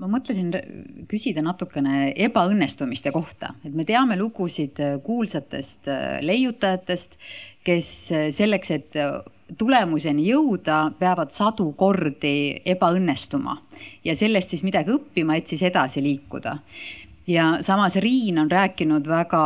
ma 0.00 0.08
mõtlesin 0.08 0.52
küsida 1.08 1.42
natukene 1.44 2.14
ebaõnnestumiste 2.16 3.12
kohta, 3.12 3.54
et 3.64 3.74
me 3.76 3.84
teame 3.84 4.16
lugusid 4.16 4.80
kuulsatest 5.04 5.88
leiutajatest, 6.24 7.18
kes 7.64 7.90
selleks, 8.36 8.70
et 8.72 8.96
tulemuseni 9.58 10.24
jõuda, 10.28 10.78
peavad 10.98 11.32
sadu 11.34 11.70
kordi 11.78 12.60
ebaõnnestuma 12.72 13.56
ja 14.04 14.16
sellest 14.16 14.54
siis 14.54 14.64
midagi 14.66 14.94
õppima, 14.94 15.36
et 15.36 15.50
siis 15.50 15.62
edasi 15.66 16.02
liikuda. 16.04 16.56
Ja 17.26 17.58
samas 17.60 17.96
Riin 17.96 18.38
on 18.38 18.50
rääkinud 18.50 19.08
väga 19.08 19.44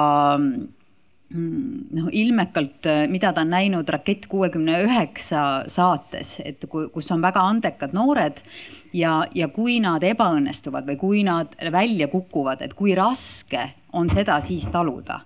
noh, 1.34 2.08
ilmekalt, 2.12 2.86
mida 3.10 3.32
ta 3.32 3.42
on 3.42 3.50
näinud 3.50 3.88
Rakett 3.88 4.26
kuuekümne 4.30 4.78
üheksa 4.84 5.64
saates, 5.70 6.38
et 6.44 6.66
kus 6.70 7.10
on 7.12 7.22
väga 7.24 7.42
andekad 7.42 7.94
noored 7.96 8.42
ja, 8.94 9.24
ja 9.34 9.48
kui 9.52 9.80
nad 9.82 10.04
ebaõnnestuvad 10.06 10.86
või 10.92 10.98
kui 11.00 11.24
nad 11.26 11.56
välja 11.72 12.08
kukuvad, 12.12 12.62
et 12.62 12.76
kui 12.78 12.94
raske 12.94 13.64
on 13.94 14.10
seda 14.10 14.40
siis 14.42 14.66
taluda. 14.74 15.20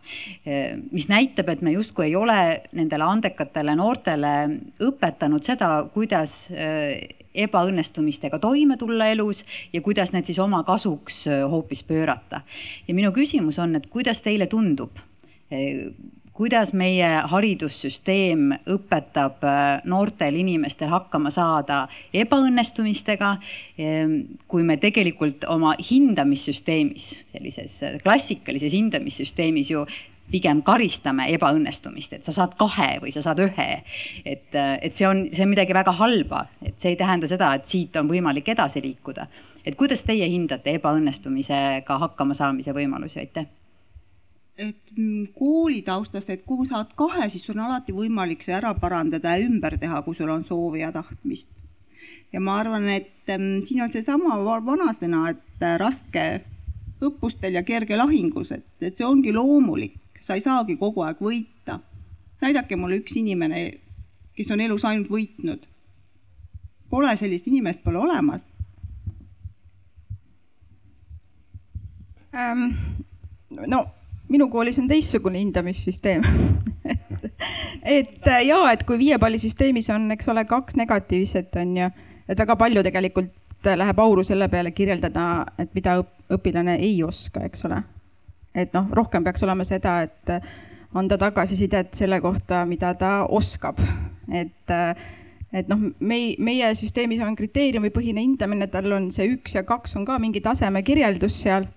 mis 0.92 1.08
näitab, 1.08 1.48
et 1.48 1.62
me 1.62 1.72
justkui 1.72 2.10
ei 2.10 2.16
ole 2.16 2.62
nendele 2.72 3.04
andekatele 3.04 3.74
noortele 3.76 4.34
õpetanud 4.84 5.44
seda, 5.44 5.70
kuidas 5.92 6.50
ebaõnnestumistega 7.46 8.40
toime 8.42 8.76
tulla 8.76 9.08
elus 9.12 9.44
ja 9.72 9.82
kuidas 9.84 10.12
need 10.14 10.28
siis 10.28 10.38
oma 10.42 10.62
kasuks 10.66 11.24
hoopis 11.50 11.82
pöörata. 11.84 12.40
ja 12.88 12.94
minu 12.94 13.12
küsimus 13.12 13.58
on, 13.58 13.76
et 13.76 13.86
kuidas 13.86 14.22
teile 14.22 14.46
tundub, 14.46 14.98
kuidas 16.38 16.70
meie 16.72 17.06
haridussüsteem 17.26 18.52
õpetab 18.70 19.42
noortel 19.90 20.36
inimestel 20.38 20.90
hakkama 20.92 21.32
saada 21.34 21.80
ebaõnnestumistega, 22.14 23.32
kui 24.46 24.62
me 24.62 24.76
tegelikult 24.78 25.48
oma 25.50 25.74
hindamissüsteemis, 25.90 27.08
sellises 27.34 27.80
klassikalises 28.04 28.76
hindamissüsteemis 28.78 29.72
ju 29.74 29.82
pigem 30.30 30.62
karistame 30.62 31.28
ebaõnnestumist, 31.34 32.18
et 32.18 32.26
sa 32.26 32.34
saad 32.36 32.56
kahe 32.60 32.98
või 33.02 33.12
sa 33.14 33.22
saad 33.24 33.40
ühe. 33.42 33.68
et, 34.24 34.48
et 34.54 34.94
see 34.94 35.06
on, 35.08 35.26
see 35.32 35.44
on 35.44 35.52
midagi 35.52 35.76
väga 35.76 35.94
halba, 36.00 36.46
et 36.62 36.76
see 36.80 36.92
ei 36.94 36.98
tähenda 37.00 37.28
seda, 37.30 37.54
et 37.56 37.68
siit 37.68 37.96
on 37.96 38.10
võimalik 38.10 38.48
edasi 38.48 38.82
liikuda. 38.84 39.26
et 39.64 39.76
kuidas 39.76 40.04
teie 40.04 40.28
hindate 40.28 40.74
ebaõnnestumisega 40.78 41.98
hakkama 42.04 42.34
saamise 42.34 42.74
võimalusi, 42.76 43.20
aitäh? 43.24 43.48
et 44.58 44.76
kooli 45.38 45.82
taustast, 45.86 46.30
et 46.30 46.42
kui 46.46 46.66
saad 46.66 46.92
kahe, 46.98 47.28
siis 47.30 47.44
sul 47.46 47.56
on 47.56 47.68
alati 47.68 47.94
võimalik 47.94 48.42
see 48.42 48.56
ära 48.56 48.74
parandada 48.74 49.36
ja 49.36 49.46
ümber 49.46 49.78
teha, 49.78 50.02
kui 50.02 50.18
sul 50.18 50.30
on 50.34 50.44
soovi 50.44 50.82
ja 50.82 50.90
tahtmist. 50.92 51.54
ja 52.32 52.40
ma 52.40 52.58
arvan, 52.60 52.88
et 52.88 53.32
siin 53.64 53.82
on 53.82 53.90
seesama 53.90 54.36
vanasõna, 54.44 55.28
et 55.30 55.68
raske 55.78 56.26
õppustel 57.00 57.54
ja 57.54 57.62
kerge 57.62 57.96
lahingus, 57.96 58.52
et, 58.52 58.66
et 58.82 58.96
see 58.96 59.06
ongi 59.06 59.32
loomulik 59.32 59.94
sa 60.20 60.34
ei 60.34 60.40
saagi 60.40 60.76
kogu 60.76 61.02
aeg 61.06 61.20
võita. 61.22 61.78
näidake 62.40 62.76
mulle 62.76 63.00
üks 63.00 63.16
inimene, 63.18 63.80
kes 64.36 64.50
on 64.50 64.60
elus 64.60 64.84
ainult 64.84 65.10
võitnud. 65.10 65.66
Pole 66.90 67.16
sellist 67.16 67.46
inimest, 67.46 67.84
pole 67.84 67.98
olemas 67.98 68.48
ähm,. 72.34 72.70
no 73.66 73.86
minu 74.28 74.48
koolis 74.48 74.78
on 74.78 74.88
teistsugune 74.88 75.38
hindamissüsteem 75.38 76.24
et 77.98 78.30
ja, 78.46 78.58
et 78.72 78.84
kui 78.88 78.98
viiepallisüsteemis 79.00 79.90
on, 79.94 80.10
eks 80.12 80.28
ole, 80.28 80.44
kaks 80.48 80.76
negatiivset 80.76 81.56
on 81.60 81.76
ju, 81.76 81.90
et 82.28 82.38
väga 82.38 82.56
palju 82.56 82.84
tegelikult 82.86 83.34
läheb 83.76 84.00
auru 84.00 84.22
selle 84.24 84.48
peale 84.48 84.70
kirjeldada, 84.70 85.46
et 85.58 85.72
mida 85.74 85.98
õpilane 86.32 86.78
ei 86.78 87.02
oska, 87.02 87.42
eks 87.48 87.64
ole 87.68 87.82
et 88.58 88.74
noh, 88.74 88.90
rohkem 88.92 89.24
peaks 89.24 89.46
olema 89.46 89.64
seda, 89.68 90.00
et 90.02 90.34
anda 90.98 91.18
tagasisidet 91.20 91.94
selle 91.94 92.20
kohta, 92.24 92.64
mida 92.66 92.94
ta 92.98 93.12
oskab, 93.28 93.80
et 94.32 94.76
et 95.52 95.68
noh, 95.68 95.80
mei-, 96.04 96.36
meie 96.44 96.68
süsteemis 96.76 97.22
on 97.24 97.36
kriteeriumipõhine 97.36 98.20
hindamine, 98.20 98.68
tal 98.72 98.92
on 98.92 99.10
see 99.14 99.30
üks 99.32 99.56
ja 99.56 99.64
kaks 99.68 99.96
on 99.96 100.04
ka 100.08 100.18
mingi 100.20 100.42
taseme 100.44 100.82
kirjeldus 100.84 101.40
seal. 101.42 101.68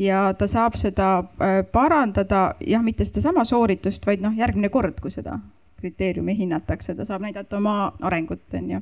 Ja 0.00 0.30
ta 0.38 0.48
saab 0.48 0.78
seda 0.80 1.08
äh, 1.20 1.58
parandada, 1.68 2.54
jah, 2.64 2.80
mitte 2.82 3.04
sedasama 3.04 3.44
sooritust, 3.44 4.06
vaid 4.08 4.22
noh, 4.24 4.32
järgmine 4.32 4.72
kord, 4.72 4.96
kui 5.04 5.12
seda 5.12 5.36
kriteeriumi 5.82 6.32
hinnatakse, 6.38 6.94
ta 6.96 7.04
saab 7.04 7.26
näidata 7.26 7.58
oma 7.58 7.92
arengut, 8.00 8.46
on 8.56 8.70
ju. 8.70 8.80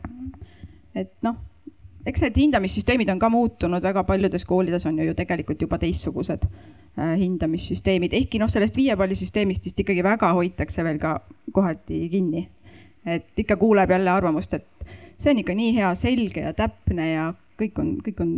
et 0.95 1.11
noh, 1.27 1.41
eks 2.07 2.23
need 2.23 2.39
hindamissüsteemid 2.45 3.11
on 3.11 3.19
ka 3.19 3.29
muutunud, 3.33 3.83
väga 3.83 4.05
paljudes 4.07 4.47
koolides 4.47 4.87
on 4.87 5.01
ju, 5.01 5.09
ju 5.11 5.17
tegelikult 5.19 5.67
juba 5.67 5.81
teistsugused. 5.83 6.47
Äh, 6.47 6.80
hindamissüsteemid, 6.99 8.12
ehkki 8.12 8.41
noh, 8.43 8.51
sellest 8.51 8.77
viiepallisüsteemist 8.77 9.65
vist 9.65 9.79
ikkagi 9.81 10.03
väga 10.05 10.33
hoitakse 10.37 10.85
veel 10.85 10.99
ka 10.99 11.21
kohati 11.53 12.09
kinni. 12.11 12.49
et 13.07 13.39
ikka 13.39 13.57
kuuleb 13.57 13.91
jälle 13.91 14.11
arvamust, 14.11 14.55
et 14.55 14.67
see 15.17 15.33
on 15.33 15.39
ikka 15.41 15.55
nii 15.57 15.75
hea, 15.75 15.95
selge 15.95 16.43
ja 16.45 16.53
täpne 16.53 17.12
ja 17.12 17.31
kõik 17.61 17.79
on, 17.81 17.95
kõik 18.05 18.21
on 18.21 18.35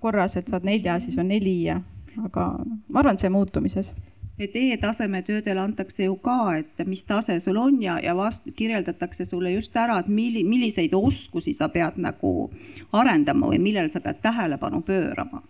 korras, 0.00 0.36
et 0.36 0.48
saad 0.48 0.66
nelja, 0.66 1.00
siis 1.02 1.18
on 1.18 1.28
neli 1.28 1.64
ja, 1.64 1.80
aga 2.22 2.52
ma 2.88 3.00
arvan, 3.00 3.18
et 3.18 3.24
see 3.24 3.32
muutumises. 3.32 3.92
Et 4.38 4.54
E-taseme 4.58 5.20
töödele 5.22 5.60
antakse 5.62 6.06
ju 6.06 6.16
ka, 6.22 6.56
et 6.58 6.86
mis 6.86 7.04
tase 7.06 7.36
sul 7.40 7.58
on 7.58 7.80
ja, 7.82 8.00
ja 8.02 8.16
vast-, 8.18 8.48
kirjeldatakse 8.56 9.26
sulle 9.28 9.52
just 9.54 9.76
ära, 9.78 10.00
et 10.02 10.10
milli-, 10.10 10.46
milliseid 10.46 10.94
oskusi 10.94 11.54
sa 11.54 11.68
pead 11.70 11.98
nagu 12.02 12.50
arendama 12.92 13.50
või 13.50 13.60
millele 13.62 13.90
sa 13.90 14.02
pead 14.02 14.22
tähelepanu 14.22 14.82
pöörama 14.86 15.42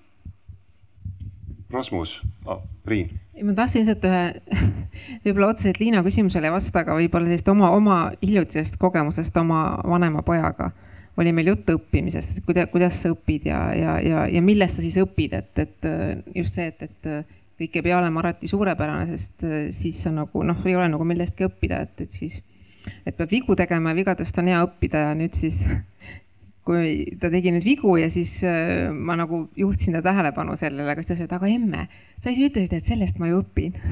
Rasmus 1.75 2.17
ah,, 2.47 2.63
Riin. 2.87 3.11
ma 3.43 3.55
tahtsin 3.57 3.83
lihtsalt 3.85 4.07
ühe, 4.09 4.23
võib-olla 5.27 5.53
otseselt 5.53 5.81
Liina 5.83 6.03
küsimusele 6.07 6.51
ei 6.51 6.55
vasta, 6.55 6.85
aga 6.85 6.97
võib-olla 6.99 7.31
sellist 7.31 7.51
oma, 7.53 7.71
oma 7.75 7.99
hiljutisest 8.23 8.79
kogemusest 8.81 9.37
oma 9.43 9.67
vanema 9.85 10.23
pojaga 10.27 10.71
oli 11.21 11.31
meil 11.35 11.53
juttu 11.53 11.77
õppimisest, 11.79 12.39
et 12.39 12.47
kuidas, 12.47 12.69
kuidas 12.73 12.97
sa 13.03 13.13
õpid 13.15 13.47
ja, 13.47 13.61
ja, 13.79 13.99
ja, 14.03 14.25
ja 14.31 14.43
millest 14.43 14.79
sa 14.79 14.83
siis 14.83 14.97
õpid, 15.03 15.37
et, 15.39 15.63
et 15.63 15.89
just 16.35 16.59
see, 16.59 16.67
et, 16.73 16.83
et 16.89 17.11
kõik 17.61 17.79
ei 17.79 17.85
pea 17.87 17.99
olema 18.01 18.23
alati 18.25 18.51
suurepärane, 18.51 19.07
sest 19.15 19.47
siis 19.77 20.01
on 20.11 20.19
nagu 20.25 20.43
noh, 20.47 20.59
ei 20.67 20.75
ole 20.75 20.89
nagu 20.91 21.07
millestki 21.07 21.47
õppida, 21.47 21.85
et, 21.87 22.03
et 22.03 22.19
siis, 22.19 22.41
et 23.07 23.15
peab 23.15 23.31
vigu 23.31 23.55
tegema 23.59 23.93
ja 23.93 24.01
vigadest 24.01 24.43
on 24.43 24.51
hea 24.51 24.63
õppida 24.67 25.07
ja 25.09 25.15
nüüd 25.19 25.39
siis 25.39 25.63
kui 26.65 27.17
ta 27.21 27.29
tegi 27.33 27.53
nüüd 27.53 27.65
vigu 27.67 27.95
ja 28.01 28.09
siis 28.13 28.39
äh, 28.49 28.89
ma 28.93 29.17
nagu 29.21 29.45
juhtisin 29.59 29.99
ta 29.99 30.03
tähelepanu 30.05 30.57
sellele, 30.57 30.97
kas 30.97 31.11
ta 31.11 31.15
ütles, 31.15 31.27
et 31.27 31.35
aga 31.37 31.51
emme, 31.51 31.89
sa 32.23 32.33
ise 32.33 32.49
ütlesid, 32.49 32.73
et 32.79 32.89
sellest 32.89 33.21
ma 33.21 33.29
ju 33.29 33.43
õpin. 33.43 33.77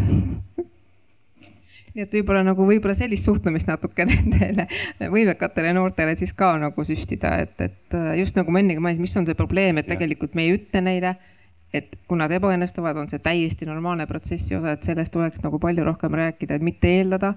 Nii 1.92 2.06
et 2.06 2.14
võib-olla 2.16 2.40
nagu 2.46 2.64
võib-olla 2.64 2.94
sellist 2.96 3.28
suhtumist 3.28 3.68
natuke 3.68 4.06
nendele 4.08 4.64
võimekatele 5.12 5.74
noortele 5.76 6.14
siis 6.16 6.32
ka 6.36 6.54
nagu 6.60 6.86
süstida, 6.88 7.34
et, 7.44 7.52
et 7.60 7.98
äh, 7.98 8.14
just 8.22 8.38
nagu 8.40 8.54
ma 8.54 8.62
ennegi 8.64 8.80
mainisin, 8.80 9.04
mis 9.04 9.16
on 9.20 9.28
see 9.28 9.36
probleem, 9.36 9.80
et 9.82 9.90
tegelikult 9.90 10.38
me 10.38 10.46
ei 10.46 10.56
ütle 10.56 10.80
neile, 10.84 11.16
et 11.76 11.92
kui 12.08 12.16
nad 12.20 12.32
ebaõnnestuvad, 12.32 12.96
on 13.00 13.12
see 13.12 13.20
täiesti 13.24 13.68
normaalne 13.68 14.08
protsessi 14.08 14.56
osa, 14.56 14.76
et 14.76 14.88
sellest 14.88 15.12
tuleks 15.12 15.44
nagu 15.44 15.60
palju 15.60 15.84
rohkem 15.88 16.16
rääkida, 16.16 16.56
et 16.56 16.64
mitte 16.64 16.88
eeldada, 16.88 17.34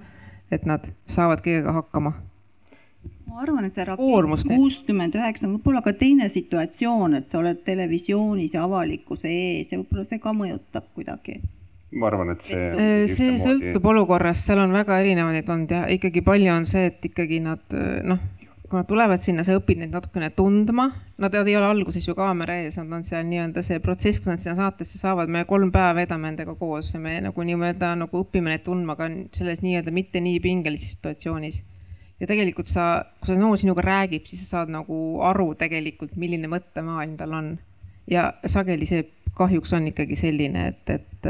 et 0.52 0.64
nad 0.68 0.88
saavad 1.12 1.44
kõigega 1.44 1.76
hakkama 1.76 2.16
ma 3.26 3.42
arvan, 3.42 3.66
et 3.68 3.76
see 3.76 3.86
rakett 3.88 4.48
kuuskümmend 4.52 5.18
üheksa 5.18 5.48
on 5.48 5.58
võib-olla 5.58 5.82
ka 5.86 5.96
teine 5.98 6.30
situatsioon, 6.32 7.18
et 7.20 7.28
sa 7.30 7.40
oled 7.42 7.64
televisioonis 7.66 8.56
ja 8.56 8.64
avalikkuse 8.68 9.32
ees 9.32 9.74
ja 9.74 9.82
võib-olla 9.82 10.06
see 10.08 10.22
ka 10.24 10.34
mõjutab 10.36 10.92
kuidagi 10.94 11.42
ma 11.96 12.10
arvan, 12.10 12.34
et 12.34 12.44
see. 12.44 12.60
Äh, 12.60 13.06
see 13.12 13.36
sõltub 13.40 13.86
olukorrast, 13.88 14.50
seal 14.50 14.60
on 14.66 14.74
väga 14.76 15.00
erinevaid 15.00 15.50
olnud 15.50 15.72
ja 15.72 15.86
ikkagi 15.96 16.24
palju 16.26 16.52
on 16.52 16.66
see, 16.70 16.90
et 16.92 17.06
ikkagi 17.08 17.40
nad 17.44 17.78
noh, 18.04 18.20
kui 18.66 18.80
nad 18.80 18.88
tulevad 18.90 19.22
sinna, 19.24 19.46
sa 19.46 19.56
õpid 19.56 19.80
neid 19.80 19.94
natukene 19.94 20.32
tundma. 20.36 20.90
Nad 21.22 21.36
ei 21.38 21.56
ole 21.56 21.68
alguses 21.70 22.08
ju 22.08 22.16
kaamera 22.18 22.58
ees, 22.64 22.80
nad 22.82 22.92
on 22.98 23.06
seal 23.08 23.24
nii-öelda 23.30 23.64
see 23.64 23.80
protsess, 23.84 24.20
kus 24.20 24.34
nad 24.34 24.44
sinna 24.44 24.58
saatesse 24.58 25.00
saavad, 25.00 25.32
me 25.32 25.46
kolm 25.48 25.72
päeva 25.76 25.94
veedame 26.00 26.32
nendega 26.32 26.58
koos 26.60 26.92
ja 26.96 27.00
me 27.00 27.20
nagu 27.24 27.48
nii-öelda 27.48 27.94
nagu 28.02 28.26
õpime 28.26 28.52
neid 28.52 28.66
tundma 28.66 28.98
ka 29.00 29.08
selles 29.38 29.64
nii-öelda 29.64 29.94
mitte 29.96 30.24
nii 30.24 30.42
pingelises 30.44 30.98
situatsioonis 30.98 31.62
ja 32.20 32.28
tegelikult 32.28 32.70
sa, 32.70 33.06
kui 33.20 33.32
see 33.32 33.40
noor 33.40 33.60
sinuga 33.60 33.84
räägib, 33.86 34.26
siis 34.28 34.46
sa 34.46 34.60
saad 34.60 34.74
nagu 34.74 35.22
aru 35.26 35.52
tegelikult, 35.60 36.16
milline 36.20 36.50
mõttemaailm 36.52 37.18
tal 37.20 37.34
on. 37.36 37.56
ja 38.12 38.34
sageli 38.46 38.88
see 38.88 39.08
kahjuks 39.36 39.74
on 39.76 39.90
ikkagi 39.92 40.16
selline, 40.16 40.68
et, 40.72 40.90
et, 40.90 41.30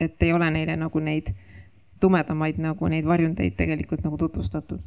et 0.00 0.22
ei 0.22 0.32
ole 0.32 0.50
neile 0.54 0.76
nagu 0.78 1.00
neid 1.02 1.32
tumedamaid 2.02 2.58
nagu 2.62 2.88
neid 2.90 3.06
varjundeid 3.06 3.56
tegelikult 3.58 4.02
nagu 4.06 4.18
tutvustatud 4.18 4.82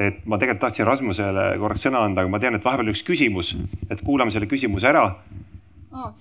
et 0.00 0.24
ma 0.24 0.38
tegelikult 0.40 0.64
tahtsin 0.64 0.88
Rasmusele 0.88 1.46
korraks 1.60 1.84
sõna 1.84 2.04
anda, 2.06 2.24
aga 2.24 2.32
ma 2.32 2.40
tean, 2.40 2.56
et 2.56 2.64
vahepeal 2.64 2.92
üks 2.92 3.02
küsimus, 3.06 3.54
et 3.90 4.02
kuulame 4.04 4.32
selle 4.34 4.48
küsimuse 4.50 4.88
ära 4.88 5.04
oh,. 5.10 6.12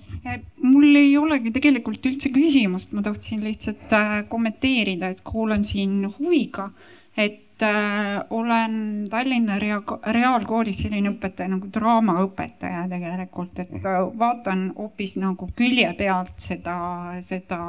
mul 0.63 0.95
ei 0.99 1.13
olegi 1.17 1.53
tegelikult 1.55 2.09
üldse 2.09 2.31
küsimust, 2.35 2.91
ma 2.95 3.03
tahtsin 3.05 3.43
lihtsalt 3.45 3.95
äh, 3.95 4.15
kommenteerida, 4.31 5.13
et 5.13 5.21
kuulan 5.23 5.63
siin 5.67 6.01
huviga, 6.17 6.69
et 7.15 7.45
äh, 7.63 8.21
olen 8.29 9.07
Tallinna 9.09 9.59
Rea-, 9.59 9.99
Reaalkoolis 10.13 10.81
selline 10.83 11.13
õpetaja 11.13 11.51
nagu 11.51 11.69
draamaõpetaja 11.73 12.85
tegelikult, 12.91 13.59
et 13.63 13.75
äh, 13.79 13.99
vaatan 14.19 14.69
hoopis 14.77 15.17
nagu 15.21 15.49
külje 15.57 15.91
pealt 15.97 16.35
seda, 16.41 16.77
seda 17.25 17.59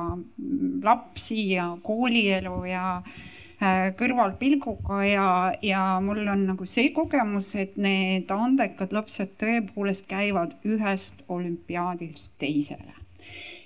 lapsi 0.85 1.51
ja 1.55 1.71
koolielu 1.83 2.57
ja 2.71 2.85
äh, 3.01 3.91
kõrvalpilguga 3.99 5.03
ja, 5.09 5.29
ja 5.63 5.85
mul 6.05 6.23
on 6.29 6.47
nagu 6.53 6.69
see 6.69 6.93
kogemus, 6.97 7.53
et 7.55 7.77
need 7.81 8.31
andekad 8.35 8.93
lapsed 8.97 9.37
tõepoolest 9.43 10.09
käivad 10.11 10.59
ühest 10.69 11.25
olümpiaadist 11.29 12.37
teisele 12.43 13.00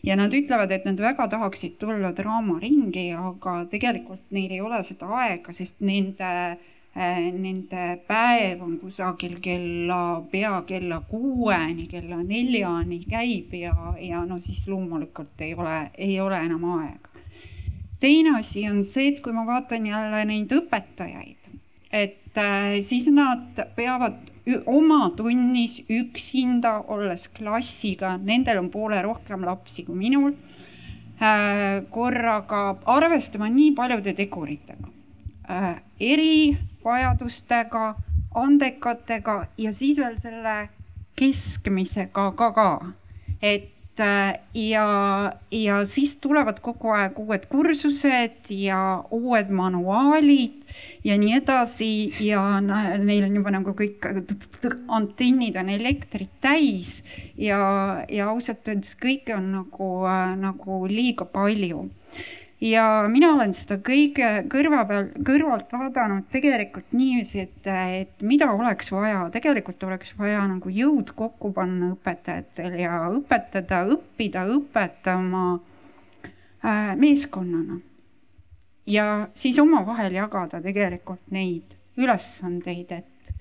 ja 0.05 0.17
nad 0.17 0.35
ütlevad, 0.37 0.73
et 0.75 0.85
nad 0.85 1.01
väga 1.01 1.27
tahaksid 1.33 1.79
tulla 1.81 2.13
draamaringi, 2.17 3.09
aga 3.17 3.65
tegelikult 3.73 4.31
neil 4.35 4.53
ei 4.53 4.61
ole 4.61 4.83
seda 4.85 5.09
aega, 5.25 5.55
sest 5.57 5.81
nende 5.85 6.31
äh, 6.31 6.71
Nende 6.95 7.85
päev 8.07 8.61
on 8.63 8.77
kusagil 8.79 9.41
kella, 9.43 10.23
pea 10.31 10.61
kella 10.63 11.01
kuueni, 11.09 11.89
kella 11.91 12.21
neljani 12.23 13.01
käib 13.11 13.57
ja, 13.59 13.75
ja 13.99 14.21
no 14.23 14.39
siis 14.39 14.61
loomulikult 14.71 15.43
ei 15.43 15.57
ole, 15.59 15.91
ei 15.99 16.21
ole 16.23 16.39
enam 16.39 16.69
aega. 16.77 17.11
teine 17.99 18.37
asi 18.39 18.69
on 18.69 18.85
see, 18.85 19.09
et 19.11 19.19
kui 19.25 19.33
ma 19.35 19.43
vaatan 19.49 19.87
jälle 19.91 20.23
neid 20.29 20.55
õpetajaid, 20.55 21.51
et 21.91 22.39
äh, 22.39 22.79
siis 22.81 23.11
nad 23.11 23.59
peavad 23.75 24.23
oma 24.67 25.11
tunnis 25.17 25.81
üksinda, 25.89 26.77
olles 26.93 27.29
klassiga, 27.37 28.17
nendel 28.21 28.61
on 28.61 28.71
poole 28.71 29.01
rohkem 29.03 29.45
lapsi 29.47 29.85
kui 29.87 29.97
minul, 29.97 30.35
äh, 31.21 31.83
korraga 31.91 32.65
arvestama 32.97 33.49
nii 33.49 33.73
paljude 33.75 34.15
teguritega, 34.17 34.91
äh, 35.51 35.71
erivajadustega, 36.01 37.95
andekatega 38.35 39.39
ja 39.59 39.73
siis 39.73 39.99
veel 39.99 40.19
selle 40.21 40.57
keskmisega 41.17 42.33
ka, 42.35 42.51
ka. 42.53 42.71
et 43.41 43.75
Äh, 44.01 44.41
ja, 44.55 45.33
ja 45.51 45.85
siis 45.85 46.17
tulevad 46.17 46.59
kogu 46.61 46.91
aeg 46.91 47.19
uued 47.19 47.45
kursused 47.47 48.49
ja 48.51 49.05
uued 49.15 49.53
manuaalid 49.55 50.64
ja 51.05 51.19
nii 51.21 51.35
edasi. 51.41 51.91
Ja 52.25 52.61
neil 52.61 53.27
on 53.29 53.41
juba 53.41 53.55
nagu 53.55 53.75
kõik 53.77 54.09
antennid 54.89 55.59
on 55.61 55.73
elektrit 55.75 56.33
täis 56.45 57.03
ja, 57.37 57.61
ja 58.09 58.31
ausalt 58.31 58.69
öeldes 58.69 58.97
kõike 59.01 59.37
on 59.37 59.53
nagu, 59.59 59.91
nagu 60.41 60.85
liiga 60.91 61.29
palju. 61.29 61.89
Ja 62.65 63.05
mina 63.13 63.33
olen 63.35 63.51
seda 63.53 63.77
kõige 63.85 64.29
kõrva 64.49 64.85
peal, 64.89 65.09
kõrvalt 65.27 65.73
vaadanud 65.75 66.29
tegelikult 66.33 66.95
niiviisi, 66.97 67.43
et, 67.45 67.67
et 67.69 68.23
mida 68.25 68.49
oleks 68.55 68.89
vaja, 68.95 69.27
tegelikult 69.35 69.83
oleks 69.85 70.15
vaja 70.17 70.47
nagu 70.49 70.73
jõud 70.73 71.13
kokku 71.19 71.51
panna 71.53 71.91
õpetajatel 71.93 72.79
ja 72.81 73.03
õpetada, 73.13 73.83
õppida 73.97 74.47
õpetama 74.55 75.43
äh, 76.65 76.95
meeskonnana. 76.97 77.83
Ja 78.87 79.29
siis 79.35 79.59
omavahel 79.59 80.15
jagada 80.19 80.61
tegelikult 80.63 81.23
neid 81.31 81.77
ülesandeid, 81.97 82.91
et 82.91 83.35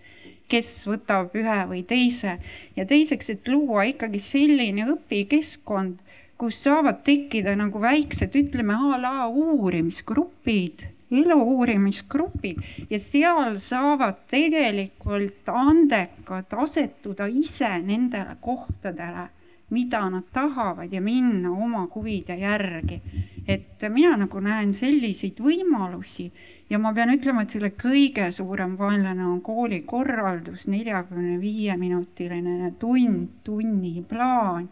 kes 0.48 0.72
võtab 0.86 1.34
ühe 1.36 1.60
või 1.70 1.82
teise. 1.88 2.38
Ja 2.76 2.86
teiseks, 2.86 3.30
et 3.34 3.48
luua 3.50 3.88
ikkagi 3.90 4.20
selline 4.22 4.86
õpikeskkond 4.94 6.04
kus 6.44 6.58
saavad 6.66 7.04
tekkida 7.08 7.54
nagu 7.56 7.80
väiksed, 7.80 8.34
ütleme 8.36 8.76
a 8.76 8.98
la 9.00 9.28
uurimisgrupid, 9.30 10.82
elu 11.14 11.38
uurimisgrupid 11.40 12.90
ja 12.90 13.00
seal 13.00 13.56
saavad 13.64 14.26
tegelikult 14.32 15.48
andekad 15.48 16.58
asetuda 16.66 17.30
ise 17.32 17.70
nendele 17.86 18.36
kohtadele, 18.44 19.30
mida 19.74 20.04
nad 20.10 20.30
tahavad 20.34 20.94
ja 20.94 21.02
minna 21.02 21.52
oma 21.52 21.88
huvide 21.96 22.38
järgi. 22.38 23.02
et 23.48 23.82
mina 23.90 24.16
nagu 24.18 24.40
näen 24.40 24.72
selliseid 24.74 25.40
võimalusi 25.44 26.30
ja 26.70 26.80
ma 26.80 26.94
pean 26.94 27.12
ütlema, 27.12 27.44
et 27.44 27.52
selle 27.52 27.74
kõige 27.76 28.30
suurem 28.32 28.78
vaenlane 28.80 29.26
on 29.26 29.42
koolikorraldus, 29.44 30.68
neljakümne 30.72 31.36
viie 31.42 31.76
minutiline 31.78 32.72
tund, 32.80 33.42
tunniplaan 33.44 34.70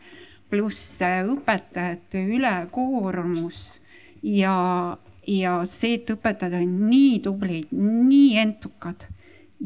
pluss 0.49 1.02
õpetajate 1.03 2.23
ülekoormus 2.38 3.82
ja, 4.23 4.98
ja 5.28 5.56
see, 5.65 5.98
et 5.99 6.15
õpetajad 6.15 6.61
on 6.61 6.78
nii 6.90 7.19
tublid, 7.28 7.72
nii 7.76 8.38
entukad 8.45 9.07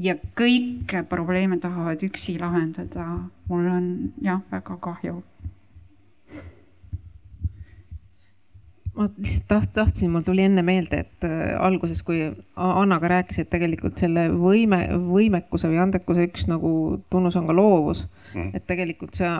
ja 0.02 0.18
kõiki 0.38 1.04
probleeme 1.10 1.60
tahavad 1.62 2.04
üksi 2.04 2.40
lahendada. 2.40 3.06
mul 3.48 3.68
on 3.70 3.88
jah, 4.22 4.42
väga 4.52 4.78
kahju 4.82 5.22
ma 8.96 9.10
lihtsalt 9.12 9.48
taht-, 9.52 9.74
tahtsin, 9.76 10.12
mul 10.12 10.24
tuli 10.24 10.46
enne 10.48 10.64
meelde, 10.64 11.02
et 11.04 11.28
äh, 11.28 11.52
alguses, 11.60 12.02
kui 12.04 12.22
Anna 12.56 13.00
ka 13.04 13.12
rääkis, 13.12 13.42
et 13.44 13.50
tegelikult 13.52 14.00
selle 14.00 14.30
võime, 14.32 14.86
võimekuse 14.96 15.70
või 15.72 15.82
andekuse 15.84 16.30
üks 16.30 16.48
nagu 16.48 16.72
tunnus 17.12 17.36
on 17.36 17.50
ka 17.50 17.56
loovus 17.56 18.06
mm.. 18.34 18.56
et 18.56 18.68
tegelikult 18.68 19.20
see 19.20 19.32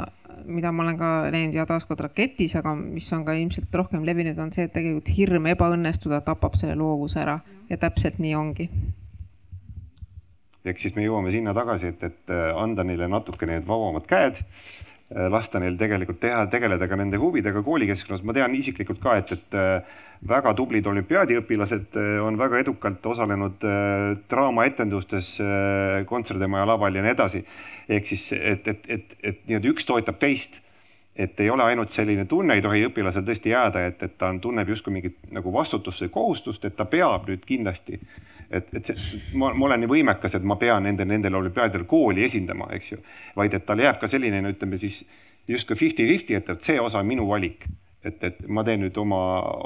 mida 0.46 0.72
ma 0.72 0.84
olen 0.84 0.98
ka 1.00 1.12
näinud 1.34 1.56
ja 1.56 1.66
taaskord 1.66 2.04
raketis, 2.06 2.56
aga 2.60 2.76
mis 2.76 3.08
on 3.16 3.24
ka 3.26 3.34
ilmselt 3.38 3.74
rohkem 3.74 4.04
levinud, 4.06 4.38
on 4.42 4.52
see, 4.54 4.68
et 4.68 4.74
tegelikult 4.76 5.10
hirm 5.18 5.48
ebaõnnestuda 5.54 6.22
tapab 6.26 6.58
selle 6.60 6.76
loovuse 6.80 7.22
ära 7.24 7.40
ja 7.70 7.80
täpselt 7.82 8.20
nii 8.22 8.36
ongi. 8.38 8.70
Ehk 10.66 10.82
siis 10.82 10.96
me 10.98 11.06
jõuame 11.06 11.34
sinna 11.34 11.54
tagasi, 11.56 11.94
et, 11.94 12.04
et 12.04 12.34
äh, 12.34 12.50
anda 12.58 12.86
neile 12.88 13.10
natuke 13.12 13.48
need 13.50 13.68
vabamad 13.68 14.08
käed, 14.10 14.42
äh, 14.42 15.28
lasta 15.32 15.62
neil 15.62 15.78
tegelikult 15.80 16.20
teha, 16.24 16.46
tegeleda 16.52 16.90
ka 16.90 16.98
nende 17.00 17.22
huvidega 17.22 17.62
koolikeskkonnas. 17.66 18.26
ma 18.26 18.34
tean 18.34 18.56
isiklikult 18.58 19.02
ka, 19.04 19.20
et, 19.22 19.36
et 19.38 19.58
äh, 19.62 20.02
väga 20.26 20.56
tublid 20.58 20.86
olümpiaadiõpilased 20.88 21.98
on 22.24 22.38
väga 22.40 22.62
edukalt 22.64 23.04
osalenud 23.06 23.62
draamaetendustes 24.32 25.34
kontserdemaja 26.08 26.66
laval 26.72 26.96
ja 26.96 27.04
nii 27.04 27.12
edasi 27.12 27.42
ehk 27.90 28.08
siis, 28.08 28.32
et, 28.34 28.68
et, 28.68 28.88
et, 28.90 29.18
et 29.24 29.42
nii-öelda 29.48 29.72
üks 29.74 29.86
toetab 29.86 30.20
teist. 30.22 30.62
et 31.16 31.40
ei 31.40 31.50
ole 31.50 31.64
ainult 31.64 31.88
selline 31.90 32.26
tunne, 32.28 32.58
ei 32.58 32.62
tohi 32.62 32.82
õpilasel 32.90 33.24
tõesti 33.24 33.54
jääda, 33.54 33.86
et, 33.88 34.02
et 34.04 34.18
ta 34.20 34.28
on, 34.34 34.40
tunneb 34.44 34.68
justkui 34.68 34.92
mingit 34.92 35.16
nagu 35.32 35.54
vastutust 35.54 36.04
või 36.04 36.10
kohustust, 36.12 36.66
et 36.68 36.76
ta 36.76 36.84
peab 36.92 37.30
nüüd 37.30 37.46
kindlasti. 37.48 38.02
Et, 38.56 38.74
et 38.80 38.92
see, 38.92 39.22
ma, 39.40 39.52
ma 39.54 39.68
olen 39.70 39.84
nii 39.84 39.92
võimekas, 39.92 40.38
et 40.38 40.44
ma 40.48 40.58
pean 40.62 40.84
nende, 40.88 41.06
nendel 41.06 41.38
olümpiaadidel 41.42 41.86
kooli 41.90 42.26
esindama, 42.26 42.70
eks 42.76 42.92
ju. 42.92 43.00
vaid 43.36 43.54
et 43.54 43.66
tal 43.66 43.82
jääb 43.84 44.00
ka 44.02 44.10
selline, 44.12 44.42
no 44.42 44.52
ütleme 44.54 44.80
siis 44.82 45.04
justkui 45.48 45.78
fifty-fifty, 45.80 46.38
et, 46.40 46.50
et 46.50 46.62
see 46.66 46.80
osa 46.82 47.02
on 47.02 47.10
minu 47.10 47.28
valik. 47.30 47.66
Et, 48.06 48.22
et 48.22 48.44
ma 48.48 48.62
teen 48.62 48.84
nüüd 48.86 48.98
oma, 49.02 49.20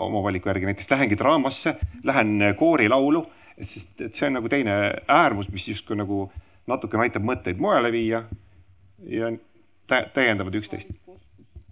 oma 0.05 0.21
valiku 0.23 0.47
järgi, 0.47 0.69
näiteks 0.69 0.91
lähengi 0.91 1.17
draamasse, 1.19 1.75
lähen 2.07 2.53
koorilaulu, 2.59 3.25
sest 3.59 3.99
et 4.05 4.15
see 4.15 4.29
on 4.29 4.37
nagu 4.39 4.47
teine 4.51 4.77
äärmus, 5.11 5.49
mis 5.51 5.67
justkui 5.67 5.97
nagu 5.99 6.29
natukene 6.69 7.03
aitab 7.03 7.25
mõtteid 7.27 7.59
mujale 7.59 7.91
viia 7.91 8.23
ja 9.11 9.33
täiendavad 10.13 10.55
üksteist 10.55 10.91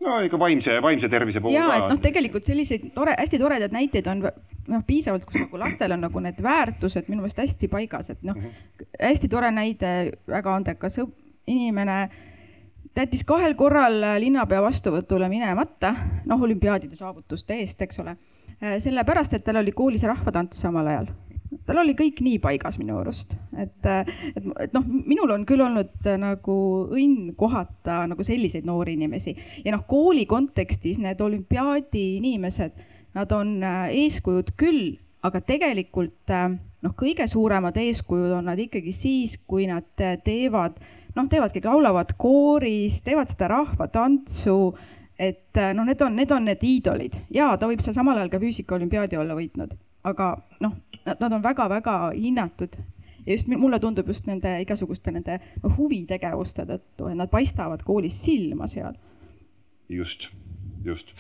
no 0.04 0.20
ikka 0.26 0.40
vaimse, 0.40 0.78
vaimse 0.84 1.10
tervise 1.10 1.42
pool 1.42 1.56
ja, 1.56 1.68
et 1.78 1.88
noh, 1.90 2.00
tegelikult 2.02 2.48
selliseid 2.48 2.90
tore, 2.96 3.16
hästi 3.18 3.40
toredaid 3.42 3.76
näiteid 3.76 4.08
on 4.12 4.24
noh, 4.24 4.86
piisavalt, 4.88 5.26
kus 5.28 5.42
nagu 5.42 5.60
lastel 5.62 5.96
on 5.96 6.06
nagu 6.06 6.24
need 6.24 6.42
väärtused 6.44 7.12
minu 7.12 7.24
meelest 7.24 7.44
hästi 7.44 7.70
paigas, 7.72 8.10
et 8.14 8.24
noh 8.28 8.38
mm 8.38 8.50
-hmm., 8.50 8.90
hästi 9.10 9.30
tore 9.32 9.52
näide, 9.52 9.94
väga 10.28 10.56
andekas 10.56 11.00
inimene 11.48 12.10
jättis 12.98 13.24
kahel 13.24 13.54
korral 13.56 14.02
linnapea 14.20 14.62
vastuvõtule 14.62 15.30
minemata, 15.30 15.94
noh, 16.26 16.42
olümpiaadide 16.42 16.96
saavutuste 16.96 17.54
eest, 17.54 17.82
eks 17.82 18.00
ole. 18.00 18.16
sellepärast, 18.80 19.34
et 19.34 19.44
tal 19.44 19.56
oli 19.56 19.72
koolis 19.72 20.04
rahvatants 20.04 20.62
samal 20.62 20.88
ajal 20.88 21.12
tal 21.68 21.82
oli 21.82 21.96
kõik 21.98 22.22
nii 22.24 22.40
paigas 22.44 22.78
minu 22.80 22.98
arust, 23.02 23.36
et, 23.58 23.80
et, 23.88 24.48
et 24.66 24.76
noh, 24.76 24.86
minul 24.88 25.32
on 25.36 25.46
küll 25.48 25.64
olnud 25.64 26.08
äh, 26.08 26.20
nagu 26.20 26.58
õnn 26.96 27.34
kohata 27.40 28.02
nagu 28.10 28.26
selliseid 28.26 28.68
noori 28.68 28.98
inimesi. 28.98 29.36
Ja 29.66 29.76
noh, 29.76 29.86
kooli 29.90 30.26
kontekstis 30.30 31.00
need 31.04 31.22
olümpiaadi 31.24 32.06
inimesed, 32.20 32.84
nad 33.18 33.34
on 33.36 33.58
äh, 33.64 33.88
eeskujud 34.04 34.54
küll, 34.60 34.98
aga 35.28 35.42
tegelikult 35.44 36.36
äh, 36.36 36.52
noh, 36.84 36.98
kõige 37.00 37.28
suuremad 37.32 37.80
eeskujud 37.80 38.38
on 38.40 38.52
nad 38.52 38.60
ikkagi 38.62 38.94
siis, 38.96 39.40
kui 39.48 39.70
nad 39.72 39.90
teevad, 39.98 40.78
noh, 41.16 41.32
teevadki, 41.32 41.64
laulavad 41.66 42.14
kooris, 42.20 43.02
teevad 43.08 43.32
seda 43.32 43.52
rahvatantsu 43.56 44.60
et 45.18 45.58
noh, 45.74 45.82
need 45.82 46.02
on, 46.06 46.14
need 46.14 46.32
on 46.32 46.44
need 46.46 46.62
iidolid. 46.62 47.16
Ja 47.34 47.50
ta 47.58 47.66
võib 47.66 47.82
seal 47.82 47.96
samal 47.98 48.20
ajal 48.20 48.30
ka 48.36 48.42
füüsikaolümpiaadi 48.44 49.18
olla 49.18 49.34
võitnud 49.34 49.74
aga 50.04 50.38
noh, 50.60 50.78
nad 51.06 51.34
on 51.34 51.44
väga-väga 51.44 51.98
hinnatud 52.16 52.78
ja 53.28 53.34
just 53.34 53.48
mulle 53.48 53.80
tundub 53.80 54.08
just 54.08 54.28
nende 54.28 54.54
igasuguste 54.62 55.12
nende 55.12 55.40
no, 55.64 55.72
huvitegevuste 55.78 56.66
tõttu, 56.70 57.10
et 57.12 57.20
nad 57.20 57.32
paistavad 57.32 57.84
koolis 57.84 58.22
silma 58.24 58.68
seal. 58.72 58.96
just, 59.90 60.30
just. 60.86 61.14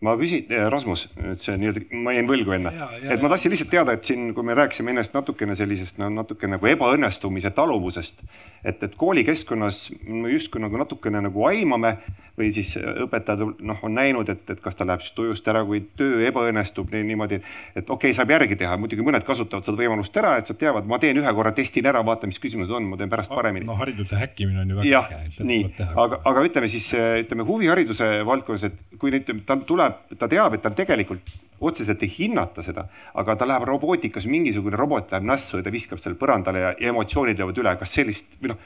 Ma 0.00 0.14
küsin, 0.14 0.46
Rasmus, 0.70 1.08
nüüd 1.18 1.40
see 1.42 1.56
nii-öelda, 1.58 1.80
ma 2.04 2.12
jäin 2.14 2.28
võlgu 2.30 2.54
enne, 2.54 2.70
et 3.02 3.18
ma 3.18 3.30
tahtsin 3.32 3.50
lihtsalt 3.50 3.72
teada, 3.72 3.96
et 3.98 4.06
siin, 4.06 4.28
kui 4.34 4.46
me 4.46 4.54
rääkisime 4.54 4.92
ennast 4.92 5.16
natukene 5.16 5.56
sellisest 5.58 5.98
no 5.98 6.06
natuke 6.12 6.46
nagu 6.46 6.70
ebaõnnestumise 6.70 7.50
taluvusest, 7.56 8.22
et, 8.62 8.78
et 8.86 8.94
koolikeskkonnas 8.98 9.80
me 10.06 10.30
justkui 10.36 10.62
nagu 10.62 10.78
natukene 10.78 11.24
nagu 11.26 11.48
aimame 11.50 11.96
või 12.38 12.52
siis 12.54 12.76
õpetajad 12.78 13.42
noh, 13.66 13.80
on 13.82 13.96
näinud, 13.98 14.30
et, 14.30 14.44
et 14.54 14.60
kas 14.62 14.78
ta 14.78 14.86
läheb 14.86 15.02
siis 15.02 15.16
tujust 15.16 15.50
ära, 15.50 15.64
kui 15.66 15.82
töö 15.98 16.22
ebaõnnestub 16.28 16.94
nii, 16.94 17.02
niimoodi, 17.10 17.40
et 17.74 17.82
okei 17.82 18.12
okay,, 18.12 18.14
saab 18.14 18.30
järgi 18.36 18.60
teha, 18.60 18.78
muidugi 18.78 19.02
mõned 19.02 19.26
kasutavad 19.26 19.66
seda 19.66 19.82
võimalust 19.82 20.14
ära, 20.22 20.36
et 20.38 20.46
nad 20.52 20.60
teavad, 20.62 20.86
ma 20.86 21.00
teen 21.02 21.18
ühe 21.18 21.34
korra, 21.34 21.50
testin 21.56 21.90
ära, 21.90 22.04
vaatan, 22.06 22.30
mis 22.30 22.38
küsimused 22.42 22.70
on, 22.70 22.86
ma 22.92 23.00
teen 23.00 23.10
pärast 23.10 23.34
paremini. 23.34 23.66
no 23.66 23.74
hariduse 23.80 24.14
häkkimine 24.22 24.62
on 24.62 24.70
ju 24.76 24.78
väga 24.78 25.02
äge. 25.10 25.48
nii, 25.50 25.66
aga, 25.90 26.22
aga 26.30 26.46
ütleme 26.46 26.70
siis 26.70 26.86
ütleme 26.94 27.46
huvihariduse 27.48 28.12
valdkonnas, 28.28 28.68
et 28.70 28.98
kui 29.02 29.10
nüüd 29.14 29.34
tal 29.48 29.66
tuleb 29.66 29.87
tuleb, 29.88 30.18
ta 30.18 30.28
teab, 30.28 30.54
et 30.54 30.62
tal 30.62 30.76
tegelikult 30.76 31.34
otseselt 31.60 32.02
ei 32.02 32.12
hinnata 32.12 32.62
seda, 32.62 32.86
aga 33.14 33.36
ta 33.36 33.46
läheb 33.48 33.66
robootikas, 33.68 34.26
mingisugune 34.30 34.76
robot 34.76 35.10
läheb 35.12 35.26
nässu 35.26 35.58
ja 35.58 35.66
ta 35.66 35.72
viskab 35.74 35.98
selle 36.02 36.18
põrandale 36.18 36.62
ja, 36.62 36.74
emotsioonid 36.92 37.38
löövad 37.38 37.58
üle, 37.58 37.74
kas 37.80 37.96
sellist 37.98 38.38
või 38.42 38.54
noh, 38.54 38.62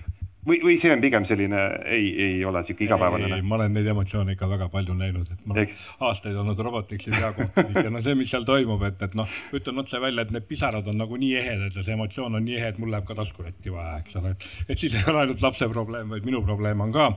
või, 0.47 0.59
või 0.65 0.77
see 0.81 0.91
on 0.91 1.03
pigem 1.03 1.25
selline, 1.27 1.59
ei, 1.87 2.09
ei 2.25 2.45
ole 2.45 2.65
sihuke 2.67 2.85
igapäevane? 2.87 3.39
ma 3.47 3.57
olen 3.59 3.75
neid 3.77 3.87
emotsioone 3.93 4.35
ikka 4.35 4.49
väga 4.51 4.69
palju 4.73 4.95
näinud, 4.99 5.29
et 5.31 5.47
ma 5.47 5.55
olen 5.55 5.75
aastaid 6.09 6.39
olnud 6.39 6.59
robotiks 6.67 7.07
ja 7.09 7.21
peakohtunik 7.21 7.87
ja 7.87 7.93
no 7.95 8.03
see, 8.03 8.17
mis 8.19 8.33
seal 8.35 8.47
toimub, 8.49 8.83
et, 8.89 8.99
et 9.07 9.15
noh, 9.19 9.31
ütlen 9.55 9.79
otse 9.83 10.01
välja, 10.03 10.27
et 10.27 10.33
need 10.35 10.47
pisarad 10.49 10.89
on 10.91 10.99
nagu 10.99 11.19
nii 11.19 11.37
ehedad 11.39 11.79
ja 11.79 11.85
see 11.87 11.95
emotsioon 11.95 12.39
on 12.39 12.47
nii 12.47 12.59
ehe, 12.59 12.73
et 12.75 12.81
mul 12.83 12.91
läheb 12.95 13.07
ka 13.07 13.17
taskurätti 13.19 13.75
vaja, 13.75 14.01
eks 14.03 14.19
ole. 14.19 14.35
et 14.67 14.83
siis 14.83 14.97
ei 14.99 15.05
ole 15.13 15.23
ainult 15.23 15.45
lapse 15.47 15.69
probleem, 15.71 16.11
vaid 16.11 16.27
minu 16.27 16.43
probleem 16.43 16.83
on 16.83 16.95
ka. 16.95 17.09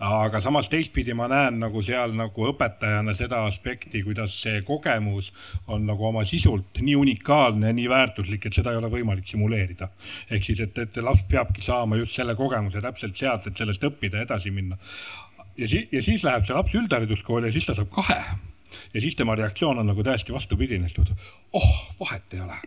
aga 0.00 0.40
samas 0.40 0.72
teistpidi 0.72 1.14
ma 1.14 1.28
näen 1.28 1.60
nagu 1.60 1.84
seal 1.84 2.16
nagu 2.16 2.48
õpetajana 2.48 3.12
seda 3.16 3.42
aspekti, 3.44 4.02
kuidas 4.06 4.38
see 4.40 4.64
kogemus 4.64 5.32
on 5.68 5.84
nagu 5.84 6.08
oma 6.08 6.24
sisult 6.24 6.80
nii 6.80 6.96
unikaalne 6.96 7.68
ja 7.68 7.76
nii 7.76 7.88
väärtuslik, 7.92 8.48
et 8.48 8.56
seda 8.56 8.72
ei 8.72 8.80
ole 8.80 8.88
võimalik 8.92 9.28
simuleerida. 9.28 9.90
ehk 10.30 10.48
siis, 10.48 10.64
et, 10.64 10.78
et 10.78 11.02
laps 11.04 11.28
peabki 11.28 11.60
saama 11.62 12.00
just 12.00 12.16
selle 12.16 12.32
kogemuse 12.34 12.53
kogemuse 12.54 12.82
täpselt 12.84 13.16
sealt, 13.18 13.48
et 13.50 13.58
sellest 13.58 13.82
õppida 13.84 14.22
edasi 14.22 14.52
minna. 14.54 14.78
ja 15.58 15.68
siis, 15.68 15.88
ja 15.92 16.02
siis 16.02 16.24
läheb 16.26 16.46
see 16.46 16.54
laps 16.54 16.74
üldhariduskooli 16.74 17.50
ja 17.50 17.56
siis 17.56 17.66
ta 17.66 17.74
saab 17.74 17.90
kahe. 17.94 18.20
ja 18.94 19.00
siis 19.00 19.16
tema 19.16 19.34
reaktsioon 19.34 19.78
on 19.78 19.90
nagu 19.92 20.02
täiesti 20.02 20.32
vastupidine, 20.32 20.86
ütleb, 20.86 21.18
oh, 21.52 21.74
vahet 22.00 22.34
ei 22.34 22.46
ole 22.46 22.62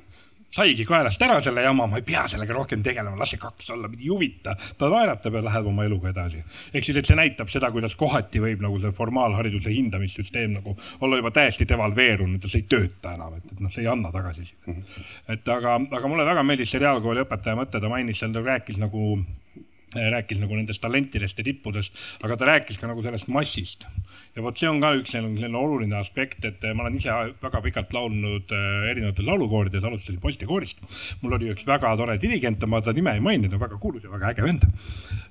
saigi 0.58 0.86
kaelast 0.88 1.22
ära 1.22 1.42
selle 1.44 1.62
jama, 1.62 1.86
ma 1.92 2.00
ei 2.00 2.06
pea 2.08 2.24
sellega 2.32 2.56
rohkem 2.56 2.84
tegelema, 2.84 3.18
las 3.20 3.34
see 3.34 3.42
kaks 3.42 3.70
olla, 3.76 3.90
mind 3.92 4.02
ei 4.02 4.10
huvita. 4.10 4.56
ta 4.78 4.90
naeratab 4.90 5.36
ja 5.36 5.42
läheb 5.44 5.68
oma 5.68 5.84
eluga 5.86 6.10
edasi. 6.10 6.40
ehk 6.74 6.86
siis, 6.88 6.98
et 6.98 7.10
see 7.10 7.18
näitab 7.20 7.52
seda, 7.52 7.70
kuidas 7.72 7.96
kohati 8.00 8.40
võib 8.42 8.64
nagu 8.64 8.80
see 8.80 8.94
formaalhariduse 8.96 9.74
hindamissüsteem 9.76 10.56
nagu 10.56 10.78
olla 11.02 11.20
juba 11.20 11.34
täiesti 11.36 11.68
devalveerunud 11.70 12.44
ja 12.44 12.50
see 12.54 12.64
ei 12.64 12.70
tööta 12.72 13.14
enam, 13.20 13.36
et, 13.38 13.52
et 13.52 13.60
noh, 13.60 13.74
see 13.74 13.84
ei 13.84 13.92
anna 13.92 14.12
tagasisidet. 14.12 14.68
-hmm. 14.68 15.04
et 15.36 15.54
aga, 15.58 15.80
aga 16.00 16.08
mulle 16.08 16.26
väga 16.26 16.44
meeldis 16.44 16.72
see 16.72 16.82
reaalkooli 16.86 17.28
õpetaja 17.28 17.60
mõte, 17.60 17.82
ta 17.82 17.92
mainis 17.92 18.24
seal, 18.24 18.32
ta 18.32 18.46
rääkis 18.46 18.80
nagu 18.80 19.18
rääkis 19.96 20.40
nagu 20.42 20.56
nendest 20.56 20.82
talentidest 20.84 21.38
ja 21.40 21.46
tippudest, 21.48 21.96
aga 22.24 22.36
ta 22.38 22.48
rääkis 22.50 22.80
ka 22.80 22.90
nagu 22.90 23.04
sellest 23.04 23.30
massist. 23.32 23.88
ja 24.36 24.44
vot 24.44 24.58
see 24.60 24.68
on 24.70 24.82
ka 24.84 24.92
üks 25.00 25.14
selline, 25.16 25.40
selline 25.40 25.58
oluline 25.58 25.96
aspekt, 25.96 26.44
et 26.46 26.64
ma 26.76 26.84
olen 26.84 26.98
ise 27.00 27.14
väga 27.42 27.62
pikalt 27.64 27.94
laulnud 27.96 28.52
äh, 28.52 28.90
erinevatel 28.92 29.26
laulukoorides, 29.26 29.84
alustasin 29.84 30.20
poistekoorist. 30.20 30.84
mul 31.22 31.38
oli 31.40 31.52
üks 31.54 31.66
väga 31.68 31.96
tore 31.98 32.18
dirigent, 32.22 32.66
ma 32.68 32.82
ta 32.82 32.94
nime 32.94 33.16
ei 33.16 33.24
maininud, 33.24 33.54
on 33.56 33.64
väga 33.64 33.80
kuulus 33.80 34.04
ja 34.04 34.12
väga 34.12 34.34
äge 34.34 34.44
vend, 34.44 34.68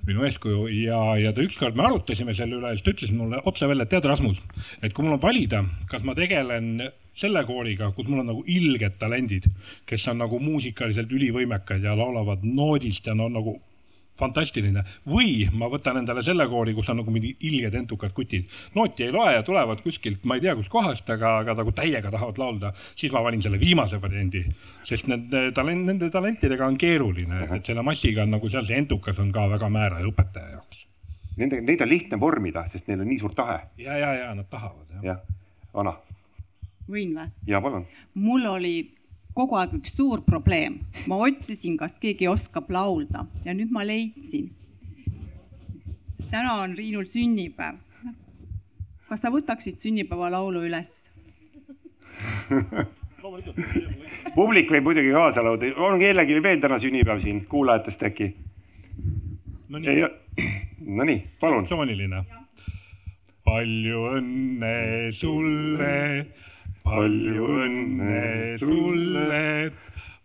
minu 0.08 0.24
eeskuju 0.24 0.66
ja, 0.72 1.02
ja 1.20 1.34
ta 1.36 1.44
ükskord 1.44 1.76
me 1.76 1.84
arutasime 1.84 2.34
selle 2.34 2.56
üle 2.56 2.72
siis 2.72 2.86
ta 2.86 2.96
ütles 2.96 3.12
mulle 3.12 3.42
otse 3.44 3.68
välja, 3.68 3.84
et 3.84 3.92
tead, 3.92 4.08
Rasmus, 4.08 4.40
et 4.80 4.96
kui 4.96 5.04
mul 5.04 5.18
on 5.18 5.22
valida, 5.22 5.64
kas 5.90 6.06
ma 6.06 6.16
tegelen 6.16 6.88
selle 7.16 7.44
kooriga, 7.48 7.92
kus 7.96 8.08
mul 8.08 8.24
on 8.24 8.32
nagu 8.32 8.42
ilged 8.48 8.98
talendid, 9.00 9.48
kes 9.88 10.08
on 10.12 10.20
nagu 10.24 10.40
muusikaliselt 10.40 11.12
ülivõimekad 11.12 11.84
ja 11.84 11.96
laulavad 11.96 12.44
noodist 12.44 13.08
ja 13.08 13.14
no 13.16 13.28
nagu 13.32 13.58
fantastiline. 14.18 14.82
või 15.06 15.48
ma 15.52 15.68
võtan 15.72 16.00
endale 16.00 16.22
selle 16.22 16.46
koori, 16.48 16.74
kus 16.74 16.88
on 16.90 17.00
nagu 17.02 17.12
mingi 17.12 17.36
ilged 17.40 17.74
entukad 17.74 18.12
kutid. 18.16 18.48
nooti 18.74 19.04
ei 19.04 19.12
loe 19.12 19.32
ja 19.34 19.42
tulevad 19.42 19.82
kuskilt, 19.84 20.24
ma 20.24 20.34
ei 20.34 20.40
tea 20.40 20.56
kuskohast, 20.56 21.10
aga, 21.10 21.38
aga 21.42 21.54
nagu 21.54 21.72
täiega 21.72 22.10
tahavad 22.10 22.38
laulda. 22.38 22.72
siis 22.96 23.12
ma 23.12 23.22
valin 23.22 23.42
selle 23.42 23.60
viimase 23.60 24.00
variandi, 24.02 24.44
sest 24.84 25.06
nende 25.06 25.50
talent, 25.52 25.86
nende 25.86 26.10
talentidega 26.10 26.66
on 26.66 26.78
keeruline, 26.78 27.46
et 27.56 27.66
selle 27.66 27.82
massiga 27.82 28.22
on 28.22 28.36
nagu 28.36 28.50
seal 28.50 28.64
see 28.64 28.78
entukas 28.78 29.18
on 29.18 29.32
ka 29.32 29.48
väga 29.50 29.70
määraja 29.70 30.06
õpetaja 30.10 30.56
jaoks. 30.56 30.86
Nende, 31.36 31.60
neid 31.60 31.82
on 31.84 31.88
lihtne 31.88 32.20
vormida, 32.20 32.64
sest 32.72 32.86
neil 32.88 33.02
on 33.04 33.08
nii 33.10 33.18
suur 33.20 33.34
tahe. 33.36 33.60
ja, 33.78 33.96
ja, 33.98 34.12
ja 34.14 34.34
nad 34.34 34.48
tahavad 34.50 34.86
jah. 34.96 35.04
jah, 35.04 35.18
Ana. 35.74 35.96
võin 36.88 37.12
või? 37.18 37.28
ja 37.46 37.60
palun. 37.60 37.84
mul 38.14 38.46
oli 38.48 38.76
kogu 39.36 39.58
aeg 39.60 39.74
üks 39.76 39.96
suur 39.96 40.22
probleem. 40.24 40.80
ma 41.06 41.18
otsisin, 41.26 41.76
kas 41.76 41.98
keegi 42.00 42.28
oskab 42.28 42.70
laulda 42.72 43.26
ja 43.44 43.54
nüüd 43.54 43.72
ma 43.72 43.84
leidsin. 43.86 44.50
täna 46.30 46.60
on 46.62 46.76
Riinul 46.78 47.04
sünnipäev. 47.04 47.76
kas 49.08 49.20
sa 49.20 49.32
võtaksid 49.34 49.76
sünnipäevalaulu 49.82 50.64
üles 50.68 50.96
publik 54.34 54.70
võib 54.72 54.88
muidugi 54.88 55.12
kaasa 55.12 55.44
laulda, 55.44 55.72
on 55.76 56.00
kellelgi 56.00 56.40
veel 56.42 56.60
täna 56.62 56.78
sünnipäev 56.80 57.20
siin 57.20 57.44
kuulajatest 57.50 58.08
äkki? 58.08 58.32
Nonii, 59.68 60.02
Nonii, 60.86 61.22
palun. 61.40 61.64
emotsiooniline. 61.64 62.24
palju 63.46 64.00
õnne 64.16 64.74
sulle 65.14 65.92
palju 66.86 67.46
õnne 67.50 68.56
sulle, 68.62 69.72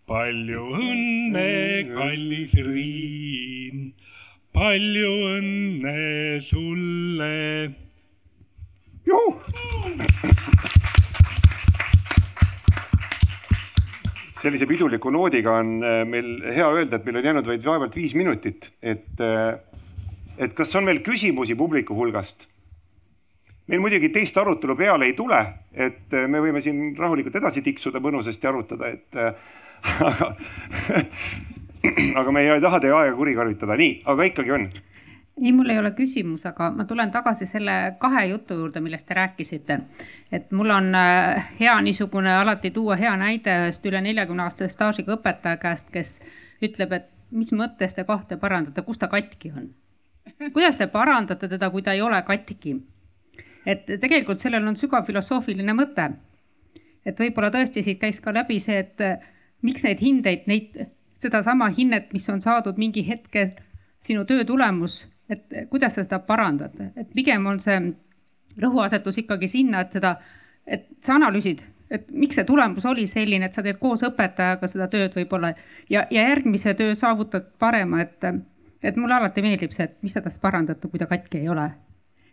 palju 0.09 0.65
õnne, 0.77 1.47
kallis 1.89 2.53
Riin, 2.67 3.87
palju 4.53 5.13
õnne 5.37 5.97
sulle. 6.45 7.37
sellise 14.41 14.65
piduliku 14.65 15.11
noodiga 15.13 15.59
on 15.59 15.83
äh, 15.85 15.99
meil 16.09 16.39
hea 16.49 16.65
öelda, 16.65 16.97
et 16.97 17.03
meil 17.05 17.19
on 17.19 17.27
jäänud 17.27 17.49
vaid 17.51 17.65
vaevalt 17.65 17.93
viis 17.93 18.15
minutit, 18.17 18.71
et, 18.81 19.11
äh, 19.21 19.59
et 20.41 20.55
kas 20.57 20.73
on 20.79 20.89
veel 20.89 21.03
küsimusi 21.05 21.53
publiku 21.59 21.93
hulgast? 21.93 22.47
Meil 23.71 23.79
muidugi 23.79 24.09
teist 24.11 24.37
arutelu 24.37 24.75
peale 24.75 25.07
ei 25.07 25.13
tule, 25.15 25.39
et 25.71 26.13
äh, 26.13 26.27
me 26.27 26.41
võime 26.43 26.61
siin 26.63 26.91
rahulikult 26.99 27.37
edasi 27.39 27.63
tiksuda, 27.63 28.01
mõnusasti 28.03 28.49
arutada, 28.49 28.91
et 28.91 29.15
äh, 29.15 29.33
aga 30.11 30.33
aga 32.21 32.31
me 32.35 32.43
ei 32.45 32.61
taha 32.61 32.79
teie 32.83 32.93
aega 32.93 33.15
kuritarvitada, 33.15 33.77
nii, 33.79 34.01
aga 34.11 34.27
ikkagi 34.27 34.51
on. 34.57 34.67
ei, 35.41 35.53
mul 35.55 35.71
ei 35.71 35.79
ole 35.79 35.93
küsimus, 35.97 36.43
aga 36.49 36.67
ma 36.75 36.85
tulen 36.85 37.13
tagasi 37.15 37.47
selle 37.47 37.95
kahe 38.01 38.27
jutu 38.33 38.59
juurde, 38.59 38.83
millest 38.83 39.07
te 39.07 39.15
rääkisite. 39.17 39.79
et 40.31 40.51
mul 40.51 40.69
on 40.69 40.91
äh, 40.95 41.47
hea 41.59 41.79
niisugune 41.81 42.35
alati 42.41 42.71
tuua 42.75 42.99
hea 42.99 43.15
näide 43.17 43.55
ühest 43.63 43.85
üle 43.87 44.03
neljakümne 44.03 44.49
aastase 44.49 44.75
staažiga 44.75 45.15
õpetaja 45.15 45.57
käest, 45.63 45.89
kes 45.95 46.19
ütleb, 46.61 46.91
et 46.99 47.09
mis 47.31 47.55
mõttes 47.55 47.95
te 47.95 48.03
kahte 48.03 48.37
parandate, 48.37 48.83
kus 48.83 48.99
ta 48.99 49.07
katki 49.07 49.55
on? 49.55 49.71
kuidas 50.53 50.77
te 50.77 50.91
parandate 50.91 51.47
teda, 51.47 51.71
kui 51.71 51.81
ta 51.81 51.95
ei 51.95 52.01
ole 52.01 52.19
katki? 52.27 52.81
Et 53.65 53.85
tegelikult 54.01 54.41
sellel 54.41 54.65
on 54.67 54.77
sügav 54.79 55.05
filosoofiline 55.07 55.73
mõte. 55.77 56.09
et 57.05 57.17
võib-olla 57.17 57.49
tõesti 57.49 57.81
siit 57.81 57.99
käis 57.99 58.19
ka 58.21 58.33
läbi 58.33 58.59
see, 58.61 58.77
et 58.77 59.01
äh, 59.01 59.17
miks 59.65 59.83
neid 59.83 60.01
hindeid, 60.01 60.45
neid, 60.47 60.77
sedasama 61.21 61.71
hinnet, 61.73 62.11
mis 62.13 62.29
on 62.29 62.41
saadud 62.41 62.77
mingi 62.77 63.01
hetkel 63.07 63.55
sinu 64.01 64.25
töö 64.25 64.45
tulemus, 64.45 65.07
et 65.29 65.45
äh, 65.53 65.67
kuidas 65.69 65.97
sa 65.97 66.05
seda 66.05 66.19
parandad, 66.25 66.77
et 66.95 67.09
pigem 67.13 67.45
on 67.49 67.59
see 67.59 67.79
rõhuasetus 68.61 69.21
ikkagi 69.23 69.49
sinna, 69.49 69.81
et 69.81 69.97
seda, 69.97 70.15
et 70.67 70.87
sa 71.01 71.15
analüüsid, 71.17 71.61
et 71.91 72.09
miks 72.13 72.37
see 72.37 72.45
tulemus 72.45 72.85
oli 72.85 73.07
selline, 73.09 73.49
et 73.49 73.57
sa 73.57 73.63
teed 73.65 73.79
koos 73.81 74.03
õpetajaga 74.05 74.69
seda 74.69 74.87
tööd 74.91 75.15
võib-olla 75.17 75.55
ja, 75.89 76.05
ja 76.09 76.27
järgmise 76.29 76.75
töö 76.77 76.93
saavutad 76.95 77.49
parema, 77.59 78.01
et, 78.05 78.29
et 78.83 78.97
mulle 78.97 79.17
alati 79.17 79.41
meeldib 79.41 79.73
see, 79.73 79.89
et 79.89 79.97
mis 80.05 80.13
sa 80.13 80.21
tast 80.21 80.41
parandad, 80.41 80.85
kui 80.85 81.01
ta 81.01 81.09
katki 81.09 81.41
ei 81.41 81.49
ole 81.49 81.71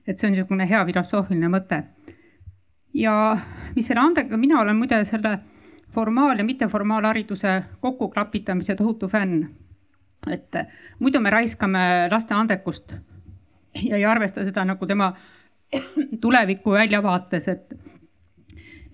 et 0.08 0.16
see 0.16 0.28
on 0.28 0.32
niisugune 0.32 0.66
hea 0.68 0.80
filosoofiline 0.88 1.50
mõte. 1.52 1.82
ja 2.94 3.14
mis 3.76 3.86
selle 3.86 4.00
andega, 4.00 4.36
mina 4.36 4.60
olen 4.60 4.76
muide 4.76 5.04
selle 5.04 5.38
formaal- 5.94 6.38
ja 6.38 6.44
mitteformaalhariduse 6.44 7.62
kokkuklapitamise 7.80 8.74
tohutu 8.74 9.08
fänn. 9.08 9.48
et 10.30 10.56
muidu 10.98 11.20
me 11.20 11.30
raiskame 11.30 12.08
laste 12.10 12.34
andekust 12.34 12.94
ja 13.82 13.96
ei 13.96 14.04
arvesta 14.04 14.44
seda 14.44 14.64
nagu 14.64 14.86
tema 14.86 15.12
tuleviku 16.20 16.70
väljavaates, 16.70 17.48
et, 17.48 17.74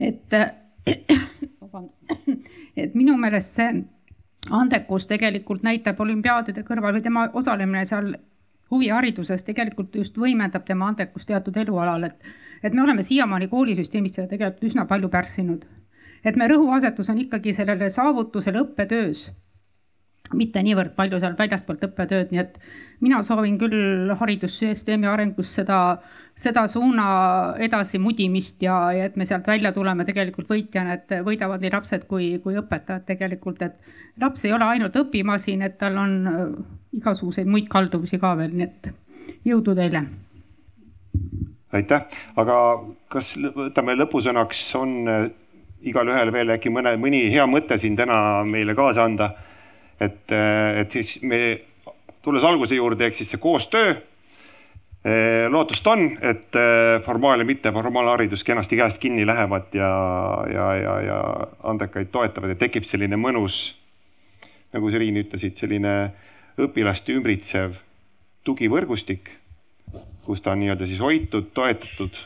et, 0.01 0.35
et 2.77 2.95
minu 2.95 3.17
meelest 3.17 3.55
see 3.57 3.85
andekus 4.51 5.07
tegelikult 5.07 5.63
näitab 5.63 6.01
olümpiaadide 6.01 6.63
kõrval 6.67 6.99
või 6.99 7.03
tema 7.03 7.29
osalemine 7.33 7.85
seal 7.89 8.15
huvihariduses 8.71 9.45
tegelikult 9.45 9.95
just 9.97 10.19
võimendab 10.19 10.65
tema 10.65 10.89
andekust 10.89 11.29
teatud 11.29 11.57
elualal, 11.57 12.05
et, 12.05 12.35
et 12.63 12.75
me 12.75 12.83
oleme 12.83 13.03
siiamaani 13.03 13.49
koolisüsteemis 13.49 14.17
seda 14.17 14.29
tegelikult 14.29 14.71
üsna 14.71 14.87
palju 14.91 15.09
pärssinud. 15.09 15.65
et 16.25 16.37
me 16.37 16.49
rõhuasetus 16.49 17.11
on 17.11 17.19
ikkagi 17.21 17.53
sellele 17.53 17.91
saavutusele 17.91 18.63
õppetöös 18.65 19.31
mitte 20.37 20.63
niivõrd 20.63 20.95
palju 20.97 21.21
seal 21.23 21.37
väljaspoolt 21.39 21.87
õppetööd, 21.89 22.33
nii 22.33 22.43
et 22.43 22.59
mina 23.05 23.23
soovin 23.27 23.57
küll 23.61 24.13
haridussüsteemi 24.19 25.09
arengus 25.11 25.53
seda, 25.59 25.79
seda 26.39 26.67
suuna 26.71 27.07
edasi 27.63 28.01
mudimist 28.03 28.63
ja, 28.65 28.79
ja 28.95 29.09
et 29.09 29.17
me 29.17 29.27
sealt 29.29 29.47
välja 29.47 29.73
tuleme 29.73 30.07
tegelikult 30.09 30.51
võitjana, 30.51 30.99
et 30.99 31.17
võidavad 31.27 31.63
nii 31.63 31.73
lapsed 31.75 32.09
kui, 32.11 32.35
kui 32.45 32.59
õpetajad 32.61 33.07
tegelikult, 33.09 33.63
et 33.63 33.79
laps 34.21 34.45
ei 34.47 34.55
ole 34.57 34.67
ainult 34.77 34.97
õpimasin, 35.05 35.63
et 35.67 35.79
tal 35.79 35.99
on 36.01 36.19
äh, 36.31 36.43
igasuguseid 37.01 37.51
muid 37.51 37.71
kalduvusi 37.71 38.21
ka 38.23 38.35
veel, 38.39 38.55
nii 38.55 38.69
et 38.69 38.93
jõudu 39.49 39.75
teile. 39.79 40.05
aitäh, 41.75 42.05
aga 42.39 42.59
kas 43.11 43.35
võtame 43.55 43.97
lõpusõnaks, 43.99 44.69
on 44.79 44.93
äh, 45.11 45.25
igalühel 45.85 46.33
veel 46.33 46.55
äkki 46.57 46.73
mõne, 46.73 46.95
mõni 47.01 47.27
hea 47.33 47.47
mõte 47.51 47.79
siin 47.81 47.97
täna 47.99 48.17
meile 48.49 48.77
kaasa 48.77 49.05
anda 49.05 49.33
et, 50.01 50.33
äh, 50.33 50.81
et 50.81 50.93
siis 50.93 51.23
me, 51.23 51.41
tulles 52.23 52.45
alguse 52.45 52.75
juurde, 52.75 53.07
ehk 53.07 53.17
siis 53.19 53.31
see 53.35 53.41
koostöö. 53.43 53.95
Äh, 55.05 55.47
lootust 55.53 55.87
on, 55.87 56.07
et 56.23 56.57
äh, 56.57 57.01
formaal- 57.05 57.43
ja 57.43 57.45
mitteformaalharidus 57.45 58.45
kenasti 58.45 58.77
käest 58.81 58.99
kinni 58.99 59.27
lähevad 59.27 59.75
ja, 59.77 59.91
ja, 60.53 60.69
ja, 60.81 61.01
ja 61.01 61.19
andekaid 61.63 62.09
toetavad 62.13 62.55
ja 62.55 62.61
tekib 62.61 62.89
selline 62.89 63.19
mõnus, 63.21 63.75
nagu 64.73 64.91
sa, 64.91 64.99
Riin, 65.03 65.21
ütlesid, 65.21 65.59
selline 65.61 65.95
õpilast 66.57 67.11
ümbritsev 67.13 67.77
tugivõrgustik, 68.45 69.29
kus 70.25 70.41
ta 70.41 70.55
on 70.55 70.63
nii-öelda 70.65 70.89
siis 70.89 71.03
hoitud, 71.05 71.53
toetatud 71.53 72.17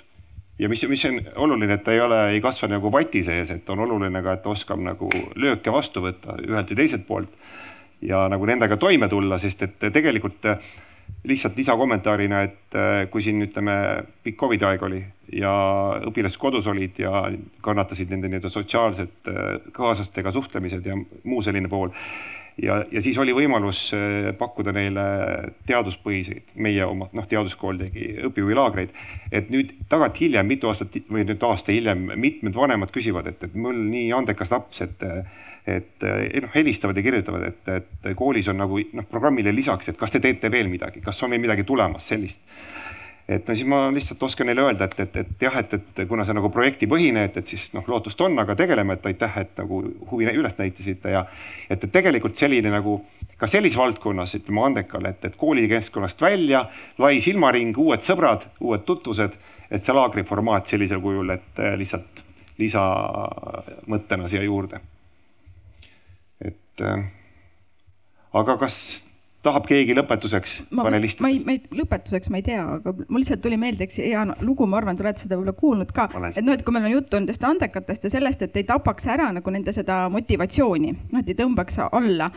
ja 0.59 0.69
mis, 0.69 0.83
mis 0.89 1.05
on 1.09 1.21
oluline, 1.47 1.79
et 1.79 1.85
ta 1.87 1.95
ei 1.95 2.01
ole, 2.01 2.21
ei 2.35 2.43
kasva 2.45 2.69
nagu 2.73 2.93
vati 2.93 3.23
sees, 3.25 3.51
et 3.55 3.71
on 3.71 3.85
oluline 3.87 4.23
ka, 4.23 4.39
et 4.39 4.43
ta 4.43 4.51
oskab 4.51 4.83
nagu 4.83 5.09
lööke 5.37 5.73
vastu 5.73 6.03
võtta 6.05 6.39
ühelt 6.43 6.73
või 6.73 6.83
teiselt 6.83 7.07
poolt 7.07 7.33
ja 8.03 8.27
nagu 8.31 8.47
nendega 8.47 8.77
toime 8.77 9.09
tulla, 9.09 9.39
sest 9.43 9.65
et 9.67 9.89
tegelikult 9.93 10.47
äh, 10.47 10.59
lihtsalt 11.29 11.57
lisakommentaarina, 11.59 12.43
et 12.47 12.79
äh, 12.79 13.05
kui 13.11 13.23
siin 13.25 13.43
ütleme, 13.45 13.75
pikk 14.23 14.39
Covidi 14.41 14.67
aeg 14.69 14.83
oli 14.87 15.03
ja 15.35 15.53
õpilased 16.09 16.41
kodus 16.41 16.69
olid 16.71 17.01
ja 17.03 17.25
kannatasid 17.65 18.11
nende 18.13 18.31
nii-öelda 18.31 18.53
sotsiaalsed 18.53 19.31
äh, 19.33 19.55
kaaslastega 19.75 20.33
suhtlemised 20.35 20.87
ja 20.87 20.99
muu 20.99 21.43
selline 21.43 21.71
pool. 21.71 21.95
Ja, 22.63 22.81
ja 22.93 23.03
siis 23.05 23.19
oli 23.19 23.35
võimalus 23.37 23.89
pakkuda 24.39 24.73
neile 24.77 25.05
teaduspõhiseid, 25.69 26.55
meie 26.57 26.85
oma, 26.85 27.09
noh, 27.17 27.27
teaduskool 27.31 27.81
tegi 27.81 28.13
õpihuvilaagreid. 28.29 28.95
et 29.33 29.51
nüüd 29.55 29.75
tagantjärele 29.89 30.43
mitu 30.47 30.71
aastat 30.71 30.97
või 31.09 31.27
nüüd 31.29 31.43
aasta 31.45 31.73
hiljem 31.73 32.09
mitmed 32.17 32.57
vanemad 32.57 32.95
küsivad, 32.95 33.31
et, 33.31 33.45
et 33.45 33.55
mul 33.55 33.79
nii 33.89 34.11
andekas 34.17 34.51
laps, 34.55 34.83
et 34.87 35.05
et 35.69 36.05
eh, 36.07 36.41
noh, 36.43 36.51
helistavad 36.55 36.97
ja 36.97 37.05
kirjutavad, 37.05 37.47
et, 37.51 37.71
et 37.77 38.11
koolis 38.17 38.49
on 38.49 38.61
nagu 38.61 38.81
noh, 38.97 39.07
programmile 39.11 39.53
lisaks, 39.55 39.93
et 39.93 39.99
kas 40.01 40.15
te 40.15 40.23
teete 40.25 40.51
veel 40.53 40.71
midagi, 40.73 41.03
kas 41.05 41.21
on 41.25 41.35
veel 41.35 41.43
midagi 41.45 41.67
tulemas 41.69 42.09
sellist. 42.09 42.47
Et 43.29 43.49
no 43.49 43.55
siis 43.55 43.69
ma 43.69 43.83
lihtsalt 43.93 44.23
oskan 44.25 44.49
neile 44.49 44.63
öelda, 44.65 44.89
et, 44.89 45.01
et, 45.05 45.17
et 45.21 45.43
jah, 45.45 45.59
et, 45.61 45.75
et 45.77 46.01
kuna 46.09 46.25
see 46.25 46.37
nagu 46.37 46.49
projektipõhine, 46.53 47.27
et, 47.29 47.37
et 47.37 47.51
siis 47.51 47.67
noh, 47.75 47.85
lootust 47.91 48.21
on, 48.25 48.39
aga 48.41 48.57
tegeleme, 48.57 48.97
et 48.97 49.09
aitäh, 49.11 49.37
et 49.43 49.53
nagu 49.61 49.83
huvi 50.13 50.31
üles 50.33 50.57
näitasite 50.57 51.13
ja 51.13 51.27
et, 51.69 51.77
et 51.77 51.93
tegelikult 51.93 52.41
selline 52.41 52.73
nagu 52.73 53.03
ka 53.39 53.47
sellises 53.47 53.79
valdkonnas, 53.79 54.35
ütleme 54.41 54.65
andekale, 54.67 55.13
et, 55.13 55.29
et 55.29 55.37
koolikeskkonnast 55.39 56.23
välja, 56.25 56.65
lai 56.99 57.19
silmaring, 57.23 57.77
uued 57.79 58.07
sõbrad, 58.07 58.49
uued 58.65 58.87
tutvused, 58.89 59.37
et 59.71 59.85
see 59.85 59.95
laagri 59.95 60.25
formaat 60.27 60.71
sellisel 60.71 61.03
kujul, 61.05 61.37
et 61.37 61.61
eh, 61.63 61.77
lihtsalt 61.79 62.25
lisamõttena 62.59 64.27
siia 64.31 64.43
juurde. 64.43 64.81
Et 66.43 66.83
äh, 66.83 67.05
aga 68.35 68.57
kas 68.59 68.79
tahab 69.49 69.69
keegi 69.69 69.97
lõpetuseks 69.99 70.57
panelist? 70.77 71.23
ma 71.25 71.33
ei, 71.33 71.41
ma 71.45 71.57
ei, 71.57 71.63
lõpetuseks 71.81 72.33
ma 72.33 72.41
ei 72.41 72.47
tea, 72.47 72.65
aga 72.79 72.95
mul 73.01 73.23
lihtsalt 73.23 73.43
tuli 73.45 73.59
meelde 73.61 73.89
üks 73.89 74.01
hea 74.05 74.25
lugu, 74.45 74.69
ma 74.71 74.81
arvan, 74.81 74.99
te 74.99 75.07
olete 75.07 75.25
seda 75.25 75.39
võib-olla 75.39 75.57
kuulnud 75.59 75.95
ka. 75.97 76.09
et 76.31 76.45
noh, 76.45 76.55
et 76.55 76.65
kui 76.67 76.77
meil 76.77 76.89
on 76.91 76.97
juttu 76.99 77.21
nendest 77.21 77.45
andekatest 77.49 78.09
ja 78.09 78.15
sellest, 78.19 78.45
et 78.47 78.61
ei 78.61 78.67
tapaks 78.69 79.09
ära 79.15 79.31
nagu 79.35 79.55
nende 79.55 79.75
seda 79.77 80.05
motivatsiooni, 80.13 80.95
noh, 81.13 81.25
et 81.25 81.33
ei 81.33 81.39
tõmbaks 81.39 81.81
alla. 81.89 82.31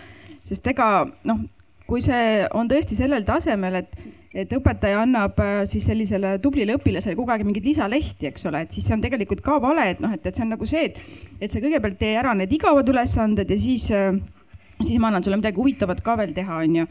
sest 0.47 0.67
ega 0.73 0.89
noh, 1.29 1.45
kui 1.87 2.03
see 2.03 2.41
on 2.57 2.71
tõesti 2.71 2.97
sellel 2.97 3.27
tasemel, 3.27 3.83
et 3.83 4.01
et 4.31 4.53
õpetaja 4.55 5.01
annab 5.03 5.39
äh, 5.43 5.61
siis 5.67 5.83
sellisele 5.89 6.37
tublile 6.43 6.77
õpilasele 6.77 7.17
kogu 7.19 7.33
aeg 7.33 7.43
mingeid 7.43 7.65
lisalehti, 7.67 8.29
eks 8.29 8.45
ole, 8.47 8.63
et 8.63 8.75
siis 8.75 8.85
see 8.87 8.95
on 8.95 9.03
tegelikult 9.03 9.41
ka 9.43 9.57
vale, 9.63 9.89
et 9.91 9.99
noh, 10.03 10.13
et, 10.15 10.23
et 10.23 10.37
see 10.37 10.45
on 10.45 10.53
nagu 10.55 10.67
see, 10.69 10.85
et, 10.87 11.01
et 11.41 11.51
sa 11.51 11.59
kõigepealt 11.59 11.99
tee 11.99 12.13
ära 12.19 12.31
need 12.37 12.53
igavad 12.55 12.87
ülesanded 12.87 13.51
ja 13.51 13.57
siis, 13.59 13.89
äh, 13.91 14.15
siis 14.87 14.99
ma 15.01 15.11
annan 15.11 15.23
sulle 15.23 15.39
midagi 15.41 15.59
huvitavat 15.61 16.01
ka 16.05 16.17
veel 16.19 16.35
teha, 16.37 16.61
onju 16.65 16.87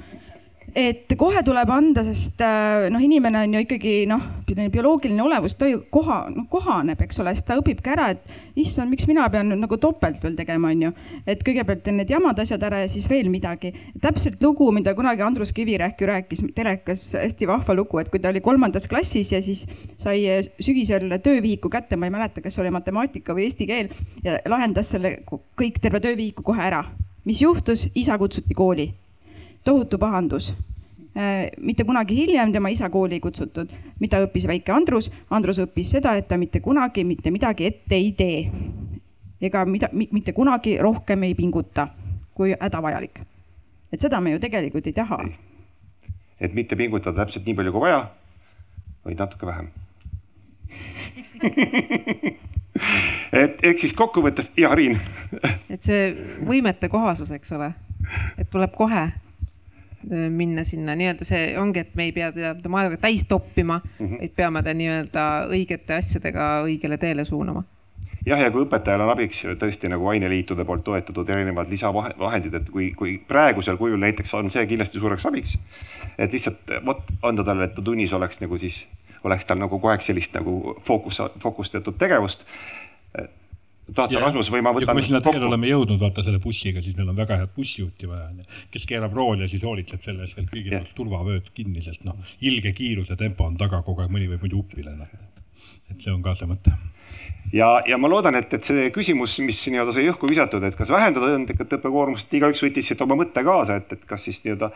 et 0.77 1.11
kohe 1.19 1.41
tuleb 1.47 1.71
anda, 1.73 2.03
sest 2.07 2.41
äh, 2.45 2.87
noh, 2.93 3.03
inimene 3.03 3.43
on 3.47 3.55
ju 3.57 3.63
ikkagi 3.65 3.95
noh, 4.11 4.23
bioloogiline 4.47 5.23
olevus, 5.25 5.57
ta 5.59 5.69
ju 5.69 5.83
koha, 5.93 6.23
noh 6.35 6.47
kohaneb, 6.51 7.01
eks 7.03 7.21
ole, 7.23 7.35
siis 7.35 7.47
ta 7.47 7.57
õpibki 7.59 7.93
ära, 7.95 8.11
et 8.15 8.61
issand, 8.61 8.91
miks 8.93 9.09
mina 9.11 9.27
pean 9.33 9.51
nüüd 9.51 9.63
nagu 9.65 9.79
topelt 9.83 10.23
veel 10.23 10.37
tegema, 10.39 10.71
on 10.71 10.87
ju. 10.87 10.93
et 11.27 11.43
kõigepealt 11.47 11.83
teen 11.87 11.99
need 12.01 12.13
jamad 12.13 12.39
asjad 12.43 12.63
ära 12.67 12.83
ja 12.85 12.91
siis 12.93 13.09
veel 13.11 13.31
midagi. 13.33 13.73
täpselt 14.01 14.43
lugu, 14.43 14.71
mida 14.75 14.95
kunagi 14.95 15.25
Andrus 15.27 15.55
Kivirähk 15.57 16.01
ju 16.01 16.11
rääkis 16.11 16.45
telekas, 16.55 17.11
hästi 17.19 17.51
vahva 17.51 17.75
lugu, 17.75 17.99
et 18.01 18.11
kui 18.13 18.23
ta 18.23 18.31
oli 18.31 18.43
kolmandas 18.45 18.87
klassis 18.91 19.33
ja 19.33 19.43
siis 19.43 19.67
sai 19.99 20.23
sügisel 20.61 21.11
töövihiku 21.19 21.71
kätte, 21.73 21.99
ma 21.99 22.07
ei 22.07 22.15
mäleta, 22.15 22.43
kas 22.45 22.59
oli 22.63 22.71
matemaatika 22.75 23.35
või 23.35 23.49
eesti 23.49 23.67
keel 23.71 23.93
ja 24.25 24.39
lahendas 24.49 24.95
selle 24.95 25.19
kõik 25.59 25.83
terve 25.83 26.03
töövihiku 26.05 26.47
kohe 26.47 26.69
ära. 26.71 26.85
Mis 27.25 27.43
juhtus, 27.43 27.89
isa 27.95 28.19
kutsuti 28.19 28.55
kooli 28.55 28.95
tohutu 29.65 29.99
pahandus 29.99 30.55
äh, 31.17 31.51
mitte 31.61 31.85
kunagi 31.85 32.17
hiljem 32.17 32.53
tema 32.53 32.69
isa 32.69 32.89
kooli 32.91 33.15
ei 33.15 33.21
kutsutud. 33.21 33.69
mida 34.01 34.23
õppis 34.25 34.47
väike 34.49 34.73
Andrus? 34.73 35.11
Andrus 35.31 35.59
õppis 35.59 35.91
seda, 35.97 36.15
et 36.17 36.29
ta 36.29 36.39
mitte 36.39 36.61
kunagi 36.61 37.05
mitte 37.05 37.31
midagi 37.31 37.67
ette 37.67 37.95
ei 37.95 38.13
tee. 38.13 38.51
ega 39.41 39.65
mida, 39.65 39.89
mitte 39.93 40.33
kunagi 40.33 40.79
rohkem 40.79 41.23
ei 41.23 41.35
pinguta, 41.35 41.89
kui 42.35 42.55
hädavajalik. 42.61 43.21
et 43.93 44.01
seda 44.01 44.21
me 44.21 44.31
ju 44.31 44.39
tegelikult 44.39 44.87
ei 44.87 44.93
taha. 44.93 45.25
et 46.41 46.55
mitte 46.55 46.77
pingutada 46.77 47.25
täpselt 47.25 47.47
nii 47.47 47.55
palju 47.55 47.73
kui 47.73 47.81
vaja, 47.81 48.11
vaid 49.05 49.19
natuke 49.19 49.47
vähem 49.47 49.71
et 53.33 53.65
ehk 53.67 53.79
siis 53.83 53.97
kokkuvõttes, 53.99 54.53
ja 54.57 54.75
Riin 54.75 55.01
et 55.71 55.83
see 55.83 56.13
võimete 56.47 56.89
kohasus, 56.89 57.31
eks 57.35 57.53
ole, 57.59 57.73
et 58.39 58.51
tuleb 58.51 58.77
kohe 58.79 59.09
Äh, 60.13 60.31
minna 60.31 60.65
sinna 60.65 60.95
nii-öelda 60.97 61.27
see 61.29 61.59
ongi, 61.61 61.83
et 61.85 61.91
me 61.95 62.07
ei 62.09 62.13
pea 62.17 62.31
teda 62.33 62.71
maailmaga 62.73 62.97
täis 63.03 63.27
toppima 63.29 63.83
mm, 63.85 64.07
-hmm. 64.07 64.21
vaid 64.23 64.33
peame 64.37 64.63
ta 64.65 64.73
nii-öelda 64.75 65.25
õigete 65.53 65.93
asjadega 65.93 66.47
õigele 66.65 66.97
teele 66.99 67.25
suunama 67.25 67.63
jah, 68.27 68.41
ja 68.41 68.49
kui 68.51 68.65
õpetajal 68.65 69.05
on 69.05 69.13
abiks 69.13 69.43
tõesti 69.61 69.91
nagu 69.93 70.09
aineliitude 70.09 70.65
poolt 70.65 70.85
toetatud 70.85 71.29
erinevad 71.29 71.69
lisavahendid, 71.69 72.55
et 72.55 72.71
kui, 72.71 72.95
kui 72.97 73.19
praegusel 73.29 73.77
kujul 73.77 74.01
näiteks 74.01 74.33
on 74.41 74.49
see 74.51 74.65
kindlasti 74.73 74.99
suureks 74.99 75.27
abiks. 75.27 75.59
et 76.19 76.33
lihtsalt 76.33 76.73
vot 76.87 77.13
anda 77.23 77.45
talle, 77.45 77.69
et 77.69 77.75
ta 77.75 77.83
tunnis 77.83 78.13
oleks 78.17 78.41
nagu 78.41 78.57
siis, 78.57 78.87
oleks 79.25 79.47
tal 79.49 79.61
nagu 79.61 79.77
kogu 79.77 79.93
aeg 79.93 80.05
sellist 80.05 80.35
nagu 80.39 80.77
fookus, 80.87 81.23
fookustatud 81.43 81.99
tegevust 82.01 82.47
tahad 83.95 84.15
sa 84.15 84.23
Rasmus 84.23 84.51
või 84.53 84.63
ma 84.65 84.73
võtan. 84.75 84.93
kui 84.93 85.01
me 85.01 85.07
sinna 85.07 85.21
teele 85.25 85.47
oleme 85.47 85.71
jõudnud, 85.71 85.99
vaata 86.01 86.25
selle 86.27 86.41
bussiga, 86.43 86.83
siis 86.85 86.97
meil 86.99 87.11
on 87.11 87.19
väga 87.19 87.41
head 87.41 87.53
bussijuhti 87.57 88.09
vaja, 88.11 88.29
kes 88.73 88.87
keerab 88.89 89.15
rooli 89.17 89.47
ja 89.47 89.51
siis 89.51 89.65
hoolitseb 89.67 90.05
selle 90.05 90.27
eest, 90.27 90.39
et 90.39 90.49
kõigil 90.51 90.77
oleks 90.79 90.95
turvavööd 90.97 91.51
kinni, 91.57 91.83
sest 91.85 92.07
noh, 92.07 92.19
ilge 92.47 92.73
kiiruse 92.77 93.17
tempo 93.21 93.49
on 93.49 93.59
taga 93.61 93.83
kogu 93.87 94.05
aeg, 94.05 94.13
mõni 94.13 94.31
võib 94.31 94.47
muidu 94.47 94.63
uppida 94.63 94.95
noh. 94.95 95.11
et 95.91 95.99
see 95.99 96.13
on 96.13 96.23
ka 96.23 96.37
see 96.39 96.49
mõte. 96.51 96.75
ja, 97.57 97.73
ja 97.89 97.99
ma 97.99 98.11
loodan, 98.13 98.39
et, 98.41 98.53
et 98.55 98.67
see 98.67 98.89
küsimus, 98.95 99.39
mis 99.45 99.63
nii-öelda 99.73 99.95
sai 99.97 100.09
õhku 100.13 100.31
visatud, 100.31 100.65
et 100.67 100.79
kas 100.79 100.93
vähendada 100.95 101.35
õnnekat 101.37 101.79
õppekoormust, 101.79 102.33
igaüks 102.39 102.63
võttis 102.67 102.93
siit 102.93 103.07
oma 103.07 103.19
mõtte 103.19 103.45
kaasa, 103.47 103.81
et, 103.83 103.99
et 103.99 104.07
kas 104.09 104.29
siis 104.29 104.43
nii-öelda, 104.47 104.73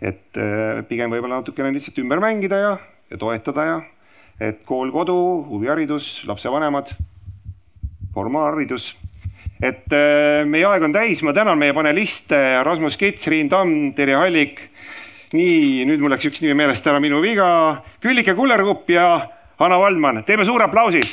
et 0.00 0.40
äh, 0.40 0.84
pigem 0.88 1.12
võib-olla 1.12 1.40
natukene 1.40 1.72
lihtsalt 1.74 2.00
ümber 2.04 2.22
mängida 2.24 2.60
ja, 2.60 2.78
ja 3.10 3.18
toetada 3.18 3.64
ja 3.66 3.80
et 4.40 4.62
kool, 4.64 4.88
kodu, 4.94 5.16
huviharidus, 5.50 6.22
lapsevanemad 6.28 6.94
formaalharidus. 8.14 8.94
et 9.60 9.92
äh, 9.92 10.46
meie 10.48 10.64
aeg 10.64 10.86
on 10.86 10.94
täis, 10.94 11.20
ma 11.22 11.34
tänan 11.36 11.58
meie 11.60 11.74
paneliste 11.76 12.38
Rasmus 12.64 12.96
Kits, 12.96 13.26
Riin 13.28 13.50
Tamm, 13.52 13.92
Terje 13.94 14.16
Hallik. 14.16 14.60
nii, 15.32 15.84
nüüd 15.86 16.00
mul 16.00 16.10
läks 16.10 16.26
üks 16.26 16.40
nimi 16.42 16.56
meelest 16.58 16.86
ära, 16.90 16.98
minu 16.98 17.20
viga. 17.22 17.82
Küllike 18.02 18.34
Kullerkupp 18.34 18.88
ja 18.90 19.28
Hanna 19.60 19.78
Valdman, 19.78 20.24
teeme 20.24 20.44
suure 20.48 20.64
aplausi. 20.66 21.04